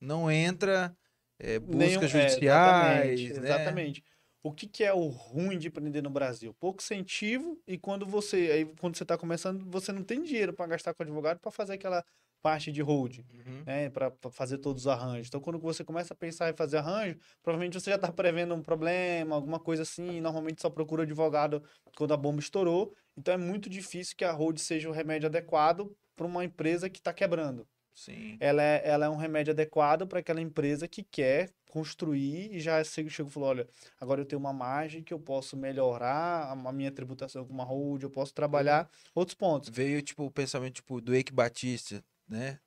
não 0.00 0.30
entra 0.30 0.96
é, 1.38 1.58
buscas 1.58 1.78
Nenhum, 1.78 2.02
é, 2.02 2.08
judiciais. 2.08 3.20
exatamente. 3.20 3.32
Né? 3.32 3.46
exatamente 3.48 4.04
o 4.42 4.52
que, 4.52 4.66
que 4.66 4.84
é 4.84 4.92
o 4.92 5.08
ruim 5.08 5.58
de 5.58 5.68
empreender 5.68 6.02
no 6.02 6.10
Brasil? 6.10 6.54
Pouco 6.60 6.82
incentivo 6.82 7.60
e 7.66 7.76
quando 7.76 8.06
você 8.06 8.36
aí 8.52 8.64
quando 8.78 8.96
você 8.96 9.02
está 9.02 9.18
começando, 9.18 9.64
você 9.70 9.92
não 9.92 10.02
tem 10.02 10.22
dinheiro 10.22 10.52
para 10.52 10.66
gastar 10.66 10.94
com 10.94 11.02
advogado 11.02 11.40
para 11.40 11.50
fazer 11.50 11.74
aquela 11.74 12.04
parte 12.40 12.70
de 12.70 12.80
hold, 12.80 13.18
uhum. 13.18 13.62
né, 13.66 13.90
para 13.90 14.12
fazer 14.30 14.58
todos 14.58 14.82
os 14.82 14.86
arranjos. 14.86 15.28
Então, 15.28 15.40
quando 15.40 15.58
você 15.58 15.84
começa 15.84 16.14
a 16.14 16.16
pensar 16.16 16.50
em 16.50 16.56
fazer 16.56 16.78
arranjo, 16.78 17.18
provavelmente 17.42 17.80
você 17.80 17.90
já 17.90 17.96
está 17.96 18.12
prevendo 18.12 18.54
um 18.54 18.62
problema, 18.62 19.34
alguma 19.34 19.58
coisa 19.58 19.82
assim. 19.82 20.20
normalmente 20.20 20.62
só 20.62 20.70
procura 20.70 21.02
advogado 21.02 21.62
quando 21.96 22.14
a 22.14 22.16
bomba 22.16 22.40
estourou. 22.40 22.94
Então, 23.16 23.34
é 23.34 23.36
muito 23.36 23.68
difícil 23.68 24.16
que 24.16 24.24
a 24.24 24.32
hold 24.32 24.58
seja 24.58 24.88
o 24.88 24.92
remédio 24.92 25.26
adequado 25.26 25.92
para 26.16 26.26
uma 26.26 26.44
empresa 26.44 26.88
que 26.88 26.98
está 26.98 27.12
quebrando. 27.12 27.66
Sim. 27.98 28.36
Ela 28.38 28.62
é, 28.62 28.82
ela 28.84 29.06
é 29.06 29.08
um 29.08 29.16
remédio 29.16 29.52
adequado 29.52 30.06
para 30.06 30.20
aquela 30.20 30.40
empresa 30.40 30.86
que 30.86 31.02
quer 31.02 31.50
construir 31.68 32.54
e 32.54 32.60
já 32.60 32.82
chegou 32.84 33.10
e 33.10 33.30
falou, 33.30 33.48
olha, 33.48 33.68
agora 34.00 34.20
eu 34.20 34.24
tenho 34.24 34.38
uma 34.38 34.52
margem 34.52 35.02
que 35.02 35.12
eu 35.12 35.18
posso 35.18 35.56
melhorar 35.56 36.52
a 36.52 36.72
minha 36.72 36.92
tributação 36.92 37.44
com 37.44 37.52
uma 37.52 37.64
hold, 37.64 38.04
eu 38.04 38.10
posso 38.10 38.32
trabalhar 38.32 38.84
uhum. 38.84 39.10
outros 39.16 39.34
pontos. 39.34 39.68
Veio, 39.68 40.00
tipo, 40.00 40.24
o 40.24 40.30
pensamento, 40.30 40.74
tipo, 40.74 41.00
do 41.00 41.12
Eike 41.12 41.32
Batista, 41.32 42.00
né? 42.28 42.60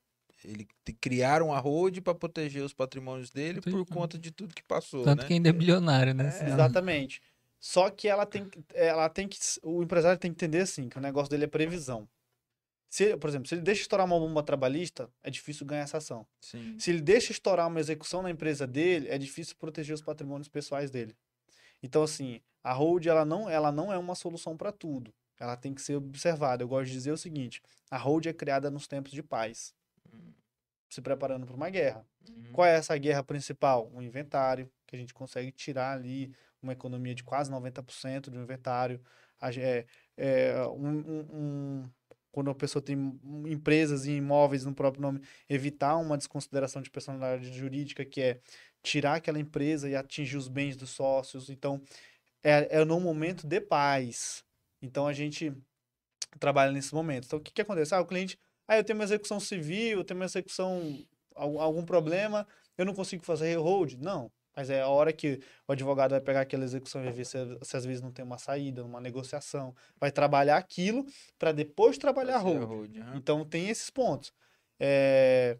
Ele 0.43 0.67
criaram 0.99 1.53
a 1.53 1.59
hold 1.59 1.99
para 2.01 2.13
proteger 2.13 2.63
os 2.63 2.73
patrimônios 2.73 3.29
dele 3.29 3.61
por 3.61 3.85
conta 3.85 4.19
de 4.19 4.31
tudo 4.31 4.53
que 4.53 4.63
passou, 4.63 5.05
Tanto 5.05 5.21
né? 5.21 5.27
que 5.27 5.33
ainda 5.33 5.47
é 5.47 5.53
bilionário, 5.53 6.13
né? 6.13 6.37
É, 6.41 6.49
exatamente. 6.49 7.21
Só 7.57 7.89
que 7.89 8.09
ela 8.09 8.25
tem, 8.25 8.49
ela 8.73 9.07
tem 9.07 9.29
que, 9.29 9.37
o 9.63 9.81
empresário 9.81 10.19
tem 10.19 10.29
que 10.33 10.43
entender 10.43 10.63
assim, 10.63 10.89
que 10.89 10.97
o 10.97 11.01
negócio 11.01 11.29
dele 11.29 11.45
é 11.45 11.47
previsão. 11.47 12.05
Se, 12.91 13.15
por 13.15 13.29
exemplo, 13.29 13.47
se 13.47 13.55
ele 13.55 13.61
deixa 13.61 13.83
estourar 13.83 14.05
uma 14.05 14.19
bomba 14.19 14.43
trabalhista, 14.43 15.09
é 15.23 15.29
difícil 15.29 15.65
ganhar 15.65 15.83
essa 15.83 15.97
ação. 15.97 16.27
Sim. 16.41 16.77
Se 16.77 16.91
ele 16.91 16.99
deixa 16.99 17.31
estourar 17.31 17.69
uma 17.69 17.79
execução 17.79 18.21
na 18.21 18.29
empresa 18.29 18.67
dele, 18.67 19.07
é 19.07 19.17
difícil 19.17 19.55
proteger 19.55 19.95
os 19.95 20.01
patrimônios 20.01 20.49
pessoais 20.49 20.91
dele. 20.91 21.15
Então, 21.81 22.03
assim, 22.03 22.41
a 22.61 22.73
hold 22.73 23.05
ela 23.05 23.23
não, 23.23 23.49
ela 23.49 23.71
não 23.71 23.93
é 23.93 23.97
uma 23.97 24.13
solução 24.13 24.57
para 24.57 24.73
tudo. 24.73 25.13
Ela 25.39 25.55
tem 25.55 25.73
que 25.73 25.81
ser 25.81 25.95
observada. 25.95 26.63
Eu 26.63 26.67
gosto 26.67 26.87
de 26.87 26.91
dizer 26.91 27.13
o 27.13 27.17
seguinte: 27.17 27.63
a 27.89 27.97
hold 27.97 28.25
é 28.25 28.33
criada 28.33 28.69
nos 28.69 28.87
tempos 28.87 29.13
de 29.13 29.23
paz, 29.23 29.73
uhum. 30.11 30.33
se 30.89 31.01
preparando 31.01 31.45
para 31.45 31.55
uma 31.55 31.69
guerra. 31.69 32.05
Uhum. 32.27 32.51
Qual 32.51 32.67
é 32.67 32.75
essa 32.75 32.97
guerra 32.97 33.23
principal? 33.23 33.89
Um 33.93 34.01
inventário, 34.01 34.69
que 34.85 34.97
a 34.97 34.99
gente 34.99 35.13
consegue 35.13 35.49
tirar 35.49 35.93
ali 35.93 36.35
uma 36.61 36.73
economia 36.73 37.15
de 37.15 37.23
quase 37.23 37.49
90% 37.49 38.23
do 38.23 38.37
inventário. 38.37 39.01
É, 39.57 39.85
é, 40.17 40.67
um, 40.67 41.25
um 41.31 41.89
quando 42.31 42.49
a 42.49 42.55
pessoa 42.55 42.81
tem 42.81 43.19
empresas 43.45 44.05
e 44.05 44.11
imóveis 44.11 44.65
no 44.65 44.73
próprio 44.73 45.01
nome, 45.01 45.21
evitar 45.49 45.97
uma 45.97 46.17
desconsideração 46.17 46.81
de 46.81 46.89
personalidade 46.89 47.51
jurídica, 47.53 48.05
que 48.05 48.21
é 48.21 48.39
tirar 48.81 49.15
aquela 49.15 49.39
empresa 49.39 49.89
e 49.89 49.95
atingir 49.95 50.37
os 50.37 50.47
bens 50.47 50.75
dos 50.75 50.91
sócios. 50.91 51.49
Então, 51.49 51.81
é, 52.43 52.79
é 52.79 52.85
no 52.85 52.99
momento 52.99 53.45
de 53.45 53.61
paz. 53.61 54.43
Então, 54.81 55.07
a 55.07 55.13
gente 55.13 55.53
trabalha 56.39 56.71
nesse 56.71 56.93
momento. 56.93 57.25
Então, 57.25 57.39
o 57.39 57.41
que, 57.41 57.51
que 57.51 57.61
acontece? 57.61 57.93
Ah, 57.93 58.01
o 58.01 58.05
cliente, 58.05 58.39
ah, 58.67 58.77
eu 58.77 58.83
tenho 58.83 58.97
uma 58.97 59.05
execução 59.05 59.39
civil, 59.39 59.99
eu 59.99 60.03
tenho 60.03 60.19
uma 60.19 60.25
execução, 60.25 61.05
algum 61.35 61.85
problema, 61.85 62.47
eu 62.77 62.85
não 62.85 62.93
consigo 62.93 63.23
fazer 63.23 63.55
hold? 63.57 63.93
Não. 63.99 64.31
Mas 64.61 64.69
é 64.69 64.81
a 64.81 64.87
hora 64.87 65.11
que 65.11 65.39
o 65.67 65.71
advogado 65.71 66.11
vai 66.11 66.21
pegar 66.21 66.41
aquela 66.41 66.63
execução 66.63 67.03
e 67.03 67.11
ver 67.11 67.25
se, 67.25 67.35
se 67.63 67.75
às 67.75 67.83
vezes 67.83 67.99
não 67.99 68.11
tem 68.11 68.23
uma 68.23 68.37
saída, 68.37 68.85
uma 68.85 69.01
negociação. 69.01 69.75
Vai 69.99 70.11
trabalhar 70.11 70.55
aquilo 70.55 71.03
para 71.39 71.51
depois 71.51 71.97
trabalhar 71.97 72.35
a 72.35 72.39
hold. 72.39 72.63
hold 72.63 72.97
uhum. 72.97 73.15
Então 73.15 73.43
tem 73.43 73.69
esses 73.69 73.89
pontos. 73.89 74.31
É... 74.79 75.57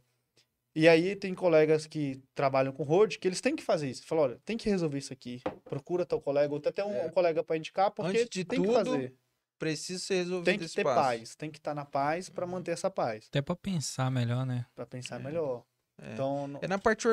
E 0.76 0.88
aí 0.88 1.16
tem 1.16 1.34
colegas 1.34 1.88
que 1.88 2.22
trabalham 2.36 2.72
com 2.72 2.84
hold 2.84 3.18
que 3.18 3.28
eles 3.28 3.42
têm 3.42 3.56
que 3.56 3.64
fazer 3.64 3.90
isso. 3.90 4.06
Fala, 4.06 4.22
olha, 4.22 4.40
tem 4.46 4.56
que 4.56 4.70
resolver 4.70 5.00
isso 5.00 5.12
aqui. 5.12 5.42
Procura 5.64 6.06
teu 6.06 6.22
colega, 6.22 6.54
ou 6.54 6.62
até 6.64 6.86
um, 6.86 6.94
é. 6.94 7.08
um 7.08 7.10
colega 7.10 7.44
para 7.44 7.58
indicar, 7.58 7.90
porque 7.90 8.20
Antes 8.20 8.30
de 8.30 8.46
tem 8.46 8.62
tudo, 8.62 8.70
que 8.70 8.84
fazer. 8.84 9.16
Precisa 9.58 10.00
ser 10.00 10.14
resolvido 10.16 10.46
Tem 10.46 10.60
que 10.60 10.68
ter 10.68 10.82
espaço. 10.82 11.02
paz, 11.02 11.36
tem 11.36 11.50
que 11.50 11.58
estar 11.58 11.72
tá 11.72 11.76
na 11.76 11.86
paz 11.86 12.30
para 12.30 12.46
uhum. 12.46 12.52
manter 12.52 12.72
essa 12.72 12.92
paz. 12.92 13.26
Até 13.30 13.42
para 13.42 13.56
pensar 13.56 14.12
melhor, 14.12 14.46
né? 14.46 14.68
Para 14.76 14.86
pensar 14.86 15.20
é. 15.20 15.24
melhor. 15.24 15.66
É. 16.02 16.14
Então, 16.14 16.60
é 16.62 16.68
na 16.68 16.80
parte 16.80 17.08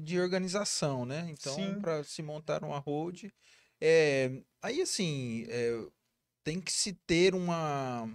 de 0.00 0.20
organização, 0.20 1.06
né? 1.06 1.28
Então, 1.30 1.80
para 1.80 2.02
se 2.02 2.22
montar 2.22 2.64
uma 2.64 2.78
hold. 2.78 3.24
É, 3.80 4.32
aí, 4.60 4.82
assim, 4.82 5.46
é, 5.48 5.86
tem 6.42 6.60
que 6.60 6.72
se 6.72 6.92
ter 6.92 7.34
uma. 7.34 8.08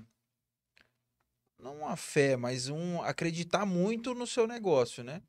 Não 1.58 1.78
uma 1.78 1.96
fé, 1.96 2.36
mas 2.36 2.68
um 2.70 3.02
acreditar 3.02 3.66
muito 3.66 4.14
no 4.14 4.28
seu 4.28 4.46
negócio, 4.46 5.04
né? 5.04 5.24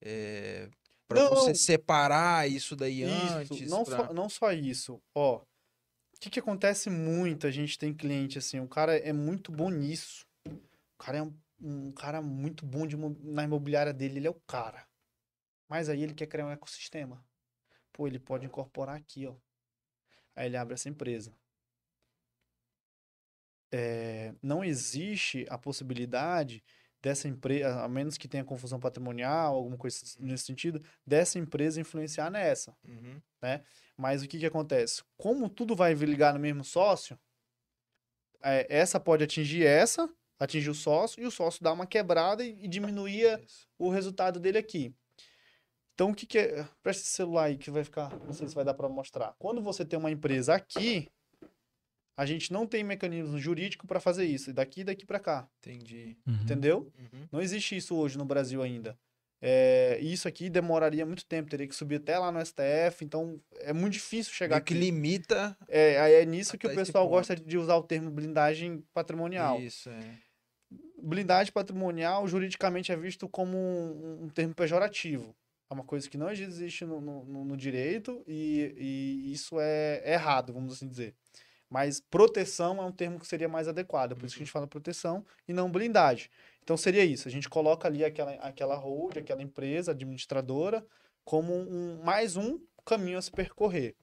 É, 0.00 0.68
para 1.06 1.28
você 1.28 1.54
separar 1.54 2.48
isso 2.48 2.74
daí 2.74 3.02
isso, 3.02 3.34
antes. 3.34 3.70
Não, 3.70 3.84
pra... 3.84 4.06
só, 4.06 4.12
não 4.14 4.28
só 4.28 4.52
isso. 4.52 5.02
Ó, 5.14 5.38
o 5.38 6.20
que, 6.20 6.30
que 6.30 6.40
acontece 6.40 6.88
muito? 6.88 7.46
A 7.46 7.50
gente 7.50 7.78
tem 7.78 7.92
cliente 7.92 8.38
assim, 8.38 8.60
o 8.60 8.68
cara 8.68 8.96
é 8.96 9.12
muito 9.12 9.52
bom 9.52 9.68
nisso. 9.68 10.26
O 10.46 10.98
cara 10.98 11.18
é 11.18 11.22
um 11.22 11.34
um 11.64 11.90
cara 11.92 12.20
muito 12.20 12.66
bom 12.66 12.86
de, 12.86 12.96
na 12.96 13.44
imobiliária 13.44 13.92
dele, 13.92 14.18
ele 14.18 14.26
é 14.26 14.30
o 14.30 14.40
cara. 14.46 14.86
Mas 15.68 15.88
aí 15.88 16.02
ele 16.02 16.14
quer 16.14 16.26
criar 16.26 16.46
um 16.46 16.50
ecossistema. 16.50 17.24
Pô, 17.92 18.06
ele 18.06 18.18
pode 18.18 18.44
incorporar 18.44 18.96
aqui, 18.96 19.26
ó. 19.26 19.34
Aí 20.36 20.46
ele 20.46 20.56
abre 20.56 20.74
essa 20.74 20.88
empresa. 20.88 21.34
É, 23.72 24.34
não 24.42 24.62
existe 24.62 25.46
a 25.48 25.56
possibilidade 25.56 26.62
dessa 27.00 27.28
empresa, 27.28 27.82
a 27.82 27.88
menos 27.88 28.16
que 28.16 28.28
tenha 28.28 28.44
confusão 28.44 28.78
patrimonial, 28.78 29.54
alguma 29.54 29.76
coisa 29.76 29.98
nesse 30.18 30.44
sentido, 30.44 30.82
dessa 31.06 31.38
empresa 31.38 31.80
influenciar 31.80 32.30
nessa, 32.30 32.76
uhum. 32.86 33.20
né? 33.42 33.62
Mas 33.96 34.22
o 34.22 34.28
que 34.28 34.38
que 34.38 34.46
acontece? 34.46 35.02
Como 35.16 35.48
tudo 35.48 35.76
vai 35.76 35.92
ligar 35.94 36.32
no 36.32 36.40
mesmo 36.40 36.64
sócio, 36.64 37.18
é, 38.42 38.66
essa 38.68 38.98
pode 38.98 39.24
atingir 39.24 39.66
essa, 39.66 40.08
atingir 40.38 40.70
o 40.70 40.74
sócio 40.74 41.22
e 41.22 41.26
o 41.26 41.30
sócio 41.30 41.62
dá 41.62 41.72
uma 41.72 41.86
quebrada 41.86 42.44
e, 42.44 42.64
e 42.64 42.68
diminuía 42.68 43.40
o 43.78 43.88
resultado 43.88 44.38
dele 44.40 44.58
aqui. 44.58 44.94
Então, 45.94 46.10
o 46.10 46.14
que, 46.14 46.26
que 46.26 46.38
é. 46.38 46.68
Presta 46.82 47.02
esse 47.02 47.12
celular 47.12 47.44
aí 47.44 47.56
que 47.56 47.70
vai 47.70 47.84
ficar. 47.84 48.10
Não 48.24 48.32
sei 48.32 48.48
se 48.48 48.54
vai 48.54 48.64
dar 48.64 48.74
para 48.74 48.88
mostrar. 48.88 49.34
Quando 49.38 49.62
você 49.62 49.84
tem 49.84 49.98
uma 49.98 50.10
empresa 50.10 50.54
aqui, 50.54 51.08
a 52.16 52.26
gente 52.26 52.52
não 52.52 52.66
tem 52.66 52.82
mecanismo 52.82 53.38
jurídico 53.38 53.86
para 53.86 54.00
fazer 54.00 54.24
isso. 54.24 54.52
Daqui 54.52 54.82
daqui 54.82 55.06
para 55.06 55.20
cá. 55.20 55.48
Entendi. 55.60 56.16
Uhum. 56.26 56.34
Entendeu? 56.42 56.92
Uhum. 56.98 57.28
Não 57.30 57.40
existe 57.40 57.76
isso 57.76 57.94
hoje 57.94 58.18
no 58.18 58.24
Brasil 58.24 58.60
ainda. 58.60 58.98
É, 59.46 59.98
isso 60.00 60.26
aqui 60.26 60.48
demoraria 60.48 61.04
muito 61.04 61.26
tempo, 61.26 61.50
teria 61.50 61.68
que 61.68 61.74
subir 61.74 61.96
até 61.96 62.18
lá 62.18 62.32
no 62.32 62.40
STF, 62.40 63.04
então 63.04 63.38
é 63.56 63.74
muito 63.74 63.92
difícil 63.92 64.32
chegar 64.32 64.56
Meio 64.56 64.64
que 64.64 64.72
aqui. 64.72 64.82
limita. 64.82 65.54
É, 65.68 66.00
aí 66.00 66.14
é 66.14 66.24
nisso 66.24 66.56
que 66.56 66.66
o 66.66 66.74
pessoal 66.74 67.06
gosta 67.06 67.36
de 67.36 67.58
usar 67.58 67.76
o 67.76 67.82
termo 67.82 68.10
blindagem 68.10 68.82
patrimonial. 68.94 69.60
Isso, 69.60 69.90
é. 69.90 70.18
Blindagem 71.04 71.52
patrimonial, 71.52 72.26
juridicamente, 72.26 72.92
é 72.92 72.96
visto 72.96 73.28
como 73.28 73.56
um, 73.56 74.24
um 74.24 74.28
termo 74.28 74.54
pejorativo. 74.54 75.34
É 75.70 75.74
uma 75.74 75.84
coisa 75.84 76.08
que 76.08 76.16
não 76.18 76.30
existe 76.30 76.84
no, 76.84 77.00
no- 77.00 77.44
no- 77.44 77.56
direito 77.56 78.22
e, 78.26 78.74
e 79.26 79.32
isso 79.32 79.58
é, 79.60 80.00
é 80.04 80.12
errado, 80.14 80.52
vamos 80.52 80.74
assim 80.74 80.88
dizer. 80.88 81.14
Mas 81.68 82.00
proteção 82.00 82.80
é 82.82 82.86
um 82.86 82.92
termo 82.92 83.18
que 83.18 83.26
seria 83.26 83.48
mais 83.48 83.66
adequado, 83.68 84.14
por 84.16 84.24
isso 84.26 84.36
que 84.36 84.42
a 84.42 84.44
gente 84.44 84.52
fala 84.52 84.66
proteção 84.66 85.24
e 85.48 85.52
não 85.52 85.70
blindagem. 85.70 86.28
Então 86.62 86.76
seria 86.76 87.04
isso, 87.04 87.26
a 87.28 87.30
gente 87.30 87.48
coloca 87.48 87.88
ali 87.88 88.04
aquela, 88.04 88.32
aquela 88.34 88.76
hold, 88.76 89.16
aquela 89.18 89.42
empresa 89.42 89.92
administradora, 89.92 90.86
como 91.24 91.52
um, 91.54 92.02
mais 92.04 92.36
um 92.36 92.60
caminho 92.84 93.18
a 93.18 93.22
se 93.22 93.30
percorrer. 93.32 93.96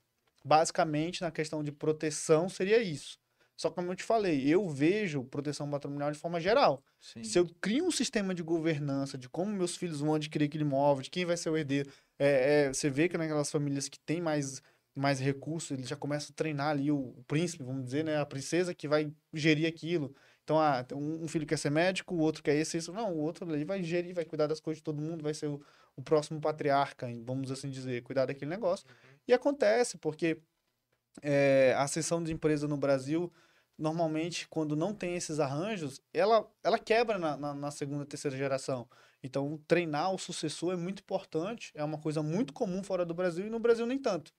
Basicamente, 0.44 1.22
na 1.22 1.30
questão 1.30 1.62
de 1.62 1.72
proteção, 1.72 2.48
seria 2.48 2.82
isso. 2.82 3.18
Só 3.56 3.68
que, 3.68 3.76
como 3.76 3.92
eu 3.92 3.96
te 3.96 4.02
falei, 4.02 4.48
eu 4.48 4.68
vejo 4.68 5.24
proteção 5.24 5.68
patrimonial 5.70 6.10
de 6.10 6.18
forma 6.18 6.40
geral. 6.40 6.82
Sim. 7.00 7.22
Se 7.22 7.38
eu 7.38 7.46
crio 7.60 7.86
um 7.86 7.90
sistema 7.90 8.34
de 8.34 8.42
governança 8.42 9.16
de 9.16 9.28
como 9.28 9.52
meus 9.52 9.76
filhos 9.76 10.00
vão 10.00 10.14
adquirir 10.14 10.46
aquele 10.46 10.64
imóvel, 10.64 11.02
de 11.02 11.10
quem 11.10 11.24
vai 11.24 11.36
ser 11.36 11.50
o 11.50 11.56
herdeiro, 11.56 11.90
é, 12.18 12.64
é, 12.64 12.72
você 12.72 12.90
vê 12.90 13.08
que 13.08 13.16
naquelas 13.18 13.50
famílias 13.50 13.88
que 13.88 13.98
têm 14.00 14.20
mais, 14.20 14.62
mais 14.94 15.20
recursos, 15.20 15.70
eles 15.70 15.88
já 15.88 15.96
começam 15.96 16.32
a 16.32 16.36
treinar 16.36 16.68
ali 16.70 16.90
o, 16.90 16.98
o 16.98 17.24
príncipe, 17.26 17.62
vamos 17.62 17.84
dizer, 17.84 18.04
né? 18.04 18.18
A 18.18 18.26
princesa 18.26 18.74
que 18.74 18.88
vai 18.88 19.12
gerir 19.32 19.66
aquilo. 19.66 20.14
Então, 20.44 20.58
ah, 20.58 20.84
um 20.92 21.28
filho 21.28 21.46
quer 21.46 21.56
ser 21.56 21.70
médico, 21.70 22.14
o 22.14 22.18
outro 22.18 22.42
quer 22.42 22.56
esse, 22.56 22.76
isso. 22.76 22.92
Não, 22.92 23.12
o 23.12 23.18
outro 23.18 23.48
ali 23.48 23.64
vai 23.64 23.82
gerir, 23.82 24.14
vai 24.14 24.24
cuidar 24.24 24.46
das 24.48 24.60
coisas 24.60 24.78
de 24.78 24.82
todo 24.82 25.00
mundo, 25.00 25.22
vai 25.22 25.34
ser 25.34 25.46
o, 25.46 25.62
o 25.94 26.02
próximo 26.02 26.40
patriarca, 26.40 27.06
vamos 27.24 27.50
assim 27.50 27.70
dizer, 27.70 28.02
cuidar 28.02 28.26
daquele 28.26 28.50
negócio. 28.50 28.86
E 29.26 29.32
acontece, 29.32 29.96
porque 29.98 30.38
é, 31.20 31.74
a 31.76 31.86
seção 31.86 32.22
de 32.22 32.32
empresa 32.32 32.66
no 32.66 32.76
Brasil, 32.76 33.32
normalmente, 33.76 34.48
quando 34.48 34.76
não 34.76 34.94
tem 34.94 35.16
esses 35.16 35.40
arranjos, 35.40 36.00
ela, 36.12 36.48
ela 36.62 36.78
quebra 36.78 37.18
na, 37.18 37.36
na, 37.36 37.54
na 37.54 37.70
segunda, 37.70 38.06
terceira 38.06 38.36
geração. 38.36 38.88
Então, 39.22 39.60
treinar 39.68 40.12
o 40.12 40.18
sucessor 40.18 40.72
é 40.72 40.76
muito 40.76 41.00
importante, 41.00 41.72
é 41.74 41.84
uma 41.84 41.98
coisa 41.98 42.22
muito 42.22 42.52
comum 42.52 42.82
fora 42.82 43.04
do 43.04 43.14
Brasil 43.14 43.46
e 43.46 43.50
no 43.50 43.58
Brasil 43.58 43.86
nem 43.86 43.98
tanto. 43.98 44.32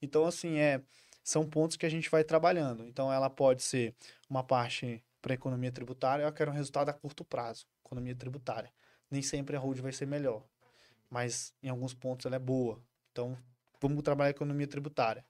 Então, 0.00 0.26
assim, 0.26 0.58
é, 0.58 0.82
são 1.22 1.48
pontos 1.48 1.76
que 1.76 1.86
a 1.86 1.88
gente 1.88 2.10
vai 2.10 2.22
trabalhando. 2.22 2.86
Então, 2.86 3.12
ela 3.12 3.30
pode 3.30 3.62
ser 3.62 3.94
uma 4.28 4.42
parte 4.42 5.02
para 5.22 5.34
economia 5.34 5.72
tributária, 5.72 6.22
eu 6.22 6.32
quero 6.32 6.50
um 6.50 6.54
resultado 6.54 6.88
a 6.88 6.92
curto 6.92 7.24
prazo, 7.24 7.66
economia 7.84 8.14
tributária. 8.14 8.72
Nem 9.10 9.22
sempre 9.22 9.56
a 9.56 9.58
hold 9.58 9.80
vai 9.80 9.92
ser 9.92 10.06
melhor, 10.06 10.44
mas 11.10 11.52
em 11.62 11.68
alguns 11.68 11.94
pontos 11.94 12.26
ela 12.26 12.36
é 12.36 12.38
boa. 12.38 12.80
Então, 13.10 13.36
vamos 13.80 14.02
trabalhar 14.02 14.28
a 14.28 14.30
economia 14.30 14.66
tributária. 14.68 15.24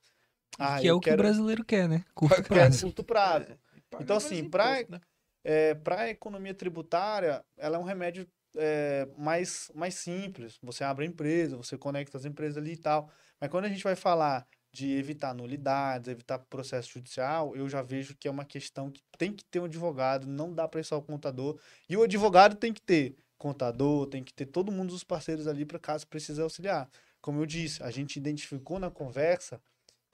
Ah, 0.59 0.80
que 0.80 0.88
é 0.88 0.92
o 0.92 1.01
que 1.01 1.09
o 1.09 1.12
quero- 1.12 1.22
brasileiro 1.22 1.64
quer, 1.64 1.88
né? 1.88 2.05
Curto 2.14 2.34
quero 2.36 2.49
prazo. 2.49 2.86
curto 2.86 3.05
prazo. 3.05 3.47
Paga 3.90 4.03
Então, 4.05 4.16
assim, 4.16 4.49
pra- 4.49 4.80
imposto, 4.80 4.92
né? 4.92 5.01
É, 5.44 5.74
para 5.74 6.01
a 6.03 6.11
economia 6.11 6.53
tributária, 6.55 7.44
ela 7.57 7.76
é 7.76 7.80
um 7.80 7.84
remédio 7.84 8.26
é, 8.59 9.07
mais, 9.18 9.70
mais 9.74 9.94
simples. 9.97 10.59
Você 10.62 10.82
abre 10.82 11.05
a 11.05 11.09
empresa, 11.09 11.57
você 11.59 11.76
conecta 11.76 12.16
as 12.16 12.24
empresas 12.24 12.57
ali 12.57 12.72
e 12.72 12.76
tal. 12.76 13.11
Mas 13.38 13.51
quando 13.51 13.66
a 13.66 13.68
gente 13.68 13.84
vai 13.84 13.94
falar 13.94 14.47
de 14.72 14.92
evitar 14.92 15.34
nulidades, 15.34 16.09
evitar 16.09 16.38
processo 16.38 16.90
judicial, 16.90 17.55
eu 17.55 17.68
já 17.68 17.82
vejo 17.82 18.16
que 18.16 18.26
é 18.26 18.30
uma 18.30 18.44
questão 18.47 18.90
que 18.90 19.03
tem 19.18 19.30
que 19.32 19.44
ter 19.44 19.61
um 19.61 19.64
advogado, 19.66 20.26
não 20.26 20.55
dá 20.55 20.66
para 20.66 20.80
ir 20.80 20.84
só 20.84 20.97
o 20.97 21.03
contador. 21.03 21.59
E 21.89 21.97
o 21.98 22.02
advogado 22.02 22.56
tem 22.56 22.73
que 22.73 22.81
ter 22.81 23.14
contador, 23.36 24.06
tem 24.06 24.24
que 24.24 24.32
ter 24.32 24.47
todo 24.47 24.73
mundo 24.73 24.89
dos 24.90 25.05
parceiros 25.05 25.47
ali 25.47 25.64
para 25.66 25.78
caso 25.78 26.06
precise 26.06 26.40
auxiliar. 26.40 26.89
Como 27.20 27.40
eu 27.40 27.47
disse, 27.47 27.82
a 27.82 27.90
gente 27.90 28.16
identificou 28.16 28.78
na 28.78 28.90
conversa 28.90 29.60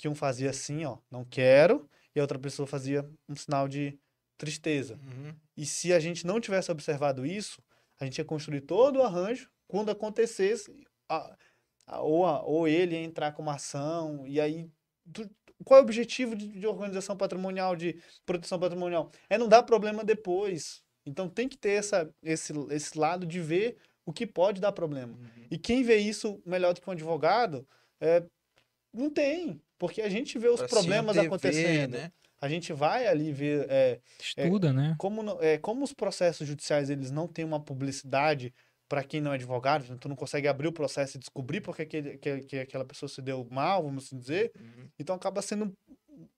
que 0.02 0.08
um 0.08 0.16
fazia 0.16 0.50
assim, 0.50 0.84
ó, 0.84 0.98
não 1.08 1.24
quero, 1.24 1.88
e 2.12 2.18
a 2.18 2.24
outra 2.24 2.36
pessoa 2.36 2.66
fazia 2.66 3.08
um 3.28 3.36
sinal 3.36 3.68
de 3.68 3.96
tristeza. 4.36 4.96
Uhum. 4.96 5.32
E 5.56 5.64
se 5.64 5.92
a 5.92 6.00
gente 6.00 6.26
não 6.26 6.40
tivesse 6.40 6.72
observado 6.72 7.24
isso, 7.24 7.62
a 8.00 8.04
gente 8.04 8.18
ia 8.18 8.24
construir 8.24 8.62
todo 8.62 8.96
o 8.98 9.02
arranjo. 9.04 9.48
Quando 9.68 9.92
acontecesse, 9.92 10.74
a- 11.08 11.36
a- 11.86 12.00
ou, 12.02 12.26
a- 12.26 12.42
ou 12.42 12.66
ele 12.66 12.96
ia 12.96 13.00
entrar 13.04 13.30
com 13.30 13.42
uma 13.42 13.54
ação, 13.54 14.26
e 14.26 14.40
aí. 14.40 14.68
tu- 15.12 15.30
qual 15.64 15.78
é 15.78 15.80
o 15.80 15.84
objetivo 15.84 16.34
de, 16.34 16.48
de 16.48 16.66
organização 16.66 17.16
patrimonial, 17.16 17.76
de 17.76 17.96
proteção 18.26 18.58
patrimonial? 18.58 19.08
É 19.30 19.38
não 19.38 19.46
dar 19.48 19.62
problema 19.62 20.02
depois. 20.02 20.82
Então 21.06 21.28
tem 21.28 21.48
que 21.48 21.56
ter 21.56 21.74
essa, 21.78 22.12
esse, 22.24 22.52
esse 22.70 22.98
lado 22.98 23.24
de 23.24 23.38
ver 23.40 23.76
o 24.04 24.12
que 24.12 24.26
pode 24.26 24.60
dar 24.60 24.72
problema. 24.72 25.12
Uhum. 25.16 25.46
E 25.48 25.56
quem 25.56 25.84
vê 25.84 25.98
isso 25.98 26.42
melhor 26.44 26.74
do 26.74 26.80
que 26.80 26.90
um 26.90 26.92
advogado, 26.92 27.64
é, 28.00 28.24
não 28.92 29.08
tem. 29.08 29.60
Porque 29.82 30.00
a 30.00 30.09
gente 30.09 30.38
vê 30.38 30.48
os 30.48 30.60
Pra 30.60 30.68
problemas 30.68 31.16
antever, 31.16 31.26
acontecendo. 31.26 31.92
né? 31.98 32.12
A 32.40 32.48
gente 32.48 32.72
vai 32.72 33.09
ali 33.09 33.32
ver. 33.32 33.66
é, 33.68 34.00
Estuda, 34.20 34.72
né? 34.72 34.94
como, 34.96 35.36
é, 35.40 35.59
como 35.59 35.82
os 35.82 35.92
processos 35.92 36.46
judiciais 36.46 36.88
eles 36.88 37.10
não 37.10 37.26
têm 37.26 37.44
uma 37.44 37.59
publicidade 37.59 38.54
para 38.88 39.02
quem 39.02 39.20
não 39.20 39.32
é 39.32 39.34
advogado, 39.34 39.82
então 39.84 39.98
tu 39.98 40.09
não 40.09 40.14
consegue 40.14 40.46
abrir 40.46 40.68
o 40.68 40.72
processo 40.72 41.16
e 41.16 41.18
descobrir 41.20 41.60
porque 41.62 41.82
aquele, 41.82 42.16
que, 42.18 42.40
que 42.42 42.59
aquela 42.59 42.84
pessoa 42.84 43.09
se 43.09 43.20
deu 43.20 43.44
mal, 43.50 43.82
vamos 43.82 44.04
assim 44.04 44.16
dizer, 44.16 44.52
Uhum. 44.56 44.88
então 45.00 45.16
acaba 45.16 45.42
sendo 45.42 45.72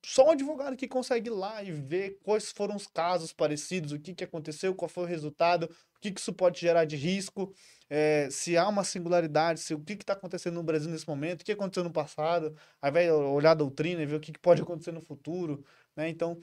só 0.05 0.27
um 0.27 0.31
advogado 0.32 0.77
que 0.77 0.89
consegue 0.89 1.28
ir 1.28 1.32
lá 1.32 1.62
e 1.62 1.73
ver 1.73 2.19
quais 2.23 2.52
foram 2.52 2.77
os 2.77 2.86
casos 2.86 3.32
parecidos, 3.32 3.93
o 3.93 3.98
que, 3.98 4.15
que 4.15 4.24
aconteceu, 4.24 4.74
qual 4.74 4.89
foi 4.89 5.05
o 5.05 5.06
resultado, 5.06 5.65
o 5.65 6.01
que, 6.01 6.11
que 6.11 6.20
isso 6.20 6.32
pode 6.32 6.61
gerar 6.61 6.85
de 6.85 6.97
risco, 6.97 7.52
é, 7.89 8.28
se 8.31 8.56
há 8.56 8.69
uma 8.69 8.85
singularidade, 8.85 9.61
se, 9.61 9.74
o 9.74 9.81
que 9.81 9.94
está 9.94 10.12
acontecendo 10.15 10.55
no 10.55 10.62
Brasil 10.62 10.90
nesse 10.90 11.09
momento, 11.09 11.43
o 11.43 11.44
que 11.44 11.52
aconteceu 11.52 11.85
no 11.85 11.93
passado, 11.93 12.56
aí 12.81 12.90
vai 12.90 13.11
olhar 13.11 13.52
a 13.52 13.55
doutrina 13.55 14.02
e 14.02 14.06
ver 14.06 14.16
o 14.16 14.20
que, 14.20 14.32
que 14.32 14.39
pode 14.39 14.62
acontecer 14.62 14.93
no 14.93 15.01
futuro, 15.01 15.65
né? 15.97 16.09
Então, 16.09 16.40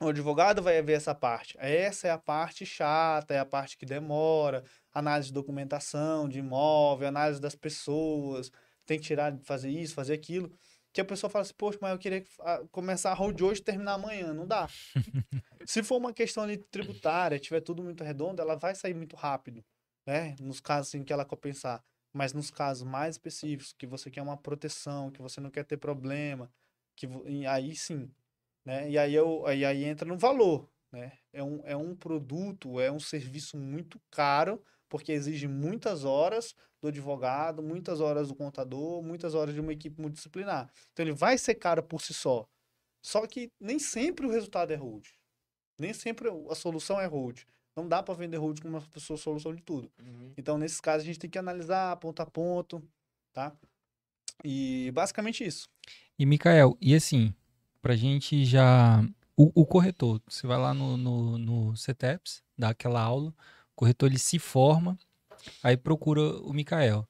o 0.00 0.08
advogado 0.08 0.62
vai 0.62 0.80
ver 0.82 0.94
essa 0.94 1.14
parte. 1.14 1.56
Essa 1.58 2.08
é 2.08 2.10
a 2.10 2.18
parte 2.18 2.64
chata, 2.64 3.34
é 3.34 3.38
a 3.38 3.44
parte 3.44 3.76
que 3.76 3.84
demora, 3.84 4.64
análise 4.94 5.28
de 5.28 5.34
documentação, 5.34 6.28
de 6.28 6.38
imóvel, 6.38 7.08
análise 7.08 7.40
das 7.40 7.54
pessoas, 7.54 8.50
tem 8.86 8.98
que 8.98 9.04
tirar, 9.04 9.38
fazer 9.44 9.70
isso, 9.70 9.94
fazer 9.94 10.14
aquilo. 10.14 10.50
Que 10.92 11.00
a 11.00 11.04
pessoa 11.04 11.30
fala 11.30 11.42
assim, 11.42 11.54
poxa, 11.56 11.78
mas 11.80 11.92
eu 11.92 11.98
queria 11.98 12.24
começar 12.72 13.12
a 13.12 13.14
hold 13.14 13.40
hoje 13.40 13.60
e 13.60 13.64
terminar 13.64 13.94
amanhã. 13.94 14.32
Não 14.32 14.46
dá. 14.46 14.68
Se 15.66 15.82
for 15.82 15.96
uma 15.96 16.12
questão 16.12 16.42
ali 16.42 16.56
tributária, 16.56 17.38
tiver 17.38 17.60
tudo 17.60 17.82
muito 17.82 18.02
redondo, 18.02 18.42
ela 18.42 18.56
vai 18.56 18.74
sair 18.74 18.94
muito 18.94 19.14
rápido, 19.14 19.64
né? 20.06 20.34
Nos 20.40 20.60
casos 20.60 20.94
em 20.94 21.04
que 21.04 21.12
ela 21.12 21.24
compensar. 21.24 21.84
Mas 22.12 22.32
nos 22.32 22.50
casos 22.50 22.82
mais 22.82 23.14
específicos, 23.14 23.72
que 23.72 23.86
você 23.86 24.10
quer 24.10 24.22
uma 24.22 24.36
proteção, 24.36 25.10
que 25.10 25.22
você 25.22 25.40
não 25.40 25.50
quer 25.50 25.64
ter 25.64 25.76
problema, 25.76 26.50
que 26.96 27.08
aí 27.46 27.76
sim, 27.76 28.10
né? 28.64 28.90
E 28.90 28.98
aí, 28.98 29.14
eu, 29.14 29.46
aí, 29.46 29.64
aí 29.64 29.84
entra 29.84 30.08
no 30.08 30.18
valor, 30.18 30.68
né? 30.90 31.12
É 31.32 31.42
um, 31.42 31.60
é 31.64 31.76
um 31.76 31.94
produto, 31.94 32.80
é 32.80 32.90
um 32.90 32.98
serviço 32.98 33.56
muito 33.56 34.00
caro, 34.10 34.60
porque 34.90 35.12
exige 35.12 35.46
muitas 35.46 36.04
horas 36.04 36.54
do 36.82 36.88
advogado, 36.88 37.62
muitas 37.62 38.00
horas 38.00 38.28
do 38.28 38.34
contador, 38.34 39.02
muitas 39.02 39.34
horas 39.34 39.54
de 39.54 39.60
uma 39.60 39.72
equipe 39.72 39.98
multidisciplinar. 39.98 40.68
Então 40.92 41.06
ele 41.06 41.14
vai 41.14 41.38
ser 41.38 41.54
caro 41.54 41.82
por 41.82 42.02
si 42.02 42.12
só. 42.12 42.46
Só 43.00 43.26
que 43.26 43.50
nem 43.58 43.78
sempre 43.78 44.26
o 44.26 44.30
resultado 44.30 44.72
é 44.72 44.76
hold. 44.76 45.06
Nem 45.78 45.94
sempre 45.94 46.28
a 46.50 46.54
solução 46.54 47.00
é 47.00 47.06
hold. 47.06 47.42
Não 47.74 47.88
dá 47.88 48.02
para 48.02 48.14
vender 48.14 48.36
hold 48.36 48.60
como 48.60 48.76
uma 48.76 48.86
pessoa 48.88 49.16
solução 49.16 49.54
de 49.54 49.62
tudo. 49.62 49.90
Uhum. 50.02 50.34
Então, 50.36 50.58
nesses 50.58 50.80
casos, 50.80 51.04
a 51.04 51.06
gente 51.06 51.18
tem 51.18 51.30
que 51.30 51.38
analisar 51.38 51.96
ponto 51.96 52.20
a 52.20 52.26
ponto, 52.26 52.82
tá? 53.32 53.56
E 54.44 54.90
basicamente 54.92 55.44
isso. 55.44 55.68
E, 56.18 56.26
Mikael, 56.26 56.76
e 56.80 56.94
assim, 56.94 57.32
pra 57.80 57.96
gente 57.96 58.44
já. 58.44 59.02
O, 59.36 59.62
o 59.62 59.64
corretor, 59.64 60.20
você 60.28 60.46
vai 60.46 60.58
lá 60.58 60.74
no, 60.74 60.96
no, 60.98 61.38
no 61.38 61.76
CETEPS, 61.76 62.42
dá 62.58 62.70
aquela 62.70 63.00
aula, 63.00 63.34
corretor 63.80 64.10
ele 64.10 64.18
se 64.18 64.38
forma, 64.38 64.98
aí 65.62 65.74
procura 65.74 66.20
o 66.20 66.52
Mikael. 66.52 67.08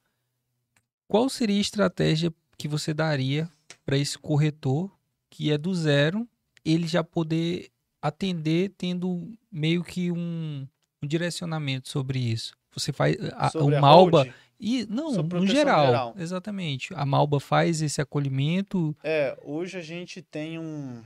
Qual 1.09 1.29
seria 1.29 1.59
a 1.59 1.61
estratégia 1.61 2.33
que 2.57 2.69
você 2.69 2.95
daria 2.95 3.51
para 3.85 3.99
esse 3.99 4.17
corretor 4.17 4.89
que 5.29 5.51
é 5.51 5.59
do 5.59 5.75
zero, 5.75 6.29
ele 6.65 6.87
já 6.87 7.03
poder 7.03 7.71
atender 8.01 8.73
tendo 8.79 9.33
meio 9.51 9.83
que 9.83 10.13
um, 10.13 10.65
um 11.03 11.09
direcionamento 11.09 11.89
sobre 11.89 12.21
isso? 12.21 12.55
Você 12.73 12.93
faz 12.93 13.17
a, 13.35 13.51
Sobre 13.51 13.75
o 13.75 13.85
a 13.85 14.27
e 14.61 14.87
não, 14.87 15.11
no 15.11 15.47
geral, 15.49 15.87
geral. 15.87 16.15
exatamente. 16.19 16.95
A 16.95 17.05
Malba 17.05 17.41
faz 17.41 17.83
esse 17.83 18.01
acolhimento 18.01 18.95
É, 19.03 19.37
hoje 19.43 19.77
a 19.77 19.83
gente 19.83 20.23
tem 20.23 20.57
um. 20.57 21.03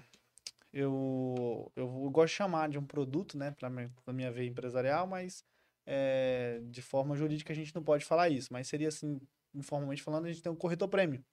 Eu, 0.70 1.72
eu 1.74 1.88
gosto 2.10 2.32
de 2.32 2.36
chamar 2.36 2.68
de 2.68 2.76
um 2.76 2.84
produto, 2.84 3.38
né, 3.38 3.52
para 3.52 3.70
minha, 3.70 3.90
pra 4.04 4.12
minha 4.12 4.30
veia 4.32 4.48
empresarial, 4.48 5.06
mas 5.06 5.44
é, 5.86 6.60
de 6.64 6.82
forma 6.82 7.16
jurídica 7.16 7.52
a 7.52 7.56
gente 7.56 7.74
não 7.74 7.82
pode 7.82 8.04
falar 8.04 8.28
isso. 8.28 8.52
Mas 8.52 8.68
seria 8.68 8.88
assim, 8.88 9.20
informalmente 9.54 10.02
falando, 10.02 10.26
a 10.26 10.28
gente 10.28 10.42
tem 10.42 10.52
um 10.52 10.56
corretor 10.56 10.88
prêmio. 10.88 11.24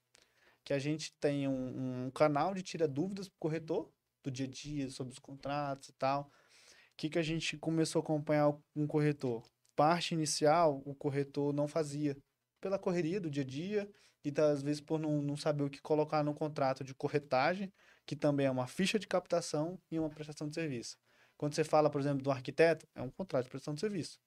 Que 0.63 0.73
a 0.73 0.79
gente 0.79 1.13
tem 1.19 1.47
um, 1.47 2.05
um 2.05 2.11
canal 2.11 2.53
de 2.53 2.61
tira 2.61 2.87
dúvidas 2.87 3.27
pro 3.27 3.39
corretor, 3.39 3.91
do 4.23 4.29
dia 4.29 4.45
a 4.45 4.49
dia, 4.49 4.89
sobre 4.89 5.13
os 5.13 5.19
contratos 5.19 5.89
e 5.89 5.93
tal. 5.93 6.23
O 6.23 6.97
que, 6.97 7.09
que 7.09 7.19
a 7.19 7.23
gente 7.23 7.57
começou 7.57 7.99
a 7.99 8.03
acompanhar 8.03 8.55
um 8.75 8.85
corretor? 8.85 9.43
parte 9.81 10.13
inicial 10.13 10.81
o 10.85 10.93
corretor 10.93 11.51
não 11.51 11.67
fazia. 11.67 12.15
Pela 12.59 12.77
correria 12.77 13.19
do 13.19 13.31
dia 13.31 13.41
a 13.41 13.45
dia 13.45 13.89
e 14.23 14.31
tá, 14.31 14.51
às 14.51 14.61
vezes 14.61 14.79
por 14.79 14.99
não, 14.99 15.21
não 15.21 15.35
saber 15.35 15.63
o 15.63 15.69
que 15.71 15.81
colocar 15.81 16.23
no 16.23 16.35
contrato 16.35 16.83
de 16.83 16.93
corretagem, 16.93 17.73
que 18.05 18.15
também 18.15 18.45
é 18.45 18.51
uma 18.51 18.67
ficha 18.67 18.99
de 18.99 19.07
captação 19.07 19.79
e 19.89 19.97
uma 19.97 20.09
prestação 20.09 20.47
de 20.47 20.53
serviço. 20.53 20.97
Quando 21.35 21.55
você 21.55 21.63
fala, 21.63 21.89
por 21.89 21.99
exemplo, 21.99 22.21
do 22.21 22.29
arquiteto, 22.29 22.87
é 22.93 23.01
um 23.01 23.09
contrato 23.09 23.45
de 23.45 23.49
prestação 23.49 23.73
de 23.73 23.79
serviço. 23.79 24.19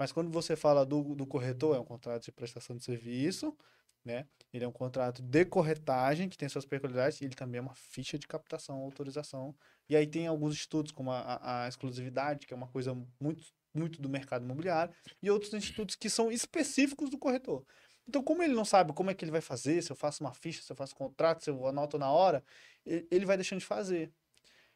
Mas 0.00 0.12
quando 0.12 0.30
você 0.30 0.56
fala 0.56 0.86
do, 0.86 1.14
do 1.14 1.26
corretor, 1.26 1.76
é 1.76 1.78
um 1.78 1.84
contrato 1.84 2.22
de 2.22 2.32
prestação 2.32 2.74
de 2.74 2.82
serviço, 2.82 3.54
né? 4.02 4.26
Ele 4.50 4.64
é 4.64 4.66
um 4.66 4.72
contrato 4.72 5.20
de 5.20 5.44
corretagem, 5.44 6.26
que 6.26 6.38
tem 6.38 6.48
suas 6.48 6.64
peculiaridades, 6.64 7.20
e 7.20 7.26
ele 7.26 7.34
também 7.34 7.58
é 7.58 7.60
uma 7.60 7.74
ficha 7.74 8.18
de 8.18 8.26
captação, 8.26 8.78
autorização. 8.78 9.54
E 9.90 9.94
aí 9.94 10.06
tem 10.06 10.26
alguns 10.26 10.54
estudos, 10.54 10.90
como 10.90 11.12
a, 11.12 11.64
a, 11.64 11.68
exclusividade, 11.68 12.46
que 12.46 12.54
é 12.54 12.56
uma 12.56 12.66
coisa 12.66 12.94
muito, 13.20 13.44
muito 13.74 14.00
do 14.00 14.08
mercado 14.08 14.42
imobiliário, 14.42 14.94
e 15.22 15.30
outros 15.30 15.52
institutos 15.52 15.96
que 15.96 16.08
são 16.08 16.32
específicos 16.32 17.10
do 17.10 17.18
corretor. 17.18 17.62
Então, 18.08 18.22
como 18.22 18.42
ele 18.42 18.54
não 18.54 18.64
sabe 18.64 18.94
como 18.94 19.10
é 19.10 19.14
que 19.14 19.22
ele 19.22 19.30
vai 19.30 19.42
fazer, 19.42 19.82
se 19.82 19.92
eu 19.92 19.96
faço 19.96 20.24
uma 20.24 20.32
ficha, 20.32 20.62
se 20.62 20.72
eu 20.72 20.76
faço 20.76 20.96
contrato, 20.96 21.44
se 21.44 21.50
eu 21.50 21.66
anoto 21.66 21.98
na 21.98 22.10
hora, 22.10 22.42
ele 22.86 23.26
vai 23.26 23.36
deixando 23.36 23.58
de 23.58 23.66
fazer. 23.66 24.10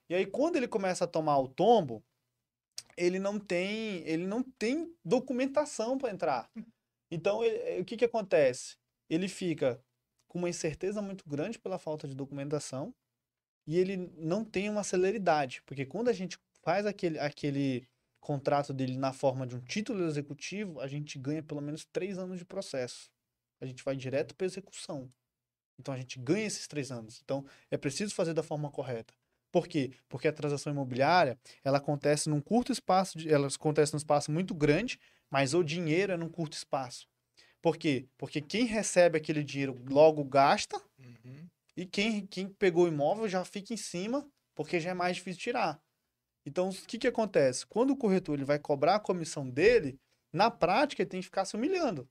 E 0.07 0.15
aí, 0.15 0.27
quando 0.27 0.57
ele 0.57 0.69
começa 0.69 1.05
a 1.05 1.09
tomar 1.09 1.39
o 1.39 1.49
tombo, 1.49 2.05
ele 2.97 3.19
não 3.19 3.39
tem, 3.39 4.07
ele 4.07 4.27
não 4.27 4.43
tem 4.43 4.95
documentação 5.05 5.99
para 5.99 6.11
entrar. 6.11 6.51
Então, 7.11 7.45
ele, 7.45 7.81
o 7.81 7.85
que, 7.85 7.97
que 7.97 8.05
acontece? 8.05 8.77
Ele 9.09 9.29
fica 9.29 9.83
com 10.29 10.39
uma 10.39 10.49
incerteza 10.49 11.01
muito 11.01 11.29
grande 11.29 11.59
pela 11.59 11.79
falta 11.79 12.09
de 12.09 12.15
documentação 12.15 12.95
e 13.67 13.79
ele 13.79 13.97
não 14.17 14.45
tem 14.45 14.69
uma 14.69 14.83
celeridade, 14.83 15.63
porque 15.65 15.87
quando 15.87 16.09
a 16.09 16.13
gente 16.13 16.39
faz 16.63 16.85
aquele, 16.87 17.19
aquele 17.19 17.89
contrato 18.21 18.73
dele 18.73 18.97
na 18.97 19.13
forma 19.13 19.47
de 19.47 19.55
um 19.55 19.61
título 19.61 20.05
executivo, 20.07 20.81
a 20.81 20.87
gente 20.87 21.19
ganha 21.19 21.43
pelo 21.43 21.61
menos 21.61 21.85
três 21.85 22.19
anos 22.19 22.39
de 22.39 22.45
processo. 22.45 23.11
A 23.61 23.67
gente 23.67 23.85
vai 23.85 23.95
direto 23.97 24.35
para 24.35 24.47
execução. 24.47 25.13
Então 25.79 25.93
a 25.93 25.97
gente 25.97 26.19
ganha 26.19 26.47
esses 26.47 26.67
três 26.67 26.91
anos. 26.91 27.21
Então 27.23 27.47
é 27.71 27.77
preciso 27.77 28.15
fazer 28.15 28.35
da 28.35 28.43
forma 28.43 28.71
correta. 28.71 29.15
Por 29.55 29.69
quê? 29.69 29.93
Porque 30.09 30.27
a 30.27 30.33
transação 30.33 30.73
imobiliária, 30.73 31.39
ela 31.63 31.79
acontece 31.79 32.29
num 32.29 32.41
curto 32.41 32.73
espaço, 32.73 33.17
de, 33.17 33.33
ela 33.33 33.47
acontece 33.47 33.93
num 33.93 33.99
espaço 33.99 34.33
muito 34.33 34.53
grande, 34.53 34.99
mas 35.31 35.55
o 35.55 35.63
dinheiro 35.63 36.13
é 36.13 36.17
num 36.17 36.29
curto 36.29 36.55
espaço. 36.55 37.07
Por 37.63 37.77
quê? 37.77 38.09
Porque 38.19 38.41
quem 38.41 38.65
recebe 38.65 39.17
aquele 39.17 39.45
dinheiro 39.45 39.81
logo 39.89 40.25
gasta, 40.25 40.77
uhum. 40.99 41.49
e 41.77 41.87
quem, 41.87 42.27
quem 42.27 42.49
pegou 42.49 42.87
o 42.87 42.89
imóvel 42.89 43.29
já 43.29 43.45
fica 43.45 43.73
em 43.73 43.77
cima, 43.77 44.29
porque 44.57 44.81
já 44.81 44.91
é 44.91 44.95
mais 44.95 45.19
difícil 45.19 45.41
tirar. 45.41 45.81
Então, 46.45 46.71
o 46.71 46.75
que, 46.75 46.99
que 46.99 47.07
acontece? 47.07 47.65
Quando 47.65 47.93
o 47.93 47.97
corretor 47.97 48.35
ele 48.35 48.45
vai 48.45 48.59
cobrar 48.59 48.97
a 48.97 49.01
comissão 49.01 49.49
dele, 49.49 50.01
na 50.33 50.51
prática 50.51 51.03
ele 51.03 51.11
tem 51.11 51.21
que 51.21 51.27
ficar 51.27 51.45
se 51.45 51.55
humilhando. 51.55 52.11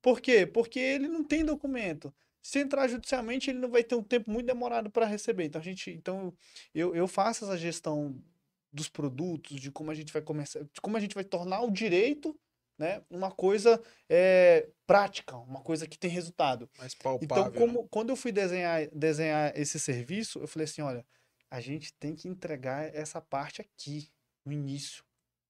Por 0.00 0.18
quê? 0.18 0.46
Porque 0.46 0.80
ele 0.80 1.08
não 1.08 1.22
tem 1.22 1.44
documento. 1.44 2.10
Se 2.44 2.58
entrar 2.58 2.86
judicialmente, 2.88 3.48
ele 3.48 3.58
não 3.58 3.70
vai 3.70 3.82
ter 3.82 3.94
um 3.94 4.02
tempo 4.02 4.30
muito 4.30 4.44
demorado 4.44 4.90
para 4.90 5.06
receber. 5.06 5.44
Então, 5.44 5.60
a 5.60 5.64
gente, 5.64 5.90
então 5.90 6.30
eu, 6.74 6.94
eu 6.94 7.08
faço 7.08 7.46
essa 7.46 7.56
gestão 7.56 8.22
dos 8.70 8.86
produtos, 8.88 9.58
de 9.58 9.70
como 9.70 9.90
a 9.90 9.94
gente 9.94 10.12
vai 10.12 10.20
começar, 10.20 10.62
de 10.62 10.80
como 10.82 10.96
a 10.98 11.00
gente 11.00 11.14
vai 11.14 11.24
tornar 11.24 11.62
o 11.62 11.70
direito 11.70 12.38
né, 12.78 13.02
uma 13.08 13.30
coisa 13.30 13.80
é, 14.08 14.68
prática, 14.86 15.36
uma 15.36 15.60
coisa 15.62 15.86
que 15.86 15.98
tem 15.98 16.10
resultado. 16.10 16.68
Mais 16.76 16.94
palpável. 16.94 17.24
Então, 17.24 17.52
como, 17.52 17.82
né? 17.82 17.88
quando 17.90 18.10
eu 18.10 18.16
fui 18.16 18.32
desenhar, 18.32 18.88
desenhar 18.92 19.56
esse 19.58 19.78
serviço, 19.78 20.40
eu 20.40 20.48
falei 20.48 20.64
assim, 20.64 20.82
olha, 20.82 21.06
a 21.50 21.60
gente 21.60 21.94
tem 21.94 22.14
que 22.14 22.28
entregar 22.28 22.94
essa 22.94 23.20
parte 23.20 23.60
aqui, 23.60 24.10
no 24.44 24.52
início. 24.52 25.04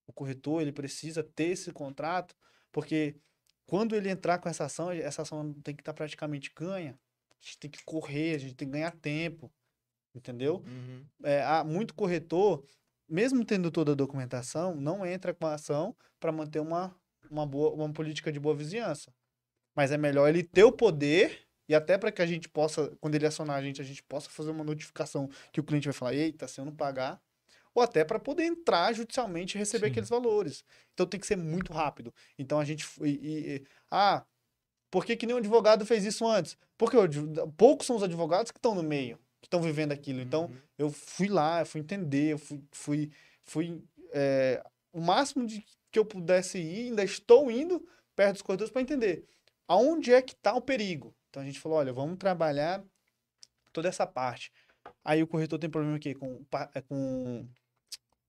O 0.07 0.13
corretor, 0.13 0.61
ele 0.63 0.73
precisa 0.73 1.25
ter 1.25 1.49
esse 1.49 1.73
contrato, 1.73 2.37
porque 2.71 3.17
quando 3.67 3.95
ele 3.95 4.11
entrar 4.11 4.39
com 4.39 4.49
essa 4.49 4.65
ação, 4.65 4.91
essa 4.91 5.23
ação 5.23 5.53
tem 5.63 5.75
que 5.75 5.81
estar 5.83 5.93
tá 5.93 5.97
praticamente 5.97 6.53
ganha. 6.55 6.99
A 7.31 7.45
gente 7.45 7.59
tem 7.59 7.71
que 7.71 7.83
correr, 7.85 8.35
a 8.35 8.39
gente 8.39 8.55
tem 8.55 8.69
que 8.69 8.73
ganhar 8.73 8.91
tempo. 8.93 9.53
Entendeu? 10.15 10.63
Uhum. 10.67 11.05
É, 11.25 11.43
há 11.43 11.65
muito 11.65 11.93
corretor, 11.95 12.65
mesmo 13.09 13.45
tendo 13.45 13.71
toda 13.71 13.93
a 13.93 13.97
documentação, 13.97 14.75
não 14.77 15.05
entra 15.05 15.35
com 15.35 15.47
a 15.47 15.55
ação 15.55 15.97
para 16.21 16.31
manter 16.31 16.61
uma, 16.61 16.95
uma, 17.29 17.45
boa, 17.45 17.75
uma 17.75 17.93
política 17.93 18.31
de 18.31 18.39
boa 18.39 18.55
vizinhança. 18.55 19.13
Mas 19.75 19.91
é 19.91 19.99
melhor 19.99 20.29
ele 20.29 20.45
ter 20.45 20.63
o 20.63 20.71
poder 20.71 21.45
e 21.69 21.75
até 21.75 21.97
para 21.99 22.13
que 22.13 22.23
a 22.23 22.27
gente 22.27 22.49
possa, 22.49 22.95
quando 23.01 23.15
ele 23.15 23.27
acionar 23.27 23.57
a 23.57 23.63
gente, 23.63 23.81
a 23.81 23.85
gente 23.85 24.03
possa 24.05 24.31
fazer 24.31 24.51
uma 24.51 24.65
notificação 24.65 25.29
que 25.53 25.61
o 25.61 25.65
cliente 25.65 25.87
vai 25.87 25.95
falar: 25.95 26.15
eita, 26.15 26.47
se 26.47 26.61
eu 26.61 26.65
não 26.65 26.75
pagar, 26.75 27.21
ou 27.75 27.83
até 27.83 28.05
para 28.05 28.19
poder 28.19 28.45
entrar 28.45 28.93
judicialmente 28.93 29.57
e 29.57 29.59
receber 29.59 29.87
Sim. 29.87 29.93
aqueles 29.93 30.09
valores. 30.09 30.65
Então 30.93 31.07
tem 31.07 31.19
que 31.19 31.27
ser 31.27 31.37
muito 31.37 31.73
rápido. 31.73 32.15
Então 32.39 32.59
a 32.59 32.65
gente. 32.65 32.87
E, 33.03 33.09
e, 33.09 33.67
ah, 33.91 34.25
por 34.91 35.05
que, 35.05 35.17
que 35.17 35.27
nenhum 35.27 35.39
advogado 35.39 35.85
fez 35.85 36.05
isso 36.05 36.27
antes? 36.27 36.57
Porque 36.79 36.97
poucos 37.57 37.87
são 37.87 37.97
os 37.97 38.03
advogados 38.03 38.53
que 38.53 38.59
estão 38.59 38.75
no 38.75 38.83
meio, 38.83 39.19
que 39.41 39.47
estão 39.47 39.61
vivendo 39.61 39.93
aquilo. 39.93 40.21
Então 40.21 40.45
uhum. 40.45 40.57
eu 40.79 40.91
fui 40.91 41.29
lá, 41.29 41.61
eu 41.61 41.67
fui 41.67 41.81
entender, 41.81 42.33
eu 42.33 42.39
fui. 42.39 42.63
fui, 42.73 43.11
fui 43.43 43.83
é, 44.13 44.63
o 44.93 45.01
máximo 45.01 45.45
de 45.45 45.65
que 45.91 45.99
eu 45.99 46.05
pudesse 46.05 46.59
ir, 46.59 46.89
ainda 46.89 47.03
estou 47.03 47.51
indo 47.51 47.85
perto 48.15 48.35
dos 48.35 48.43
corredores 48.43 48.73
para 48.73 48.83
entender 48.83 49.27
aonde 49.69 50.13
é 50.13 50.23
que 50.23 50.33
está 50.33 50.55
o 50.55 50.61
perigo. 50.61 51.15
Então 51.29 51.43
a 51.43 51.47
gente 51.47 51.61
falou: 51.61 51.79
olha, 51.79 51.93
vamos 51.93 52.19
trabalhar 52.19 52.83
toda 53.73 53.89
essa 53.89 54.07
parte. 54.07 54.53
Aí 55.05 55.23
o 55.23 55.27
corretor 55.27 55.59
tem 55.59 55.71
problema 55.71 55.97
aqui 55.97 56.15
com, 56.15 56.45
é, 56.75 56.81
com 56.83 57.49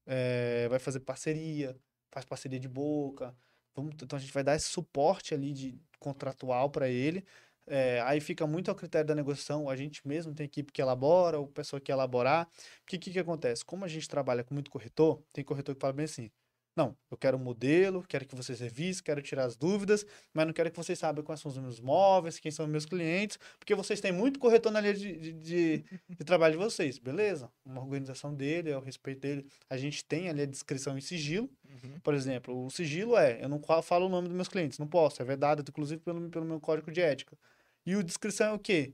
é, 0.06 0.68
vai 0.70 0.80
fazer 0.80 1.00
parceria, 1.02 1.76
faz 2.12 2.26
parceria 2.26 2.60
de 2.60 2.68
boca. 2.68 3.36
Vamos, 3.76 3.96
então 3.96 4.18
a 4.18 4.20
gente 4.20 4.32
vai 4.34 4.44
dar 4.44 4.56
esse 4.56 4.68
suporte 4.68 5.34
ali 5.34 5.52
de 5.54 5.80
contratual 6.00 6.70
para 6.70 6.88
ele. 6.90 7.26
É, 7.68 8.00
aí 8.02 8.22
fica 8.22 8.46
muito 8.46 8.70
ao 8.70 8.76
critério 8.76 9.08
da 9.08 9.16
negociação. 9.16 9.70
A 9.70 9.76
gente 9.76 10.08
mesmo 10.08 10.34
tem 10.34 10.46
equipe 10.46 10.72
que 10.72 10.82
elabora, 10.82 11.40
ou 11.40 11.48
pessoa 11.48 11.80
que 11.80 11.92
elaborar. 11.92 12.48
O 12.84 12.86
que, 12.86 12.98
que, 12.98 13.12
que 13.12 13.20
acontece? 13.20 13.66
Como 13.66 13.84
a 13.84 13.88
gente 13.88 14.08
trabalha 14.08 14.44
com 14.44 14.54
muito 14.54 14.72
corretor, 14.72 15.22
tem 15.34 15.44
corretor 15.44 15.76
que 15.76 15.82
fala 15.82 15.94
bem 15.94 16.06
assim: 16.06 16.30
não, 16.76 16.96
eu 17.10 17.18
quero 17.18 17.38
um 17.38 17.40
modelo, 17.40 18.04
quero 18.08 18.26
que 18.26 18.36
vocês 18.36 18.60
revisem, 18.60 19.02
quero 19.02 19.22
tirar 19.22 19.46
as 19.46 19.56
dúvidas, 19.56 20.06
mas 20.34 20.46
não 20.46 20.54
quero 20.54 20.70
que 20.70 20.76
vocês 20.76 21.00
saibam 21.00 21.24
quais 21.24 21.40
são 21.40 21.50
os 21.50 21.58
meus 21.58 21.80
móveis, 21.80 22.38
quem 22.38 22.52
são 22.52 22.66
os 22.66 22.72
meus 22.72 22.86
clientes, 22.86 23.40
porque 23.58 23.74
vocês 23.74 24.02
têm 24.02 24.12
muito 24.12 24.40
corretor 24.40 24.72
na 24.72 24.82
linha 24.82 24.94
de, 24.94 25.18
de, 25.18 25.34
de, 25.34 25.86
de 26.10 26.24
trabalho 26.26 26.58
de 26.58 26.64
vocês. 26.64 27.00
Beleza, 27.00 27.50
uma 27.66 27.82
organização 27.82 28.34
dele, 28.34 28.72
é 28.72 28.78
o 28.78 28.82
respeito 28.82 29.22
dele. 29.22 29.48
A 29.70 29.78
gente 29.78 30.04
tem 30.04 30.28
ali 30.28 30.42
a 30.42 30.46
descrição 30.46 30.98
em 30.98 31.02
sigilo. 31.02 31.50
Uhum. 31.64 32.00
Por 32.04 32.14
exemplo, 32.14 32.66
o 32.66 32.70
sigilo 32.70 33.16
é, 33.16 33.42
eu 33.42 33.48
não 33.48 33.62
falo 33.82 34.08
o 34.08 34.10
nome 34.10 34.28
dos 34.28 34.36
meus 34.36 34.50
clientes, 34.50 34.78
não 34.78 34.88
posso, 34.88 35.22
é 35.22 35.26
vedado, 35.26 35.64
inclusive 35.68 36.02
pelo, 36.02 36.30
pelo 36.30 36.46
meu 36.46 36.60
código 36.60 36.92
de 36.92 37.00
ética. 37.00 37.38
E 37.86 37.96
o 37.96 38.04
descrição 38.04 38.48
é 38.48 38.54
o 38.54 38.60
quê? 38.60 38.94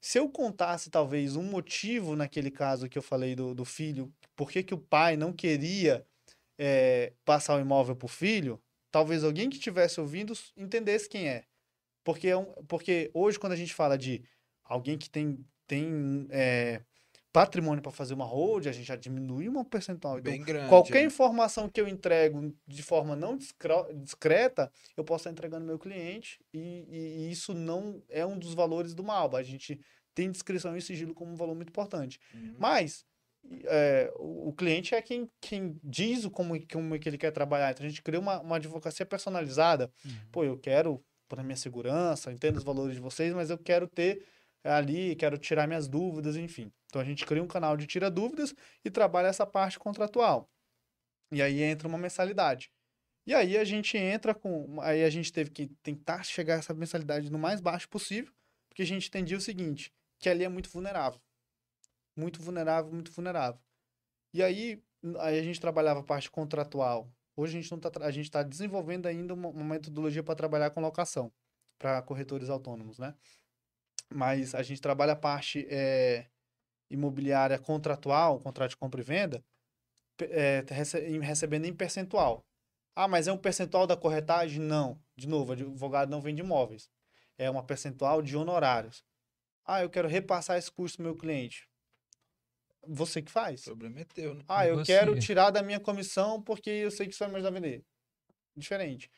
Se 0.00 0.18
eu 0.18 0.28
contasse, 0.28 0.90
talvez, 0.90 1.34
um 1.34 1.42
motivo 1.42 2.14
naquele 2.14 2.50
caso 2.50 2.88
que 2.88 2.96
eu 2.96 3.02
falei 3.02 3.34
do, 3.34 3.54
do 3.54 3.64
filho, 3.64 4.12
por 4.36 4.50
que, 4.50 4.62
que 4.62 4.72
o 4.72 4.78
pai 4.78 5.16
não 5.16 5.32
queria 5.32 6.06
é, 6.58 7.12
passar 7.24 7.56
o 7.56 7.60
imóvel 7.60 7.94
para 7.94 8.06
o 8.06 8.08
filho, 8.08 8.60
talvez 8.90 9.22
alguém 9.22 9.48
que 9.48 9.56
estivesse 9.56 10.00
ouvindo 10.00 10.32
entendesse 10.56 11.08
quem 11.08 11.28
é. 11.28 11.44
Porque, 12.02 12.28
é 12.28 12.36
um, 12.36 12.46
porque 12.66 13.10
hoje, 13.14 13.38
quando 13.38 13.52
a 13.52 13.56
gente 13.56 13.74
fala 13.74 13.96
de 13.96 14.22
alguém 14.64 14.96
que 14.96 15.08
tem, 15.10 15.44
tem 15.66 16.26
é, 16.30 16.80
patrimônio 17.32 17.82
para 17.82 17.92
fazer 17.92 18.14
uma 18.14 18.24
hold, 18.24 18.66
a 18.66 18.72
gente 18.72 18.86
já 18.86 18.96
diminui 18.96 19.48
uma 19.48 19.64
percentual. 19.64 20.18
Então, 20.18 20.32
Bem 20.32 20.42
grande. 20.42 20.68
Qualquer 20.68 21.02
é. 21.02 21.04
informação 21.04 21.68
que 21.68 21.80
eu 21.80 21.86
entrego 21.86 22.54
de 22.66 22.82
forma 22.82 23.14
não 23.14 23.36
discreta, 23.36 24.72
eu 24.96 25.04
posso 25.04 25.22
estar 25.22 25.30
entregando 25.30 25.62
ao 25.62 25.68
meu 25.68 25.78
cliente 25.78 26.40
e, 26.52 26.86
e, 26.88 27.30
isso 27.30 27.54
não 27.54 28.02
é 28.08 28.24
um 28.24 28.38
dos 28.38 28.54
valores 28.54 28.94
do 28.94 29.04
Malba. 29.04 29.38
A 29.38 29.42
gente 29.42 29.78
tem 30.14 30.30
descrição 30.30 30.76
e 30.76 30.82
sigilo 30.82 31.14
como 31.14 31.32
um 31.32 31.36
valor 31.36 31.54
muito 31.54 31.68
importante. 31.68 32.18
Uhum. 32.34 32.56
Mas 32.58 33.04
é, 33.64 34.12
o, 34.16 34.52
cliente 34.52 34.94
é 34.94 35.02
quem, 35.02 35.30
quem 35.40 35.78
diz 35.82 36.26
como, 36.26 36.54
como 36.66 36.94
é 36.94 36.98
que 36.98 37.08
ele 37.08 37.18
quer 37.18 37.30
trabalhar. 37.30 37.70
Então 37.70 37.84
a 37.84 37.88
gente 37.88 38.02
cria 38.02 38.20
uma, 38.20 38.40
uma 38.40 38.56
advocacia 38.56 39.06
personalizada. 39.06 39.90
Uhum. 40.04 40.12
Pô, 40.30 40.44
eu 40.44 40.58
quero, 40.58 41.02
para 41.28 41.42
minha 41.42 41.56
segurança, 41.56 42.32
entendo 42.32 42.56
os 42.56 42.64
valores 42.64 42.94
de 42.94 43.00
vocês, 43.00 43.32
mas 43.32 43.50
eu 43.50 43.58
quero 43.58 43.86
ter 43.86 44.26
ali, 44.62 45.14
quero 45.16 45.38
tirar 45.38 45.66
minhas 45.66 45.88
dúvidas, 45.88 46.36
enfim. 46.36 46.70
Então 46.86 47.00
a 47.00 47.04
gente 47.04 47.24
cria 47.24 47.42
um 47.42 47.48
canal 47.48 47.76
de 47.76 47.86
tira 47.86 48.10
dúvidas 48.10 48.54
e 48.84 48.90
trabalha 48.90 49.28
essa 49.28 49.46
parte 49.46 49.78
contratual. 49.78 50.48
E 51.32 51.42
aí 51.42 51.62
entra 51.62 51.88
uma 51.88 51.98
mensalidade. 51.98 52.70
E 53.26 53.34
aí 53.34 53.58
a 53.58 53.64
gente 53.64 53.96
entra 53.96 54.34
com. 54.34 54.80
Aí 54.80 55.04
a 55.04 55.10
gente 55.10 55.30
teve 55.32 55.50
que 55.50 55.68
tentar 55.82 56.22
chegar 56.22 56.54
essa 56.54 56.72
mensalidade 56.72 57.30
no 57.30 57.38
mais 57.38 57.60
baixo 57.60 57.88
possível, 57.88 58.32
porque 58.68 58.82
a 58.82 58.86
gente 58.86 59.08
entendia 59.08 59.36
o 59.36 59.40
seguinte: 59.40 59.92
que 60.18 60.30
ali 60.30 60.44
é 60.44 60.48
muito 60.48 60.70
vulnerável 60.70 61.20
muito 62.18 62.42
vulnerável, 62.42 62.92
muito 62.92 63.12
vulnerável. 63.12 63.60
E 64.34 64.42
aí, 64.42 64.82
aí 65.20 65.38
a 65.38 65.42
gente 65.42 65.60
trabalhava 65.60 66.00
a 66.00 66.04
parte 66.04 66.30
contratual. 66.30 67.10
Hoje 67.36 67.56
a 67.56 67.60
gente 67.60 67.70
não 67.70 67.78
tá, 67.78 67.90
a 68.04 68.10
gente 68.10 68.26
está 68.26 68.42
desenvolvendo 68.42 69.06
ainda 69.06 69.32
uma, 69.32 69.48
uma 69.48 69.64
metodologia 69.64 70.22
para 70.22 70.34
trabalhar 70.34 70.70
com 70.70 70.80
locação 70.80 71.32
para 71.78 72.02
corretores 72.02 72.50
autônomos, 72.50 72.98
né? 72.98 73.14
Mas 74.12 74.54
a 74.54 74.62
gente 74.62 74.80
trabalha 74.80 75.12
a 75.12 75.16
parte 75.16 75.66
é, 75.70 76.26
imobiliária 76.90 77.58
contratual, 77.58 78.40
contrato 78.40 78.70
de 78.70 78.76
compra 78.76 79.00
e 79.00 79.04
venda, 79.04 79.44
é, 80.20 80.64
recebendo 81.22 81.66
em 81.66 81.74
percentual. 81.74 82.44
Ah, 82.96 83.06
mas 83.06 83.28
é 83.28 83.32
um 83.32 83.38
percentual 83.38 83.86
da 83.86 83.96
corretagem? 83.96 84.60
Não. 84.60 85.00
De 85.14 85.28
novo, 85.28 85.52
advogado 85.52 86.10
não 86.10 86.20
vende 86.20 86.42
imóveis. 86.42 86.90
É 87.36 87.48
uma 87.48 87.62
percentual 87.62 88.20
de 88.20 88.36
honorários. 88.36 89.04
Ah, 89.64 89.82
eu 89.82 89.90
quero 89.90 90.08
repassar 90.08 90.58
esse 90.58 90.72
custo 90.72 91.02
meu 91.02 91.14
cliente. 91.14 91.67
Você 92.90 93.20
que 93.20 93.30
faz. 93.30 93.60
Sobremeteu, 93.62 94.34
né? 94.34 94.44
Ah, 94.48 94.66
eu 94.66 94.76
Negocia. 94.76 94.98
quero 94.98 95.18
tirar 95.18 95.50
da 95.50 95.62
minha 95.62 95.78
comissão 95.78 96.40
porque 96.42 96.70
eu 96.70 96.90
sei 96.90 97.06
que 97.06 97.12
isso 97.12 97.20
vai 97.20 97.28
me 97.28 97.34
ajudar 97.36 97.50
a 97.50 97.52
vender. 97.60 97.84
Diferente. 98.56 99.06
O 99.06 99.10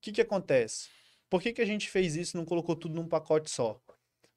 que 0.00 0.12
que 0.12 0.20
acontece? 0.20 0.88
Por 1.30 1.40
que 1.40 1.52
que 1.52 1.62
a 1.62 1.66
gente 1.66 1.88
fez 1.88 2.16
isso 2.16 2.36
e 2.36 2.38
não 2.38 2.44
colocou 2.44 2.74
tudo 2.76 2.94
num 2.94 3.08
pacote 3.08 3.50
só? 3.50 3.80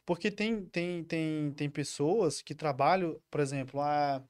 Porque 0.05 0.31
tem, 0.31 0.65
tem, 0.65 1.03
tem, 1.03 1.51
tem 1.51 1.69
pessoas 1.69 2.41
que 2.41 2.55
trabalham, 2.55 3.19
por 3.29 3.41
exemplo, 3.41 3.81
a... 3.81 4.23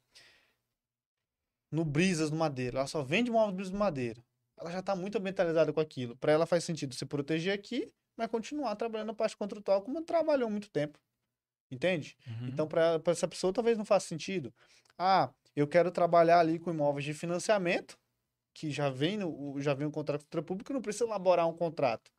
no 1.70 1.84
Brisas 1.84 2.30
do 2.30 2.36
Madeira. 2.36 2.78
Ela 2.78 2.86
só 2.86 3.02
vende 3.02 3.30
móvel 3.30 3.54
Brisas 3.54 3.70
do 3.70 3.78
Madeira. 3.78 4.22
Ela 4.56 4.72
já 4.72 4.80
está 4.80 4.96
muito 4.96 5.20
mentalizada 5.20 5.72
com 5.72 5.80
aquilo. 5.80 6.16
Para 6.16 6.32
ela 6.32 6.46
faz 6.46 6.64
sentido 6.64 6.94
se 6.94 7.06
proteger 7.06 7.52
aqui, 7.52 7.92
mas 8.16 8.28
continuar 8.28 8.74
trabalhando 8.74 9.08
na 9.08 9.14
parte 9.14 9.36
contratual 9.36 9.82
como 9.82 10.02
trabalhou 10.02 10.48
há 10.48 10.50
muito 10.50 10.68
tempo. 10.70 10.98
Entende? 11.70 12.16
Uhum. 12.26 12.48
Então, 12.48 12.66
para 12.66 13.00
essa 13.06 13.28
pessoa, 13.28 13.52
talvez 13.52 13.76
não 13.76 13.84
faça 13.84 14.06
sentido. 14.06 14.52
Ah, 14.98 15.30
eu 15.54 15.66
quero 15.66 15.90
trabalhar 15.90 16.40
ali 16.40 16.58
com 16.58 16.70
imóveis 16.70 17.04
de 17.04 17.12
financiamento, 17.14 17.98
que 18.54 18.70
já 18.70 18.90
vem, 18.90 19.16
no, 19.18 19.60
já 19.60 19.74
vem 19.74 19.86
um 19.86 19.90
contrato 19.90 20.26
o 20.38 20.42
público, 20.42 20.72
não 20.72 20.82
precisa 20.82 21.04
elaborar 21.04 21.46
um 21.48 21.52
contrato. 21.56 22.10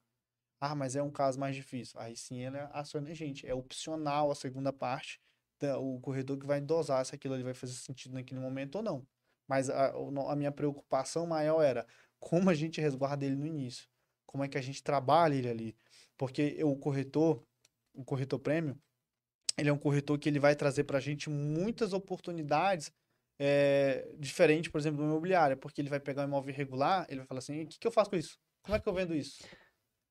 Ah, 0.61 0.76
mas 0.76 0.95
é 0.95 1.01
um 1.01 1.11
caso 1.11 1.39
mais 1.39 1.55
difícil. 1.55 1.99
Aí 1.99 2.15
sim 2.15 2.41
ela 2.41 2.65
aciona 2.73 3.09
a 3.09 3.13
gente. 3.13 3.47
É 3.47 3.53
opcional 3.53 4.30
a 4.30 4.35
segunda 4.35 4.73
parte, 4.73 5.19
da- 5.59 5.80
o 5.80 5.99
corretor 5.99 6.38
que 6.38 6.45
vai 6.45 6.59
dosar 6.61 7.05
se 7.05 7.15
aquilo 7.15 7.34
ali 7.34 7.43
vai 7.43 7.53
fazer 7.53 7.73
sentido 7.73 8.13
naquele 8.13 8.39
momento 8.39 8.76
ou 8.76 8.81
não. 8.84 9.07
Mas 9.47 9.69
a, 9.69 9.91
a 10.30 10.35
minha 10.35 10.51
preocupação 10.51 11.26
maior 11.26 11.61
era 11.61 11.88
como 12.19 12.49
a 12.49 12.53
gente 12.53 12.80
resguarda 12.81 13.26
ele 13.26 13.35
no 13.35 13.45
início. 13.45 13.88
Como 14.26 14.43
é 14.43 14.47
que 14.47 14.57
a 14.57 14.61
gente 14.61 14.84
trabalha 14.84 15.34
ele 15.34 15.49
ali. 15.49 15.76
Porque 16.17 16.61
o 16.63 16.76
corretor, 16.76 17.43
o 17.93 18.03
corretor 18.03 18.39
prêmio, 18.39 18.80
ele 19.60 19.69
é 19.69 19.73
um 19.73 19.77
corretor 19.77 20.18
que 20.18 20.30
ele 20.30 20.40
vai 20.40 20.56
trazer 20.56 20.84
para 20.84 20.98
a 20.98 21.02
gente 21.02 21.30
muitas 21.30 21.94
oportunidades 21.94 22.91
é, 23.40 24.07
diferentes, 24.18 24.69
por 24.72 24.80
exemplo, 24.80 24.98
do 24.99 25.06
imobiliário, 25.06 25.57
porque 25.57 25.81
ele 25.81 25.90
vai 25.90 25.99
pegar 25.99 26.23
um 26.23 26.27
imóvel 26.27 26.53
irregular, 26.53 27.06
ele 27.10 27.19
vai 27.19 27.27
falar 27.27 27.40
assim, 27.40 27.64
o 27.64 27.68
que, 27.68 27.80
que 27.80 27.88
eu 27.88 27.91
faço 27.91 28.10
com 28.10 28.15
isso? 28.18 28.38
Como 28.64 28.76
é 28.76 28.80
que 28.80 28.88
eu 28.88 28.94
vendo 28.94 29.15
isso? 29.15 29.40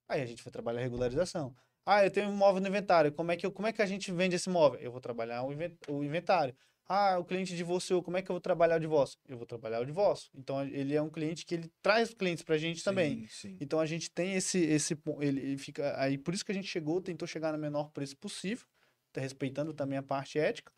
Aí 0.09 0.23
a 0.23 0.27
gente 0.27 0.43
vai 0.43 0.51
trabalhar 0.51 0.81
a 0.81 0.83
regularização. 0.83 1.55
Ah, 1.85 2.05
eu 2.05 2.11
tenho 2.11 2.29
um 2.29 2.33
imóvel 2.33 2.61
no 2.61 2.69
inventário, 2.69 3.13
como 3.13 3.31
é 3.33 3.37
que, 3.37 3.45
eu, 3.47 3.53
como 3.53 3.67
é 3.69 3.73
que 3.73 3.83
a 3.83 3.87
gente 3.87 4.11
vende 4.13 4.37
esse 4.37 4.49
imóvel? 4.49 4.81
Eu 4.81 4.91
vou 4.91 5.01
trabalhar 5.01 5.43
o, 5.43 5.53
inven- 5.53 5.77
o 5.89 6.03
inventário. 6.03 6.55
Ah, 6.91 7.19
o 7.19 7.25
cliente 7.25 7.55
divorciou, 7.55 8.03
como 8.03 8.17
é 8.17 8.23
que 8.23 8.31
eu 8.31 8.35
vou 8.35 8.41
trabalhar 8.41 8.77
o 8.77 8.81
divórcio? 8.81 9.19
Eu 9.29 9.37
vou 9.37 9.47
trabalhar 9.47 9.81
o 9.81 9.85
divórcio. 9.85 10.31
Então, 10.35 10.65
ele 10.67 10.95
é 10.95 11.03
um 11.03 11.11
cliente 11.11 11.45
que 11.45 11.55
ele 11.55 11.71
traz 11.83 12.15
clientes 12.15 12.43
para 12.43 12.55
a 12.55 12.59
gente 12.59 12.83
também. 12.83 13.19
Sim, 13.19 13.27
sim. 13.29 13.57
Então 13.61 13.79
a 13.79 13.85
gente 13.85 14.11
tem 14.11 14.33
esse 14.35 14.59
esse 14.59 14.97
ele, 15.21 15.41
ele 15.41 15.59
fica 15.59 16.01
aí 16.01 16.17
por 16.17 16.33
isso 16.33 16.43
que 16.45 16.51
a 16.51 16.55
gente 16.55 16.67
chegou, 16.67 17.01
tentou 17.03 17.29
chegar 17.29 17.53
no 17.53 17.59
menor 17.59 17.91
preço 17.91 18.17
possível, 18.17 18.67
respeitando 19.15 19.73
também 19.73 19.99
a 19.99 20.03
parte 20.03 20.39
ética 20.39 20.73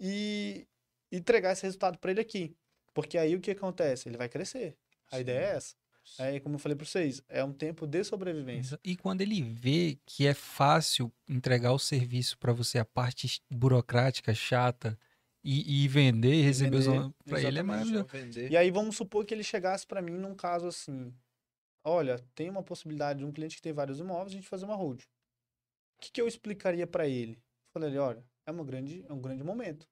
e 0.00 0.66
entregar 1.10 1.52
esse 1.52 1.62
resultado 1.62 1.98
para 1.98 2.10
ele 2.10 2.20
aqui. 2.20 2.56
Porque 2.94 3.18
aí 3.18 3.34
o 3.36 3.40
que 3.40 3.50
acontece? 3.50 4.08
Ele 4.08 4.16
vai 4.16 4.28
crescer. 4.28 4.76
A 5.10 5.16
Sim. 5.16 5.22
ideia 5.22 5.38
é 5.38 5.56
essa. 5.56 5.74
Aí, 6.18 6.40
como 6.40 6.54
eu 6.54 6.58
falei 6.58 6.76
para 6.76 6.86
vocês, 6.86 7.22
é 7.28 7.42
um 7.42 7.52
tempo 7.52 7.86
de 7.86 8.04
sobrevivência. 8.04 8.78
E 8.84 8.96
quando 8.96 9.22
ele 9.22 9.42
vê 9.42 9.98
que 10.06 10.26
é 10.26 10.32
fácil 10.32 11.12
entregar 11.28 11.72
o 11.72 11.78
serviço 11.78 12.38
para 12.38 12.52
você, 12.52 12.78
a 12.78 12.84
parte 12.84 13.42
burocrática, 13.50 14.32
chata, 14.32 14.96
e, 15.46 15.84
e 15.84 15.88
vender 15.88 16.34
e 16.34 16.42
receber 16.42 16.76
os 16.76 16.86
vender, 16.86 16.98
honor- 16.98 17.14
pra 17.24 17.40
ele 17.40 17.58
é 17.58 17.62
maravilhoso. 17.62 18.06
E 18.50 18.56
aí 18.56 18.70
vamos 18.70 18.96
supor 18.96 19.24
que 19.24 19.32
ele 19.32 19.44
chegasse 19.44 19.86
para 19.86 20.02
mim 20.02 20.14
num 20.16 20.34
caso 20.34 20.66
assim: 20.66 21.14
olha, 21.84 22.18
tem 22.34 22.50
uma 22.50 22.64
possibilidade 22.64 23.20
de 23.20 23.24
um 23.24 23.30
cliente 23.30 23.56
que 23.56 23.62
tem 23.62 23.72
vários 23.72 24.00
imóveis, 24.00 24.32
a 24.32 24.36
gente 24.36 24.48
fazer 24.48 24.64
uma 24.64 24.74
hold. 24.74 25.02
O 25.02 26.00
que, 26.00 26.10
que 26.10 26.20
eu 26.20 26.26
explicaria 26.26 26.86
para 26.86 27.06
ele? 27.06 27.38
Falei, 27.76 27.98
olha, 27.98 28.24
é, 28.46 28.50
uma 28.50 28.64
grande, 28.64 29.04
é 29.06 29.12
um 29.12 29.20
grande 29.20 29.44
momento. 29.44 29.86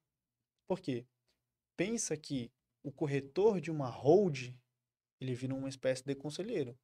Por 0.66 0.81
quê? 0.81 1.05
Pensa 1.77 2.16
que 2.16 2.51
o 2.82 2.90
corretor 2.90 3.61
de 3.61 3.70
uma 3.70 3.90
hold, 3.90 4.55
ele 5.20 5.35
vira 5.35 5.55
uma 5.55 5.69
espécie 5.69 6.02
de 6.02 6.15
conselheiro. 6.15 6.74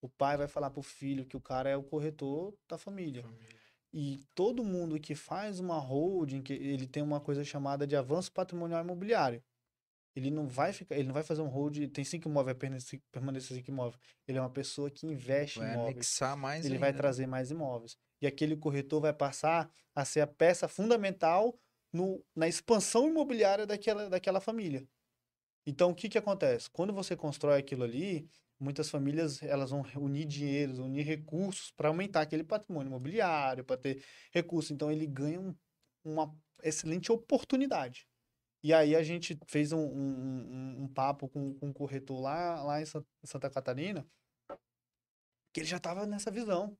O 0.00 0.08
pai 0.08 0.38
vai 0.38 0.48
falar 0.48 0.70
pro 0.70 0.80
filho 0.80 1.26
que 1.26 1.36
o 1.36 1.40
cara 1.42 1.68
é 1.68 1.76
o 1.76 1.82
corretor 1.82 2.56
da 2.66 2.78
família. 2.78 3.22
E 3.92 4.24
todo 4.34 4.64
mundo 4.64 4.98
que 4.98 5.14
faz 5.14 5.60
uma 5.60 5.78
holding, 5.78 6.40
que 6.40 6.54
ele 6.54 6.86
tem 6.86 7.02
uma 7.02 7.20
coisa 7.20 7.44
chamada 7.44 7.86
de 7.86 7.94
avanço 7.94 8.32
patrimonial 8.32 8.82
imobiliário. 8.82 9.44
Ele 10.16 10.30
não 10.30 10.48
vai 10.48 10.72
ficar, 10.72 10.94
ele 10.94 11.08
não 11.08 11.12
vai 11.14 11.22
fazer 11.22 11.42
um 11.42 11.48
hold, 11.48 11.86
tem 11.92 12.02
cinco 12.02 12.30
imóveis, 12.30 12.56
permanecer 13.12 13.58
cinco 13.58 13.70
imóveis. 13.70 14.00
Ele 14.26 14.38
é 14.38 14.40
uma 14.40 14.48
pessoa 14.48 14.90
que 14.90 15.06
investe 15.06 15.58
Vai 15.58 15.68
em 15.68 15.72
imóveis. 15.74 15.96
anexar 15.96 16.34
mais 16.34 16.64
Ele 16.64 16.76
ainda. 16.76 16.86
vai 16.86 16.94
trazer 16.94 17.26
mais 17.26 17.50
imóveis. 17.50 17.98
E 18.20 18.26
aquele 18.26 18.56
corretor 18.56 19.00
vai 19.00 19.12
passar 19.12 19.70
a 19.94 20.04
ser 20.04 20.20
a 20.20 20.26
peça 20.26 20.68
fundamental 20.68 21.58
no, 21.92 22.24
na 22.34 22.46
expansão 22.48 23.08
imobiliária 23.08 23.66
daquela, 23.66 24.08
daquela 24.08 24.40
família. 24.40 24.86
Então, 25.66 25.90
o 25.90 25.94
que 25.94 26.08
que 26.08 26.18
acontece? 26.18 26.70
Quando 26.70 26.92
você 26.92 27.16
constrói 27.16 27.58
aquilo 27.58 27.84
ali, 27.84 28.28
muitas 28.58 28.88
famílias 28.90 29.42
elas 29.42 29.70
vão 29.70 29.82
unir 29.96 30.26
dinheiros, 30.26 30.78
unir 30.78 31.04
recursos 31.04 31.70
para 31.72 31.88
aumentar 31.88 32.22
aquele 32.22 32.44
patrimônio 32.44 32.88
imobiliário, 32.88 33.64
para 33.64 33.76
ter 33.76 34.04
recursos. 34.32 34.70
Então, 34.70 34.90
ele 34.90 35.06
ganha 35.06 35.40
um- 35.40 35.54
uma 36.04 36.34
excelente 36.62 37.12
oportunidade. 37.12 38.06
E 38.62 38.74
aí 38.74 38.94
a 38.94 39.02
gente 39.02 39.38
fez 39.48 39.72
um, 39.72 39.78
um, 39.80 40.82
um- 40.84 40.88
papo 40.88 41.28
com, 41.28 41.54
com 41.54 41.68
um 41.68 41.72
corretor 41.72 42.20
lá, 42.20 42.62
lá 42.62 42.80
em 42.80 42.84
San- 42.84 43.04
Santa 43.24 43.48
Catarina, 43.50 44.06
que 45.52 45.60
ele 45.60 45.66
já 45.66 45.78
estava 45.78 46.06
nessa 46.06 46.30
visão. 46.30 46.76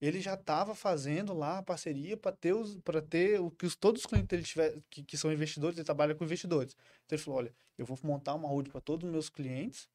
Ele 0.00 0.20
já 0.20 0.34
estava 0.34 0.74
fazendo 0.74 1.32
lá 1.32 1.58
a 1.58 1.62
parceria 1.62 2.16
para 2.16 2.32
ter 2.32 2.52
os 2.52 2.76
para 2.78 3.00
ter 3.00 3.40
o 3.40 3.50
que 3.50 3.64
os, 3.64 3.74
todos 3.74 4.02
os 4.02 4.06
clientes 4.06 4.28
dele 4.28 4.42
tiver, 4.42 4.78
que, 4.90 5.02
que 5.02 5.16
são 5.16 5.32
investidores, 5.32 5.78
ele 5.78 5.84
trabalha 5.84 6.14
com 6.14 6.24
investidores. 6.24 6.76
Então 7.04 7.16
ele 7.16 7.22
falou: 7.22 7.38
olha, 7.38 7.54
eu 7.78 7.86
vou 7.86 7.98
montar 8.02 8.34
uma 8.34 8.48
hold 8.48 8.68
para 8.68 8.80
todos 8.80 9.06
os 9.06 9.12
meus 9.12 9.30
clientes, 9.30 9.88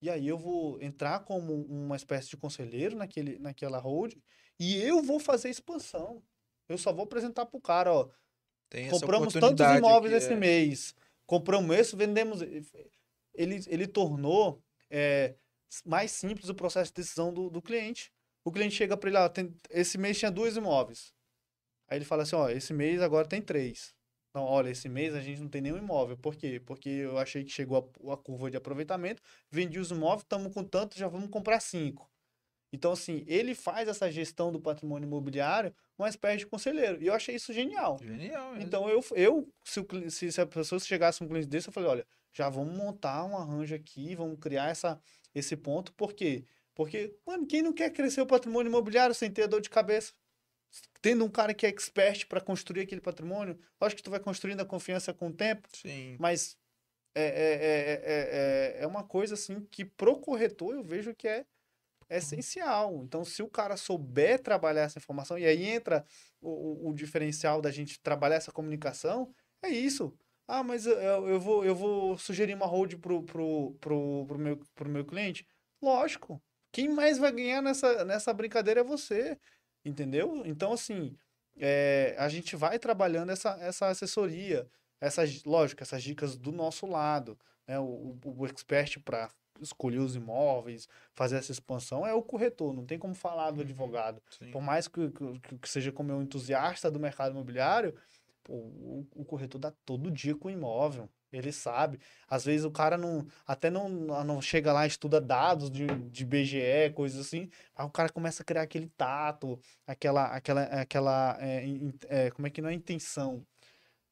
e 0.00 0.08
aí 0.08 0.26
eu 0.26 0.38
vou 0.38 0.80
entrar 0.80 1.20
como 1.20 1.54
uma 1.66 1.96
espécie 1.96 2.30
de 2.30 2.36
conselheiro 2.36 2.96
naquele, 2.96 3.38
naquela 3.38 3.78
hold, 3.78 4.14
e 4.58 4.80
eu 4.80 5.02
vou 5.02 5.20
fazer 5.20 5.50
expansão. 5.50 6.22
Eu 6.68 6.78
só 6.78 6.92
vou 6.92 7.04
apresentar 7.04 7.44
pro 7.46 7.60
cara, 7.60 7.92
ó. 7.92 8.08
Tem 8.70 8.88
Compramos 8.88 9.34
tantos 9.34 9.66
imóveis 9.76 10.14
esse 10.14 10.32
é. 10.32 10.36
mês. 10.36 10.94
Compramos 11.26 11.76
esse, 11.76 11.94
vendemos. 11.94 12.40
Ele, 12.40 13.60
ele 13.66 13.86
tornou 13.86 14.62
é, 14.88 15.34
mais 15.84 16.10
simples 16.10 16.48
o 16.48 16.54
processo 16.54 16.90
de 16.90 17.02
decisão 17.02 17.32
do, 17.32 17.50
do 17.50 17.60
cliente. 17.60 18.10
O 18.44 18.50
cliente 18.50 18.74
chega 18.74 18.96
para 18.96 19.08
ele, 19.08 19.18
ó, 19.18 19.28
tem, 19.28 19.54
esse 19.70 19.96
mês 19.98 20.18
tinha 20.18 20.30
dois 20.30 20.56
imóveis. 20.56 21.12
Aí 21.88 21.98
ele 21.98 22.04
fala 22.04 22.22
assim, 22.22 22.36
ó, 22.36 22.48
esse 22.48 22.72
mês 22.72 23.00
agora 23.00 23.26
tem 23.26 23.40
três. 23.40 23.94
Não, 24.34 24.44
olha, 24.44 24.70
esse 24.70 24.88
mês 24.88 25.14
a 25.14 25.20
gente 25.20 25.42
não 25.42 25.48
tem 25.48 25.60
nenhum 25.60 25.76
imóvel. 25.76 26.16
Por 26.16 26.34
quê? 26.34 26.60
Porque 26.64 26.88
eu 26.88 27.18
achei 27.18 27.44
que 27.44 27.50
chegou 27.50 27.92
a, 28.08 28.14
a 28.14 28.16
curva 28.16 28.50
de 28.50 28.56
aproveitamento, 28.56 29.22
vendi 29.50 29.78
os 29.78 29.90
imóveis, 29.90 30.22
estamos 30.22 30.52
com 30.52 30.64
tanto, 30.64 30.98
já 30.98 31.06
vamos 31.06 31.28
comprar 31.28 31.60
cinco. 31.60 32.10
Então, 32.72 32.92
assim, 32.92 33.22
ele 33.26 33.54
faz 33.54 33.86
essa 33.86 34.10
gestão 34.10 34.50
do 34.50 34.58
patrimônio 34.58 35.06
imobiliário 35.06 35.74
uma 35.98 36.08
espécie 36.08 36.38
de 36.38 36.46
conselheiro. 36.46 37.02
E 37.02 37.06
eu 37.06 37.14
achei 37.14 37.34
isso 37.34 37.52
genial. 37.52 37.98
Genial, 37.98 38.52
mesmo. 38.52 38.66
Então, 38.66 38.88
eu, 38.88 39.04
eu 39.14 39.52
se, 39.62 39.80
o 39.80 40.10
se, 40.10 40.40
a 40.40 40.46
pessoa 40.46 40.80
chegasse 40.80 41.22
um 41.22 41.28
cliente 41.28 41.46
desse, 41.46 41.68
eu 41.68 41.72
falei, 41.72 41.90
olha, 41.90 42.06
já 42.32 42.48
vamos 42.48 42.74
montar 42.74 43.24
um 43.26 43.36
arranjo 43.36 43.74
aqui, 43.74 44.14
vamos 44.16 44.38
criar 44.40 44.70
essa, 44.70 44.98
esse 45.34 45.54
ponto. 45.54 45.92
Por 45.92 46.14
quê? 46.14 46.46
Porque, 46.84 47.16
mano, 47.26 47.46
quem 47.46 47.62
não 47.62 47.72
quer 47.72 47.90
crescer 47.90 48.20
o 48.20 48.26
patrimônio 48.26 48.70
imobiliário 48.70 49.14
sem 49.14 49.30
ter 49.30 49.46
dor 49.46 49.60
de 49.60 49.70
cabeça? 49.70 50.12
Tendo 51.00 51.24
um 51.24 51.28
cara 51.30 51.52
que 51.52 51.66
é 51.66 51.68
expert 51.68 52.26
para 52.26 52.40
construir 52.40 52.82
aquele 52.82 53.00
patrimônio, 53.00 53.58
lógico 53.80 53.98
que 53.98 54.02
tu 54.02 54.10
vai 54.10 54.20
construindo 54.20 54.60
a 54.60 54.64
confiança 54.64 55.12
com 55.12 55.28
o 55.28 55.32
tempo, 55.32 55.68
Sim. 55.72 56.16
mas 56.18 56.56
é, 57.14 57.22
é, 57.22 57.26
é, 57.26 58.78
é, 58.78 58.80
é, 58.80 58.84
é 58.84 58.86
uma 58.86 59.04
coisa 59.04 59.34
assim 59.34 59.64
que 59.70 59.84
pro 59.84 60.18
corretor 60.18 60.74
eu 60.74 60.82
vejo 60.82 61.14
que 61.14 61.28
é 61.28 61.44
essencial. 62.08 63.02
Então, 63.04 63.24
se 63.24 63.42
o 63.42 63.48
cara 63.48 63.76
souber 63.76 64.40
trabalhar 64.40 64.82
essa 64.82 64.98
informação, 64.98 65.38
e 65.38 65.46
aí 65.46 65.64
entra 65.64 66.04
o, 66.40 66.90
o- 66.90 66.94
diferencial 66.94 67.60
da 67.60 67.70
gente 67.70 68.00
trabalhar 68.00 68.36
essa 68.36 68.52
comunicação, 68.52 69.34
é 69.62 69.68
isso. 69.68 70.14
Ah, 70.46 70.62
mas 70.62 70.86
eu, 70.86 70.94
eu 71.00 71.28
eu 71.28 71.40
vou, 71.40 71.64
eu 71.64 71.74
vou 71.74 72.18
sugerir 72.18 72.54
uma 72.54 72.66
hold 72.66 72.94
pro, 72.96 73.22
pro, 73.22 73.74
pro, 73.80 74.26
pro, 74.26 74.38
meu, 74.38 74.56
pro 74.74 74.88
meu 74.88 75.04
cliente? 75.04 75.46
Lógico. 75.80 76.42
Quem 76.72 76.88
mais 76.88 77.18
vai 77.18 77.30
ganhar 77.30 77.62
nessa, 77.62 78.04
nessa 78.04 78.32
brincadeira 78.32 78.80
é 78.80 78.84
você. 78.84 79.38
Entendeu? 79.84 80.42
Então, 80.46 80.72
assim, 80.72 81.16
é, 81.58 82.14
a 82.18 82.28
gente 82.28 82.56
vai 82.56 82.78
trabalhando 82.78 83.30
essa, 83.30 83.50
essa 83.60 83.88
assessoria, 83.88 84.66
essas, 85.00 85.44
lógico, 85.44 85.82
essas 85.82 86.02
dicas 86.02 86.36
do 86.36 86.52
nosso 86.52 86.86
lado, 86.86 87.38
né? 87.66 87.78
O, 87.78 88.16
o, 88.24 88.46
expert 88.46 89.00
para 89.00 89.28
escolher 89.60 89.98
os 89.98 90.16
imóveis, 90.16 90.88
fazer 91.14 91.36
essa 91.36 91.52
expansão 91.52 92.06
é 92.06 92.14
o 92.14 92.22
corretor, 92.22 92.72
não 92.72 92.84
tem 92.84 92.98
como 92.98 93.14
falar 93.14 93.50
do 93.50 93.56
Uhum. 93.56 93.62
advogado. 93.62 94.22
Sim. 94.30 94.50
Por 94.50 94.62
mais 94.62 94.88
que, 94.88 95.10
que, 95.10 95.58
que 95.58 95.68
seja 95.68 95.92
como 95.92 96.12
um 96.12 96.22
entusiasta 96.22 96.90
do 96.90 96.98
mercado 96.98 97.32
imobiliário, 97.32 97.94
pô, 98.42 98.54
o, 98.54 99.06
o 99.14 99.24
corretor 99.24 99.60
dá 99.60 99.72
todo 99.84 100.10
dia 100.10 100.34
com 100.34 100.48
o 100.48 100.50
imóvel. 100.50 101.08
Ele 101.32 101.50
sabe. 101.50 101.98
Às 102.28 102.44
vezes 102.44 102.64
o 102.64 102.70
cara 102.70 102.98
não 102.98 103.26
até 103.46 103.70
não, 103.70 103.88
não 103.88 104.42
chega 104.42 104.72
lá, 104.72 104.86
estuda 104.86 105.20
dados 105.20 105.70
de, 105.70 105.86
de 105.86 106.24
BGE, 106.24 106.92
coisas 106.94 107.26
assim, 107.26 107.48
aí 107.74 107.86
o 107.86 107.90
cara 107.90 108.10
começa 108.10 108.42
a 108.42 108.46
criar 108.46 108.62
aquele 108.62 108.88
tato, 108.88 109.58
aquela, 109.86 110.26
aquela, 110.26 110.62
aquela 110.64 111.38
é, 111.40 111.64
é, 112.08 112.30
como 112.30 112.46
é 112.46 112.50
que 112.50 112.60
não 112.60 112.68
é 112.68 112.74
intenção? 112.74 113.44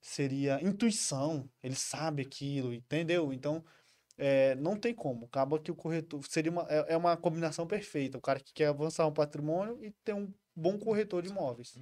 Seria 0.01 0.59
intuição. 0.63 1.49
Ele 1.63 1.75
sabe 1.75 2.23
aquilo, 2.23 2.73
entendeu? 2.73 3.33
Então, 3.33 3.63
é, 4.17 4.55
não 4.57 4.77
tem 4.77 4.95
como. 4.95 5.27
Acaba 5.27 5.59
que 5.59 5.71
o 5.71 5.75
corretor 5.75 6.23
seria 6.29 6.51
uma, 6.53 6.67
é, 6.69 6.95
é 6.95 6.97
uma 6.97 7.17
combinação 7.17 7.67
perfeita. 7.67 8.19
O 8.19 8.21
cara 8.21 8.41
que 8.41 8.53
quer 8.53 8.67
avançar 8.67 9.07
um 9.07 9.13
patrimônio 9.13 9.83
e 9.83 9.91
ter 10.05 10.15
um 10.15 10.33
bom 10.55 10.79
corretor 10.79 11.23
de 11.23 11.31
imóveis. 11.31 11.79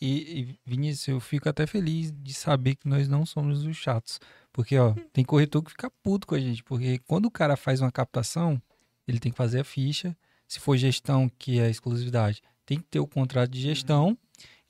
E, 0.00 0.40
e, 0.40 0.58
Vinícius, 0.64 1.08
eu 1.08 1.20
fico 1.20 1.48
até 1.48 1.66
feliz 1.66 2.10
de 2.10 2.32
saber 2.32 2.76
que 2.76 2.88
nós 2.88 3.08
não 3.08 3.26
somos 3.26 3.64
os 3.64 3.76
chatos. 3.76 4.20
Porque, 4.52 4.76
ó, 4.78 4.94
tem 5.12 5.24
corretor 5.24 5.62
que 5.62 5.70
fica 5.70 5.90
puto 6.02 6.26
com 6.26 6.34
a 6.34 6.40
gente. 6.40 6.62
Porque 6.64 6.98
quando 7.06 7.26
o 7.26 7.30
cara 7.30 7.56
faz 7.56 7.80
uma 7.80 7.92
captação, 7.92 8.60
ele 9.06 9.18
tem 9.20 9.30
que 9.30 9.38
fazer 9.38 9.60
a 9.60 9.64
ficha. 9.64 10.16
Se 10.48 10.58
for 10.58 10.76
gestão, 10.76 11.30
que 11.38 11.60
é 11.60 11.70
exclusividade, 11.70 12.42
tem 12.66 12.78
que 12.78 12.84
ter 12.84 12.98
o 13.00 13.06
contrato 13.06 13.50
de 13.50 13.60
gestão. 13.60 14.18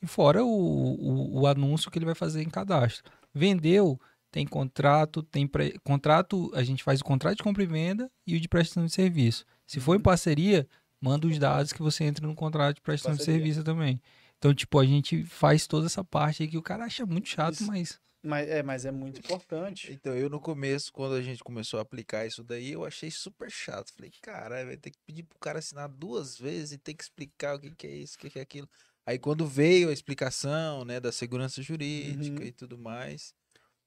E 0.02 0.06
fora 0.06 0.44
o, 0.44 0.48
o, 0.48 1.40
o 1.40 1.46
anúncio 1.46 1.90
que 1.90 1.98
ele 1.98 2.06
vai 2.06 2.14
fazer 2.14 2.42
em 2.42 2.48
cadastro. 2.50 3.10
Vendeu, 3.34 4.00
tem 4.30 4.46
contrato, 4.46 5.22
tem 5.22 5.46
pre- 5.46 5.78
contrato, 5.84 6.50
a 6.54 6.62
gente 6.62 6.82
faz 6.82 7.00
o 7.00 7.04
contrato 7.04 7.36
de 7.36 7.42
compra 7.42 7.62
e 7.62 7.66
venda 7.66 8.10
e 8.26 8.36
o 8.36 8.40
de 8.40 8.48
prestação 8.48 8.84
de 8.86 8.92
serviço. 8.92 9.44
Se 9.66 9.78
for 9.80 9.94
em 9.96 10.00
parceria, 10.00 10.66
manda 11.00 11.26
os 11.26 11.38
dados 11.38 11.72
que 11.72 11.82
você 11.82 12.04
entra 12.04 12.26
no 12.26 12.34
contrato 12.34 12.76
de 12.76 12.80
prestação 12.82 13.12
de 13.12 13.18
Parceria. 13.18 13.40
serviço 13.40 13.64
também. 13.64 14.00
Então, 14.38 14.54
tipo, 14.54 14.78
a 14.78 14.84
gente 14.86 15.24
faz 15.24 15.66
toda 15.66 15.86
essa 15.86 16.02
parte 16.02 16.42
aí 16.42 16.48
que 16.48 16.58
o 16.58 16.62
cara 16.62 16.84
acha 16.84 17.04
muito 17.06 17.28
chato, 17.28 17.54
Isso. 17.54 17.66
mas 17.66 17.98
Mas 18.22 18.48
é, 18.48 18.62
mas 18.62 18.84
é 18.84 18.90
muito 18.90 19.18
importante. 19.20 19.92
Então, 19.92 20.14
eu 20.14 20.28
no 20.28 20.38
começo, 20.40 20.92
quando 20.92 21.14
a 21.14 21.22
gente 21.22 21.42
começou 21.42 21.78
a 21.78 21.82
aplicar 21.82 22.26
isso 22.26 22.44
daí, 22.44 22.72
eu 22.72 22.84
achei 22.84 23.10
super 23.10 23.50
chato. 23.50 23.92
Falei, 23.94 24.10
caralho, 24.20 24.66
vai 24.66 24.76
ter 24.76 24.90
que 24.90 24.98
pedir 25.06 25.22
pro 25.22 25.38
cara 25.38 25.58
assinar 25.58 25.88
duas 25.88 26.36
vezes 26.36 26.72
e 26.72 26.78
ter 26.78 26.92
que 26.94 27.02
explicar 27.02 27.56
o 27.56 27.60
que, 27.60 27.74
que 27.74 27.86
é 27.86 27.94
isso, 27.94 28.16
o 28.16 28.18
que, 28.18 28.28
que 28.28 28.38
é 28.38 28.42
aquilo. 28.42 28.68
Aí 29.06 29.18
quando 29.18 29.46
veio 29.46 29.88
a 29.88 29.92
explicação, 29.92 30.84
né, 30.84 31.00
da 31.00 31.10
segurança 31.10 31.62
jurídica 31.62 32.40
Uhum. 32.42 32.46
e 32.46 32.52
tudo 32.52 32.76
mais, 32.76 33.34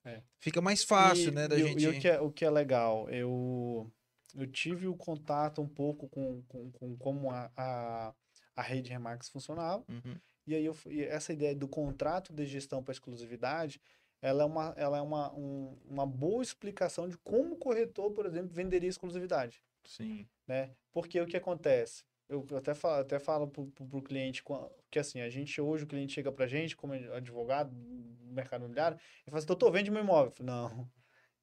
É. 0.04 0.22
fica 0.40 0.60
mais 0.60 0.84
fácil, 0.84 1.30
E- 1.30 1.32
né, 1.32 1.48
da 1.48 1.58
e, 1.58 1.64
o- 1.64 1.68
gente... 1.68 1.84
E 1.84 1.88
o 1.88 2.00
que 2.02 2.08
é, 2.08 2.20
o 2.20 2.32
que 2.32 2.44
é 2.44 2.50
legal, 2.50 3.08
eu, 3.12 3.90
eu 4.36 4.48
tive 4.48 4.88
o 4.88 4.96
contato 4.96 5.62
um 5.62 5.68
pouco 5.68 6.10
com, 6.10 6.42
com, 6.48 6.72
com 6.72 6.98
como 6.98 7.30
a, 7.30 7.52
a, 7.56 8.14
a 8.56 8.62
rede 8.64 8.90
Remax 8.90 9.30
funcionava. 9.30 9.84
Uhum. 9.88 10.18
E 10.48 10.56
aí 10.56 10.66
eu, 10.66 10.74
fui- 10.74 10.96
e 10.96 11.04
essa 11.04 11.32
ideia 11.32 11.56
do 11.56 11.68
contrato 11.68 12.34
de 12.34 12.46
gestão 12.48 12.84
para 12.84 12.92
exclusividade, 12.92 13.80
ela 14.24 14.44
é 14.44 14.46
uma, 14.46 14.74
ela 14.78 14.98
é 14.98 15.02
uma, 15.02 15.34
um- 15.34 15.78
uma 15.86 16.06
boa 16.06 16.42
explicação 16.42 17.10
de 17.10 17.18
como 17.18 17.56
o 17.56 17.58
corretor, 17.58 18.10
por 18.12 18.26
exemplo, 18.26 18.54
venderia 18.54 18.88
exclusividade, 18.90 19.62
Sim. 19.84 20.26
né? 20.48 20.72
Porque 20.94 21.20
o 21.20 21.28
que 21.28 21.36
acontece? 21.36 22.06
Eu 22.30 22.48
até 22.56 22.74
falo, 22.74 23.02
até 23.02 23.20
falo 23.20 23.50
pro, 23.50 23.68
pro, 23.68 23.86
pro 23.86 24.02
cliente 24.02 24.42
que 24.90 24.98
assim, 24.98 25.20
a 25.20 25.30
gente 25.30 25.60
hoje, 25.60 25.84
o 25.84 25.88
cliente 25.88 26.14
chega 26.14 26.32
pra 26.32 26.48
gente 26.48 26.74
como 26.74 26.94
advogado 26.94 27.76
do 27.76 28.34
mercado 28.34 28.62
imobiliário, 28.62 28.98
e 29.28 29.30
fala 29.30 29.40
assim, 29.40 29.48
doutor, 29.48 29.70
vende 29.72 29.92
meu 29.92 30.02
imóvel. 30.02 30.28
Eu 30.28 30.32
falo, 30.32 30.48
não, 30.48 30.90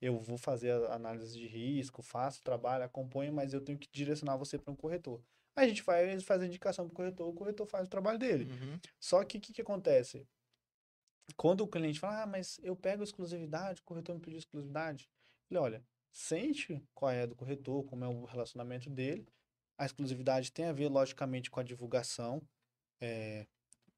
eu 0.00 0.18
vou 0.18 0.38
fazer 0.38 0.72
a 0.86 0.94
análise 0.94 1.38
de 1.38 1.46
risco, 1.46 2.00
faço 2.00 2.40
o 2.40 2.44
trabalho, 2.44 2.82
acompanho, 2.82 3.30
mas 3.30 3.52
eu 3.52 3.60
tenho 3.60 3.78
que 3.78 3.88
direcionar 3.92 4.38
você 4.38 4.58
para 4.58 4.72
um 4.72 4.76
corretor. 4.76 5.20
Aí 5.54 5.66
a 5.66 5.68
gente 5.68 5.82
faz, 5.82 6.24
faz 6.24 6.40
a 6.40 6.46
indicação 6.46 6.86
pro 6.86 6.94
corretor, 6.96 7.28
o 7.28 7.34
corretor 7.34 7.66
faz 7.66 7.86
o 7.86 7.90
trabalho 7.90 8.18
dele. 8.18 8.44
Uhum. 8.44 8.80
Só 8.98 9.22
que 9.22 9.36
o 9.36 9.40
que, 9.40 9.52
que 9.52 9.60
acontece? 9.60 10.26
Quando 11.36 11.62
o 11.62 11.68
cliente 11.68 12.00
fala, 12.00 12.22
ah, 12.22 12.26
mas 12.26 12.58
eu 12.62 12.76
pego 12.76 13.02
exclusividade, 13.02 13.80
o 13.80 13.84
corretor 13.84 14.14
me 14.14 14.20
pediu 14.20 14.38
exclusividade. 14.38 15.08
Falei, 15.48 15.62
olha, 15.62 15.84
sente 16.12 16.82
qual 16.94 17.10
é 17.10 17.26
do 17.26 17.34
corretor, 17.34 17.84
como 17.84 18.04
é 18.04 18.08
o 18.08 18.24
relacionamento 18.24 18.88
dele. 18.90 19.26
A 19.78 19.86
exclusividade 19.86 20.52
tem 20.52 20.66
a 20.66 20.72
ver, 20.72 20.88
logicamente, 20.88 21.50
com 21.50 21.60
a 21.60 21.62
divulgação. 21.62 22.42
É, 23.00 23.46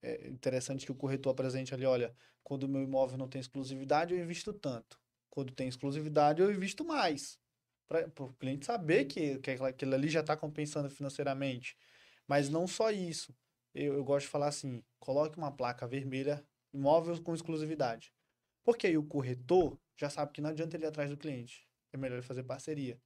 é 0.02 0.28
interessante 0.28 0.86
que 0.86 0.92
o 0.92 0.94
corretor 0.94 1.30
apresente 1.30 1.74
ali, 1.74 1.84
olha, 1.84 2.14
quando 2.42 2.64
o 2.64 2.68
meu 2.68 2.82
imóvel 2.82 3.18
não 3.18 3.28
tem 3.28 3.40
exclusividade, 3.40 4.14
eu 4.14 4.22
invisto 4.22 4.52
tanto. 4.52 4.98
Quando 5.30 5.52
tem 5.52 5.68
exclusividade, 5.68 6.42
eu 6.42 6.52
invisto 6.52 6.84
mais. 6.84 7.38
Para 7.88 8.06
o 8.20 8.32
cliente 8.34 8.66
saber 8.66 9.06
que, 9.06 9.38
que 9.38 9.50
aquilo 9.50 9.94
ali 9.94 10.08
já 10.08 10.20
está 10.20 10.36
compensando 10.36 10.90
financeiramente. 10.90 11.76
Mas 12.26 12.48
não 12.48 12.66
só 12.66 12.90
isso. 12.90 13.34
Eu, 13.74 13.94
eu 13.94 14.04
gosto 14.04 14.26
de 14.26 14.30
falar 14.30 14.48
assim: 14.48 14.82
coloque 14.98 15.38
uma 15.38 15.50
placa 15.50 15.86
vermelha, 15.86 16.44
imóvel 16.72 17.20
com 17.22 17.34
exclusividade. 17.34 18.12
Porque 18.64 18.86
aí 18.86 18.96
o 18.96 19.04
corretor 19.04 19.78
já 19.96 20.08
sabe 20.08 20.32
que 20.32 20.40
não 20.40 20.50
adianta 20.50 20.76
ele 20.76 20.84
ir 20.84 20.88
atrás 20.88 21.10
do 21.10 21.16
cliente. 21.16 21.68
É 21.92 21.96
melhor 21.96 22.16
ele 22.16 22.26
fazer 22.26 22.44
parceria. 22.44 23.00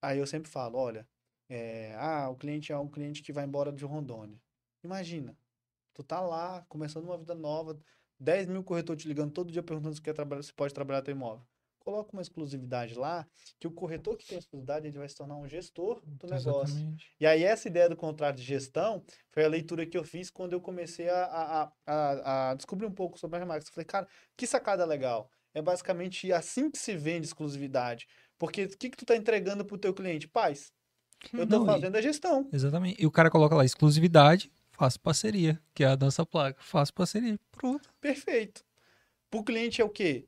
Aí 0.00 0.18
eu 0.18 0.26
sempre 0.26 0.50
falo: 0.50 0.78
olha, 0.78 1.08
é, 1.48 1.94
ah, 1.96 2.28
o 2.30 2.36
cliente 2.36 2.72
é 2.72 2.78
um 2.78 2.88
cliente 2.88 3.22
que 3.22 3.32
vai 3.32 3.44
embora 3.44 3.72
de 3.72 3.84
Rondônia. 3.84 4.40
Imagina, 4.82 5.36
tu 5.94 6.02
tá 6.02 6.20
lá, 6.20 6.64
começando 6.68 7.04
uma 7.04 7.18
vida 7.18 7.34
nova, 7.34 7.78
10 8.18 8.48
mil 8.48 8.64
corretores 8.64 9.02
te 9.02 9.08
ligando 9.08 9.32
todo 9.32 9.52
dia 9.52 9.62
perguntando 9.62 9.94
se 9.94 10.02
quer 10.02 10.14
trabalhar, 10.14 10.42
se 10.42 10.52
pode 10.52 10.72
trabalhar 10.72 11.02
teu 11.02 11.12
imóvel. 11.12 11.46
Coloca 11.84 12.10
uma 12.12 12.22
exclusividade 12.22 12.94
lá, 12.94 13.26
que 13.58 13.66
o 13.66 13.70
corretor 13.72 14.16
que 14.16 14.24
tem 14.24 14.38
exclusividade, 14.38 14.86
ele 14.86 14.96
vai 14.98 15.08
se 15.08 15.16
tornar 15.16 15.36
um 15.36 15.48
gestor 15.48 16.00
do 16.06 16.28
negócio. 16.28 16.76
exatamente. 16.76 17.10
E 17.18 17.26
aí, 17.26 17.42
essa 17.42 17.66
ideia 17.66 17.88
do 17.88 17.96
contrato 17.96 18.36
de 18.36 18.42
gestão 18.44 19.04
foi 19.32 19.44
a 19.44 19.48
leitura 19.48 19.84
que 19.84 19.98
eu 19.98 20.04
fiz 20.04 20.30
quando 20.30 20.52
eu 20.52 20.60
comecei 20.60 21.08
a, 21.08 21.24
a, 21.24 21.72
a- 21.86 22.50
a, 22.50 22.54
descobrir 22.54 22.86
um 22.86 22.92
pouco 22.92 23.18
sobre 23.18 23.36
a 23.36 23.40
Remax. 23.40 23.66
Eu 23.66 23.72
falei, 23.72 23.84
cara, 23.86 24.06
que 24.36 24.46
sacada 24.46 24.84
legal. 24.84 25.28
É 25.52 25.60
basicamente 25.60 26.32
assim 26.32 26.70
que 26.70 26.78
se 26.78 26.96
vende 26.96 27.26
exclusividade. 27.26 28.06
Porque 28.38 28.64
o 28.64 28.68
que, 28.78 28.88
que 28.90 28.96
tu 28.96 29.04
tá 29.04 29.16
entregando 29.16 29.64
pro 29.64 29.76
teu 29.76 29.92
cliente? 29.92 30.28
Paz, 30.28 30.72
eu 31.32 31.46
tô 31.48 31.56
Não, 31.58 31.64
e- 31.64 31.66
fazendo 31.66 31.96
a 31.96 32.00
gestão. 32.00 32.48
Exatamente. 32.52 33.02
E 33.02 33.06
o 33.06 33.10
cara 33.10 33.28
coloca 33.28 33.54
lá 33.56 33.64
exclusividade, 33.64 34.52
faço 34.70 35.00
parceria, 35.00 35.60
que 35.74 35.82
é 35.82 35.88
a 35.88 35.96
nossa 35.96 36.24
placa. 36.24 36.62
Faço 36.62 36.94
parceria. 36.94 37.38
Pronto. 37.50 37.90
Perfeito. 38.00 38.64
Pro 39.28 39.42
cliente 39.42 39.80
é 39.80 39.84
o 39.84 39.88
quê? 39.90 40.26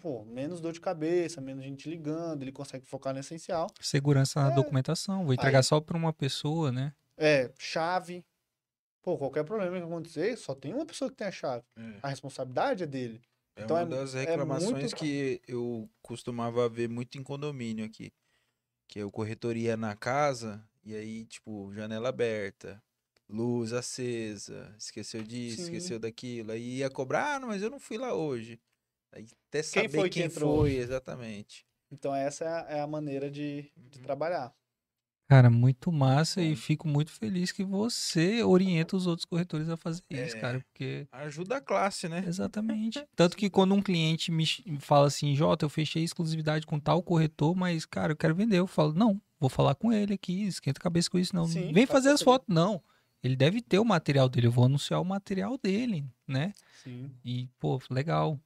Pô, 0.00 0.24
menos 0.24 0.60
dor 0.60 0.72
de 0.72 0.80
cabeça, 0.80 1.40
menos 1.40 1.62
gente 1.64 1.88
ligando, 1.88 2.42
ele 2.42 2.50
consegue 2.52 2.84
focar 2.84 3.14
no 3.14 3.20
essencial. 3.20 3.68
Segurança 3.80 4.42
na 4.42 4.50
É. 4.50 4.54
documentação. 4.54 5.24
Vou 5.24 5.32
entregar 5.32 5.58
Aí- 5.60 5.64
só 5.64 5.80
para 5.80 5.96
uma 5.96 6.12
pessoa, 6.12 6.72
né? 6.72 6.92
É, 7.16 7.52
chave. 7.58 8.24
Pô, 9.00 9.16
qualquer 9.16 9.44
problema 9.44 9.76
que 9.78 9.84
acontecer, 9.84 10.36
só 10.36 10.54
tem 10.54 10.74
uma 10.74 10.84
pessoa 10.84 11.08
que 11.08 11.16
tem 11.16 11.26
a 11.28 11.30
chave. 11.30 11.64
É. 11.76 11.98
A 12.02 12.08
responsabilidade 12.08 12.82
é 12.82 12.86
dele. 12.86 13.22
É 13.54 13.62
Então 13.62 13.76
uma 13.76 13.82
é- 13.84 13.86
das 13.86 14.14
é 14.16 14.20
reclamações 14.24 14.70
muito- 14.72 14.96
que 14.96 15.40
eu 15.46 15.88
costumava 16.02 16.68
ver 16.68 16.88
muito 16.88 17.16
em 17.16 17.22
condomínio 17.22 17.84
aqui. 17.84 18.12
Que 18.88 18.98
é 19.00 19.04
o 19.04 19.10
corretor 19.10 19.56
ia 19.56 19.76
na 19.76 19.94
casa 19.94 20.62
e 20.84 20.94
aí, 20.94 21.24
tipo, 21.26 21.72
janela 21.72 22.08
aberta, 22.08 22.82
luz 23.28 23.72
acesa, 23.72 24.74
esqueceu 24.78 25.22
disso, 25.22 25.56
Sim. 25.58 25.62
esqueceu 25.62 25.98
daquilo. 25.98 26.50
Aí 26.52 26.78
ia 26.78 26.90
cobrar, 26.90 27.36
ah, 27.36 27.40
não, 27.40 27.48
mas 27.48 27.62
eu 27.62 27.70
não 27.70 27.78
fui 27.80 27.96
lá 27.96 28.12
hoje. 28.14 28.60
Até 29.48 29.62
Quem 29.62 29.62
saber 29.62 29.88
foi 29.88 30.10
que 30.10 30.14
quem 30.20 30.24
entrou? 30.24 30.60
foi, 30.60 30.74
exatamente. 30.76 31.66
Então 31.90 32.14
essa 32.14 32.44
é 32.44 32.48
a, 32.48 32.66
é 32.78 32.80
a 32.80 32.86
maneira 32.86 33.30
de, 33.30 33.70
de 33.76 33.98
Uhum. 33.98 34.04
trabalhar. 34.04 34.54
Cara, 35.28 35.50
muito 35.50 35.90
massa 35.90 36.40
e 36.40 36.54
fico 36.54 36.86
muito 36.86 37.10
feliz 37.10 37.50
que 37.50 37.64
você 37.64 38.44
orienta 38.44 38.96
os 38.96 39.08
outros 39.08 39.24
corretores 39.24 39.68
a 39.68 39.76
fazer 39.76 40.02
isso, 40.08 40.36
É. 40.36 40.40
cara, 40.40 40.60
porque 40.60 41.08
Ajuda 41.10 41.56
a 41.56 41.60
classe, 41.60 42.08
né? 42.08 42.22
exatamente. 42.24 43.04
Tanto 43.16 43.36
que 43.36 43.50
quando 43.50 43.74
um 43.74 43.82
cliente 43.82 44.30
me 44.30 44.44
fala 44.78 45.08
assim, 45.08 45.34
Jota, 45.34 45.64
eu 45.64 45.68
fechei 45.70 46.04
exclusividade 46.04 46.64
com 46.64 46.78
tal 46.78 47.02
corretor, 47.02 47.56
mas 47.56 47.84
cara, 47.84 48.12
eu 48.12 48.16
quero 48.16 48.36
vender, 48.36 48.58
eu 48.60 48.68
falo, 48.68 48.92
não, 48.92 49.20
vou 49.40 49.50
falar 49.50 49.74
com 49.74 49.92
ele 49.92 50.14
aqui, 50.14 50.44
esquenta 50.46 50.78
a 50.78 50.82
cabeça 50.82 51.10
com 51.10 51.18
isso 51.18 51.34
não. 51.34 51.46
Sim, 51.46 51.72
Vem 51.72 51.86
faz 51.86 52.04
fazer 52.04 52.10
as 52.14 52.22
fotos, 52.22 52.46
não. 52.48 52.80
Ele 53.20 53.34
deve 53.34 53.60
ter 53.60 53.80
o 53.80 53.84
material 53.84 54.28
dele, 54.28 54.46
eu 54.46 54.52
vou 54.52 54.66
anunciar 54.66 55.00
o 55.00 55.04
material 55.04 55.58
dele, 55.58 56.04
né? 56.28 56.52
Sim. 56.84 57.10
E 57.24 57.48
pô, 57.58 57.80
legal. 57.90 58.38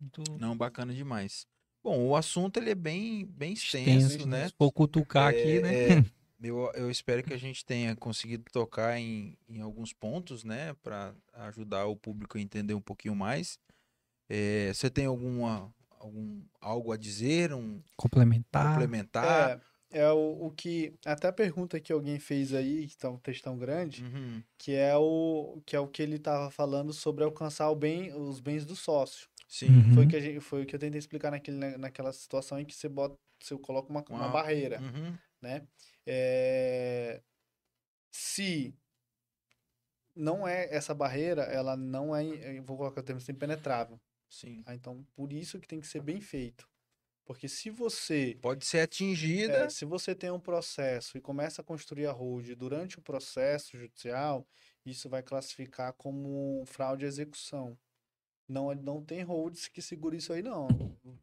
Muito 0.00 0.22
Não, 0.38 0.56
bacana 0.56 0.94
demais. 0.94 1.46
Bom, 1.82 2.06
o 2.06 2.16
assunto 2.16 2.58
ele 2.58 2.70
é 2.70 2.74
bem, 2.74 3.24
bem 3.26 3.52
extenso, 3.52 4.06
extenso, 4.08 4.28
né? 4.28 4.48
Se 4.48 4.54
for 4.56 4.70
cutucar 4.70 5.28
aqui, 5.28 5.60
né? 5.60 5.74
É, 5.74 5.92
é, 5.98 6.02
eu, 6.42 6.70
eu 6.74 6.90
espero 6.90 7.22
que 7.22 7.32
a 7.32 7.38
gente 7.38 7.64
tenha 7.64 7.96
conseguido 7.96 8.44
tocar 8.52 8.98
em, 8.98 9.36
em 9.48 9.60
alguns 9.60 9.92
pontos, 9.92 10.44
né, 10.44 10.74
para 10.82 11.14
ajudar 11.32 11.86
o 11.86 11.96
público 11.96 12.36
a 12.36 12.40
entender 12.40 12.74
um 12.74 12.80
pouquinho 12.80 13.14
mais. 13.14 13.58
É, 14.28 14.72
você 14.72 14.88
tem 14.90 15.06
alguma 15.06 15.72
algum 15.98 16.42
algo 16.60 16.92
a 16.92 16.96
dizer, 16.96 17.52
um 17.52 17.82
Complementar. 17.96 18.72
complementar? 18.72 19.60
É, 19.92 20.00
é 20.00 20.10
o, 20.10 20.46
o 20.46 20.50
que. 20.50 20.94
Até 21.04 21.28
a 21.28 21.32
pergunta 21.32 21.78
que 21.80 21.92
alguém 21.92 22.18
fez 22.18 22.54
aí, 22.54 22.86
que 22.86 22.96
tá 22.96 23.10
um 23.10 23.18
textão 23.18 23.58
grande, 23.58 24.02
Uhum, 24.02 24.42
que 24.56 24.72
é 24.72 24.96
o 24.96 25.60
que 25.66 25.76
é 25.76 25.80
o 25.80 25.88
que 25.88 26.02
ele 26.02 26.16
estava 26.16 26.50
falando 26.50 26.92
sobre 26.92 27.24
alcançar 27.24 27.70
o 27.70 27.76
bem, 27.76 28.12
os 28.14 28.40
bens 28.40 28.64
do 28.64 28.74
sócio. 28.74 29.28
Sim. 29.50 29.66
Uhum. 29.66 29.94
Foi 29.94 30.04
o 30.04 30.08
que 30.08 30.14
a 30.16 30.20
gente, 30.20 30.40
foi 30.40 30.62
o 30.62 30.66
que 30.66 30.76
eu 30.76 30.78
tentei 30.78 30.96
explicar 30.98 31.32
naquele, 31.32 31.56
na- 31.56 31.76
naquela 31.76 32.12
situação 32.12 32.60
em 32.60 32.64
que 32.64 32.72
você 32.72 32.88
bota, 32.88 33.18
você 33.42 33.58
coloca 33.58 33.90
uma, 33.90 34.04
uma 34.08 34.28
barreira, 34.28 34.80
Uhum, 34.80 35.18
né? 35.42 35.66
É, 36.06 37.20
se 38.12 38.72
não 40.14 40.46
é 40.46 40.68
essa 40.72 40.94
barreira, 40.94 41.42
ela 41.42 41.76
não 41.76 42.14
é, 42.14 42.60
vou 42.60 42.76
colocar 42.76 43.00
o 43.00 43.04
termo 43.04 43.20
assim, 43.20 43.32
impenetrável. 43.32 44.00
Sim. 44.28 44.62
tá? 44.62 44.72
Então, 44.72 45.04
por 45.16 45.32
isso 45.32 45.58
que 45.58 45.66
tem 45.66 45.80
que 45.80 45.86
ser 45.88 46.00
bem 46.00 46.20
feito. 46.20 46.68
Porque 47.24 47.48
se 47.48 47.70
você 47.70 48.38
Pode 48.40 48.64
ser 48.64 48.80
atingida. 48.80 49.64
É, 49.64 49.68
se 49.68 49.84
você 49.84 50.14
tem 50.14 50.30
um 50.30 50.40
processo 50.40 51.18
e 51.18 51.20
começa 51.20 51.60
a 51.60 51.64
construir 51.64 52.06
a 52.06 52.12
hold 52.12 52.48
durante 52.54 52.98
o 52.98 53.02
processo 53.02 53.76
judicial, 53.76 54.46
isso 54.86 55.08
vai 55.08 55.22
classificar 55.22 55.92
como 55.94 56.64
fraude 56.66 57.04
à 57.04 57.08
execução. 57.08 57.76
Não, 58.50 58.74
não 58.74 59.00
tem 59.00 59.22
holds 59.22 59.68
que 59.68 59.80
segure 59.80 60.16
isso 60.16 60.32
aí, 60.32 60.42
não. 60.42 60.66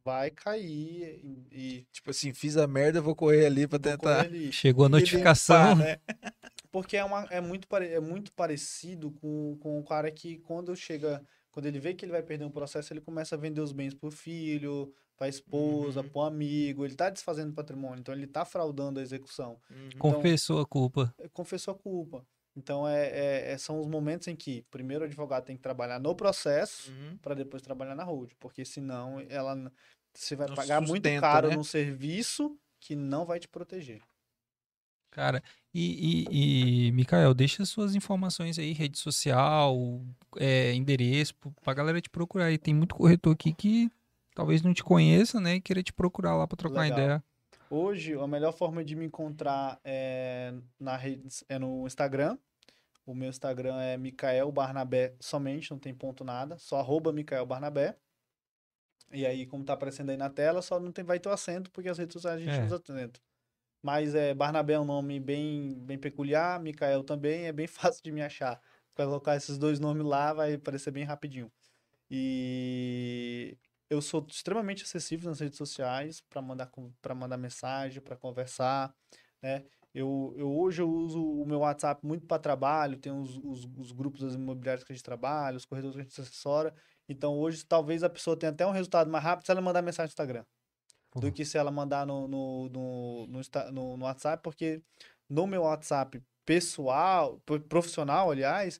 Vai 0.04 0.32
cair 0.32 1.20
e, 1.22 1.48
e 1.52 1.88
Tipo 1.92 2.12
assim, 2.12 2.34
fiz 2.34 2.56
a 2.56 2.66
merda, 2.66 3.02
vou 3.02 3.14
correr 3.16 3.46
ali 3.46 3.68
pra 3.68 3.78
tentar. 3.78 4.24
correr 4.24 4.28
ali. 4.28 4.52
Chegou 4.54 4.86
a 4.86 4.88
E 4.88 4.92
notificação. 4.92 5.72
limpar, 5.74 5.76
né? 5.76 5.98
Porque 6.72 6.96
é, 6.96 7.04
uma, 7.04 7.26
é, 7.30 7.42
muito, 7.42 7.68
pare- 7.68 7.90
é 7.90 8.00
muito 8.00 8.32
parecido 8.32 9.12
com, 9.12 9.58
com 9.60 9.78
o 9.80 9.84
cara 9.84 10.10
que 10.10 10.38
quando 10.40 10.74
chega, 10.76 11.22
quando 11.52 11.66
ele 11.66 11.80
vê 11.80 11.94
que 11.94 12.06
ele 12.06 12.12
vai 12.14 12.24
perder 12.24 12.46
um 12.46 12.50
processo, 12.52 12.94
ele 12.94 13.02
começa 13.02 13.36
a 13.36 13.38
vender 13.38 13.60
os 13.62 13.72
bens 13.74 13.94
pro 13.94 14.10
filho, 14.12 14.94
pra 15.18 15.28
esposa, 15.28 16.02
Uhum. 16.02 16.10
pro 16.10 16.22
amigo, 16.22 16.86
ele 16.86 16.96
tá 16.96 17.10
desfazendo 17.10 17.54
patrimônio, 17.54 18.00
então 18.00 18.14
ele 18.14 18.28
tá 18.28 18.46
fraudando 18.46 19.00
a 19.00 19.04
execução. 19.04 19.60
Uhum. 19.70 19.90
Confessou 20.00 20.60
a 20.62 20.66
culpa. 20.66 21.14
confessou 21.34 21.74
a 21.74 21.78
culpa. 21.78 22.26
Então, 22.58 22.88
é, 22.88 23.08
é- 23.08 23.52
é- 23.52 23.58
são 23.60 23.80
os 23.80 23.86
momentos 23.86 24.28
em 24.28 24.36
que, 24.36 24.64
primeiro, 24.72 25.04
o 25.04 25.08
advogado 25.08 25.46
tem 25.46 25.56
que 25.56 25.62
trabalhar 25.62 26.00
no 26.00 26.16
processo 26.16 26.92
Uhum. 26.92 27.16
para 27.22 27.36
depois 27.36 27.62
trabalhar 27.62 27.94
na 27.94 28.04
hold, 28.04 28.32
porque 28.40 28.66
senão 28.66 29.24
ela 29.30 29.72
você 30.12 30.36
vai 30.36 30.48
Não 30.48 30.56
pagar 30.56 30.82
muito 30.82 31.04
sustenta, 31.04 31.22
caro 31.22 31.50
né? 31.50 31.56
num 31.56 31.64
serviço 31.64 32.58
que 32.80 32.96
não 32.96 33.28
vai 33.28 33.40
te 33.40 33.48
proteger. 33.48 34.02
Cara, 35.12 35.44
e, 35.72 36.26
e, 36.32 36.88
e 36.88 36.92
Mikael, 36.92 37.34
deixa 37.36 37.64
suas 37.66 37.94
informações 37.94 38.58
aí, 38.58 38.72
rede 38.74 38.98
social, 38.98 40.02
é, 40.38 40.74
endereço, 40.74 41.36
pra 41.64 41.74
galera 41.76 42.02
te 42.02 42.10
procurar 42.10 42.46
aí. 42.46 42.58
Tem 42.58 42.74
muito 42.74 42.96
corretor 42.96 43.34
aqui 43.34 43.54
que 43.54 43.90
talvez 44.36 44.64
não 44.64 44.74
te 44.74 44.84
conheça, 44.84 45.40
né? 45.40 45.56
E 45.56 45.62
queira 45.62 45.84
te 45.84 45.94
procurar 45.94 46.36
lá 46.36 46.48
pra 46.48 46.58
trocar 46.58 46.76
uma 46.80 46.82
Legal. 46.84 47.00
ideia. 47.00 47.24
Hoje, 47.70 48.14
a 48.14 48.28
melhor 48.28 48.54
forma 48.54 48.84
de 48.84 48.96
me 48.96 49.06
encontrar 49.06 49.80
é, 49.84 50.54
na 50.80 50.96
rede, 50.96 51.28
é 51.50 51.60
no 51.60 51.86
Instagram. 51.86 52.38
O 53.06 53.14
meu 53.14 53.30
Instagram 53.30 53.80
é 53.82 53.98
Micael 53.98 54.52
Barnabé 54.52 55.16
somente, 55.20 55.72
não 55.72 55.80
tem 55.80 55.94
ponto 55.94 56.24
nada, 56.24 56.58
só 56.58 56.80
arroba 56.80 57.14
Micael 57.14 57.46
Barnabé. 57.46 57.96
E 59.12 59.26
aí, 59.26 59.46
como 59.46 59.64
tá 59.64 59.74
aparecendo 59.74 60.10
aí 60.10 60.18
na 60.18 60.30
tela, 60.30 60.62
só 60.62 60.80
não 60.80 60.92
tem, 60.92 61.06
vai 61.06 61.18
ter 61.20 61.30
o 61.30 61.32
acento, 61.32 61.72
porque 61.72 61.88
as 61.88 61.98
redes 61.98 62.14
sociais 62.14 62.42
a 62.42 62.44
gente 62.44 62.60
É. 62.60 62.66
usa 62.66 62.76
acento. 62.76 63.22
Mas 63.82 64.14
é, 64.16 64.34
Barnabé 64.34 64.74
é 64.74 64.80
um 64.80 64.86
nome 64.86 65.20
bem, 65.20 65.74
bem 65.80 65.98
peculiar, 65.98 66.60
Micael 66.60 67.04
também, 67.04 67.46
é 67.46 67.52
bem 67.54 67.68
fácil 67.94 68.04
de 68.04 68.12
me 68.12 68.22
achar. 68.22 68.62
Colocar 68.94 69.36
esses 69.38 69.58
dois 69.58 69.80
nomes 69.80 70.06
lá, 70.06 70.34
vai 70.34 70.56
aparecer 70.56 70.92
bem 70.92 71.04
rapidinho. 71.06 71.50
E 72.10 73.58
eu 73.90 74.02
sou 74.02 74.26
extremamente 74.30 74.84
acessível 74.84 75.30
nas 75.30 75.40
redes 75.40 75.58
sociais 75.58 76.22
para 76.22 76.42
mandar 76.42 76.72
para 77.02 77.16
mandar 77.16 77.38
mensagem, 77.38 78.02
para 78.02 78.16
conversar, 78.18 78.94
né? 79.42 79.66
Eu, 79.94 80.34
eu 80.38 80.52
hoje 80.56 80.82
eu 80.82 80.90
uso 80.90 81.24
o 81.24 81.46
meu 81.46 81.60
WhatsApp 81.60 82.06
muito 82.06 82.28
para 82.28 82.38
trabalho, 82.42 82.98
tem 82.98 83.12
os, 83.12 83.38
os, 83.38 83.66
os 83.78 83.92
grupos 83.92 84.22
das 84.22 84.36
imobiliárias 84.36 84.84
que 84.84 84.92
a 84.92 84.96
gente 84.96 85.04
trabalha, 85.04 85.58
os 85.58 85.66
corretores 85.66 85.96
que 85.96 86.02
a 86.02 86.04
gente 86.04 86.22
assessora. 86.22 86.74
Então 87.10 87.38
hoje 87.40 87.66
talvez 87.66 88.04
a 88.04 88.10
pessoa 88.10 88.38
tenha 88.38 88.52
até 88.52 88.66
um 88.68 88.72
resultado 88.72 89.10
mais 89.10 89.24
rápido 89.24 89.46
se 89.46 89.52
ela 89.52 89.62
mandar 89.62 89.82
mensagem 89.82 90.08
no 90.10 90.12
Instagram 90.12 90.46
do 91.20 91.32
Porra. 91.32 91.32
que 91.32 91.46
se 91.46 91.58
ela 91.58 91.72
mandar 91.72 92.06
no, 92.06 92.28
no, 92.28 92.70
no, 92.70 93.28
no, 93.28 93.42
no- 93.72 93.98
no 93.98 94.06
WhatsApp, 94.06 94.42
porque 94.44 94.82
no 95.30 95.48
meu 95.48 95.64
WhatsApp 95.64 96.22
pessoal, 96.46 97.40
pro- 97.46 97.62
profissional, 97.62 98.32
aliás, 98.32 98.80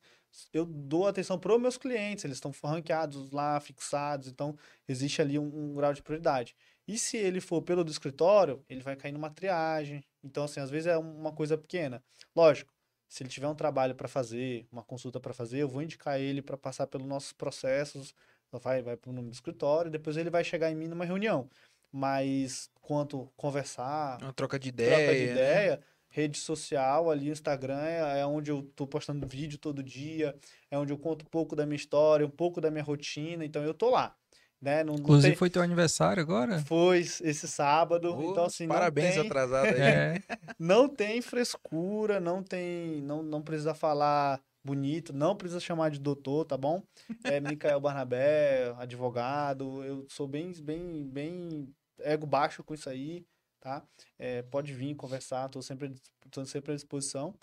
eu 0.54 0.66
dou 0.66 1.08
atenção 1.08 1.38
para 1.40 1.54
os 1.56 1.62
meus 1.62 1.78
clientes, 1.78 2.24
eles 2.26 2.38
estão 2.38 2.52
ranqueados 2.64 3.32
lá, 3.32 3.60
fixados, 3.60 4.28
então 4.28 4.58
existe 4.88 5.22
ali 5.22 5.38
um, 5.38 5.46
um 5.46 5.74
grau 5.74 5.94
de 5.94 6.02
prioridade. 6.02 6.56
E 6.88 6.98
se 6.98 7.18
ele 7.18 7.42
for 7.42 7.62
pelo 7.62 7.84
do 7.84 7.92
escritório, 7.92 8.64
ele 8.70 8.82
vai 8.82 8.96
cair 8.96 9.12
numa 9.12 9.30
triagem. 9.30 10.04
Então, 10.24 10.46
assim, 10.46 10.60
às 10.60 10.70
vezes 10.70 10.88
é 10.88 10.98
uma 10.98 11.34
coisa 11.34 11.58
pequena. 11.58 12.02
Lógico, 12.36 12.74
se 13.10 13.24
ele 13.24 13.30
tiver 13.30 13.48
um 13.48 13.56
trabalho 13.56 13.96
para 13.96 14.08
fazer, 14.08 14.66
uma 14.72 14.84
consulta 14.84 15.20
para 15.20 15.34
fazer, 15.34 15.60
eu 15.60 15.68
vou 15.68 15.82
indicar 15.82 16.20
ele 16.20 16.42
para 16.42 16.58
passar 16.58 16.88
pelos 16.88 17.08
nossos 17.08 17.34
processos, 17.34 18.14
vai, 18.52 18.82
vai 18.82 18.96
para 18.96 19.10
o 19.10 19.14
número 19.14 19.32
do 19.32 19.34
escritório, 19.34 19.92
depois 19.92 20.18
ele 20.18 20.30
vai 20.30 20.44
chegar 20.44 20.72
em 20.72 20.76
mim 20.76 20.88
numa 20.88 21.06
reunião. 21.06 21.50
Mas 21.92 22.70
quanto 22.82 23.32
conversar, 23.36 24.22
Uma 24.22 24.34
troca 24.34 24.60
de 24.60 24.70
ideia. 24.70 24.90
troca 24.98 25.14
de 25.18 25.26
né? 25.26 25.80
Rede 26.18 26.40
social, 26.40 27.12
ali 27.12 27.30
o 27.30 27.32
Instagram 27.32 27.80
é, 27.80 28.22
é 28.22 28.26
onde 28.26 28.50
eu 28.50 28.64
tô 28.76 28.88
postando 28.88 29.28
vídeo 29.28 29.60
todo 29.60 29.84
dia, 29.84 30.36
é 30.72 30.78
onde 30.78 30.92
eu 30.92 30.98
conto 30.98 31.24
um 31.24 31.30
pouco 31.30 31.56
da 31.56 31.64
minha 31.64 31.76
história, 31.76 32.26
um 32.26 32.30
pouco 32.30 32.60
da 32.60 32.72
minha 32.72 32.84
rotina, 32.84 33.46
então 33.46 33.64
eu 33.64 33.72
tô 33.72 33.92
lá, 33.92 34.16
né? 34.60 34.84
Não, 34.84 34.94
não 34.96 35.00
Inclusive, 35.00 35.30
tem- 35.34 35.38
foi 35.38 35.50
teu 35.52 35.62
aniversário 35.62 36.20
agora? 36.22 36.60
foi 36.66 37.02
esse 37.02 37.48
sábado, 37.48 38.18
Ô, 38.18 38.32
então 38.32 38.46
assim, 38.46 38.68
Parabéns 38.68 39.16
não 39.16 39.22
tem, 39.22 39.30
atrasado 39.30 39.68
aí. 39.68 39.80
É. 39.80 40.24
não 40.58 40.90
tem 40.90 41.22
frescura, 41.22 42.20
não 42.20 42.42
tem, 42.42 43.00
não, 43.04 43.22
não 43.22 43.44
precisa 43.44 43.76
falar 43.76 44.42
bonito, 44.66 45.14
não 45.14 45.36
precisa 45.36 45.60
chamar 45.60 45.92
de 45.92 46.00
doutor, 46.00 46.46
tá 46.46 46.58
bom? 46.58 46.82
É 47.24 47.40
Micael 47.40 47.80
Barnabé, 47.80 48.74
advogado, 48.80 49.84
eu 49.84 50.06
sou 50.10 50.28
bem, 50.28 50.52
bem, 50.64 51.08
bem 51.08 51.70
ego 52.00 52.26
baixo 52.26 52.64
com 52.64 52.74
isso 52.74 52.90
aí, 52.90 53.24
tá? 53.60 53.84
É, 54.18 54.42
pode 54.44 54.74
vir 54.74 54.96
conversar, 54.96 55.50
tô 55.50 55.62
sempre, 55.62 55.94
tô 56.32 56.46
sempre 56.46 56.72
à 56.72 56.76
disposição. 56.76 57.34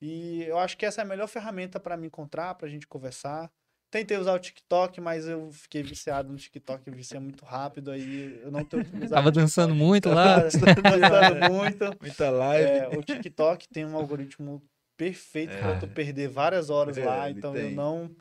E 0.00 0.42
eu 0.44 0.58
acho 0.58 0.76
que 0.76 0.86
essa 0.86 1.00
é 1.02 1.04
a 1.04 1.06
melhor 1.06 1.28
ferramenta 1.28 1.78
para 1.78 1.96
me 1.96 2.06
encontrar, 2.06 2.54
pra 2.54 2.68
gente 2.68 2.86
conversar. 2.86 3.50
Tentei 3.90 4.16
usar 4.16 4.34
o 4.34 4.38
TikTok, 4.38 5.00
mas 5.00 5.26
eu 5.26 5.50
fiquei 5.50 5.82
viciado 5.82 6.30
no 6.30 6.38
TikTok, 6.38 6.86
eu 6.86 6.94
viciei 6.94 7.18
muito 7.20 7.44
rápido, 7.44 7.90
aí 7.90 8.40
eu 8.40 8.50
não 8.50 8.64
tenho 8.64 8.82
utilizado 8.82 9.14
Tava 9.16 9.32
dançando 9.32 9.74
muito 9.74 10.08
lá. 10.08 10.36
Dançando 10.48 11.50
muito. 11.50 11.84
Muita 12.00 12.30
live. 12.30 12.70
É, 12.70 12.88
o 12.88 13.02
TikTok 13.02 13.68
tem 13.68 13.84
um 13.84 13.96
algoritmo 13.96 14.62
perfeito 14.96 15.58
para 15.58 15.80
tu 15.80 15.88
perder 15.88 16.28
várias 16.28 16.70
horas 16.70 16.96
É, 16.96 17.04
lá, 17.04 17.28
então 17.30 17.54
eu 17.56 17.62
tem. 17.64 17.74
não 17.74 18.14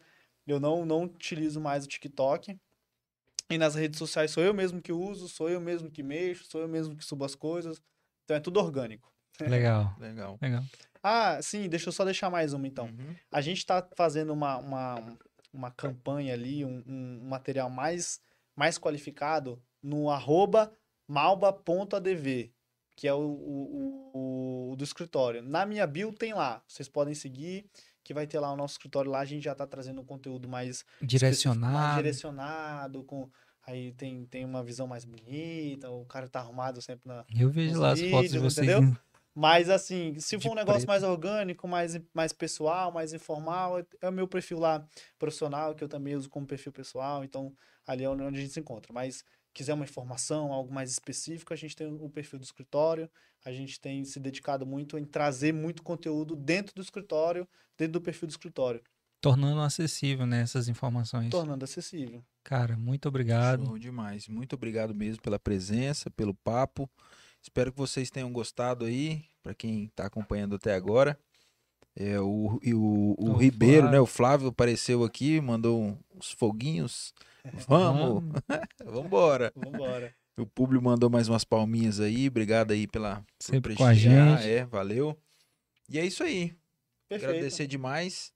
eu 0.48 0.60
não 0.60 0.86
não 0.86 1.04
utilizo 1.04 1.62
mais 1.62 1.86
o 1.86 1.88
TikTok. 1.88 2.58
E 3.50 3.58
nas 3.58 3.76
redes 3.76 3.98
sociais 3.98 4.32
sou 4.32 4.44
eu 4.44 4.54
mesmo 4.54 4.82
que 4.82 4.92
uso, 4.92 5.28
sou 5.28 5.50
eu 5.50 5.60
mesmo 5.60 5.90
que 5.90 6.04
mexo, 6.04 6.46
sou 6.50 6.62
eu 6.62 6.68
mesmo 6.68 6.96
que 6.96 7.04
subo 7.04 7.26
as 7.26 7.34
coisas. 7.36 7.82
Então 8.24 8.38
é 8.38 8.40
tudo 8.40 8.60
orgânico. 8.60 9.12
Legal, 9.42 9.96
Legal. 10.00 10.38
legal. 10.42 10.64
Ah, 11.02 11.42
sim, 11.42 11.68
deixa 11.70 11.90
eu 11.90 11.94
só 11.94 12.04
deixar 12.06 12.30
mais 12.30 12.54
uma 12.54 12.68
então. 12.68 12.86
Uhum. 12.86 13.16
A 13.32 13.42
gente 13.42 13.58
está 13.60 13.88
fazendo 13.96 14.34
uma, 14.34 14.58
uma, 14.58 15.18
uma 15.54 15.72
campanha 15.72 16.34
ali, 16.34 16.64
um, 16.66 16.84
um 16.86 17.28
material 17.30 17.70
mais, 17.70 18.20
mais 18.56 18.78
qualificado 18.78 19.62
no 19.82 20.10
arroba 20.12 20.72
malba.adv, 21.08 22.52
que 22.96 23.08
é 23.08 23.14
o, 23.14 23.20
o, 23.20 24.12
o- 24.14 24.72
o 24.72 24.76
do 24.76 24.84
escritório. 24.84 25.42
Na 25.42 25.66
minha 25.66 25.88
bio 25.88 26.12
tem 26.14 26.34
lá, 26.34 26.62
vocês 26.68 26.88
podem 26.90 27.16
seguir, 27.16 27.66
que 28.04 28.14
vai 28.14 28.26
ter 28.28 28.40
lá 28.40 28.52
o 28.52 28.56
nosso 28.56 28.74
escritório 28.74 29.12
lá, 29.12 29.20
a 29.20 29.26
gente 29.26 29.44
já 29.44 29.52
está 29.52 29.66
trazendo 29.68 30.02
um 30.02 30.06
conteúdo 30.06 30.48
mais 30.48 30.78
específico, 31.02 31.02
mais 31.02 31.10
Direcionado. 31.10 31.98
direcionado, 31.98 33.04
com 33.04 33.30
aí 33.66 33.92
tem, 33.94 34.26
tem 34.26 34.46
uma 34.46 34.64
visão 34.64 34.88
mais 34.88 35.06
bonita, 35.06 35.90
o 35.92 36.06
cara 36.06 36.28
tá 36.28 36.40
arrumado 36.40 36.82
sempre 36.82 37.08
na, 37.08 37.24
Eu 37.38 37.50
vejo 37.50 37.80
lá 37.80 37.92
as 37.92 38.02
fotos 38.02 38.32
de 38.32 38.38
vídeos, 38.38 38.54
vocês. 38.56 38.68
entendeu? 38.70 38.98
Mas 39.36 39.70
assim, 39.70 40.20
se 40.20 40.40
for 40.40 40.52
um 40.52 40.56
negócio 40.56 40.80
preto. 40.82 40.88
mais 40.90 41.04
orgânico, 41.04 41.68
mais, 41.68 42.00
mais 42.14 42.34
pessoal, 42.34 42.92
mais 42.92 43.14
informal, 43.14 43.80
é- 43.80 43.86
é 44.02 44.10
o 44.10 44.12
meu 44.12 44.28
perfil 44.28 44.58
lá 44.60 44.84
profissional, 45.18 45.76
que 45.76 45.84
eu 45.84 45.88
também 45.88 46.16
uso 46.16 46.30
como 46.30 46.48
perfil 46.48 46.72
pessoal, 46.72 47.24
então 47.24 47.54
ali 47.86 48.04
é 48.04 48.10
onde 48.10 48.24
a 48.24 48.42
gente 48.42 48.52
se 48.54 48.60
encontra. 48.60 48.92
Mas 48.92 49.24
quiser 49.54 49.74
uma 49.74 49.84
informação, 49.86 50.52
algo 50.54 50.74
mais 50.74 50.92
específico, 50.92 51.54
a 51.54 51.58
gente 51.58 51.76
tem 51.76 51.88
o 51.88 52.10
perfil 52.10 52.40
do 52.40 52.46
escritório, 52.46 53.10
a 53.44 53.52
gente 53.52 53.80
tem 53.80 54.04
se 54.06 54.20
dedicado 54.20 54.66
muito 54.66 54.98
em 54.98 55.06
trazer 55.06 55.54
muito 55.54 55.82
conteúdo 55.84 56.36
dentro 56.36 56.74
do 56.76 56.82
escritório, 56.82 57.48
dentro 57.78 57.94
do 57.94 58.02
perfil 58.02 58.28
do 58.28 58.32
escritório, 58.32 58.82
Tornando 59.22 59.60
acessível, 59.60 60.26
né, 60.26 60.42
essas 60.42 60.70
informações. 60.70 61.30
tornando 61.30 61.66
acessível. 61.66 62.24
Cara, 62.42 62.78
muito 62.78 63.06
obrigado. 63.10 63.66
Show 63.66 63.78
demais. 63.78 64.30
Muito 64.30 64.54
obrigado 64.54 64.96
mesmo 64.96 65.22
pela 65.22 65.38
presença, 65.38 66.10
pelo 66.10 66.34
papo. 66.34 66.90
Espero 67.42 67.70
que 67.70 67.78
vocês 67.78 68.10
tenham 68.10 68.32
gostado 68.32 68.86
aí, 68.86 69.26
para 69.44 69.54
quem 69.54 69.86
está 69.86 70.06
acompanhando 70.06 70.56
até 70.56 70.74
agora. 70.74 71.20
É, 71.96 72.18
o, 72.18 72.60
e 72.64 72.74
o, 72.74 73.14
o 73.18 73.32
O 73.32 73.34
Ribeiro, 73.34 73.82
Flávio. 73.82 73.92
né? 73.92 74.00
O 74.00 74.06
Flávio 74.06 74.48
apareceu 74.48 75.04
aqui, 75.04 75.42
mandou 75.42 75.98
uns 76.16 76.32
foguinhos. 76.32 77.14
Vamos, 77.68 78.24
vamos 78.84 79.06
embora. 79.06 79.52
Vambora. 79.56 80.16
O 80.38 80.46
Públio 80.46 80.82
mandou 80.82 81.10
mais 81.10 81.28
umas 81.28 81.44
palminhas 81.44 82.00
aí. 82.00 82.28
Obrigado 82.28 82.72
aí 82.72 82.88
pela 82.88 83.18
por 83.18 83.26
Sempre 83.40 83.76
com 83.76 83.84
a 83.84 83.88
prestigiar. 83.88 84.38
gente. 84.42 84.50
É, 84.50 84.66
valeu. 84.66 85.18
E 85.90 86.00
é 86.00 86.06
isso 86.06 86.24
aí. 86.24 86.56
Perfeito. 87.10 87.32
Agradecer 87.32 87.68
demais. 87.68 88.32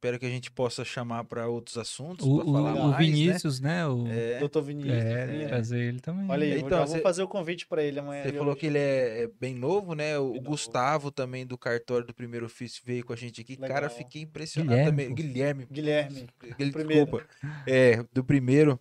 Espero 0.00 0.18
que 0.18 0.24
a 0.24 0.30
gente 0.30 0.50
possa 0.50 0.82
chamar 0.82 1.24
para 1.24 1.46
outros 1.46 1.76
assuntos, 1.76 2.26
O, 2.26 2.36
para 2.38 2.48
o- 2.48 2.52
falar 2.54 2.72
o 2.72 2.88
mais, 2.92 3.06
Vinícius, 3.06 3.60
né? 3.60 3.86
O, 3.86 4.04
né? 4.04 4.32
É, 4.36 4.38
Doutor 4.38 4.62
Vinícius. 4.62 4.94
é, 4.94 5.42
é. 5.42 5.46
trazer 5.48 5.78
ele 5.78 6.00
também. 6.00 6.24
Olha 6.26 6.42
aí, 6.46 6.52
eu 6.52 6.58
Então, 6.60 6.86
você- 6.86 6.94
vou 6.94 7.02
fazer 7.02 7.22
o 7.22 7.28
convite 7.28 7.66
pra 7.66 7.82
ele 7.82 7.98
amanhã. 8.00 8.22
Você 8.22 8.32
falou 8.32 8.52
hoje. 8.52 8.60
que 8.60 8.66
ele 8.66 8.78
é, 8.78 9.24
é 9.24 9.30
bem 9.38 9.54
novo, 9.54 9.94
né? 9.94 10.16
O 10.18 10.30
Bem 10.32 10.36
novo. 10.40 10.52
Gustavo 10.52 11.10
também 11.10 11.46
do 11.46 11.58
cartório 11.58 12.06
do 12.06 12.14
primeiro 12.14 12.46
ofício 12.46 12.80
veio 12.82 13.04
com 13.04 13.12
a 13.12 13.16
gente 13.16 13.42
aqui. 13.42 13.58
Cara, 13.58 13.74
Legal. 13.74 13.90
fiquei 13.90 14.22
impressionado 14.22 14.70
Guilherme, 14.74 14.90
também. 14.90 15.14
Guilherme, 15.14 15.66
Guilherme. 15.70 16.26
Guilherme, 16.40 16.72
primeiro. 16.72 17.04
desculpa. 17.04 17.26
É, 17.66 18.02
do 18.10 18.24
primeiro. 18.24 18.80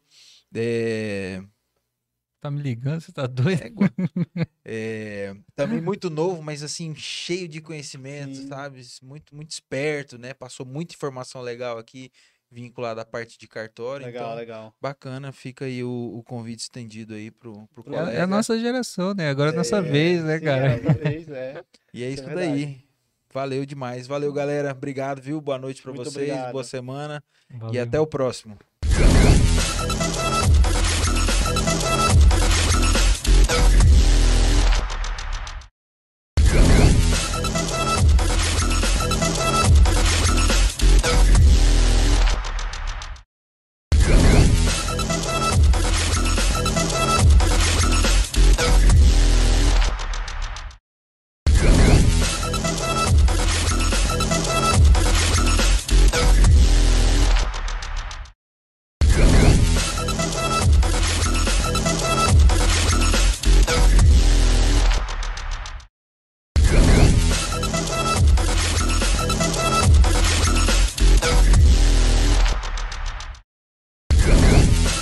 É, 0.56 1.42
Tá 2.42 2.50
me 2.50 2.62
ligando, 2.62 3.02
você 3.02 3.12
tá 3.12 3.28
doido? 3.28 3.62
é 3.62 3.70
é, 4.64 5.36
também 5.56 5.82
muito 5.82 6.10
novo, 6.10 6.42
mas 6.42 6.64
assim, 6.64 6.96
cheio 6.96 7.50
de 7.50 7.60
conhecimento, 7.60 8.36
Sim. 8.36 8.48
sabe? 8.48 8.82
Muito, 9.04 9.36
muito 9.36 9.52
esperto, 9.52 10.18
né? 10.18 10.34
Passou 10.34 10.66
muita 10.66 10.96
informação 10.96 11.42
legal 11.42 11.78
aqui, 11.78 12.10
vinculada 12.50 13.02
à 13.02 13.06
parte 13.06 13.38
de 13.38 13.46
cartório. 13.46 14.06
Legal, 14.06 14.24
então, 14.28 14.36
legal. 14.38 14.74
bacana, 14.82 15.34
fica 15.34 15.66
aí 15.66 15.84
o, 15.84 16.14
o 16.16 16.24
convite 16.24 16.62
estendido 16.62 17.14
aí 17.14 17.30
pro, 17.30 17.68
pro 17.74 17.84
Pro- 17.84 17.84
colega. 17.84 18.12
É, 18.14 18.16
é 18.18 18.22
a 18.22 18.28
nossa 18.28 18.58
geração, 18.58 19.14
né? 19.14 19.30
Agora 19.30 19.50
é 19.50 19.54
a 19.54 19.58
nossa 19.58 19.78
É, 19.80 19.82
vez, 19.82 20.24
né, 20.24 20.40
sim, 20.40 20.46
cara? 20.46 20.68
é, 20.72 20.78
vez, 20.94 21.28
é. 21.28 21.64
E 21.94 22.04
é 22.04 22.10
Isso 22.10 22.22
isso 22.22 22.30
é 22.32 22.36
daí. 22.36 22.86
Valeu 23.34 23.66
demais. 23.66 24.08
Valeu, 24.08 24.32
galera. 24.32 24.72
Obrigado, 24.72 25.22
viu? 25.22 25.42
Boa 25.42 25.58
noite 25.60 25.82
pra 25.82 25.92
Muito 25.92 26.10
vocês. 26.10 26.30
obrigado. 26.30 26.52
Boa 26.54 26.64
semana. 26.64 27.22
E 27.52 27.58
Valeu. 27.58 27.84
até 27.84 28.00
o 28.00 28.08
próximo. 28.08 28.58